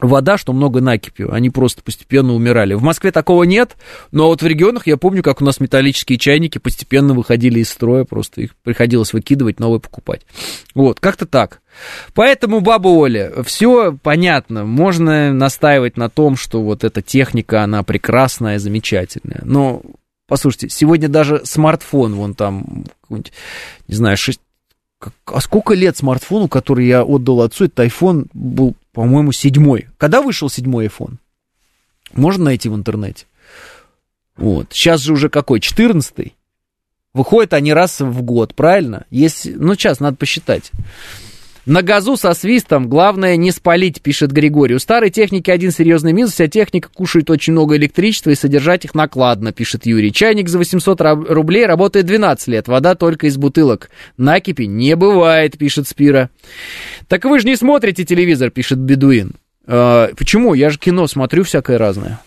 вода, 0.00 0.38
что 0.38 0.52
много 0.52 0.80
накипью, 0.80 1.32
они 1.32 1.50
просто 1.50 1.82
постепенно 1.82 2.34
умирали. 2.34 2.74
В 2.74 2.82
Москве 2.82 3.10
такого 3.12 3.44
нет, 3.44 3.76
но 4.12 4.28
вот 4.28 4.42
в 4.42 4.46
регионах 4.46 4.86
я 4.86 4.96
помню, 4.96 5.22
как 5.22 5.40
у 5.40 5.44
нас 5.44 5.60
металлические 5.60 6.18
чайники 6.18 6.58
постепенно 6.58 7.14
выходили 7.14 7.60
из 7.60 7.70
строя, 7.70 8.04
просто 8.04 8.42
их 8.42 8.56
приходилось 8.56 9.12
выкидывать, 9.12 9.60
новые 9.60 9.80
покупать. 9.80 10.22
Вот, 10.74 11.00
как-то 11.00 11.26
так. 11.26 11.60
Поэтому, 12.14 12.60
баба 12.60 12.88
Оля, 12.88 13.32
все 13.44 13.96
понятно, 14.02 14.64
можно 14.64 15.32
настаивать 15.32 15.96
на 15.96 16.08
том, 16.08 16.36
что 16.36 16.62
вот 16.62 16.84
эта 16.84 17.02
техника, 17.02 17.62
она 17.62 17.82
прекрасная, 17.82 18.58
замечательная, 18.58 19.42
но 19.44 19.82
Послушайте, 20.28 20.68
сегодня 20.68 21.08
даже 21.08 21.40
смартфон, 21.44 22.14
вон 22.14 22.34
там, 22.34 22.84
не 23.08 23.94
знаю, 23.94 24.18
6, 24.18 24.38
как- 24.98 25.14
а 25.24 25.40
сколько 25.40 25.72
лет 25.72 25.96
смартфону, 25.96 26.48
который 26.48 26.86
я 26.86 27.02
отдал 27.02 27.40
отцу, 27.40 27.64
этот 27.64 27.86
iPhone 27.86 28.26
был, 28.34 28.76
по-моему, 28.98 29.30
седьмой. 29.30 29.86
Когда 29.96 30.20
вышел 30.20 30.50
седьмой 30.50 30.86
iPhone? 30.86 31.18
Можно 32.14 32.46
найти 32.46 32.68
в 32.68 32.74
интернете. 32.74 33.26
Вот. 34.36 34.72
Сейчас 34.72 35.02
же 35.02 35.12
уже 35.12 35.28
какой? 35.28 35.60
14 35.60 36.34
Выходят 37.14 37.52
они 37.52 37.72
раз 37.72 38.00
в 38.00 38.22
год, 38.22 38.56
правильно? 38.56 39.06
Если, 39.10 39.52
ну, 39.52 39.74
сейчас 39.74 40.00
надо 40.00 40.16
посчитать. 40.16 40.72
На 41.68 41.82
газу 41.82 42.16
со 42.16 42.32
свистом, 42.32 42.88
главное 42.88 43.36
не 43.36 43.50
спалить, 43.50 44.00
пишет 44.00 44.32
Григорий. 44.32 44.74
У 44.74 44.78
старой 44.78 45.10
техники 45.10 45.50
один 45.50 45.70
серьезный 45.70 46.14
минус, 46.14 46.32
вся 46.32 46.48
техника 46.48 46.88
кушает 46.88 47.28
очень 47.28 47.52
много 47.52 47.76
электричества 47.76 48.30
и 48.30 48.34
содержать 48.34 48.86
их 48.86 48.94
накладно, 48.94 49.52
пишет 49.52 49.84
Юрий. 49.84 50.10
Чайник 50.10 50.48
за 50.48 50.56
800 50.56 50.98
раб- 51.02 51.28
рублей 51.28 51.66
работает 51.66 52.06
12 52.06 52.48
лет, 52.48 52.68
вода 52.68 52.94
только 52.94 53.26
из 53.26 53.36
бутылок. 53.36 53.90
Накипи 54.16 54.66
не 54.66 54.96
бывает, 54.96 55.58
пишет 55.58 55.86
Спира. 55.86 56.30
Так 57.06 57.26
вы 57.26 57.38
же 57.38 57.46
не 57.46 57.54
смотрите 57.54 58.06
телевизор, 58.06 58.48
пишет 58.48 58.78
Бедуин. 58.78 59.34
«А, 59.66 60.08
почему? 60.16 60.54
Я 60.54 60.70
же 60.70 60.78
кино 60.78 61.06
смотрю 61.06 61.44
всякое 61.44 61.76
разное. 61.76 62.18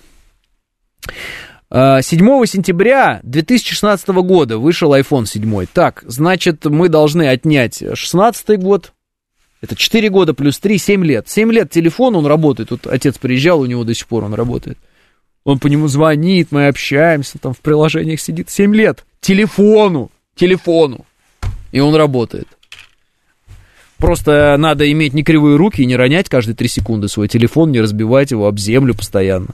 А, 1.72 2.04
7 2.04 2.46
сентября 2.46 3.22
2016 3.24 4.08
года 4.22 4.60
вышел 4.60 4.94
iPhone 4.94 5.26
7. 5.26 5.66
Так, 5.74 6.04
значит, 6.06 6.64
мы 6.66 6.90
должны 6.90 7.28
отнять 7.28 7.84
16 7.96 8.60
год. 8.60 8.94
Это 9.62 9.76
4 9.76 10.10
года 10.10 10.34
плюс 10.34 10.60
3, 10.60 10.78
7 10.78 11.06
лет. 11.06 11.30
7 11.30 11.52
лет 11.52 11.70
телефон, 11.70 12.16
он 12.16 12.26
работает. 12.26 12.70
Тут 12.70 12.88
отец 12.88 13.18
приезжал, 13.18 13.62
у 13.62 13.66
него 13.66 13.84
до 13.84 13.94
сих 13.94 14.08
пор 14.08 14.24
он 14.24 14.34
работает. 14.34 14.78
Он 15.44 15.60
по 15.60 15.68
нему 15.68 15.88
звонит, 15.88 16.50
мы 16.52 16.68
общаемся, 16.68 17.38
там 17.38 17.54
в 17.54 17.60
приложениях 17.60 18.20
сидит. 18.20 18.50
7 18.50 18.76
лет. 18.76 19.06
Телефону. 19.20 20.12
Телефону. 20.36 21.06
И 21.72 21.80
он 21.80 21.96
работает. 21.96 22.48
Просто 23.98 24.56
надо 24.58 24.92
иметь 24.92 25.14
не 25.14 25.24
кривые 25.24 25.58
руки 25.58 25.84
и 25.84 25.86
не 25.86 25.96
ронять 25.96 26.28
каждые 26.28 26.56
3 26.56 26.68
секунды 26.68 27.08
свой 27.08 27.28
телефон, 27.28 27.72
не 27.72 27.82
разбивать 27.82 28.32
его 28.32 28.48
об 28.48 28.58
землю 28.58 28.96
постоянно. 28.96 29.50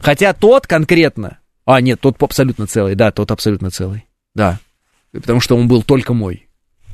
Хотя 0.00 0.34
тот 0.34 0.66
конкретно... 0.66 1.38
А, 1.64 1.80
нет, 1.80 1.98
тот 2.00 2.22
абсолютно 2.22 2.66
целый, 2.66 2.94
да, 2.94 3.10
тот 3.10 3.30
абсолютно 3.30 3.70
целый. 3.70 4.04
Да, 4.34 4.60
потому 5.12 5.40
что 5.40 5.56
он 5.56 5.66
был 5.66 5.82
только 5.82 6.12
мой. 6.12 6.45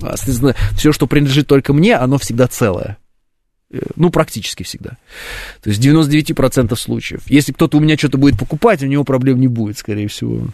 А, 0.03 0.17
соответственно, 0.17 0.55
все, 0.77 0.93
что 0.93 1.07
принадлежит 1.07 1.47
только 1.47 1.73
мне, 1.73 1.97
оно 1.97 2.19
всегда 2.19 2.47
целое. 2.49 2.99
Э, 3.71 3.81
Ну, 3.97 4.11
практически 4.11 4.63
всегда. 4.63 4.91
То 5.63 5.71
есть 5.71 5.81
в 5.81 5.83
99% 5.83 6.77
случаев. 6.77 7.23
Если 7.27 7.53
кто-то 7.53 7.79
у 7.79 7.81
меня 7.81 7.97
что-то 7.97 8.19
будет 8.19 8.39
покупать, 8.39 8.83
у 8.83 8.87
него 8.87 9.05
проблем 9.05 9.41
не 9.41 9.49
будет, 9.49 9.79
скорее 9.79 10.09
всего. 10.09 10.49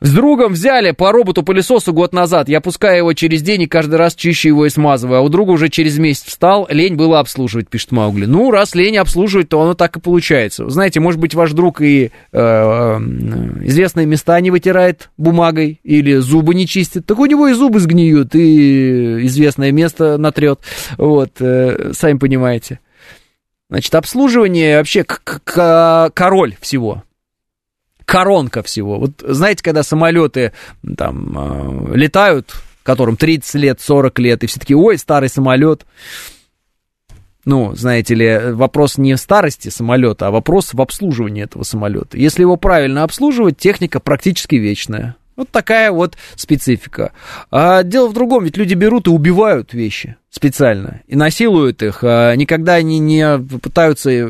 С 0.00 0.12
другом 0.12 0.52
взяли 0.52 0.92
по 0.92 1.10
роботу-пылесосу 1.10 1.92
год 1.92 2.12
назад. 2.12 2.48
Я 2.48 2.60
пускаю 2.60 2.98
его 2.98 3.12
через 3.14 3.42
день 3.42 3.62
и 3.62 3.66
каждый 3.66 3.96
раз 3.96 4.14
чищу 4.14 4.48
его 4.48 4.66
и 4.66 4.70
смазываю. 4.70 5.18
А 5.18 5.22
у 5.22 5.28
друга 5.28 5.50
уже 5.50 5.68
через 5.68 5.98
месяц 5.98 6.24
встал, 6.24 6.68
лень 6.70 6.94
было 6.94 7.18
обслуживать, 7.18 7.68
пишет 7.68 7.90
Маугли. 7.90 8.26
Ну, 8.26 8.52
раз 8.52 8.76
лень 8.76 8.96
обслуживать, 8.96 9.48
то 9.48 9.60
оно 9.60 9.74
так 9.74 9.96
и 9.96 10.00
получается. 10.00 10.68
Знаете, 10.70 11.00
может 11.00 11.20
быть, 11.20 11.34
ваш 11.34 11.52
друг 11.52 11.80
и 11.80 12.06
э, 12.06 12.10
э, 12.32 12.98
известные 13.64 14.06
места 14.06 14.40
не 14.40 14.52
вытирает 14.52 15.10
бумагой 15.16 15.80
или 15.82 16.14
зубы 16.16 16.54
не 16.54 16.68
чистит. 16.68 17.04
Так 17.04 17.18
у 17.18 17.26
него 17.26 17.48
и 17.48 17.54
зубы 17.54 17.80
сгниют, 17.80 18.36
и 18.36 19.26
известное 19.26 19.72
место 19.72 20.16
натрет. 20.16 20.60
Вот, 20.96 21.32
э, 21.40 21.90
сами 21.92 22.18
понимаете. 22.18 22.78
Значит, 23.68 23.94
обслуживание 23.96 24.78
вообще 24.78 25.02
к- 25.02 25.40
к- 25.44 26.10
король 26.14 26.54
всего 26.60 27.02
коронка 28.08 28.62
всего. 28.62 28.98
Вот 28.98 29.22
знаете, 29.22 29.62
когда 29.62 29.82
самолеты 29.82 30.52
там 30.96 31.90
э, 31.92 31.94
летают, 31.94 32.54
которым 32.82 33.18
30 33.18 33.54
лет, 33.56 33.80
40 33.82 34.18
лет, 34.18 34.42
и 34.42 34.46
все 34.46 34.58
таки 34.58 34.74
ой, 34.74 34.96
старый 34.96 35.28
самолет. 35.28 35.84
Ну, 37.44 37.74
знаете 37.74 38.14
ли, 38.14 38.38
вопрос 38.52 38.96
не 38.96 39.14
в 39.14 39.20
старости 39.20 39.68
самолета, 39.68 40.28
а 40.28 40.30
вопрос 40.30 40.72
в 40.72 40.80
обслуживании 40.80 41.44
этого 41.44 41.64
самолета. 41.64 42.16
Если 42.16 42.40
его 42.42 42.56
правильно 42.56 43.02
обслуживать, 43.04 43.58
техника 43.58 44.00
практически 44.00 44.56
вечная. 44.56 45.16
Вот 45.38 45.50
такая 45.50 45.92
вот 45.92 46.16
специфика. 46.34 47.12
А 47.52 47.84
дело 47.84 48.08
в 48.08 48.12
другом, 48.12 48.42
ведь 48.44 48.56
люди 48.56 48.74
берут 48.74 49.06
и 49.06 49.10
убивают 49.10 49.72
вещи 49.72 50.16
специально 50.30 51.02
и 51.06 51.14
насилуют 51.14 51.80
их. 51.80 52.00
А 52.02 52.34
никогда 52.34 52.74
они 52.74 52.98
не 52.98 53.38
пытаются 53.62 54.10
э, 54.10 54.28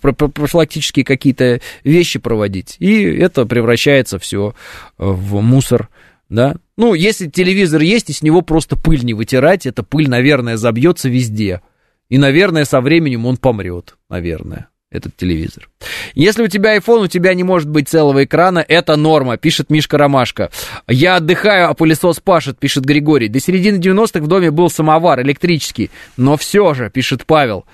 про- 0.00 0.12
про- 0.12 0.26
профилактические 0.26 1.04
какие-то 1.04 1.60
вещи 1.84 2.18
проводить. 2.18 2.74
И 2.80 3.04
это 3.04 3.46
превращается 3.46 4.18
все 4.18 4.56
в 4.98 5.40
мусор, 5.40 5.88
да. 6.28 6.56
Ну, 6.76 6.94
если 6.94 7.28
телевизор 7.28 7.80
есть, 7.80 8.10
и 8.10 8.12
с 8.12 8.20
него 8.20 8.42
просто 8.42 8.74
пыль 8.74 9.04
не 9.04 9.14
вытирать, 9.14 9.64
эта 9.64 9.84
пыль, 9.84 10.10
наверное, 10.10 10.56
забьется 10.56 11.08
везде. 11.08 11.60
И, 12.08 12.18
наверное, 12.18 12.64
со 12.64 12.80
временем 12.80 13.26
он 13.26 13.36
помрет, 13.36 13.94
наверное, 14.08 14.66
этот 14.92 15.16
телевизор. 15.16 15.68
Если 16.14 16.42
у 16.42 16.48
тебя 16.48 16.76
iPhone, 16.76 17.04
у 17.04 17.06
тебя 17.06 17.34
не 17.34 17.42
может 17.42 17.68
быть 17.68 17.88
целого 17.88 18.24
экрана, 18.24 18.64
это 18.66 18.96
норма, 18.96 19.36
пишет 19.36 19.70
Мишка 19.70 19.98
Ромашка. 19.98 20.50
Я 20.86 21.16
отдыхаю, 21.16 21.70
а 21.70 21.74
пылесос 21.74 22.20
пашет, 22.20 22.58
пишет 22.58 22.84
Григорий. 22.84 23.28
До 23.28 23.40
середины 23.40 23.78
90-х 23.78 24.20
в 24.20 24.28
доме 24.28 24.50
был 24.50 24.70
самовар 24.70 25.22
электрический, 25.22 25.90
но 26.16 26.36
все 26.36 26.74
же, 26.74 26.90
пишет 26.90 27.26
Павел. 27.26 27.64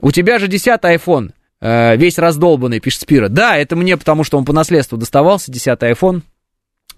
У 0.00 0.12
тебя 0.12 0.38
же 0.38 0.46
10-й 0.46 0.96
iPhone, 0.96 1.32
э, 1.60 1.96
весь 1.96 2.18
раздолбанный, 2.18 2.80
пишет 2.80 3.02
Спира. 3.02 3.28
Да, 3.28 3.56
это 3.56 3.76
мне, 3.76 3.96
потому 3.96 4.24
что 4.24 4.38
он 4.38 4.44
по 4.44 4.52
наследству 4.52 4.96
доставался, 4.96 5.50
10-й 5.50 5.92
iPhone 5.92 6.22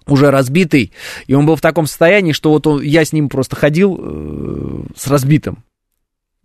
уже 0.05 0.31
разбитый, 0.31 0.91
и 1.27 1.33
он 1.33 1.45
был 1.45 1.55
в 1.55 1.61
таком 1.61 1.87
состоянии, 1.87 2.33
что 2.33 2.49
вот 2.49 2.67
он, 2.67 2.81
я 2.81 3.05
с 3.05 3.13
ним 3.13 3.29
просто 3.29 3.55
ходил 3.55 3.97
э, 3.99 4.83
с 4.95 5.07
разбитым. 5.07 5.63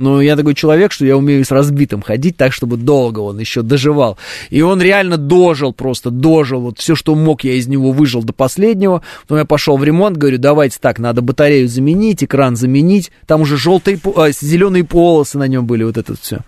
Но 0.01 0.23
я 0.23 0.37
такой 0.37 0.55
человек, 0.55 0.93
что 0.93 1.05
я 1.05 1.17
умею 1.17 1.45
с 1.45 1.51
разбитым 1.51 2.03
ходить 2.03 2.37
так, 2.37 2.53
чтобы 2.53 2.77
долго 2.77 3.19
он 3.19 3.41
еще 3.41 3.63
доживал. 3.63 4.17
И 4.49 4.63
он 4.63 4.81
реально 4.81 5.17
дожил 5.17 5.73
просто, 5.73 6.11
дожил. 6.11 6.61
Вот 6.61 6.79
все, 6.79 6.95
что 6.95 7.17
мог, 7.17 7.43
я 7.43 7.55
из 7.55 7.67
него 7.67 7.91
выжил 7.91 8.23
до 8.23 8.33
последнего. 8.33 9.03
Потом 9.23 9.39
я 9.39 9.45
пошел 9.45 9.77
в 9.77 9.83
ремонт, 9.83 10.17
говорю, 10.17 10.39
давайте 10.39 10.79
так, 10.81 11.01
надо 11.01 11.21
батарею 11.21 11.67
заменить, 11.69 12.23
экран 12.23 12.55
заменить. 12.55 13.11
Там 13.27 13.41
уже 13.41 13.57
желтые, 13.57 13.99
а, 14.15 14.31
зеленые 14.31 14.85
полосы 14.85 15.37
на 15.37 15.49
нем 15.49 15.67
были, 15.67 15.83
вот 15.83 15.99
это 15.99 16.15
все. 16.17 16.43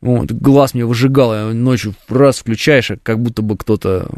Вот, 0.00 0.32
глаз 0.32 0.72
мне 0.72 0.86
выжигало, 0.86 1.52
ночью 1.52 1.94
раз 2.08 2.38
включаешь, 2.38 2.90
а 2.90 2.96
как 2.96 3.20
будто 3.20 3.42
бы 3.42 3.58
кто-то 3.58 4.08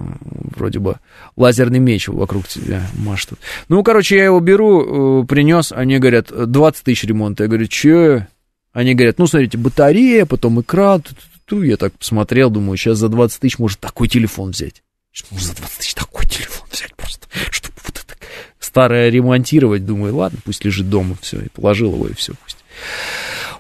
вроде 0.57 0.79
бы 0.79 1.01
лазерный 1.37 1.81
меч 1.81 2.07
вокруг 2.07 2.47
тебя 2.47 2.83
машет. 2.97 3.33
Ну, 3.69 3.83
короче, 3.83 4.17
я 4.19 4.27
его 4.27 4.39
беру, 4.39 5.25
принес, 5.25 5.73
они 5.73 5.99
говорят, 5.99 6.29
20 6.31 6.85
тысяч 6.85 7.03
ремонта. 7.03 7.43
Я 7.43 7.49
говорю, 7.49 7.67
че? 7.67 8.29
Они 8.73 8.95
говорят, 8.95 9.19
ну, 9.19 9.27
смотрите, 9.27 9.59
батарея, 9.59 10.25
потом 10.27 10.61
экран. 10.61 11.03
Ту-ту-ту. 11.03 11.63
Я 11.63 11.77
так 11.77 11.93
посмотрел, 11.93 12.51
думаю, 12.51 12.77
сейчас 12.77 12.99
за 12.99 13.09
20 13.09 13.41
тысяч 13.41 13.59
может 13.59 13.81
такой 13.81 14.09
телефон 14.09 14.51
взять. 14.51 14.83
Может 15.31 15.49
за 15.49 15.57
20 15.57 15.79
тысяч 15.79 15.95
такой 15.95 16.27
телефон 16.27 16.67
взять 16.71 16.95
просто, 16.97 17.27
чтобы 17.51 17.75
вот 17.85 17.97
это 17.97 18.17
старое 18.59 19.11
ремонтировать. 19.11 19.85
Думаю, 19.85 20.17
ладно, 20.17 20.39
пусть 20.45 20.65
лежит 20.65 20.89
дома, 20.89 21.17
все, 21.21 21.41
и 21.41 21.49
положил 21.49 21.95
его, 21.95 22.09
и 22.09 22.15
все, 22.15 22.33
пусть. 22.43 22.59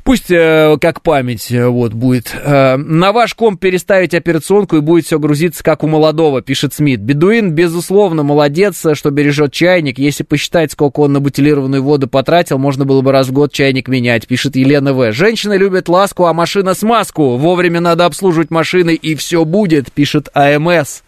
Пусть 0.05 0.33
э, 0.33 0.77
как 0.81 1.01
память 1.03 1.53
э, 1.53 1.69
вот 1.69 1.93
будет. 1.93 2.35
Э, 2.35 2.77
на 2.77 3.13
ваш 3.13 3.35
комп 3.35 3.61
переставить 3.61 4.15
операционку 4.15 4.77
и 4.77 4.81
будет 4.81 5.07
все 5.07 5.21
грузиться 5.21 5.63
как 5.63 5.85
у 5.85 5.87
молодого, 5.87 6.43
пишет 6.43 6.75
Смит. 6.75 7.01
Бедуин, 7.01 7.53
безусловно, 7.53 8.25
молодец, 8.25 8.85
э, 8.85 8.97
что 8.97 9.11
бережет 9.11 9.53
чайник. 9.53 10.01
Если 10.01 10.25
посчитать, 10.25 10.73
сколько 10.73 11.01
он 11.01 11.13
на 11.13 11.21
бутилированную 11.21 11.85
воду 11.85 12.09
потратил, 12.09 12.59
можно 12.59 12.85
было 12.85 13.01
бы 13.01 13.13
раз 13.13 13.29
в 13.29 13.33
год 13.33 13.53
чайник 13.53 13.87
менять, 13.87 14.27
пишет 14.27 14.57
Елена 14.57 14.93
В. 14.93 15.13
Женщины 15.13 15.55
любят 15.55 15.89
ласку, 15.89 16.27
а 16.27 16.33
машина 16.33 16.75
смазку. 16.75 17.37
Вовремя 17.37 17.81
надо 17.81 18.05
обслуживать 18.05 18.51
машины, 18.51 18.95
и 18.95 19.15
все 19.15 19.45
будет, 19.45 19.93
пишет 19.93 20.31
АМС. 20.35 21.03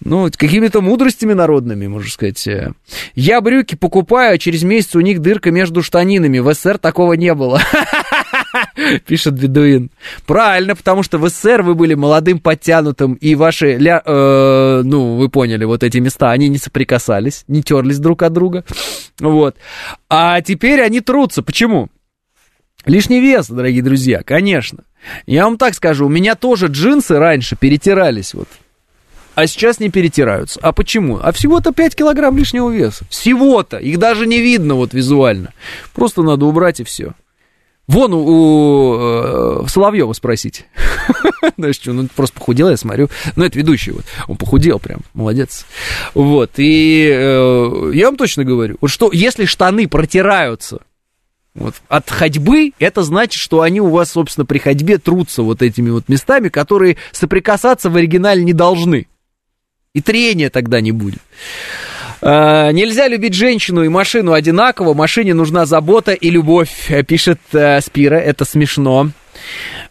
Ну, 0.00 0.28
какими-то 0.30 0.80
мудростями 0.80 1.32
народными, 1.32 1.86
можно 1.86 2.10
сказать. 2.10 2.46
э. 2.46 2.72
Я 3.14 3.40
брюки 3.40 3.74
покупаю, 3.74 4.34
а 4.34 4.38
через 4.38 4.62
месяц 4.62 4.94
у 4.94 5.00
них 5.00 5.20
дырка 5.20 5.50
между 5.50 5.82
штанинами. 5.82 6.38
В 6.38 6.52
СССР 6.52 6.78
такого 6.78 7.14
не 7.14 7.34
было. 7.34 7.60
Пишет 9.06 9.34
Бедуин. 9.34 9.90
Правильно, 10.26 10.74
потому 10.74 11.02
что 11.02 11.18
в 11.18 11.28
СССР 11.28 11.62
вы 11.62 11.74
были 11.74 11.94
молодым, 11.94 12.38
подтянутым, 12.38 13.14
и 13.14 13.34
ваши, 13.34 13.76
ля- 13.76 14.02
э, 14.04 14.82
ну, 14.84 15.16
вы 15.16 15.28
поняли, 15.28 15.64
вот 15.64 15.82
эти 15.82 15.98
места, 15.98 16.30
они 16.30 16.48
не 16.48 16.58
соприкасались, 16.58 17.44
не 17.48 17.62
терлись 17.62 17.98
друг 17.98 18.22
от 18.22 18.32
друга. 18.32 18.64
Вот. 19.20 19.56
А 20.08 20.40
теперь 20.42 20.80
они 20.80 21.00
трутся. 21.00 21.42
Почему? 21.42 21.88
Лишний 22.84 23.20
вес, 23.20 23.48
дорогие 23.48 23.82
друзья, 23.82 24.22
конечно. 24.22 24.84
Я 25.26 25.44
вам 25.44 25.58
так 25.58 25.74
скажу, 25.74 26.06
у 26.06 26.08
меня 26.08 26.36
тоже 26.36 26.68
джинсы 26.68 27.18
раньше 27.18 27.56
перетирались 27.56 28.32
вот 28.32 28.46
а 29.38 29.46
сейчас 29.46 29.78
не 29.78 29.88
перетираются. 29.88 30.58
А 30.64 30.72
почему? 30.72 31.20
А 31.22 31.30
всего-то 31.30 31.70
5 31.70 31.94
килограмм 31.94 32.36
лишнего 32.36 32.70
веса. 32.70 33.04
Всего-то. 33.08 33.76
Их 33.76 33.96
даже 34.00 34.26
не 34.26 34.40
видно 34.40 34.74
вот 34.74 34.92
визуально. 34.94 35.54
Просто 35.94 36.22
надо 36.22 36.44
убрать 36.44 36.80
и 36.80 36.84
все. 36.84 37.12
Вон 37.88 38.12
у, 38.12 38.18
у 38.18 38.96
э, 38.98 39.66
Соловьева 39.66 40.12
спросите. 40.12 40.66
Что, 41.72 41.94
ну 41.94 42.06
просто 42.14 42.38
похудел, 42.38 42.68
я 42.68 42.76
смотрю. 42.76 43.08
Ну, 43.34 43.44
это 43.44 43.58
ведущий 43.58 43.92
вот. 43.92 44.04
Он 44.28 44.36
похудел 44.36 44.78
прям, 44.78 45.00
молодец. 45.14 45.64
Вот, 46.12 46.52
и 46.58 47.10
э, 47.10 47.90
я 47.94 48.06
вам 48.06 48.16
точно 48.16 48.44
говорю, 48.44 48.76
вот 48.82 48.90
что, 48.90 49.10
если 49.10 49.46
штаны 49.46 49.88
протираются 49.88 50.80
вот, 51.54 51.76
от 51.88 52.10
ходьбы, 52.10 52.72
это 52.78 53.02
значит, 53.02 53.40
что 53.40 53.62
они 53.62 53.80
у 53.80 53.88
вас, 53.88 54.12
собственно, 54.12 54.44
при 54.44 54.58
ходьбе 54.58 54.98
трутся 54.98 55.42
вот 55.42 55.62
этими 55.62 55.88
вот 55.88 56.08
местами, 56.08 56.50
которые 56.50 56.98
соприкасаться 57.12 57.88
в 57.88 57.96
оригинале 57.96 58.44
не 58.44 58.52
должны. 58.52 59.06
И 59.94 60.02
трения 60.02 60.50
тогда 60.50 60.82
не 60.82 60.92
будет. 60.92 61.20
А, 62.20 62.70
нельзя 62.72 63.08
любить 63.08 63.34
женщину 63.34 63.82
и 63.84 63.88
машину 63.88 64.32
одинаково. 64.32 64.94
Машине 64.94 65.34
нужна 65.34 65.66
забота 65.66 66.12
и 66.12 66.30
любовь, 66.30 66.90
э, 66.90 67.02
пишет 67.02 67.40
э, 67.52 67.80
Спира. 67.80 68.16
Это 68.16 68.44
смешно. 68.44 69.10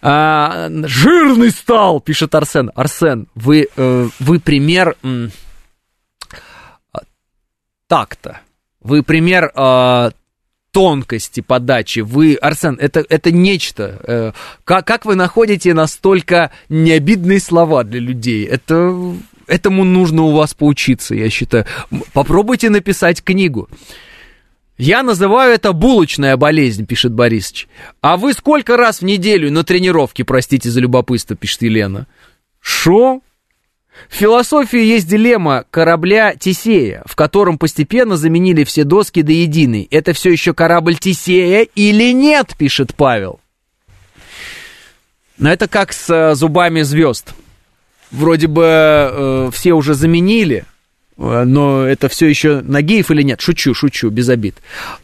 А, 0.01 0.69
жирный 0.83 1.51
стал, 1.51 2.01
пишет 2.01 2.35
Арсен. 2.35 2.71
Арсен, 2.75 3.27
вы, 3.35 3.67
э, 3.75 4.09
вы 4.19 4.39
пример 4.39 4.95
м, 5.03 5.31
такта. 7.87 8.41
Вы 8.81 9.03
пример 9.03 9.51
тонкости 10.77 11.39
подачи. 11.39 12.01
Вы, 12.01 12.35
Арсен, 12.35 12.77
это, 12.79 13.03
это 13.09 13.31
нечто. 13.31 13.99
Э, 14.03 14.31
как, 14.63 14.85
как 14.85 15.05
вы 15.05 15.15
находите 15.15 15.73
настолько 15.73 16.51
необидные 16.69 17.39
слова 17.39 17.83
для 17.83 17.99
людей? 17.99 18.45
Это, 18.45 18.95
этому 19.47 19.83
нужно 19.83 20.23
у 20.23 20.31
вас 20.31 20.53
поучиться, 20.53 21.15
я 21.15 21.29
считаю. 21.29 21.65
Попробуйте 22.13 22.69
написать 22.69 23.23
книгу. 23.23 23.69
Я 24.77 25.01
называю 25.01 25.53
это 25.53 25.73
булочная 25.73 26.37
болезнь, 26.37 26.85
пишет 26.85 27.11
Борисович. 27.11 27.67
А 28.01 28.15
вы 28.15 28.33
сколько 28.33 28.77
раз 28.77 28.99
в 28.99 29.05
неделю 29.05 29.51
на 29.51 29.63
тренировке, 29.63 30.23
простите 30.23 30.69
за 30.69 30.79
любопытство, 30.81 31.35
пишет 31.35 31.63
Елена? 31.63 32.05
Шо? 32.59 33.21
В 34.09 34.13
философии 34.13 34.79
есть 34.79 35.07
дилемма 35.07 35.65
корабля 35.71 36.35
Тесея, 36.35 37.01
в 37.07 37.15
котором 37.15 37.57
постепенно 37.57 38.17
заменили 38.17 38.63
все 38.63 38.83
доски 38.83 39.23
до 39.23 39.31
единой. 39.31 39.87
Это 39.89 40.13
все 40.13 40.31
еще 40.31 40.53
корабль 40.53 40.97
Тесея 40.97 41.63
или 41.63 42.13
нет, 42.13 42.53
пишет 42.55 42.93
Павел. 42.95 43.39
Но 45.39 45.51
это 45.51 45.67
как 45.67 45.93
с 45.93 46.09
э, 46.09 46.35
зубами 46.35 46.81
звезд. 46.81 47.33
Вроде 48.11 48.47
бы 48.47 48.63
э, 48.65 49.49
все 49.53 49.73
уже 49.73 49.93
заменили, 49.93 50.65
э, 51.17 51.43
но 51.43 51.85
это 51.85 52.07
все 52.09 52.27
еще 52.27 52.61
Нагиев 52.61 53.11
или 53.11 53.21
нет? 53.21 53.41
Шучу, 53.41 53.73
шучу, 53.73 54.09
без 54.09 54.29
обид. 54.29 54.55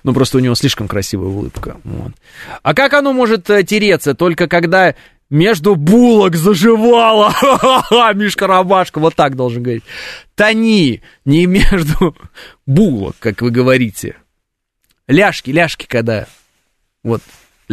Ну, 0.03 0.13
просто 0.13 0.38
у 0.38 0.41
него 0.41 0.55
слишком 0.55 0.88
красивая 0.88 1.27
улыбка. 1.27 1.77
Вот. 1.84 2.13
А 2.61 2.73
как 2.73 2.93
оно 2.93 3.13
может 3.13 3.49
э, 3.49 3.63
тереться? 3.63 4.13
Только 4.13 4.47
когда 4.47 4.95
между 5.30 5.75
булок 5.75 6.35
заживало. 6.35 7.34
Мишка 8.13 8.47
Ромашка, 8.47 8.99
вот 8.99 9.15
так 9.15 9.35
должен 9.35 9.63
говорить. 9.63 9.84
Тони, 10.35 11.01
не 11.25 11.45
между 11.45 12.15
булок, 12.65 13.15
как 13.19 13.41
вы 13.41 13.51
говорите. 13.51 14.15
Ляжки, 15.07 15.51
ляжки, 15.51 15.85
когда 15.88 16.27
вот 17.03 17.21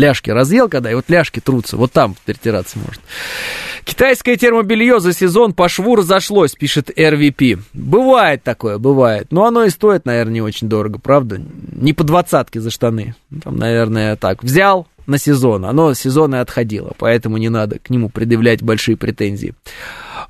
ляжки 0.00 0.30
разъел, 0.30 0.68
когда 0.68 0.90
и 0.90 0.94
вот 0.94 1.04
ляжки 1.08 1.40
трутся, 1.40 1.76
вот 1.76 1.92
там 1.92 2.16
перетираться 2.24 2.78
может. 2.78 3.00
Китайское 3.84 4.36
термобелье 4.36 5.00
за 5.00 5.12
сезон 5.12 5.52
по 5.52 5.68
шву 5.68 5.96
разошлось, 5.96 6.54
пишет 6.54 6.90
RVP. 6.90 7.60
Бывает 7.72 8.42
такое, 8.42 8.78
бывает. 8.78 9.28
Но 9.30 9.46
оно 9.46 9.64
и 9.64 9.70
стоит, 9.70 10.04
наверное, 10.04 10.34
не 10.34 10.42
очень 10.42 10.68
дорого, 10.68 10.98
правда? 10.98 11.40
Не 11.72 11.92
по 11.92 12.04
двадцатке 12.04 12.60
за 12.60 12.70
штаны. 12.70 13.14
Там, 13.42 13.56
наверное, 13.56 14.16
так. 14.16 14.42
Взял 14.42 14.86
на 15.06 15.18
сезон, 15.18 15.64
оно 15.64 15.92
сезон 15.94 16.34
и 16.34 16.38
отходило, 16.38 16.92
поэтому 16.98 17.36
не 17.36 17.48
надо 17.48 17.78
к 17.78 17.90
нему 17.90 18.08
предъявлять 18.08 18.62
большие 18.62 18.96
претензии. 18.96 19.54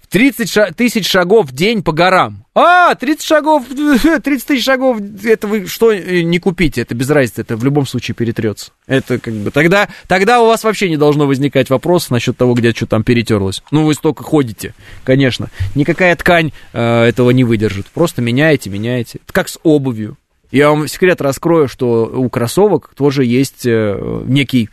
30 0.09 0.51
ша- 0.51 0.71
тысяч 0.73 1.09
шагов 1.09 1.47
в 1.47 1.53
день 1.55 1.83
по 1.83 1.93
горам. 1.93 2.45
А, 2.55 2.95
30 2.95 3.23
шагов, 3.25 3.65
30 4.23 4.47
тысяч 4.47 4.65
шагов, 4.65 4.99
это 5.25 5.47
вы 5.47 5.67
что 5.67 5.93
э, 5.93 6.23
не 6.23 6.39
купите, 6.39 6.83
это 6.83 6.95
без 6.95 7.09
разницы, 7.11 7.43
это 7.43 7.57
в 7.57 7.65
любом 7.65 7.87
случае 7.87 8.15
перетрется. 8.15 8.73
Это 8.87 9.19
как 9.19 9.35
бы, 9.35 9.51
тогда, 9.51 9.89
тогда 10.09 10.43
у 10.43 10.47
вас 10.47 10.65
вообще 10.65 10.89
не 10.89 10.97
должно 10.97 11.27
возникать 11.27 11.71
вопросов 11.71 12.11
насчет 12.11 12.37
того, 12.37 12.55
где 12.55 12.73
что 12.73 12.87
там 12.87 13.03
перетерлось. 13.05 13.63
Ну, 13.71 13.85
вы 13.85 13.95
столько 13.95 14.23
ходите, 14.23 14.75
конечно. 15.05 15.51
Никакая 15.75 16.15
ткань 16.17 16.53
э, 16.73 17.03
этого 17.05 17.31
не 17.31 17.45
выдержит. 17.45 17.87
Просто 17.87 18.21
меняете, 18.23 18.71
меняете. 18.71 19.21
Это 19.25 19.33
как 19.33 19.49
с 19.49 19.59
обувью. 19.63 20.17
Я 20.51 20.71
вам 20.71 20.89
секрет 20.89 21.21
раскрою, 21.21 21.69
что 21.69 22.07
у 22.07 22.29
кроссовок 22.29 22.93
тоже 22.97 23.25
есть 23.25 23.65
э, 23.65 24.23
некий 24.27 24.69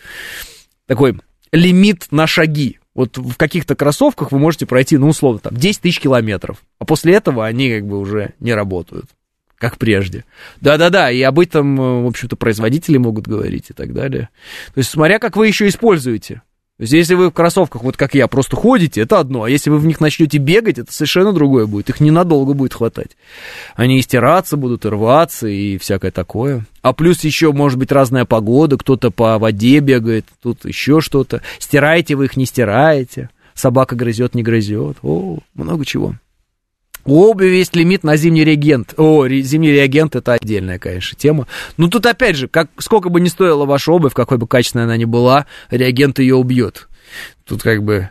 такой 0.88 1.20
лимит 1.52 2.08
на 2.12 2.28
шаги. 2.28 2.77
Вот 2.98 3.16
в 3.16 3.38
каких-то 3.38 3.76
кроссовках 3.76 4.32
вы 4.32 4.40
можете 4.40 4.66
пройти, 4.66 4.98
ну, 4.98 5.10
условно, 5.10 5.40
там, 5.40 5.56
10 5.56 5.82
тысяч 5.82 6.00
километров. 6.00 6.64
А 6.80 6.86
после 6.86 7.14
этого 7.14 7.46
они 7.46 7.70
как 7.70 7.86
бы 7.86 8.00
уже 8.00 8.34
не 8.40 8.56
работают, 8.56 9.06
как 9.60 9.78
прежде. 9.78 10.26
Да-да-да, 10.62 11.12
и 11.12 11.22
об 11.22 11.40
этом, 11.40 11.80
э, 11.80 12.02
в 12.02 12.08
общем-то, 12.08 12.36
производители 12.36 12.98
могут 12.98 13.28
говорить 13.28 13.70
и 13.70 13.74
так 13.74 13.94
далее. 13.94 14.30
То 14.74 14.80
есть, 14.80 14.90
смотря 14.90 15.20
как 15.20 15.38
вы 15.38 15.48
еще 15.48 15.68
используете. 15.68 16.42
То 16.78 16.84
есть, 16.84 16.94
если 16.94 17.16
вы 17.16 17.30
в 17.30 17.34
кроссовках, 17.34 17.82
вот 17.82 17.98
как 17.98 18.14
я, 18.14 18.28
просто 18.28 18.56
ходите, 18.56 19.02
это 19.02 19.20
одно. 19.20 19.44
А 19.44 19.50
если 19.50 19.72
вы 19.72 19.80
в 19.80 19.88
них 19.88 20.00
начнете 20.00 20.38
бегать, 20.38 20.78
это 20.78 20.94
совершенно 20.94 21.34
другое 21.34 21.66
будет. 21.66 21.90
Их 21.90 22.00
ненадолго 22.00 22.54
будет 22.54 22.76
хватать. 22.76 23.18
Они 23.76 23.98
и 23.98 24.02
стираться 24.04 24.58
будут, 24.58 24.86
и 24.86 24.90
рваться, 24.90 25.48
и 25.48 25.80
всякое 25.80 26.12
такое. 26.12 26.66
А 26.84 26.94
плюс 26.94 27.24
еще 27.24 27.52
может 27.52 27.80
быть 27.80 27.92
разная 27.92 28.26
погода, 28.26 28.78
кто-то 28.78 29.10
по 29.10 29.40
воде 29.40 29.80
бегает, 29.80 30.26
тут 30.40 30.66
еще 30.66 31.02
что-то. 31.02 31.42
Стираете 31.58 32.14
вы 32.14 32.26
их, 32.26 32.38
не 32.38 32.46
стираете. 32.46 33.32
Собака 33.56 33.96
грызет, 33.96 34.36
не 34.36 34.44
грызет. 34.44 34.98
О, 35.02 35.40
много 35.56 35.84
чего. 35.84 36.14
У 37.08 37.24
обуви 37.24 37.56
есть 37.56 37.76
лимит 37.76 38.04
на 38.04 38.18
зимний 38.18 38.44
реагент. 38.44 38.94
О, 38.98 39.26
ре- 39.26 39.42
зимний 39.42 39.72
реагент 39.72 40.16
это 40.16 40.34
отдельная, 40.34 40.78
конечно, 40.78 41.18
тема. 41.18 41.48
Ну 41.78 41.88
тут 41.88 42.06
опять 42.06 42.36
же, 42.36 42.50
как, 42.50 42.70
сколько 42.80 43.10
бы 43.10 43.22
ни 43.22 43.30
стоила 43.30 43.66
ваша 43.66 43.94
обувь, 43.94 44.14
какой 44.14 44.38
бы 44.38 44.46
качественной 44.46 44.84
она 44.84 44.98
ни 44.98 45.06
была, 45.06 45.48
реагент 45.70 46.20
ее 46.20 46.36
убьет. 46.36 46.90
Тут 47.46 47.64
как 47.64 47.82
бы... 47.84 48.10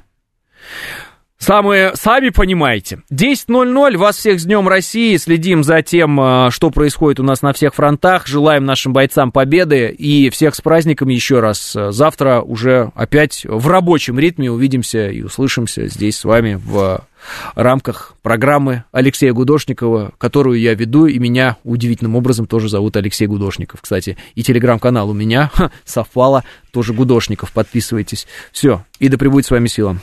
Самые, 1.39 1.95
сами 1.97 2.31
понимаете. 2.31 3.03
10.00, 3.13 3.97
вас 3.99 4.17
всех 4.17 4.41
с 4.41 4.45
Днем 4.45 4.69
России, 4.69 5.17
следим 5.19 5.63
за 5.65 5.83
тем, 5.83 6.19
а, 6.19 6.51
что 6.51 6.71
происходит 6.71 7.21
у 7.21 7.23
нас 7.23 7.43
на 7.43 7.53
всех 7.53 7.75
фронтах, 7.75 8.27
желаем 8.27 8.65
нашим 8.65 8.93
бойцам 8.93 9.31
победы 9.31 9.89
и 9.89 10.31
всех 10.31 10.55
с 10.55 10.61
праздником 10.63 11.09
еще 11.09 11.41
раз. 11.41 11.77
Завтра 11.91 12.41
уже 12.41 12.91
опять 12.95 13.45
в 13.45 13.69
рабочем 13.69 14.19
ритме 14.19 14.51
увидимся 14.51 15.09
и 15.09 15.23
услышимся 15.23 15.89
здесь 15.89 16.19
с 16.19 16.25
вами 16.25 16.59
в 16.63 17.05
рамках 17.55 18.15
программы 18.23 18.85
Алексея 18.93 19.33
Гудошникова, 19.33 20.13
которую 20.19 20.59
я 20.59 20.75
веду, 20.75 21.07
и 21.07 21.19
меня 21.19 21.57
удивительным 21.65 22.17
образом 22.17 22.47
тоже 22.47 22.69
зовут 22.69 22.97
Алексей 22.97 23.27
Гудошников. 23.27 23.83
Кстати, 23.83 24.17
и 24.35 24.43
телеграм-канал 24.43 25.11
у 25.11 25.15
меня 25.15 25.51
ха, 25.53 25.71
совпало, 25.85 26.45
тоже 26.73 26.95
Гудошников, 26.95 27.53
подписывайтесь. 27.53 28.27
Все, 28.53 28.85
и 28.99 29.09
да 29.09 29.19
пребудет 29.19 29.47
с 29.47 29.51
вами 29.51 29.69
сила. 29.69 29.99